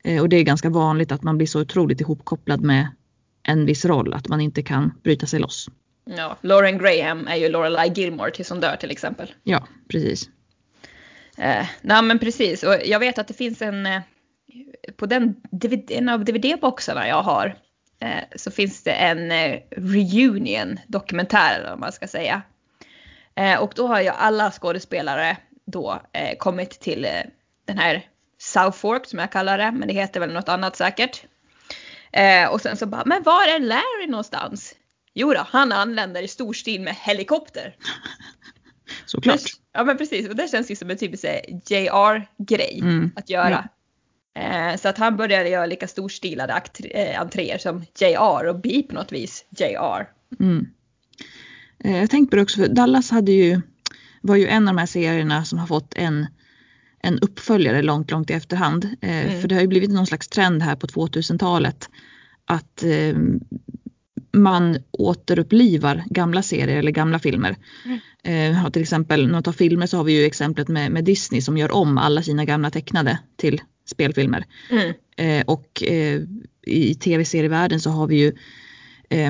Eh, 0.05 0.21
och 0.21 0.29
det 0.29 0.37
är 0.37 0.43
ganska 0.43 0.71
vanligt 0.71 1.13
att 1.13 1.23
man 1.23 1.37
blir 1.37 1.47
så 1.47 1.61
otroligt 1.61 2.01
ihopkopplad 2.01 2.61
med 2.61 2.89
en 3.43 3.67
viss 3.67 3.85
roll 3.85 4.15
att 4.15 4.29
man 4.29 4.41
inte 4.41 4.63
kan 4.63 4.93
bryta 5.03 5.27
sig 5.27 5.41
loss. 5.41 5.69
Ja, 6.05 6.37
Lauren 6.41 6.79
Graham 6.79 7.27
är 7.27 7.37
ju 7.37 7.49
Lorelai 7.49 7.93
Gilmore 7.95 8.31
tills 8.31 8.51
hon 8.51 8.61
dör 8.61 8.77
till 8.77 8.91
exempel. 8.91 9.33
Ja, 9.43 9.67
precis. 9.89 10.29
Eh, 11.39 11.67
nej 11.83 12.03
men 12.03 12.19
precis, 12.19 12.63
och 12.63 12.75
jag 12.85 12.99
vet 12.99 13.19
att 13.19 13.29
det 13.29 13.35
finns 13.35 13.63
en, 13.63 13.87
eh, 13.87 14.01
på 14.97 15.07
den 15.07 15.37
en 15.89 16.09
av 16.09 16.25
DVD-boxarna 16.25 17.09
jag 17.09 17.23
har, 17.23 17.57
eh, 18.01 18.23
så 18.37 18.51
finns 18.51 18.83
det 18.83 18.93
en 18.93 19.33
eh, 19.33 19.61
reunion 19.71 20.79
dokumentär 20.87 21.67
vad 21.71 21.79
man 21.79 21.93
ska 21.93 22.07
säga. 22.07 22.43
Eh, 23.39 23.61
och 23.63 23.73
då 23.77 23.87
har 23.87 24.01
ju 24.01 24.09
alla 24.09 24.51
skådespelare 24.51 25.37
då 25.65 26.03
eh, 26.13 26.37
kommit 26.39 26.71
till 26.71 27.05
eh, 27.05 27.11
den 27.65 27.79
här 27.79 28.07
South 28.39 28.79
Fork 28.79 29.07
som 29.07 29.19
jag 29.19 29.33
kallar 29.33 29.59
det, 29.59 29.73
men 29.73 29.89
det 29.89 29.95
heter 29.95 30.21
väl 30.21 30.33
något 30.33 30.49
annat 30.49 30.77
säkert. 30.77 31.25
Eh, 32.13 32.49
och 32.49 32.61
sen 32.61 32.77
så 32.77 32.87
bara, 32.87 33.03
men 33.07 33.23
var 33.23 33.47
är 33.47 33.59
Larry 33.59 34.07
någonstans? 34.07 34.75
Jo 35.15 35.33
då, 35.33 35.47
han 35.49 35.73
anländer 35.73 36.23
i 36.23 36.29
stor 36.29 36.53
stil 36.53 36.81
med 36.81 36.95
helikopter. 36.95 37.77
Såklart. 39.07 39.41
Ja 39.73 39.85
men 39.85 39.99
precis, 39.99 40.29
och 40.29 40.37
det 40.37 40.49
känns 40.49 40.71
ju 40.71 40.77
som 40.77 40.91
en 40.91 40.99
typisk 40.99 41.25
eh, 41.25 41.41
JR-grej 41.67 42.79
Mm, 42.83 43.11
att 43.17 43.31
göra. 43.31 43.69
Eh, 44.35 44.77
så 44.77 44.89
att 44.89 44.99
han 44.99 45.17
började 45.17 45.49
göra 45.49 45.67
lika 45.67 45.89
storstilade 45.89 46.63
entréer 47.19 47.59
som 47.59 47.85
JR 47.99 48.47
och 48.47 48.61
bli 48.61 48.83
på 48.83 48.95
något 48.95 49.13
vis 49.13 49.45
JR. 49.51 50.07
Mm. 50.41 50.67
Eh, 51.85 51.97
Jag 51.97 52.11
tänkte 52.11 52.31
på 52.31 52.37
det 52.37 52.43
också, 52.43 52.61
för 52.61 52.69
Dallas 52.69 53.11
hade 53.11 53.33
ju, 53.33 53.61
var 54.21 54.37
ju 54.37 54.47
en 54.47 54.69
av 54.69 54.75
de 54.75 54.79
här 54.81 54.87
serierna 54.87 55.45
som 55.45 55.59
har 55.59 55.67
fått 55.67 55.95
en, 55.97 56.27
en 57.03 57.19
uppföljare 57.19 57.83
långt, 57.83 58.11
långt 58.11 58.31
i 58.31 58.33
efterhand. 58.33 58.85
Eh, 59.01 59.27
Mm. 59.29 59.41
För 59.41 59.49
det 59.49 59.55
har 59.55 59.63
ju 59.63 59.69
blivit 59.69 59.91
någon 59.91 60.07
slags 60.07 60.29
trend 60.29 60.63
här 60.63 60.77
på 60.77 60.87
2000-talet 60.87 61.89
att 62.45 62.83
eh, 62.83 63.17
man 64.33 64.79
återupplivar 64.91 66.05
gamla 66.11 66.43
serier 66.43 66.79
eller 66.79 66.91
gamla 66.91 67.19
filmer. 67.19 67.57
Eh, 68.23 68.53
har 68.53 68.71
till 68.71 68.83
exempel, 68.83 69.27
när 69.27 69.33
man 69.33 69.43
tar 69.43 69.53
filmer 69.53 69.87
så 69.87 69.97
har 69.97 70.05
vi 70.05 70.13
ju 70.21 70.25
exemplet 70.25 70.69
med, 70.69 70.93
med 70.93 71.05
Disney 71.05 71.41
som 71.41 71.59
gör 71.59 71.71
om 71.73 71.99
alla 71.99 72.23
sina 72.23 72.45
gamla 72.45 72.71
tecknade 72.71 73.19
till 73.37 73.61
spelfilmer. 73.87 74.45
Mm. 74.71 74.93
Eh, 75.17 75.45
och 75.47 75.83
eh, 75.83 76.21
i 76.67 76.95
tv-serievärlden 76.95 77.81
så 77.81 77.91
har 77.91 78.07
vi 78.07 78.17
ju, 78.17 78.27
eh, 78.29 78.35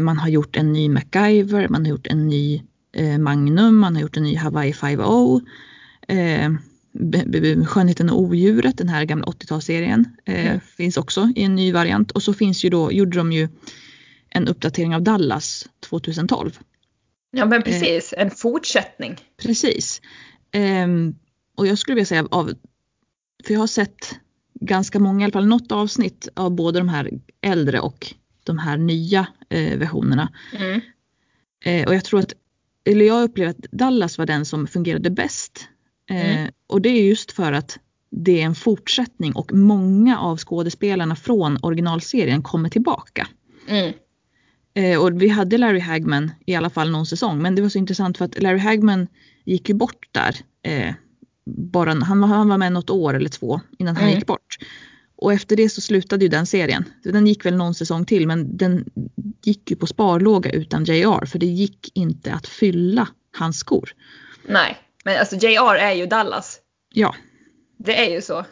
man 0.01 0.19
har 0.19 0.29
gjort 0.29 0.57
en 0.57 0.73
ny 0.73 0.89
MacGyver, 0.89 1.69
man 1.69 1.85
har 1.85 1.91
gjort 1.91 2.07
en 2.07 2.29
ny 2.29 2.63
eh, 2.93 3.19
Magnum, 3.19 3.83
han 3.83 3.95
har 3.95 4.03
gjort 4.03 4.17
en 4.17 4.23
ny 4.23 4.37
Hawaii 4.37 4.73
5.0. 4.73 5.41
Eh, 6.09 6.51
Skönheten 7.67 8.11
och 8.11 8.21
odjuret, 8.21 8.79
den 8.79 8.89
här 8.89 9.05
gamla 9.05 9.25
80-talsserien, 9.27 10.05
eh, 10.25 10.47
Mm. 10.47 10.61
finns 10.61 10.97
också 10.97 11.33
i 11.37 11.43
en 11.43 11.55
ny 11.55 11.73
variant. 11.73 12.11
Och 12.11 12.23
så 12.23 12.35
finns 12.35 12.65
ju 12.65 12.71
då, 12.71 12.93
gjorde 12.93 13.19
de 13.19 13.33
ju 13.33 13.49
en 14.31 14.49
uppdatering 14.49 14.95
av 14.95 15.03
Dallas 15.03 15.69
2012. 15.81 16.59
Ja 17.31 17.47
men 17.47 17.63
precis, 17.63 18.15
en 18.17 18.31
fortsättning. 18.31 19.17
Precis. 19.43 20.01
Ehm, 20.53 21.15
och 21.57 21.67
jag 21.67 21.79
skulle 21.79 21.95
vilja 21.95 22.07
säga 22.07 22.27
av, 22.31 22.53
för 23.47 23.53
jag 23.55 23.61
har 23.61 23.67
sett 23.67 24.15
ganska 24.61 24.99
många, 24.99 25.21
i 25.21 25.25
alla 25.25 25.33
fall 25.33 25.47
något 25.47 25.73
avsnitt 25.73 26.29
av 26.35 26.51
både 26.51 26.79
de 26.79 26.89
här 26.89 27.11
äldre 27.41 27.81
och 27.81 28.15
de 28.49 28.59
här 28.59 28.77
nya 28.77 29.27
eh, 29.49 29.79
versionerna. 29.79 30.33
Mm. 30.59 30.81
Eh, 31.65 31.87
och 31.89 31.95
jag 31.95 32.05
tror 32.05 32.21
att, 32.21 32.33
eller 32.85 33.05
jag 33.05 33.23
upplever 33.23 33.51
att 33.51 33.67
Dallas 33.73 34.19
var 34.19 34.27
den 34.27 34.45
som 34.45 34.67
fungerade 34.67 35.11
bäst. 35.11 35.69
Eh, 36.11 36.39
Mm. 36.39 36.53
Och 36.67 36.81
det 36.83 36.89
är 36.89 37.03
just 37.05 37.33
för 37.33 37.53
att 37.53 37.79
det 38.11 38.41
är 38.41 38.45
en 38.45 38.55
fortsättning 38.55 39.33
och 39.33 39.53
många 39.53 40.19
av 40.19 40.37
skådespelarna 40.39 41.17
från 41.17 41.59
originalserien 41.63 42.43
kommer 42.43 42.69
tillbaka. 42.69 43.29
Mm. 43.69 43.93
Eh, 44.75 45.03
och 45.03 45.23
vi 45.23 45.29
hade 45.29 45.59
Larry 45.59 45.81
Hagman 45.81 46.31
i 46.47 46.55
alla 46.55 46.71
fall 46.71 46.91
någon 46.91 47.07
säsong. 47.07 47.43
Men 47.43 47.55
det 47.55 47.63
var 47.63 47.69
så 47.69 47.79
intressant 47.79 48.19
för 48.19 48.25
att 48.25 48.43
Larry 48.43 48.59
Hagman 48.59 49.07
gick 49.45 49.69
ju 49.69 49.75
bort 49.75 50.09
där. 50.13 50.37
Eh, 50.63 50.95
bara, 51.47 51.95
han, 52.05 52.21
var, 52.21 52.29
han 52.29 52.49
var 52.49 52.59
med 52.59 52.73
något 52.73 52.91
år 52.91 53.15
eller 53.15 53.29
två 53.31 53.61
innan 53.79 53.97
han 53.97 54.05
Mm. 54.05 54.15
gick 54.19 54.27
bort. 54.27 54.59
Och 55.21 55.33
efter 55.33 55.57
det 55.57 55.69
så 55.69 55.81
slutade 55.81 56.25
ju 56.25 56.29
den 56.29 56.47
serien. 56.47 56.85
Den 57.03 57.27
gick 57.27 57.45
väl 57.47 57.57
någon 57.57 57.75
säsong 57.75 58.07
till 58.07 58.27
men 58.27 58.57
den 58.57 58.85
gick 59.43 59.71
ju 59.71 59.77
på 59.77 59.87
sparlåga 59.87 60.51
utan 60.51 60.85
JR. 60.85 61.27
För 61.27 61.39
det 61.39 61.47
gick 61.47 61.91
inte 61.95 62.33
att 62.33 62.47
fylla 62.47 63.09
hans 63.37 63.59
skor. 63.59 63.95
Nej, 64.47 64.79
men 65.05 65.19
alltså 65.19 65.37
JR 65.37 65.75
är 65.75 65.93
ju 65.93 66.07
Dallas. 66.07 66.61
Ja, 66.95 67.15
Det 67.79 68.07
är 68.07 68.11
ju 68.11 68.23
så. 68.23 68.45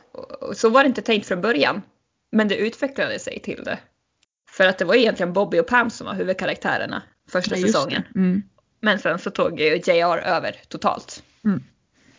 Så 0.55 0.69
var 0.69 0.83
det 0.83 0.87
inte 0.87 1.03
tänkt 1.03 1.27
från 1.27 1.41
början. 1.41 1.83
Men 2.33 2.49
det 2.49 2.57
utvecklade 2.57 3.19
sig 3.19 3.41
till 3.41 3.62
det. 3.64 3.79
För 4.51 4.67
att 4.67 4.79
det 4.79 4.85
var 4.85 4.95
egentligen 4.95 5.33
Bobby 5.33 5.59
och 5.59 5.67
Pam 5.67 5.91
som 5.91 6.07
var 6.07 6.14
huvudkaraktärerna 6.14 7.03
första 7.31 7.57
ja, 7.57 7.67
säsongen. 7.67 8.03
Mm. 8.14 8.43
Men 8.81 8.99
sen 8.99 9.19
så 9.19 9.31
tog 9.31 9.61
ju 9.61 9.77
JR 9.87 10.19
över 10.19 10.57
totalt. 10.69 11.23
Mm. 11.45 11.62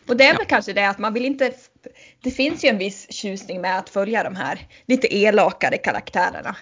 Och 0.08 0.18
det 0.18 0.24
är 0.24 0.34
Ja. 0.34 0.38
väl 0.38 0.46
kanske 0.46 0.74
det 0.74 0.90
att 0.90 0.98
man 1.00 1.14
vill 1.14 1.26
inte... 1.26 1.54
Det 2.24 2.32
finns 2.32 2.66
ju 2.66 2.70
en 2.70 2.78
viss 2.78 3.08
tjusning 3.10 3.62
med 3.62 3.80
att 3.80 3.90
följa 3.90 4.24
de 4.24 4.36
här 4.36 4.68
lite 4.86 5.16
elakare 5.16 5.78
karaktärerna. 5.78 6.56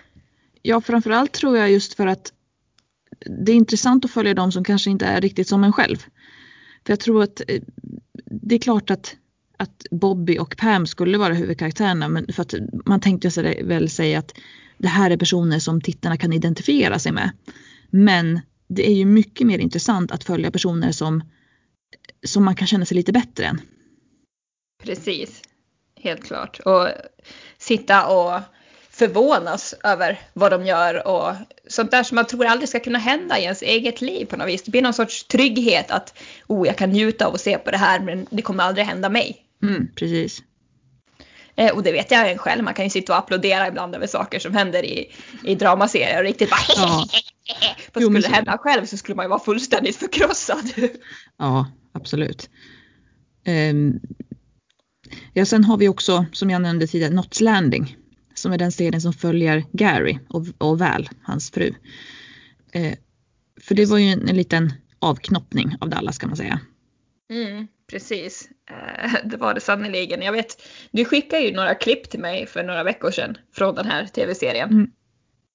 Ja, 0.61 0.81
framförallt 0.81 1.31
tror 1.31 1.57
jag 1.57 1.71
just 1.71 1.93
för 1.93 2.07
att 2.07 2.33
det 3.25 3.51
är 3.51 3.55
intressant 3.55 4.05
att 4.05 4.11
följa 4.11 4.33
de 4.33 4.51
som 4.51 4.63
kanske 4.63 4.89
inte 4.89 5.05
är 5.05 5.21
riktigt 5.21 5.47
som 5.47 5.63
en 5.63 5.73
själv. 5.73 5.97
För 6.85 6.93
jag 6.93 6.99
tror 6.99 7.23
att 7.23 7.41
eh, 7.47 7.61
det 8.25 8.55
är 8.55 8.59
klart 8.59 8.89
att, 8.89 9.15
att 9.57 9.85
Bobby 9.91 10.37
och 10.37 10.57
Pam 10.57 10.87
skulle 10.87 11.17
vara 11.17 11.33
huvudkaraktärerna 11.33 12.07
men 12.07 12.33
för 12.33 12.41
att 12.41 12.53
man 12.85 12.99
tänkte 12.99 13.31
sig 13.31 13.63
väl 13.63 13.89
säga 13.89 14.19
att 14.19 14.33
det 14.77 14.87
här 14.87 15.11
är 15.11 15.17
personer 15.17 15.59
som 15.59 15.81
tittarna 15.81 16.17
kan 16.17 16.33
identifiera 16.33 16.99
sig 16.99 17.11
med. 17.11 17.31
Men 17.89 18.41
det 18.67 18.89
är 18.89 18.93
ju 18.93 19.05
mycket 19.05 19.47
mer 19.47 19.59
intressant 19.59 20.11
att 20.11 20.23
följa 20.23 20.51
personer 20.51 20.91
som, 20.91 21.23
som 22.25 22.45
man 22.45 22.55
kan 22.55 22.67
känna 22.67 22.85
sig 22.85 22.97
lite 22.97 23.11
bättre 23.11 23.45
än. 23.45 23.61
Precis. 24.86 25.41
Helt 26.01 26.23
klart. 26.23 26.59
Och 26.59 26.88
sitta 27.57 28.07
och 28.07 28.39
förvånas 28.89 29.75
över 29.83 30.19
vad 30.33 30.51
de 30.51 30.65
gör 30.65 31.07
och 31.07 31.33
sånt 31.67 31.91
där 31.91 32.03
som 32.03 32.15
man 32.15 32.27
tror 32.27 32.45
aldrig 32.45 32.69
ska 32.69 32.79
kunna 32.79 32.99
hända 32.99 33.39
i 33.39 33.43
ens 33.43 33.61
eget 33.61 34.01
liv 34.01 34.25
på 34.25 34.38
något 34.38 34.47
vis. 34.47 34.63
Det 34.63 34.71
blir 34.71 34.81
någon 34.81 34.93
sorts 34.93 35.23
trygghet 35.23 35.91
att 35.91 36.17
oh, 36.47 36.67
jag 36.67 36.77
kan 36.77 36.89
njuta 36.89 37.27
av 37.27 37.33
att 37.33 37.41
se 37.41 37.57
på 37.57 37.71
det 37.71 37.77
här 37.77 37.99
men 37.99 38.27
det 38.29 38.41
kommer 38.41 38.63
aldrig 38.63 38.86
hända 38.86 39.09
mig. 39.09 39.38
Mm, 39.63 39.88
precis. 39.95 40.43
Eh, 41.55 41.75
och 41.75 41.83
det 41.83 41.91
vet 41.91 42.11
jag 42.11 42.31
en 42.31 42.38
själv, 42.38 42.63
man 42.63 42.73
kan 42.73 42.86
ju 42.86 42.89
sitta 42.89 43.13
och 43.13 43.19
applådera 43.19 43.67
ibland 43.67 43.95
över 43.95 44.07
saker 44.07 44.39
som 44.39 44.53
händer 44.53 44.86
i, 44.86 45.11
i 45.43 45.55
dramaserier 45.55 46.17
och 46.17 46.23
riktigt 46.23 46.49
bara 46.49 46.59
Ja. 46.75 47.07
Men 47.93 48.03
skulle 48.03 48.19
det 48.19 48.36
hända 48.36 48.57
själv 48.57 48.86
så 48.86 48.97
skulle 48.97 49.15
man 49.15 49.25
ju 49.25 49.29
vara 49.29 49.39
fullständigt 49.39 49.95
förkrossad. 49.95 50.71
Ja, 51.38 51.71
absolut. 51.93 52.49
Ehm, 53.45 53.99
ja, 55.34 55.45
sen 55.45 55.63
har 55.63 55.78
vi 55.78 55.88
också, 55.88 56.26
som 56.32 56.49
jag 56.49 56.61
nämnde 56.61 56.88
tidigare, 56.88 57.11
Knots 57.11 57.41
Landing. 57.41 57.97
Som 58.34 58.53
är 58.53 58.57
den 58.57 58.72
serien 58.72 59.01
som 59.01 59.13
följer 59.13 59.63
Gary 59.72 60.20
och, 60.30 60.45
och 60.57 60.80
Val, 60.80 61.09
hans 61.22 61.51
fru. 61.51 61.74
Eh, 62.72 62.93
för 63.61 63.76
det 63.76 63.86
var 63.86 63.97
ju 63.97 64.09
en, 64.09 64.30
en 64.30 64.36
liten 64.36 64.74
avknoppning 64.99 65.76
av 65.80 65.89
Dallas 65.89 66.18
kan 66.18 66.30
man 66.30 66.38
säga. 66.38 66.59
Mm, 67.30 67.68
precis, 67.89 68.49
Eh, 68.70 69.13
det 69.26 69.38
var 69.38 69.53
det 69.53 69.61
sannerligen. 69.61 70.22
Jag 70.22 70.32
vet, 70.32 70.61
du 70.91 71.05
skickade 71.05 71.41
ju 71.43 71.53
några 71.53 71.76
klipp 71.76 72.09
till 72.09 72.20
mig 72.20 72.45
för 72.47 72.63
några 72.63 72.84
veckor 72.84 73.11
sedan 73.11 73.38
från 73.53 73.76
den 73.76 73.86
här 73.86 74.05
tv-serien. 74.05 74.70
Mm. 74.70 74.91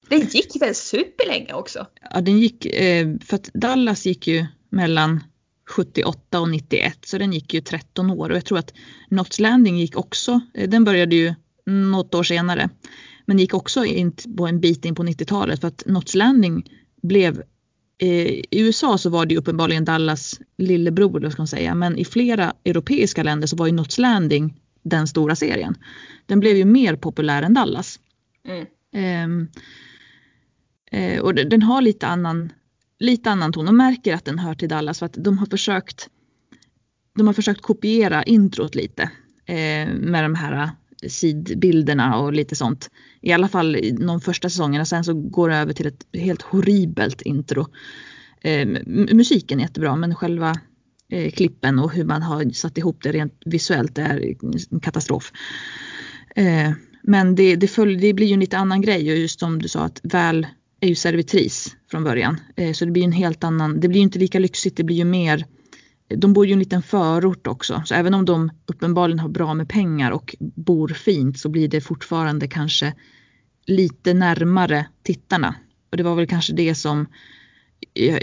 Det 0.09 0.35
gick 0.35 0.63
väl 0.63 0.75
superlänge 0.75 1.53
också? 1.53 1.87
Ja, 2.11 2.21
den 2.21 2.39
gick, 2.39 2.67
eh, 2.67 3.09
för 3.25 3.35
att 3.35 3.51
Dallas 3.55 4.07
gick 4.07 4.27
ju 4.27 4.47
mellan 4.71 5.25
78 5.71 6.41
och 6.41 6.51
91 6.51 6.99
så 7.05 7.18
den 7.18 7.33
gick 7.33 7.55
ju 7.55 7.61
13 7.61 8.11
år 8.11 8.31
och 8.31 8.37
jag 8.37 8.45
tror 8.45 8.59
att 8.59 8.75
Knots 9.09 9.41
Landing 9.41 9.79
gick 9.79 9.97
också, 9.97 10.41
eh, 10.55 10.68
den 10.68 10.85
började 10.85 11.16
ju 11.16 11.35
något 11.66 12.14
år 12.14 12.23
senare. 12.23 12.68
Men 13.27 13.39
gick 13.39 13.55
också 13.55 13.85
in 13.85 14.12
på 14.37 14.47
en 14.47 14.61
bit 14.61 14.85
in 14.85 14.95
på 14.95 15.03
90-talet 15.03 15.61
för 15.61 15.68
att 15.68 15.83
Knots 15.83 16.14
Landing 16.14 16.71
blev 17.03 17.43
eh, 17.99 18.29
i 18.29 18.47
USA 18.51 18.99
så 18.99 19.11
var 19.11 19.27
det 19.27 19.35
ju 19.35 19.41
uppenbarligen 19.41 19.85
Dallas 19.85 20.41
lillebror, 20.59 21.16
eller 21.16 21.31
ska 21.31 21.43
man 21.43 21.49
säga, 21.49 21.75
men 21.75 21.99
i 21.99 22.05
flera 22.05 22.55
europeiska 22.64 23.23
länder 23.23 23.47
så 23.47 23.57
var 23.57 23.66
ju 23.66 23.73
Knots 23.73 23.99
Landing 23.99 24.61
den 24.83 25.07
stora 25.07 25.37
serien. 25.37 25.75
Den 26.27 26.41
blev 26.41 26.57
ju 26.57 26.64
mer 26.64 26.97
populär 26.97 27.43
än 27.43 27.55
Dallas. 27.55 28.01
Mm. 28.93 29.49
Eh, 30.91 31.21
och 31.21 31.35
den 31.35 31.62
har 31.62 31.83
lite 31.83 32.07
annan, 32.07 32.53
lite 33.01 33.30
annan 33.30 33.53
ton. 33.53 33.68
och 33.68 33.74
märker 33.74 34.14
att 34.14 34.24
den 34.24 34.38
hör 34.38 34.55
till 34.55 34.68
Dallas 34.68 34.98
för 34.98 35.07
att 35.07 35.14
de 35.18 35.38
har 35.38 35.46
försökt 35.46 36.09
de 37.16 37.26
har 37.26 37.34
försökt 37.34 37.62
kopiera 37.62 38.22
introt 38.22 38.74
lite 38.74 39.03
eh, 39.46 39.88
med 39.94 40.24
de 40.24 40.34
här 40.34 40.62
eh, 40.62 41.09
sidbilderna 41.09 42.18
och 42.18 42.32
lite 42.32 42.57
sånt. 42.57 42.90
I 43.20 43.32
alla 43.32 43.48
fall 43.48 43.76
i 43.76 43.90
de 43.90 44.20
första 44.20 44.51
säsongerna. 44.51 44.84
Sen 44.84 45.05
så 45.05 45.14
går 45.14 45.48
det 45.48 45.57
över 45.57 45.72
till 45.72 45.86
ett 45.86 46.07
helt 46.12 46.42
horribelt 46.42 47.22
intro. 47.22 47.66
Eh, 48.42 48.68
musiken 48.86 49.59
är 49.59 49.62
jättebra 49.62 49.96
men 49.96 50.14
själva 50.14 50.55
eh, 51.09 51.30
klippen 51.30 51.78
och 51.78 51.92
hur 51.92 52.05
man 52.05 52.22
har 52.22 52.51
satt 52.51 52.78
ihop 52.78 53.03
det 53.03 53.12
rent 53.12 53.42
visuellt 53.44 53.98
är 53.98 54.34
en 54.70 54.80
katastrof. 54.80 55.32
Eh, 56.36 56.72
men 57.03 57.34
det, 57.34 57.57
det, 57.57 57.68
följ, 57.68 57.96
det 57.96 58.14
blir 58.14 58.26
ju 58.26 58.34
en 58.34 58.40
lite 58.40 58.59
annan 58.59 58.80
grej 58.80 59.12
och 59.12 59.18
just 59.18 59.40
som 59.40 59.62
du 59.62 59.68
sa 59.68 59.84
att 59.84 60.01
väl 60.03 60.46
är 60.81 60.89
ju 60.89 60.95
servitris 60.95 61.76
från 61.91 62.05
början. 62.05 62.41
Eh, 62.57 62.72
så 62.72 62.85
det 62.85 62.91
blir 62.91 63.05
en 63.05 63.12
helt 63.12 63.45
annan, 63.45 63.81
det 63.81 63.89
blir 63.89 63.99
ju 63.99 64.05
inte 64.05 64.18
lika 64.18 64.39
lyxigt, 64.39 64.76
det 64.76 64.85
blir 64.85 64.97
ju 64.97 65.05
mer 65.05 65.47
de 66.16 66.33
bor 66.33 66.47
ju 66.47 66.51
i 66.51 66.53
en 66.53 66.59
liten 66.59 66.83
förort 66.83 67.47
också, 67.47 67.83
så 67.87 67.95
även 67.95 68.14
om 68.14 68.24
de 68.24 68.51
uppenbarligen 68.66 69.18
har 69.18 69.28
bra 69.28 69.55
med 69.55 69.68
pengar 69.68 70.11
och 70.11 70.37
bor 70.39 70.89
fint 70.89 71.39
så 71.39 71.49
blir 71.49 71.68
det 71.68 71.81
fortfarande 71.81 72.49
kanske 72.49 72.95
lite 73.66 74.14
närmare 74.14 74.87
tittarna. 75.03 75.55
Och 75.91 75.97
det 75.97 76.03
var 76.03 76.14
väl 76.14 76.26
kanske 76.26 76.53
det 76.53 76.74
som 76.74 77.07
eh, 77.95 78.18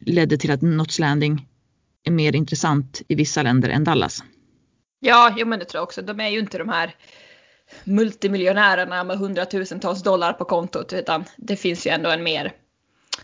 ledde 0.00 0.36
till 0.36 0.50
att 0.50 0.62
Notts 0.62 0.98
Landing 0.98 1.48
är 2.04 2.10
mer 2.10 2.36
intressant 2.36 3.02
i 3.08 3.14
vissa 3.14 3.42
länder 3.42 3.68
än 3.68 3.84
Dallas. 3.84 4.24
Ja, 5.00 5.34
jo, 5.38 5.46
men 5.46 5.58
det 5.58 5.64
tror 5.64 5.78
jag 5.78 5.84
också. 5.84 6.02
De 6.02 6.20
är 6.20 6.28
ju 6.28 6.38
inte 6.38 6.58
de 6.58 6.68
här 6.68 6.94
multimiljonärerna 7.84 9.04
med 9.04 9.18
hundratusentals 9.18 10.02
dollar 10.02 10.32
på 10.32 10.44
kontot 10.44 10.92
utan 10.92 11.24
det 11.36 11.56
finns 11.56 11.86
ju 11.86 11.90
ändå 11.90 12.10
en 12.10 12.22
mer 12.22 12.52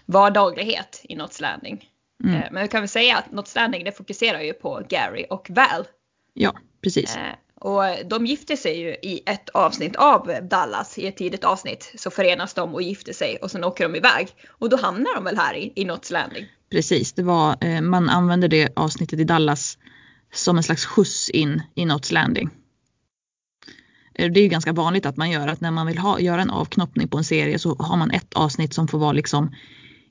vardaglighet 0.07 1.01
i 1.05 1.15
Knots 1.15 1.41
Landing. 1.41 1.91
Mm. 2.25 2.37
Eh, 2.37 2.49
Men 2.53 2.63
vi 2.63 2.69
kan 2.69 2.81
väl 2.81 2.89
säga 2.89 3.17
att 3.17 3.29
Knots 3.29 3.55
Landing 3.55 3.85
det 3.85 3.93
fokuserar 3.93 4.41
ju 4.41 4.53
på 4.53 4.83
Gary 4.89 5.27
och 5.31 5.51
Val. 5.51 5.87
Ja, 6.35 6.55
precis. 6.83 7.17
Eh, 7.17 7.35
Och 7.61 7.83
de 8.07 8.27
gifte 8.27 8.57
sig 8.57 8.81
ju 8.81 8.89
i 8.89 9.23
ett 9.27 9.49
avsnitt 9.49 9.97
av 9.97 10.33
Dallas, 10.43 10.99
i 10.99 11.07
ett 11.07 11.17
tidigt 11.17 11.45
avsnitt. 11.45 11.93
Så 11.95 12.11
förenas 12.11 12.55
de 12.55 12.75
och 12.75 12.83
gifter 12.83 13.13
sig 13.13 13.37
och 13.37 13.51
sen 13.51 13.65
åker 13.65 13.85
de 13.85 13.97
iväg. 13.97 14.29
Och 14.49 14.69
då 14.69 14.77
hamnar 14.77 15.15
de 15.15 15.25
väl 15.25 15.37
här 15.37 15.55
i, 15.55 15.73
i 15.77 15.85
Knots 15.85 16.11
Landing. 16.11 16.47
Precis, 16.71 17.13
det 17.13 17.23
var, 17.23 17.57
eh, 17.61 17.81
man 17.81 18.09
använde 18.09 18.49
det 18.49 18.69
avsnittet 18.77 19.21
i 19.21 19.25
Dallas 19.25 19.79
som 20.35 20.57
en 20.57 20.63
slags 20.63 20.87
skjuts 20.87 21.31
in 21.31 21.63
i 21.75 21.83
Knots 21.83 22.13
Landing. 22.13 22.51
Eh, 24.19 24.31
det 24.31 24.41
är 24.41 24.43
ju 24.43 24.49
ganska 24.49 24.73
vanligt 24.73 25.07
att 25.07 25.17
man 25.17 25.31
gör 25.31 25.49
att 25.49 25.61
när 25.61 25.71
man 25.71 25.87
vill 25.87 25.99
ha, 25.99 26.21
göra 26.21 26.43
en 26.43 26.51
avknoppning 26.51 27.09
på 27.09 27.19
en 27.19 27.25
serie 27.25 27.59
så 27.59 27.77
har 27.79 27.97
man 27.97 28.11
ett 28.11 28.35
avsnitt 28.35 28.75
som 28.75 28.89
får 28.89 28.99
vara 28.99 29.13
liksom 29.13 29.55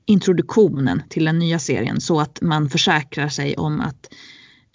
introduktionen 0.06 1.02
till 1.08 1.24
den 1.24 1.38
nya 1.38 1.58
serien 1.58 2.00
så 2.00 2.20
att 2.20 2.40
man 2.42 2.70
försäkrar 2.70 3.28
sig 3.28 3.56
om 3.56 3.80
att 3.80 4.12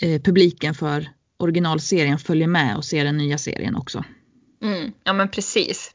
eh, 0.02 0.22
publiken 0.22 0.74
för 0.74 1.10
originalserien 1.38 2.20
följer 2.20 2.48
med 2.48 2.78
och 2.78 2.86
ser 2.86 3.06
den 3.06 3.18
nya 3.18 3.38
serien 3.38 3.76
också. 3.76 4.04
Mm, 4.64 4.92
ja 5.04 5.14
men 5.14 5.30
precis. 5.30 5.92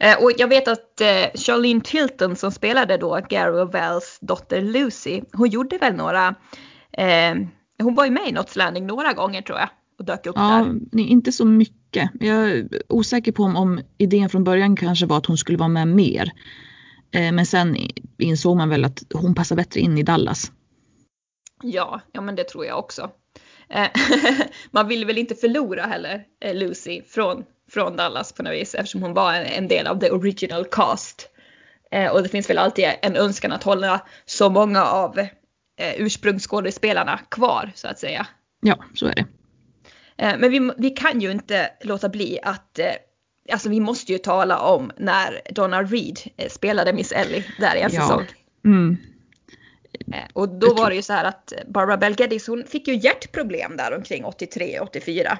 Eh, 0.00 0.22
och 0.22 0.32
jag 0.38 0.48
vet 0.48 0.68
att 0.68 1.00
eh, 1.00 1.26
Charlene 1.34 1.80
Tilton 1.80 2.36
som 2.36 2.52
spelade 2.52 2.96
då 2.96 3.20
Gary 3.28 3.64
Wells 3.64 4.18
dotter 4.20 4.62
Lucy, 4.62 5.22
hon 5.32 5.48
gjorde 5.48 5.78
väl 5.78 5.94
några, 5.94 6.34
eh, 6.92 7.34
hon 7.82 7.94
var 7.94 8.04
ju 8.04 8.10
med 8.10 8.28
i 8.28 8.32
Notts 8.32 8.56
Landing 8.56 8.86
några 8.86 9.12
gånger 9.12 9.42
tror 9.42 9.58
jag 9.58 9.68
och 9.98 10.04
dök 10.04 10.26
upp 10.26 10.36
Ja, 10.36 10.42
där. 10.42 10.80
nej, 10.92 11.04
inte 11.04 11.32
så 11.32 11.44
mycket. 11.44 12.10
Jag 12.20 12.50
är 12.50 12.68
osäker 12.88 13.32
på 13.32 13.42
om, 13.42 13.56
om 13.56 13.80
idén 13.98 14.28
från 14.28 14.44
början 14.44 14.76
kanske 14.76 15.06
var 15.06 15.18
att 15.18 15.26
hon 15.26 15.38
skulle 15.38 15.58
vara 15.58 15.68
med 15.68 15.88
mer. 15.88 16.32
Eh, 17.10 17.32
men 17.32 17.46
sen 17.46 17.76
insåg 18.18 18.56
man 18.56 18.68
väl 18.68 18.84
att 18.84 19.02
hon 19.14 19.34
passar 19.34 19.56
bättre 19.56 19.80
in 19.80 19.98
i 19.98 20.02
Dallas. 20.02 20.52
Ja, 21.62 22.00
ja 22.12 22.20
men 22.20 22.36
det 22.36 22.44
tror 22.44 22.66
jag 22.66 22.78
också. 22.78 23.10
Eh, 23.68 23.88
man 24.70 24.88
vill 24.88 25.04
väl 25.04 25.18
inte 25.18 25.34
förlora 25.34 25.82
heller 25.82 26.24
eh, 26.40 26.54
Lucy 26.54 27.02
från, 27.02 27.44
från 27.70 27.96
Dallas 27.96 28.32
på 28.32 28.42
något 28.42 28.52
vis 28.52 28.74
eftersom 28.74 29.02
hon 29.02 29.14
var 29.14 29.34
en, 29.34 29.46
en 29.46 29.68
del 29.68 29.86
av 29.86 30.00
the 30.00 30.10
original 30.10 30.64
cast. 30.64 31.28
Eh, 31.90 32.12
och 32.12 32.22
det 32.22 32.28
finns 32.28 32.50
väl 32.50 32.58
alltid 32.58 32.84
en 33.02 33.16
önskan 33.16 33.52
att 33.52 33.62
hålla 33.62 34.00
så 34.26 34.50
många 34.50 34.84
av 34.84 35.18
eh, 35.18 35.26
ursprungsskådespelarna 35.96 37.20
kvar 37.30 37.72
så 37.74 37.88
att 37.88 37.98
säga. 37.98 38.26
Ja, 38.60 38.84
så 38.94 39.06
är 39.06 39.14
det. 39.14 39.26
Eh, 40.18 40.38
men 40.38 40.50
vi, 40.50 40.70
vi 40.76 40.90
kan 40.90 41.20
ju 41.20 41.30
inte 41.30 41.70
låta 41.80 42.08
bli 42.08 42.38
att 42.42 42.78
eh, 42.78 42.86
Alltså 43.52 43.68
vi 43.68 43.80
måste 43.80 44.12
ju 44.12 44.18
tala 44.18 44.58
om 44.60 44.92
när 44.96 45.40
Donna 45.50 45.82
Reed 45.82 46.18
eh, 46.36 46.48
spelade 46.48 46.92
Miss 46.92 47.12
Ellie 47.12 47.44
där 47.58 47.76
i 47.76 47.80
en 47.80 47.90
Ja. 47.92 48.00
säsong. 48.00 48.24
Mm. 48.64 48.96
Och 50.32 50.48
då 50.48 50.74
var 50.74 50.90
det 50.90 50.96
ju 50.96 51.02
så 51.02 51.12
här 51.12 51.24
att 51.24 51.52
Barbara 51.66 51.96
Bel 51.96 52.14
Geddes 52.20 52.46
hon 52.46 52.64
fick 52.64 52.88
ju 52.88 52.94
hjärtproblem 52.94 53.76
där 53.76 53.96
omkring 53.96 54.24
83-84. 54.24 55.36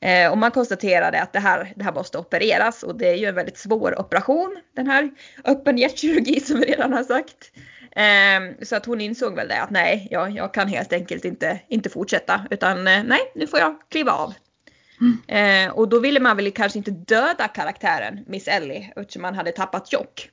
Eh, 0.00 0.30
och 0.30 0.38
man 0.38 0.50
konstaterade 0.50 1.22
att 1.22 1.32
det 1.32 1.40
här, 1.40 1.72
det 1.76 1.84
här 1.84 1.92
måste 1.92 2.18
opereras 2.18 2.82
och 2.82 2.98
det 2.98 3.08
är 3.08 3.14
ju 3.14 3.26
en 3.26 3.34
väldigt 3.34 3.58
svår 3.58 4.00
operation, 4.00 4.56
den 4.76 4.86
här 4.86 5.10
öppen 5.44 5.78
hjärtkirurgi 5.78 6.40
som 6.46 6.60
vi 6.60 6.66
redan 6.66 6.92
har 6.92 7.04
sagt. 7.04 7.52
Eh, 7.90 8.64
så 8.66 8.76
att 8.76 8.86
hon 8.86 9.00
insåg 9.00 9.34
väl 9.34 9.48
det 9.48 9.62
att 9.62 9.70
nej, 9.70 10.08
jag, 10.10 10.30
jag 10.30 10.54
kan 10.54 10.68
helt 10.68 10.92
enkelt 10.92 11.24
inte, 11.24 11.60
inte 11.68 11.90
fortsätta 11.90 12.46
utan 12.50 12.86
eh, 12.86 13.02
nej, 13.04 13.20
nu 13.34 13.46
får 13.46 13.60
jag 13.60 13.76
kliva 13.88 14.12
av. 14.12 14.34
Eh, 15.26 15.70
och 15.70 15.88
då 15.88 16.00
ville 16.00 16.20
man 16.20 16.36
väl 16.36 16.52
kanske 16.52 16.78
inte 16.78 16.90
döda 16.90 17.48
karaktären 17.48 18.24
Miss 18.26 18.48
Ellie 18.48 18.92
eftersom 18.96 19.22
man 19.22 19.34
hade 19.34 19.52
tappat 19.52 19.92
Jock. 19.92 20.30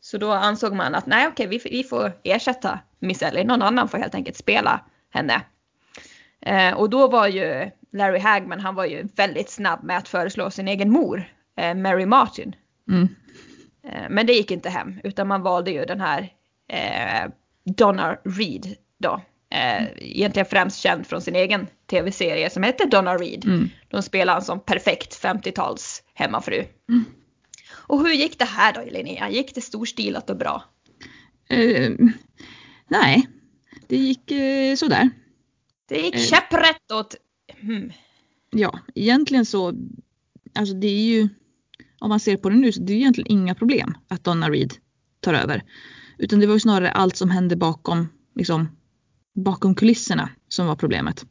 Så 0.00 0.18
då 0.18 0.32
ansåg 0.32 0.74
man 0.74 0.94
att 0.94 1.06
nej 1.06 1.28
okej, 1.28 1.46
vi, 1.46 1.60
vi 1.64 1.84
får 1.84 2.12
ersätta 2.22 2.80
Miss 2.98 3.22
Ellie. 3.22 3.44
Någon 3.44 3.62
annan 3.62 3.88
får 3.88 3.98
helt 3.98 4.14
enkelt 4.14 4.36
spela 4.36 4.80
henne. 5.10 5.42
Eh, 6.40 6.72
och 6.72 6.90
då 6.90 7.08
var 7.08 7.26
ju 7.26 7.70
Larry 7.92 8.18
Hagman, 8.18 8.60
han 8.60 8.74
var 8.74 8.84
ju 8.84 9.08
väldigt 9.16 9.50
snabb 9.50 9.84
med 9.84 9.96
att 9.98 10.08
föreslå 10.08 10.50
sin 10.50 10.68
egen 10.68 10.90
mor, 10.90 11.24
eh, 11.56 11.74
Mary 11.74 12.06
Martin. 12.06 12.54
Mm. 12.90 13.08
Eh, 13.84 14.06
men 14.10 14.26
det 14.26 14.32
gick 14.32 14.50
inte 14.50 14.70
hem, 14.70 15.00
utan 15.04 15.28
man 15.28 15.42
valde 15.42 15.70
ju 15.70 15.84
den 15.84 16.00
här 16.00 16.32
eh, 16.68 17.30
Donna 17.76 18.16
Reed 18.24 18.74
då. 18.98 19.20
Eh, 19.54 19.82
egentligen 19.98 20.46
främst 20.46 20.78
känd 20.78 21.06
från 21.06 21.20
sin 21.22 21.36
egen 21.36 21.66
tv-serie 21.90 22.50
som 22.50 22.62
hette 22.62 22.86
Donna 22.86 23.16
Reed. 23.16 23.44
Mm. 23.44 23.68
De 23.88 24.02
spelar 24.02 24.36
en 24.36 24.42
som 24.42 24.60
perfekt 24.60 25.22
50-tals 25.24 26.02
hemmafru. 26.14 26.64
Och 27.72 28.00
hur 28.00 28.12
gick 28.14 28.38
det 28.38 28.44
här 28.44 28.72
då 28.72 28.80
Linnea? 28.90 29.30
Gick 29.30 29.54
det 29.54 29.60
storstilat 29.60 30.30
och 30.30 30.36
bra? 30.36 30.64
Eh, 31.48 31.90
nej, 32.88 33.28
det 33.88 33.96
gick 33.96 34.30
eh, 34.30 34.74
sådär. 34.76 35.10
Det 35.88 36.00
gick 36.00 36.14
Eh. 36.14 36.20
käpprätt 36.20 36.92
åt... 36.92 37.14
Hmm. 37.60 37.92
Ja, 38.50 38.78
egentligen 38.94 39.46
så, 39.46 39.72
alltså 40.54 40.74
det 40.74 40.86
är 40.86 41.04
ju, 41.04 41.28
om 41.98 42.08
man 42.08 42.20
ser 42.20 42.36
på 42.36 42.50
det 42.50 42.56
nu, 42.56 42.72
så 42.72 42.80
det 42.80 42.92
är 42.92 42.96
egentligen 42.96 43.32
inga 43.32 43.54
problem 43.54 43.94
att 44.08 44.24
Donna 44.24 44.48
Reed 44.48 44.74
tar 45.20 45.34
över. 45.34 45.62
Utan 46.18 46.40
det 46.40 46.46
var 46.46 46.54
ju 46.54 46.60
snarare 46.60 46.90
allt 46.90 47.16
som 47.16 47.30
hände 47.30 47.56
bakom, 47.56 48.08
liksom, 48.34 48.68
bakom 49.34 49.74
kulisserna 49.74 50.28
som 50.48 50.66
var 50.66 50.76
problemet. 50.76 51.26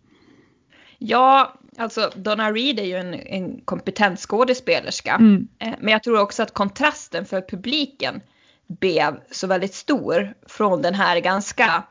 Ja, 0.97 1.59
alltså 1.77 2.11
Donna 2.15 2.51
Reed 2.51 2.79
är 2.79 2.83
ju 2.83 2.95
en, 2.95 3.13
en 3.13 3.61
kompetent 3.61 4.19
skådespelerska. 4.19 5.15
Mm. 5.15 5.47
Eh, 5.59 5.73
Men 5.79 5.91
jag 5.91 6.03
tror 6.03 6.19
också 6.19 6.43
att 6.43 6.53
kontrasten 6.53 7.25
för 7.25 7.41
publiken 7.41 8.21
blev 8.67 9.19
så 9.31 9.47
väldigt 9.47 9.73
stor 9.73 10.33
från 10.47 10.81
den 10.81 10.93
här 10.93 11.19
ganska 11.19 11.83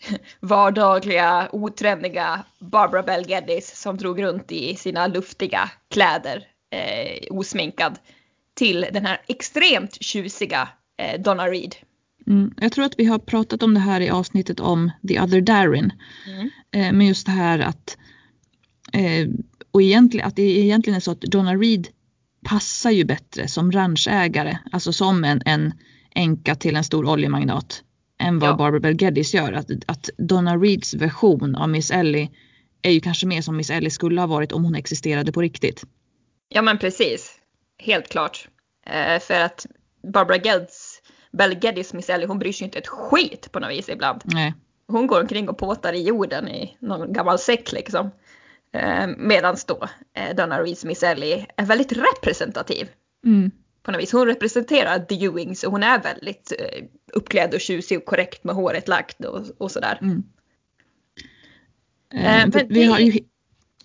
vardagliga, 0.40 1.48
otrendiga 1.52 2.44
Barbara 2.58 3.02
Bel 3.02 3.28
Geddes 3.28 3.80
som 3.80 3.96
drog 3.96 4.22
runt 4.22 4.52
i 4.52 4.76
sina 4.76 5.06
luftiga 5.06 5.70
kläder, 5.90 6.46
eh, 6.70 7.36
osminkad, 7.36 7.98
till 8.54 8.86
den 8.92 9.06
här 9.06 9.20
extremt 9.26 10.02
tjusiga 10.02 10.68
eh, 10.96 11.20
Donna 11.20 11.46
Reed. 11.46 11.74
Mm. 12.26 12.54
Jag 12.60 12.72
tror 12.72 12.84
att 12.84 12.98
vi 12.98 13.04
har 13.04 13.18
pratat 13.18 13.62
om 13.62 13.74
det 13.74 13.80
här 13.80 14.00
i 14.00 14.10
avsnittet 14.10 14.60
om 14.60 14.90
The 15.08 15.20
other 15.20 15.40
Darin. 15.40 15.92
Mm. 16.26 16.50
Eh, 16.70 16.92
men 16.92 17.06
just 17.06 17.26
det 17.26 17.32
här 17.32 17.58
att, 17.58 17.96
eh, 18.92 19.28
och 19.70 19.82
egentligen, 19.82 20.26
att 20.26 20.36
det 20.36 20.42
egentligen 20.42 20.96
är 20.96 21.00
så 21.00 21.10
att 21.10 21.20
Donna 21.20 21.54
Reed 21.54 21.88
passar 22.44 22.90
ju 22.90 23.04
bättre 23.04 23.48
som 23.48 23.72
ranchägare, 23.72 24.58
alltså 24.72 24.92
som 24.92 25.24
en, 25.24 25.42
en 25.44 25.72
änka 26.14 26.54
till 26.54 26.76
en 26.76 26.84
stor 26.84 27.06
oljemagnat 27.06 27.82
än 28.18 28.38
vad 28.38 28.50
Ja. 28.50 28.54
Barbara 28.56 28.80
Bel 28.80 29.02
Geddes 29.02 29.34
gör. 29.34 29.52
Att, 29.52 29.70
att 29.86 30.10
Donna 30.18 30.56
Reeds 30.56 30.94
version 30.94 31.54
av 31.56 31.68
Miss 31.68 31.90
Ellie 31.90 32.30
är 32.82 32.90
ju 32.90 33.00
kanske 33.00 33.26
mer 33.26 33.42
som 33.42 33.56
Miss 33.56 33.70
Ellie 33.70 33.90
skulle 33.90 34.20
ha 34.20 34.26
varit 34.26 34.52
om 34.52 34.64
hon 34.64 34.74
existerade 34.74 35.32
på 35.32 35.40
riktigt. 35.42 35.84
Ja 36.48 36.62
men 36.62 36.78
precis. 36.78 37.32
Helt 37.78 38.08
klart. 38.08 38.48
Eh, 38.86 39.20
för 39.20 39.40
att 39.40 39.66
Barbara 40.12 40.36
Geddes, 40.36 41.02
Bel 41.32 41.58
Geddes 41.64 41.92
Miss 41.94 42.10
Ellie, 42.10 42.26
hon 42.26 42.38
bryr 42.38 42.52
sig 42.52 42.64
inte 42.64 42.78
ett 42.78 42.86
skit 42.86 43.52
på 43.52 43.60
något 43.60 43.70
vis 43.70 43.88
ibland. 43.88 44.20
Nej. 44.24 44.54
Hon 44.88 45.06
går 45.06 45.20
omkring 45.20 45.48
och 45.48 45.58
påtar 45.58 45.92
i 45.92 46.02
jorden 46.02 46.48
i 46.48 46.76
någon 46.80 47.12
gammal 47.12 47.38
säck 47.38 47.72
liksom. 47.72 48.10
Eh, 48.74 49.06
Medan 49.18 49.56
då 49.66 49.88
eh, 50.16 50.36
Donna 50.36 50.62
Reeds 50.62 50.84
Miss 50.84 51.02
Ellie 51.02 51.46
är 51.56 51.64
väldigt 51.64 51.92
representativ 51.92 52.88
Mm. 53.24 53.50
på 53.82 53.90
något 53.90 54.00
vis. 54.02 54.12
Hon 54.12 54.26
representerar 54.26 54.98
The 54.98 55.24
Ewings 55.24 55.64
och 55.64 55.72
hon 55.72 55.82
är 55.82 56.02
väldigt 56.02 56.52
eh, 56.58 56.84
uppklädd 57.16 57.54
och 57.54 57.60
tjusig 57.60 57.98
och 57.98 58.04
korrekt 58.04 58.44
med 58.44 58.54
håret 58.54 58.88
lagt 58.88 59.24
och, 59.24 59.44
och 59.58 59.70
sådär. 59.70 59.98
Mm. 60.02 60.22
Eh, 62.14 62.42
Eh, 62.44 62.48
vi 62.52 62.62
det- 62.62 62.84
har 62.84 62.98
ju, 62.98 63.20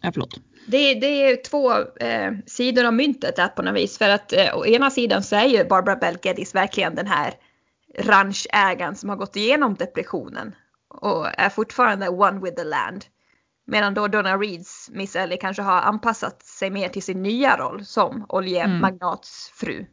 ja 0.01 0.11
förlåt. 0.11 0.39
Det, 0.67 0.93
det 0.93 1.07
är 1.31 1.43
två 1.43 1.71
eh, 2.05 2.31
sidor 2.45 2.85
av 2.85 2.93
myntet 2.93 3.35
där 3.35 3.47
på 3.47 3.61
något 3.61 3.75
vis. 3.75 3.97
För 3.97 4.09
att 4.09 4.33
eh, 4.33 4.57
å 4.57 4.65
ena 4.65 4.89
sidan 4.89 5.23
så 5.23 5.35
är 5.35 5.45
ju 5.45 5.63
Barbara 5.65 5.95
Bel 5.95 6.17
Geddes 6.23 6.55
verkligen 6.55 6.95
den 6.95 7.07
här 7.07 7.33
ranchägaren 7.99 8.95
som 8.95 9.09
har 9.09 9.15
gått 9.17 9.35
igenom 9.35 9.75
depressionen 9.75 10.55
och 10.87 11.27
är 11.39 11.49
fortfarande 11.49 12.09
one 12.09 12.39
with 12.39 12.55
the 12.55 12.63
land. 12.63 13.05
Medan 13.67 13.93
då 13.93 14.07
Donna 14.07 14.37
Reeds 14.37 14.89
Miss 14.91 15.15
Ellie 15.15 15.37
kanske 15.37 15.61
har 15.61 15.81
anpassat 15.81 16.43
sig 16.43 16.69
mer 16.69 16.89
till 16.89 17.03
sin 17.03 17.23
nya 17.23 17.57
roll 17.57 17.85
som 17.85 18.25
oljemagnatsfru. 18.29 19.85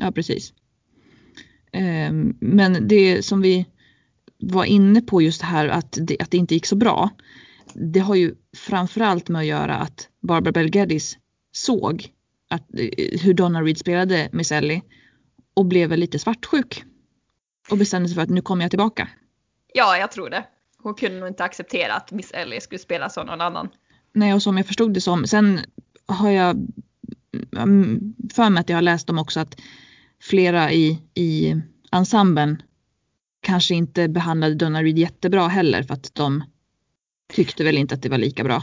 Ja, 0.00 0.12
precis. 0.12 0.52
Ehm, 1.72 2.36
Men 2.40 2.88
det 2.88 3.22
som 3.22 3.40
vi 3.40 3.66
var 4.38 4.64
inne 4.64 5.00
på 5.00 5.22
just 5.22 5.40
det 5.40 5.46
här 5.46 5.68
att 5.68 5.98
det, 6.00 6.16
att 6.20 6.30
det 6.30 6.36
inte 6.36 6.54
gick 6.54 6.66
så 6.66 6.76
bra. 6.76 7.10
Det 7.74 8.00
har 8.00 8.14
ju 8.14 8.34
framförallt 8.56 9.28
med 9.28 9.40
att 9.40 9.46
göra 9.46 9.76
att 9.76 10.08
Barbara 10.22 10.52
Bel 10.52 10.76
Geddes 10.76 11.16
såg 11.52 12.12
att, 12.50 12.74
eh, 12.74 13.20
hur 13.20 13.34
Donna 13.34 13.62
Reed 13.62 13.78
spelade 13.78 14.28
Miss 14.32 14.52
Ellie 14.52 14.82
och 15.54 15.66
blev 15.66 15.96
lite 15.96 16.18
svartsjuk. 16.18 16.84
Och 17.70 17.78
bestämde 17.78 18.08
sig 18.08 18.14
för 18.14 18.22
att 18.22 18.30
nu 18.30 18.42
kommer 18.42 18.64
jag 18.64 18.70
tillbaka. 18.70 19.08
Ja, 19.74 19.96
jag 19.96 20.12
tror 20.12 20.30
det. 20.30 20.44
Hon 20.82 20.94
kunde 20.94 21.18
nog 21.18 21.28
inte 21.28 21.44
acceptera 21.44 21.94
att 21.94 22.12
Miss 22.12 22.30
Ellie 22.30 22.60
skulle 22.60 22.78
spela 22.78 23.08
som 23.08 23.26
någon 23.26 23.40
annan. 23.40 23.68
Nej, 24.12 24.34
och 24.34 24.42
som 24.42 24.56
jag 24.56 24.66
förstod 24.66 24.94
det 24.94 25.00
som. 25.00 25.26
Sen 25.26 25.60
har 26.06 26.30
jag 26.30 26.68
mm, 27.56 28.14
för 28.34 28.50
mig 28.50 28.60
att 28.60 28.68
jag 28.68 28.76
har 28.76 28.82
läst 28.82 29.10
om 29.10 29.18
också 29.18 29.40
att 29.40 29.60
flera 30.22 30.72
i, 30.72 30.98
i 31.14 31.56
ensemblen 31.92 32.62
kanske 33.42 33.74
inte 33.74 34.08
behandlade 34.08 34.54
Donna 34.54 34.82
Reed 34.82 34.98
jättebra 34.98 35.48
heller 35.48 35.82
för 35.82 35.94
att 35.94 36.14
de 36.14 36.44
tyckte 37.32 37.64
väl 37.64 37.78
inte 37.78 37.94
att 37.94 38.02
det 38.02 38.08
var 38.08 38.18
lika 38.18 38.44
bra. 38.44 38.62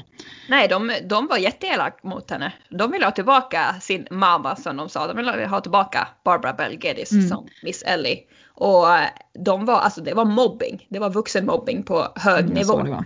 Nej, 0.50 0.68
de, 0.68 0.92
de 1.10 1.28
var 1.28 1.38
jätteelak 1.38 2.04
mot 2.04 2.32
henne. 2.32 2.54
De 2.70 2.92
ville 2.92 3.06
ha 3.06 3.12
tillbaka 3.12 3.76
sin 3.82 4.08
mamma 4.12 4.56
som 4.56 4.78
de 4.78 4.90
sa. 4.90 5.08
De 5.08 5.18
ville 5.18 5.48
ha 5.48 5.62
tillbaka 5.62 6.08
Barbara 6.26 6.54
Bel 6.54 6.80
Geddes 6.84 7.12
Mm. 7.12 7.28
som 7.28 7.48
Miss 7.64 7.84
Ellie. 7.84 8.20
Och 8.48 8.96
eh, 8.96 9.08
de 9.46 9.66
var, 9.66 9.80
alltså 9.80 10.02
det 10.02 10.14
var 10.14 10.26
mobbing. 10.26 10.88
Det 10.90 11.00
var 11.00 11.10
vuxenmobbing 11.10 11.84
på 11.84 12.08
hög 12.16 12.44
Mm, 12.46 12.54
nivå. 12.54 13.04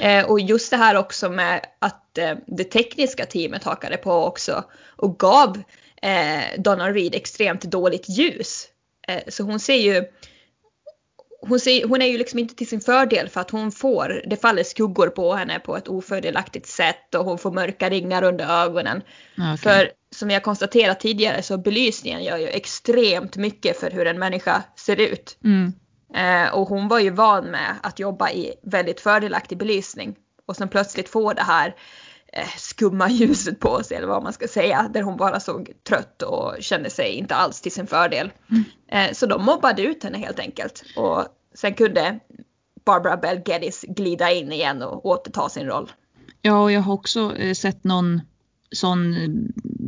Eh, 0.00 0.24
och 0.30 0.40
just 0.40 0.70
det 0.70 0.76
här 0.76 0.96
också 0.96 1.30
med 1.30 1.60
att 1.78 2.18
eh, 2.18 2.32
det 2.46 2.64
tekniska 2.64 3.26
teamet 3.26 3.64
hakade 3.64 3.96
på 3.96 4.12
också 4.12 4.64
och 4.96 5.18
gav 5.18 5.62
eh, 6.04 6.60
Donna 6.60 6.90
Reed 6.90 7.14
extremt 7.14 7.62
dåligt 7.62 8.08
ljus. 8.08 8.66
Eh, 9.08 9.22
så 9.28 9.42
hon 9.42 9.60
ser 9.60 9.76
ju 9.76 10.04
hon, 11.48 11.60
ser, 11.60 11.88
hon 11.88 12.02
är 12.02 12.06
ju 12.06 12.18
liksom 12.18 12.38
inte 12.38 12.54
till 12.54 12.68
sin 12.68 12.80
fördel 12.80 13.28
för 13.28 13.40
att 13.40 13.50
hon 13.50 13.72
får, 13.72 14.22
det 14.26 14.36
faller 14.36 14.62
skuggor 14.62 15.08
på 15.08 15.34
henne 15.34 15.58
på 15.58 15.76
ett 15.76 15.88
ofördelaktigt 15.88 16.66
sätt 16.66 17.14
och 17.14 17.24
hon 17.24 17.38
får 17.38 17.52
mörka 17.52 17.90
ringar 17.90 18.22
under 18.22 18.64
ögonen. 18.64 19.02
Ja, 19.34 19.54
okej. 19.54 19.58
För 19.58 19.90
som 20.10 20.30
jag 20.30 20.42
konstaterat 20.42 21.00
tidigare 21.00 21.42
så 21.42 21.58
belysningen 21.58 22.24
gör 22.24 22.36
ju 22.36 22.46
extremt 22.46 23.36
mycket 23.36 23.80
för 23.80 23.90
hur 23.90 24.06
en 24.06 24.18
människa 24.18 24.62
ser 24.76 25.00
ut. 25.00 25.38
Mm. 25.44 25.72
Eh, 26.14 26.54
och 26.54 26.68
hon 26.68 26.88
var 26.88 26.98
ju 26.98 27.10
van 27.10 27.44
med 27.44 27.74
att 27.82 27.98
jobba 27.98 28.30
i 28.30 28.54
väldigt 28.62 29.00
fördelaktig 29.00 29.58
belysning. 29.58 30.16
Och 30.46 30.56
sen 30.56 30.68
plötsligt 30.68 31.08
få 31.08 31.32
det 31.32 31.42
här 31.42 31.74
skumma 32.56 33.10
ljuset 33.10 33.60
på 33.60 33.82
sig 33.82 33.96
eller 33.96 34.06
vad 34.06 34.22
man 34.22 34.32
ska 34.32 34.48
säga. 34.48 34.90
Där 34.94 35.02
hon 35.02 35.16
bara 35.16 35.40
såg 35.40 35.70
trött 35.88 36.22
och 36.22 36.56
kände 36.60 36.90
sig 36.90 37.12
inte 37.12 37.34
alls 37.34 37.60
till 37.60 37.72
sin 37.72 37.86
fördel. 37.86 38.32
Eh, 38.88 39.12
så 39.12 39.26
de 39.26 39.44
mobbade 39.44 39.82
ut 39.82 40.04
henne 40.04 40.18
helt 40.18 40.38
enkelt. 40.38 40.84
Och 40.96 41.24
sen 41.54 41.74
kunde 41.74 42.20
Barbara 42.84 43.16
Bell 43.16 43.42
Geddes 43.46 43.82
glida 43.82 44.32
in 44.32 44.52
igen 44.52 44.82
och 44.82 45.06
återta 45.06 45.48
sin 45.48 45.66
roll. 45.66 45.92
Ja, 46.42 46.62
och 46.62 46.72
jag 46.72 46.80
har 46.80 46.92
också 46.92 47.36
eh, 47.36 47.54
sett 47.54 47.84
någon 47.84 48.20
sån 48.72 49.14
eh, 49.14 49.28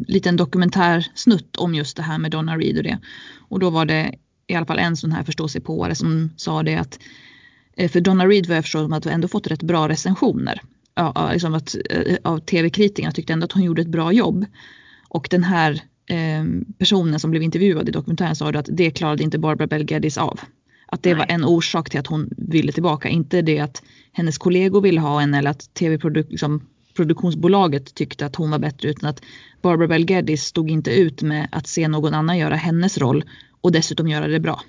liten 0.07 0.37
dokumentärsnutt 0.37 1.57
om 1.57 1.75
just 1.75 1.97
det 1.97 2.03
här 2.03 2.19
med 2.19 2.31
Donna 2.31 2.57
Reed 2.57 2.77
och 2.77 2.83
det. 2.83 2.99
Och 3.49 3.59
då 3.59 3.71
var 3.71 3.85
det 3.85 4.15
i 4.47 4.55
alla 4.55 4.67
fall 4.67 4.79
en 4.79 4.97
sån 4.97 5.13
här 5.13 5.25
förståsigpåare 5.25 5.95
som 5.95 6.31
sa 6.37 6.63
det 6.63 6.77
att 6.77 6.99
eh, 7.77 7.91
för 7.91 8.01
Donna 8.01 8.27
Reed 8.27 8.47
vad 8.47 8.57
jag 8.57 8.65
förstår 8.65 8.95
att 8.95 9.07
ändå 9.07 9.29
fått 9.29 9.47
rätt 9.47 9.63
bra 9.63 9.89
recensioner. 9.89 10.61
Ja, 10.99 11.31
liksom 11.33 11.55
att, 11.55 11.77
eh, 11.91 12.17
av 12.23 12.39
tv-kritikerna 12.39 13.13
tyckte 13.13 13.33
ändå 13.33 13.45
att 13.45 13.53
hon 13.53 13.63
gjorde 13.63 13.83
ett 13.83 13.89
bra 13.89 14.13
jobb. 14.13 14.47
Och 15.09 15.29
den 15.31 15.45
här 15.45 15.73
eh, 16.07 16.45
personen 16.79 17.21
som 17.21 17.31
blev 17.31 17.43
intervjuad 17.43 17.89
i 17.89 17.93
dokumentären 17.93 18.37
sa 18.37 18.49
att 18.49 18.69
det 18.73 18.91
klarade 18.91 19.23
inte 19.23 19.39
Barbara 19.39 19.67
Bell 19.67 19.91
Geddes 19.91 20.19
av. 20.19 20.41
Att 20.87 21.03
det 21.03 21.11
Nej. 21.11 21.19
var 21.19 21.27
en 21.35 21.45
orsak 21.45 21.91
till 21.91 22.01
att 22.01 22.07
hon 22.07 22.31
ville 22.37 22.73
tillbaka, 22.73 23.09
inte 23.09 23.43
det 23.43 23.59
att 23.59 23.83
hennes 24.13 24.39
kollegor 24.39 24.81
ville 24.81 25.01
ha 25.01 25.21
henne 25.21 25.39
eller 25.39 25.51
att 25.51 25.75
tv-produk 25.75 26.27
liksom, 26.31 26.67
produktionsbolaget 26.97 27.95
tyckte 27.95 28.27
att 28.27 28.37
hon 28.37 28.51
var 28.51 28.59
bättre 28.59 28.89
utan 28.89 29.11
att 29.11 29.23
Barbara 29.63 29.89
Bell 29.89 30.11
Geddes 30.11 30.45
stod 30.45 30.71
inte 30.71 30.91
ut 30.91 31.23
med 31.23 31.49
att 31.53 31.67
se 31.67 31.89
någon 31.89 32.15
annan 32.15 32.39
göra 32.39 32.55
hennes 32.55 32.99
roll 32.99 33.25
och 33.61 33.73
dessutom 33.73 34.09
göra 34.09 34.29
det 34.29 34.41
bra. 34.41 34.61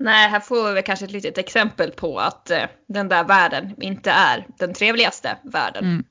Nej, 0.00 0.28
här 0.28 0.40
får 0.40 0.74
vi 0.74 0.82
kanske 0.82 1.04
ett 1.04 1.10
litet 1.10 1.38
exempel 1.38 1.90
på 1.90 2.20
att 2.20 2.50
eh, 2.50 2.64
den 2.86 3.08
där 3.08 3.24
världen 3.24 3.82
inte 3.82 4.10
är 4.10 4.46
den 4.58 4.74
trevligaste 4.74 5.38
världen. 5.42 5.84
Mm. 5.84 6.04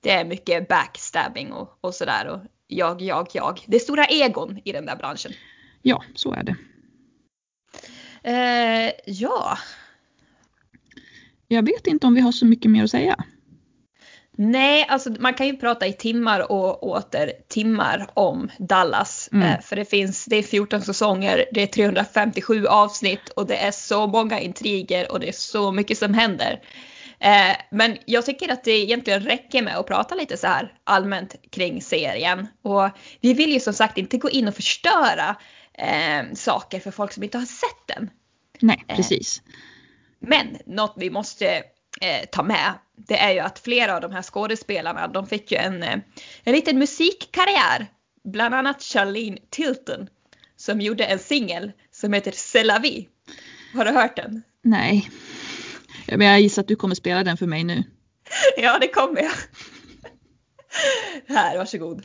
Det 0.00 0.10
är 0.10 0.24
mycket 0.24 0.68
backstabbing 0.68 1.52
och, 1.52 1.78
och 1.80 1.94
sådär 1.94 2.26
och 2.28 2.40
jag, 2.66 3.02
jag, 3.02 3.28
jag. 3.32 3.60
Det 3.66 3.76
är 3.76 3.80
stora 3.80 4.04
egon 4.06 4.60
i 4.64 4.72
den 4.72 4.86
där 4.86 4.96
branschen. 4.96 5.32
Ja, 5.82 6.02
så 6.14 6.32
är 6.32 6.42
det. 6.42 6.56
Eh, 8.22 8.92
ja, 9.06 9.58
Jag 11.48 11.62
vet 11.62 11.86
inte 11.86 12.06
om 12.06 12.14
vi 12.14 12.20
har 12.20 12.32
så 12.32 12.46
mycket 12.46 12.70
mer 12.70 12.84
att 12.84 12.90
säga. 12.90 13.24
Nej, 14.38 14.86
alltså 14.88 15.10
man 15.18 15.34
kan 15.34 15.46
ju 15.46 15.56
prata 15.56 15.86
i 15.86 15.92
timmar 15.92 16.52
och 16.52 16.82
åter 16.82 17.32
timmar 17.48 18.06
om 18.14 18.50
Dallas. 18.58 19.28
Mm. 19.32 19.48
Eh, 19.48 19.60
för 19.60 19.76
det 19.76 19.84
finns, 19.84 20.24
det 20.24 20.36
är 20.36 20.42
14 20.42 20.82
säsonger, 20.82 21.44
det 21.52 21.62
är 21.62 21.66
357 21.66 22.66
avsnitt 22.66 23.28
och 23.28 23.46
det 23.46 23.56
är 23.56 23.70
så 23.70 24.06
många 24.06 24.40
intriger 24.40 25.12
och 25.12 25.20
det 25.20 25.28
är 25.28 25.32
så 25.32 25.72
mycket 25.72 25.98
som 25.98 26.14
händer. 26.14 26.60
Eh, 27.20 27.56
men 27.70 27.96
jag 28.04 28.26
tycker 28.26 28.52
att 28.52 28.64
det 28.64 28.70
egentligen 28.70 29.20
räcker 29.20 29.62
med 29.62 29.76
att 29.76 29.86
prata 29.86 30.14
lite 30.14 30.36
så 30.36 30.46
här 30.46 30.74
allmänt 30.84 31.34
kring 31.50 31.82
serien. 31.82 32.46
Och 32.62 32.88
vi 33.20 33.34
vill 33.34 33.52
ju 33.52 33.60
som 33.60 33.72
sagt 33.74 33.98
inte 33.98 34.18
gå 34.18 34.30
in 34.30 34.48
och 34.48 34.54
förstöra 34.54 35.36
eh, 35.74 36.34
saker 36.34 36.80
för 36.80 36.90
folk 36.90 37.12
som 37.12 37.22
inte 37.22 37.38
har 37.38 37.46
sett 37.46 37.96
den. 37.96 38.10
Nej, 38.60 38.84
Eh. 38.88 38.96
precis. 38.96 39.42
Men 40.20 40.46
något 40.66 40.94
vi 40.96 41.10
måste 41.10 41.62
eh, 42.00 42.26
ta 42.32 42.42
med, 42.42 42.74
det 42.96 43.18
är 43.18 43.32
ju 43.32 43.38
att 43.38 43.58
flera 43.58 43.94
av 43.94 44.00
de 44.00 44.12
här 44.12 44.22
skådespelarna, 44.22 45.08
de 45.08 45.26
fick 45.26 45.52
ju 45.52 45.58
en, 45.58 45.82
eh, 45.82 45.98
en 46.44 46.52
liten 46.52 46.78
musikkarriär. 46.78 47.86
Bland 48.24 48.54
annat 48.54 48.82
Charlene 48.82 49.38
Tilton, 49.50 50.08
som 50.56 50.80
gjorde 50.80 51.04
en 51.04 51.18
singel 51.18 51.72
som 51.90 52.12
heter 52.12 52.30
C'est 52.30 52.64
la 52.64 52.78
vie. 52.78 53.06
Har 53.74 53.84
du 53.84 53.90
hört 53.90 54.16
den? 54.16 54.42
Nej. 54.62 55.10
Men 56.06 56.26
jag 56.26 56.40
gissar 56.40 56.62
att 56.62 56.68
du 56.68 56.76
kommer 56.76 56.94
spela 56.94 57.24
den 57.24 57.36
för 57.36 57.46
mig 57.46 57.64
nu. 57.64 57.84
Ja, 58.56 58.78
det 58.78 58.88
kommer 58.88 59.22
jag. 59.22 59.32
Här, 61.34 61.58
varsågod. 61.58 62.02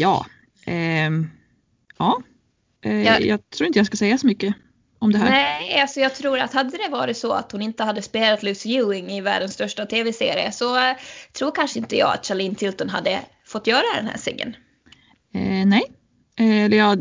Ja. 0.00 0.26
Ehm, 0.66 1.30
ja. 1.98 2.22
Eh, 2.84 3.02
Ja. 3.02 3.18
Jag 3.18 3.50
tror 3.50 3.66
inte 3.66 3.78
jag 3.78 3.86
ska 3.86 3.96
säga 3.96 4.18
så 4.18 4.26
mycket 4.26 4.54
om 4.98 5.12
det 5.12 5.18
här. 5.18 5.30
Nej, 5.30 5.80
alltså 5.80 6.00
jag 6.00 6.14
tror 6.14 6.38
att 6.38 6.52
hade 6.52 6.70
det 6.76 6.88
varit 6.90 7.16
så 7.16 7.32
att 7.32 7.52
hon 7.52 7.62
inte 7.62 7.84
hade 7.84 8.02
spelat 8.02 8.42
Lucy 8.42 8.76
Ewing 8.76 9.10
i 9.10 9.20
världens 9.20 9.54
största 9.54 9.86
tv-serie 9.86 10.52
så 10.52 10.76
eh, 10.76 10.96
tror 11.32 11.50
kanske 11.50 11.78
inte 11.78 11.96
jag 11.96 12.14
att 12.14 12.26
Charlene 12.26 12.54
Tilton 12.54 12.88
hade 12.88 13.20
fått 13.46 13.66
göra 13.66 13.82
den 13.96 14.06
här 14.06 14.18
singeln. 14.18 14.56
Eh, 15.34 15.66
nej. 15.66 15.82
Eh, 16.38 16.64
Eller 16.64 16.76
ja, 16.76 16.96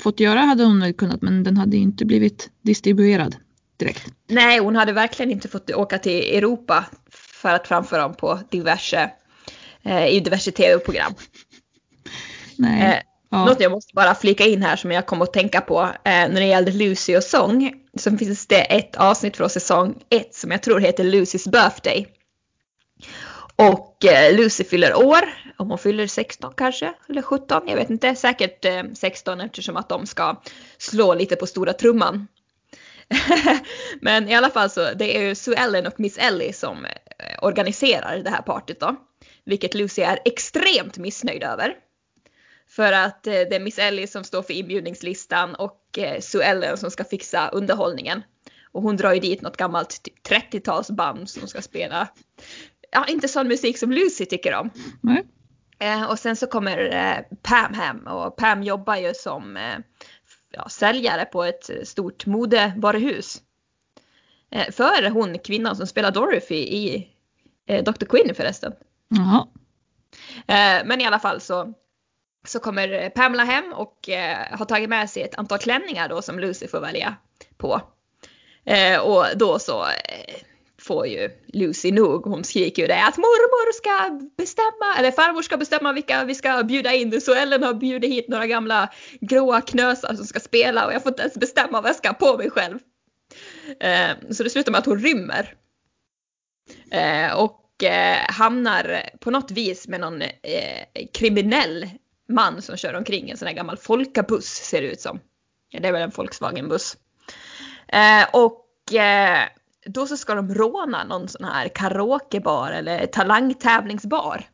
fått 0.00 0.20
göra 0.20 0.40
hade 0.40 0.64
hon 0.64 0.80
väl 0.80 0.92
kunnat 0.92 1.22
men 1.22 1.44
den 1.44 1.56
hade 1.56 1.76
inte 1.76 2.04
blivit 2.04 2.50
distribuerad 2.62 3.36
direkt. 3.76 4.12
Nej, 4.28 4.58
hon 4.58 4.76
hade 4.76 4.92
verkligen 4.92 5.32
inte 5.32 5.48
fått 5.48 5.70
åka 5.70 5.98
till 5.98 6.36
Europa 6.36 6.84
för 7.10 7.54
att 7.54 7.68
framföra 7.68 8.02
dem 8.02 8.14
på 8.14 8.38
diverse, 8.50 9.10
eh, 9.82 10.06
i 10.06 10.20
diverse 10.20 10.50
tv-program. 10.52 11.14
Nej. 12.58 12.82
Eh, 12.82 13.02
ja. 13.30 13.44
Något 13.44 13.60
jag 13.60 13.72
måste 13.72 13.94
bara 13.94 14.14
flika 14.14 14.44
in 14.44 14.62
här 14.62 14.76
som 14.76 14.92
jag 14.92 15.06
kom 15.06 15.22
att 15.22 15.32
tänka 15.32 15.60
på 15.60 15.80
eh, 15.82 15.88
när 16.04 16.40
det 16.40 16.46
gällde 16.46 16.72
Lucy 16.72 17.16
och 17.16 17.24
sång. 17.24 17.72
Så 17.98 18.16
finns 18.16 18.46
det 18.46 18.60
ett 18.60 18.96
avsnitt 18.96 19.36
från 19.36 19.50
säsong 19.50 19.94
1 20.10 20.34
som 20.34 20.50
jag 20.50 20.62
tror 20.62 20.80
heter 20.80 21.04
Lucys 21.04 21.48
birthday. 21.48 22.06
Och 23.56 24.04
eh, 24.04 24.36
Lucy 24.36 24.64
fyller 24.64 24.94
år, 25.06 25.20
om 25.56 25.70
hon 25.70 25.78
fyller 25.78 26.06
16 26.06 26.52
kanske, 26.56 26.92
eller 27.08 27.22
17, 27.22 27.68
jag 27.68 27.76
vet 27.76 27.90
inte, 27.90 28.14
säkert 28.14 28.64
eh, 28.64 28.82
16 28.94 29.40
eftersom 29.40 29.76
att 29.76 29.88
de 29.88 30.06
ska 30.06 30.42
slå 30.78 31.14
lite 31.14 31.36
på 31.36 31.46
stora 31.46 31.72
trumman. 31.72 32.26
Men 34.00 34.28
i 34.28 34.34
alla 34.34 34.50
fall 34.50 34.70
så 34.70 34.92
det 34.94 35.16
är 35.16 35.22
ju 35.22 35.34
Sue 35.34 35.54
Ellen 35.56 35.86
och 35.86 36.00
Miss 36.00 36.18
Ellie 36.18 36.52
som 36.52 36.84
eh, 36.84 36.92
organiserar 37.42 38.18
det 38.18 38.30
här 38.30 38.42
partyt 38.42 38.80
då. 38.80 38.96
Vilket 39.44 39.74
Lucy 39.74 40.02
är 40.02 40.18
extremt 40.24 40.98
missnöjd 40.98 41.42
över. 41.42 41.74
För 42.78 42.92
att 42.92 43.26
eh, 43.26 43.32
det 43.32 43.54
är 43.54 43.60
Miss 43.60 43.78
Ellie 43.78 44.06
som 44.06 44.24
står 44.24 44.42
för 44.42 44.54
inbjudningslistan 44.54 45.54
och 45.54 45.98
eh, 45.98 46.20
Sue 46.20 46.44
Ellen 46.44 46.76
som 46.76 46.90
ska 46.90 47.04
fixa 47.04 47.48
underhållningen. 47.48 48.22
Och 48.72 48.82
hon 48.82 48.96
drar 48.96 49.12
ju 49.12 49.20
dit 49.20 49.42
något 49.42 49.56
gammalt 49.56 50.02
typ 50.02 50.26
30-talsband 50.28 51.26
som 51.26 51.48
ska 51.48 51.62
spela, 51.62 52.08
ja 52.90 53.06
inte 53.06 53.28
sån 53.28 53.48
musik 53.48 53.78
som 53.78 53.92
Lucy 53.92 54.26
tycker 54.26 54.54
om. 54.54 54.70
Eh, 55.78 56.10
och 56.10 56.18
sen 56.18 56.36
så 56.36 56.46
kommer 56.46 56.94
eh, 56.94 57.36
Pam 57.42 57.74
hem 57.74 58.06
och 58.06 58.36
Pam 58.36 58.62
jobbar 58.62 58.96
ju 58.96 59.14
som 59.14 59.56
eh, 59.56 59.78
ja, 60.50 60.68
säljare 60.68 61.24
på 61.24 61.44
ett 61.44 61.70
stort 61.84 62.26
modevaruhus. 62.26 63.42
För 64.72 65.10
hon 65.10 65.38
kvinnan 65.38 65.76
som 65.76 65.86
spelar 65.86 66.10
Dorothy 66.10 66.56
i 66.56 67.08
Dr. 67.66 68.04
Quinn 68.04 68.34
förresten. 68.34 68.72
Jaha. 69.08 69.46
Men 70.84 71.00
i 71.00 71.06
alla 71.06 71.18
fall 71.18 71.40
så, 71.40 71.74
så 72.48 72.60
kommer 72.60 73.10
Pamela 73.10 73.44
hem 73.44 73.72
och 73.72 74.08
eh, 74.08 74.58
har 74.58 74.64
tagit 74.64 74.88
med 74.88 75.10
sig 75.10 75.22
ett 75.22 75.38
antal 75.38 75.58
klänningar 75.58 76.08
då 76.08 76.22
som 76.22 76.38
Lucy 76.38 76.68
får 76.68 76.80
välja 76.80 77.16
på. 77.56 77.80
Eh, 78.64 79.00
och 79.00 79.24
då 79.36 79.58
så 79.58 79.82
eh, 79.82 80.34
får 80.80 81.06
ju 81.06 81.30
Lucy 81.46 81.92
nog, 81.92 82.24
hon 82.24 82.44
skriker 82.44 82.82
ju 82.82 82.88
det 82.88 83.04
att 83.04 83.16
mormor 83.16 83.72
ska 83.72 84.26
bestämma, 84.36 84.98
eller 84.98 85.10
farmor 85.10 85.42
ska 85.42 85.56
bestämma 85.56 85.92
vilka 85.92 86.24
vi 86.24 86.34
ska 86.34 86.62
bjuda 86.62 86.94
in. 86.94 87.20
Så 87.20 87.34
Ellen 87.34 87.62
har 87.62 87.74
bjudit 87.74 88.10
hit 88.10 88.28
några 88.28 88.46
gamla 88.46 88.92
gråa 89.20 89.60
knösar 89.60 90.14
som 90.14 90.26
ska 90.26 90.40
spela 90.40 90.86
och 90.86 90.92
jag 90.92 91.02
får 91.02 91.12
inte 91.12 91.22
ens 91.22 91.34
bestämma 91.34 91.80
vad 91.80 91.88
jag 91.88 91.96
ska 91.96 92.08
ha 92.08 92.14
på 92.14 92.36
mig 92.36 92.50
själv. 92.50 92.78
Eh, 93.80 94.30
så 94.30 94.42
det 94.42 94.50
slutar 94.50 94.72
med 94.72 94.78
att 94.78 94.86
hon 94.86 94.98
rymmer. 94.98 95.54
Eh, 96.90 97.32
och 97.32 97.84
eh, 97.84 98.16
hamnar 98.28 99.10
på 99.20 99.30
något 99.30 99.50
vis 99.50 99.88
med 99.88 100.00
någon 100.00 100.22
eh, 100.22 101.06
kriminell 101.12 101.88
man 102.28 102.62
som 102.62 102.76
kör 102.76 102.94
omkring 102.94 103.30
en 103.30 103.36
sån 103.36 103.48
här 103.48 103.54
gammal 103.54 103.76
folkabuss 103.76 104.46
ser 104.46 104.82
det 104.82 104.88
ut 104.88 105.00
som. 105.00 105.20
Ja, 105.68 105.80
det 105.80 105.88
är 105.88 105.92
väl 105.92 106.02
en 106.02 106.10
Volkswagen-buss. 106.10 106.96
Eh, 107.88 108.26
och 108.32 108.94
eh, 108.94 109.48
då 109.86 110.06
så 110.06 110.16
ska 110.16 110.34
de 110.34 110.54
råna 110.54 111.04
någon 111.04 111.28
sån 111.28 111.44
här 111.44 111.68
karaokebar 111.68 112.70
eller 112.70 113.06
talangtävlingsbar. 113.06 114.44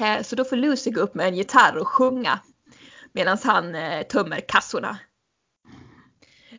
Eh, 0.00 0.22
Så 0.22 0.36
då 0.36 0.44
får 0.44 0.56
Lucy 0.56 0.90
gå 0.90 1.00
upp 1.00 1.14
med 1.14 1.26
en 1.28 1.36
gitarr 1.36 1.76
och 1.78 1.88
sjunga 1.88 2.40
medan 3.12 3.38
han 3.44 3.74
eh, 3.74 4.02
tömmer 4.02 4.40
kassorna. 4.40 4.98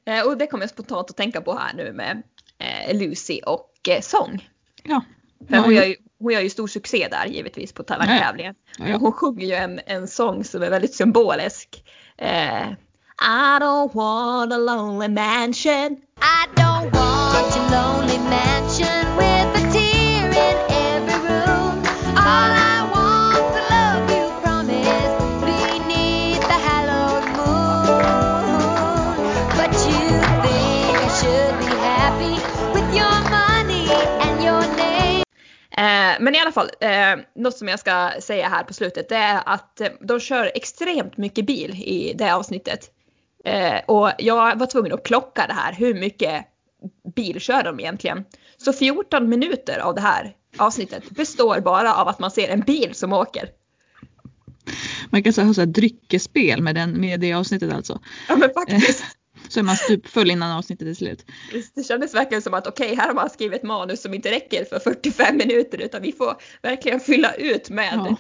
Eh, 0.06 0.26
Och 0.26 0.38
det 0.38 0.48
kommer 0.48 0.64
jag 0.64 0.70
spontant 0.70 1.10
att 1.10 1.18
tänka 1.18 1.42
på 1.42 1.58
här 1.58 1.74
nu 1.74 1.94
med 1.94 2.24
eh, 2.58 2.98
Lucy 2.98 3.40
och 3.46 3.70
sång. 4.02 4.50
Ja. 4.84 5.02
För 5.50 5.58
hon, 5.58 5.76
gör 5.76 5.86
ju, 5.86 5.96
hon 6.24 6.34
gör 6.34 6.42
ju 6.42 6.50
stor 6.50 6.68
succé 6.68 7.08
där 7.12 7.26
givetvis 7.26 7.74
på 7.74 7.84
talangtävlingen. 7.84 8.56
Ja, 8.78 8.98
Hon 8.98 9.12
sjunger 9.12 9.46
ju 9.46 9.54
en, 9.54 9.80
en 9.86 10.08
sång 10.08 10.44
som 10.44 10.64
är 10.64 10.70
väldigt 10.70 10.96
symbolisk. 10.96 11.84
Eh, 12.18 12.70
I 13.22 13.60
don't 13.60 13.94
want 13.94 14.54
a 14.54 14.58
lonely 14.58 15.08
mansion. 15.08 15.98
I 16.22 16.48
don't 16.56 16.92
want 16.92 17.56
your 17.56 17.70
lonely 17.72 18.18
mansion 18.18 19.18
with 19.18 19.60
a 19.60 19.72
tear 19.74 20.28
in 20.28 20.58
every 20.70 21.16
room. 21.30 21.84
All 22.18 22.63
Eh, 35.78 36.16
men 36.20 36.36
i 36.36 36.40
alla 36.40 36.52
fall, 36.52 36.70
eh, 36.80 37.16
något 37.36 37.58
som 37.58 37.68
jag 37.68 37.80
ska 37.80 38.12
säga 38.20 38.50
här 38.50 38.64
på 38.64 38.74
slutet 38.74 39.10
det 39.10 39.16
är 39.16 39.42
att 39.46 39.82
eh, 39.82 39.88
de 40.02 40.20
kör 40.20 40.52
extremt 40.56 41.18
mycket 41.18 41.46
bil 41.46 41.72
i 41.72 42.14
det 42.16 42.36
avsnittet. 42.36 42.92
Eh, 43.46 43.80
och 43.88 44.12
jag 44.18 44.60
var 44.60 44.66
tvungen 44.66 44.94
att 44.94 45.06
klocka 45.06 45.48
det 45.48 45.54
här, 45.54 45.74
hur 45.74 45.94
mycket 45.94 46.46
bil 47.16 47.40
kör 47.40 47.64
de 47.64 47.80
egentligen? 47.80 48.26
Så 48.58 48.74
14 48.74 49.30
minuter 49.30 49.80
av 49.80 49.96
det 49.96 50.02
här 50.02 50.36
avsnittet 50.58 51.10
består 51.10 51.60
bara 51.60 51.96
av 51.96 52.08
att 52.08 52.20
man 52.20 52.32
ser 52.32 52.50
en 52.50 52.62
bil 52.62 52.96
som 52.96 53.14
åker. 53.14 53.50
Man 55.10 55.24
kan 55.24 55.34
så 55.34 55.42
ha 55.42 55.54
så 55.54 55.62
här 55.62 55.66
dryckesspel 55.66 56.62
med, 56.62 56.76
den, 56.76 57.02
med 57.02 57.20
det 57.20 57.34
avsnittet 57.34 57.74
alltså. 57.74 58.00
Ja 58.30 58.36
men 58.36 58.50
faktiskt. 58.54 59.04
Så 59.54 59.60
är 59.60 59.64
man 59.64 59.76
stupfull 59.76 60.32
innan 60.32 60.52
avsnittet 60.58 60.88
är 60.88 60.94
slut. 60.94 61.26
Det 61.76 61.84
kändes 61.84 62.16
verkligen 62.16 62.42
som 62.42 62.54
att 62.54 62.68
okej, 62.68 62.96
här 62.96 63.08
har 63.08 63.14
man 63.14 63.30
skrivit 63.30 63.60
ett 63.60 63.64
manus 63.68 64.02
som 64.02 64.14
inte 64.14 64.32
räcker 64.32 64.66
för 64.66 64.80
45 64.80 65.38
minuter 65.38 65.78
utan 65.82 66.02
vi 66.02 66.12
får 66.12 66.36
verkligen 66.62 67.00
fylla 67.00 67.34
ut 67.34 67.70
med 67.70 67.94
Ja. 67.94 68.18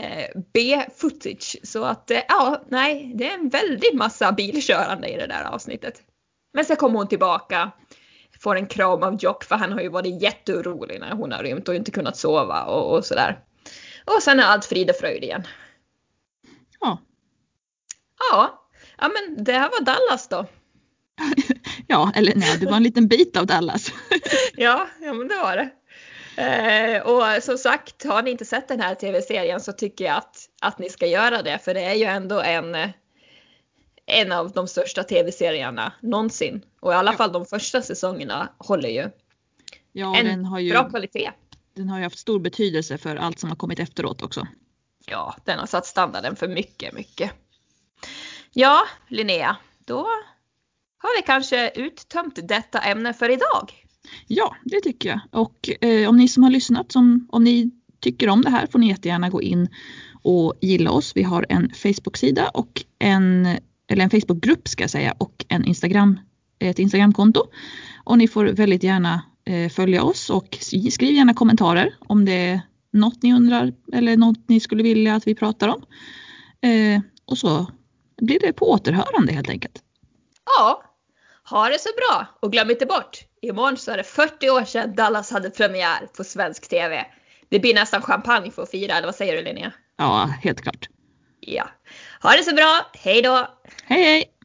eh, 0.00 0.28
B-footage. 0.52 1.56
Så 1.62 1.84
att 1.84 2.10
eh, 2.10 2.20
ja, 2.28 2.64
nej, 2.68 3.12
det 3.14 3.30
är 3.30 3.34
en 3.34 3.48
väldig 3.48 3.94
massa 3.94 4.32
bilkörande 4.32 5.08
i 5.08 5.16
det 5.16 5.26
där 5.26 5.44
avsnittet. 5.44 6.02
Men 6.54 6.64
sen 6.64 6.76
kommer 6.76 6.98
hon 6.98 7.08
tillbaka, 7.08 7.70
får 8.40 8.56
en 8.56 8.66
kram 8.66 9.02
av 9.02 9.16
Jock 9.20 9.44
för 9.44 9.54
han 9.56 9.72
har 9.72 9.80
ju 9.80 9.88
varit 9.88 10.22
jätteorolig 10.22 11.00
när 11.00 11.12
hon 11.12 11.32
har 11.32 11.42
rymt 11.42 11.68
och 11.68 11.74
inte 11.74 11.90
kunnat 11.90 12.16
sova 12.16 12.64
och, 12.64 12.96
och 12.96 13.04
sådär. 13.04 13.38
Och 14.04 14.22
sen 14.22 14.40
är 14.40 14.44
allt 14.44 14.64
frid 14.64 14.90
och 14.90 14.96
fröjd 14.96 15.22
igen. 15.22 15.42
Ja. 16.80 16.98
Ja, 18.30 18.68
ja 18.98 19.08
men 19.08 19.44
det 19.44 19.52
här 19.52 19.70
var 19.70 19.80
Dallas 19.80 20.28
då. 20.28 20.46
ja, 21.86 22.12
eller 22.14 22.32
nej, 22.36 22.58
det 22.58 22.66
var 22.66 22.76
en 22.76 22.82
liten 22.82 23.08
bit 23.08 23.36
av 23.36 23.46
Dallas. 23.46 23.92
Ja, 24.56 24.88
ja 25.00 25.12
men 25.12 25.28
det 25.28 25.36
var 25.36 25.56
det. 25.56 25.70
Eh, 26.42 27.02
och 27.02 27.42
som 27.42 27.58
sagt, 27.58 28.04
har 28.04 28.22
ni 28.22 28.30
inte 28.30 28.44
sett 28.44 28.68
den 28.68 28.80
här 28.80 28.94
tv-serien 28.94 29.60
så 29.60 29.72
tycker 29.72 30.04
jag 30.04 30.16
att, 30.16 30.36
att 30.60 30.78
ni 30.78 30.90
ska 30.90 31.06
göra 31.06 31.42
det. 31.42 31.58
För 31.58 31.74
det 31.74 31.84
är 31.84 31.94
ju 31.94 32.04
ändå 32.04 32.40
en, 32.40 32.76
en 34.06 34.32
av 34.32 34.52
de 34.52 34.68
största 34.68 35.02
tv-serierna 35.02 35.92
någonsin. 36.00 36.62
Och 36.80 36.92
i 36.92 36.94
alla 36.94 37.12
fall 37.12 37.32
de 37.32 37.46
första 37.46 37.82
säsongerna 37.82 38.48
håller 38.58 38.88
ju 38.88 39.10
Ja, 39.92 40.16
en 40.16 40.26
den 40.26 40.44
har, 40.44 40.58
ju, 40.58 40.70
bra 40.70 40.88
kvalitet. 40.90 41.30
den 41.74 41.88
har 41.88 41.98
ju 41.98 42.04
haft 42.04 42.18
stor 42.18 42.40
betydelse 42.40 42.98
för 42.98 43.16
allt 43.16 43.38
som 43.38 43.48
har 43.50 43.56
kommit 43.56 43.78
efteråt 43.78 44.22
också. 44.22 44.46
Ja, 45.06 45.36
den 45.44 45.58
har 45.58 45.66
satt 45.66 45.86
standarden 45.86 46.36
för 46.36 46.48
mycket, 46.48 46.92
mycket. 46.94 47.32
Ja, 48.52 48.82
Linnea, 49.08 49.56
då 49.84 50.08
har 50.98 51.20
vi 51.20 51.22
kanske 51.26 51.70
uttömt 51.74 52.38
detta 52.48 52.78
ämne 52.78 53.12
för 53.12 53.28
idag. 53.28 53.72
Ja, 54.26 54.56
det 54.64 54.80
tycker 54.80 55.08
jag. 55.08 55.20
Och 55.30 55.84
eh, 55.84 56.08
om 56.08 56.16
ni 56.16 56.28
som 56.28 56.42
har 56.42 56.50
lyssnat, 56.50 56.92
som, 56.92 57.28
om 57.30 57.44
ni 57.44 57.70
tycker 58.00 58.28
om 58.28 58.42
det 58.42 58.50
här 58.50 58.66
får 58.66 58.78
ni 58.78 58.88
jättegärna 58.88 59.28
gå 59.28 59.42
in 59.42 59.68
och 60.22 60.54
gilla 60.60 60.90
oss. 60.90 61.12
Vi 61.14 61.22
har 61.22 61.46
en 61.48 61.70
Facebook-sida 61.74 62.48
och 62.48 62.84
en, 62.98 63.46
eller 63.88 64.04
en 64.04 64.10
Facebook-grupp 64.10 64.68
ska 64.68 64.82
jag 64.82 64.90
säga 64.90 65.14
och 65.18 65.44
en 65.48 65.64
Instagram, 65.64 66.20
ett 66.58 66.78
Instagramkonto. 66.78 67.42
Och 68.04 68.18
ni 68.18 68.28
får 68.28 68.44
väldigt 68.44 68.82
gärna 68.82 69.22
eh, 69.44 69.70
följa 69.70 70.02
oss 70.02 70.30
och 70.30 70.58
skriv 70.90 71.14
gärna 71.14 71.34
kommentarer 71.34 71.94
om 72.00 72.24
det 72.24 72.32
är 72.32 72.60
något 72.92 73.22
ni 73.22 73.34
undrar 73.34 73.72
eller 73.92 74.16
något 74.16 74.48
ni 74.48 74.60
skulle 74.60 74.82
vilja 74.82 75.14
att 75.14 75.26
vi 75.26 75.34
pratar 75.34 75.68
om. 75.68 75.82
Eh, 76.70 77.00
och 77.24 77.38
så 77.38 77.66
blir 78.22 78.40
det 78.40 78.52
på 78.52 78.70
återhörande 78.70 79.32
helt 79.32 79.48
enkelt. 79.48 79.82
Ja, 80.46 80.82
ha 81.50 81.68
det 81.68 81.78
så 81.78 81.88
bra 81.96 82.26
och 82.40 82.52
glöm 82.52 82.70
inte 82.70 82.86
bort, 82.86 83.18
imorgon 83.42 83.76
så 83.76 83.90
är 83.90 83.96
det 83.96 84.04
40 84.04 84.50
år 84.50 84.64
sedan 84.64 84.94
Dallas 84.94 85.30
hade 85.30 85.50
premiär 85.50 86.08
på 86.16 86.24
svensk 86.24 86.68
TV. 86.68 87.06
Det 87.48 87.58
blir 87.58 87.74
nästan 87.74 88.02
champagne 88.02 88.50
för 88.50 88.62
att 88.62 88.70
fira, 88.70 88.94
eller 88.94 89.06
vad 89.06 89.14
säger 89.14 89.36
du 89.36 89.42
Linnea? 89.42 89.72
Ja, 89.98 90.30
helt 90.42 90.60
klart. 90.62 90.88
Ja. 91.40 91.68
Ha 92.22 92.32
det 92.32 92.42
så 92.42 92.54
bra, 92.54 92.90
hej 92.92 93.22
då! 93.22 93.48
Hej 93.84 94.02
hej! 94.02 94.35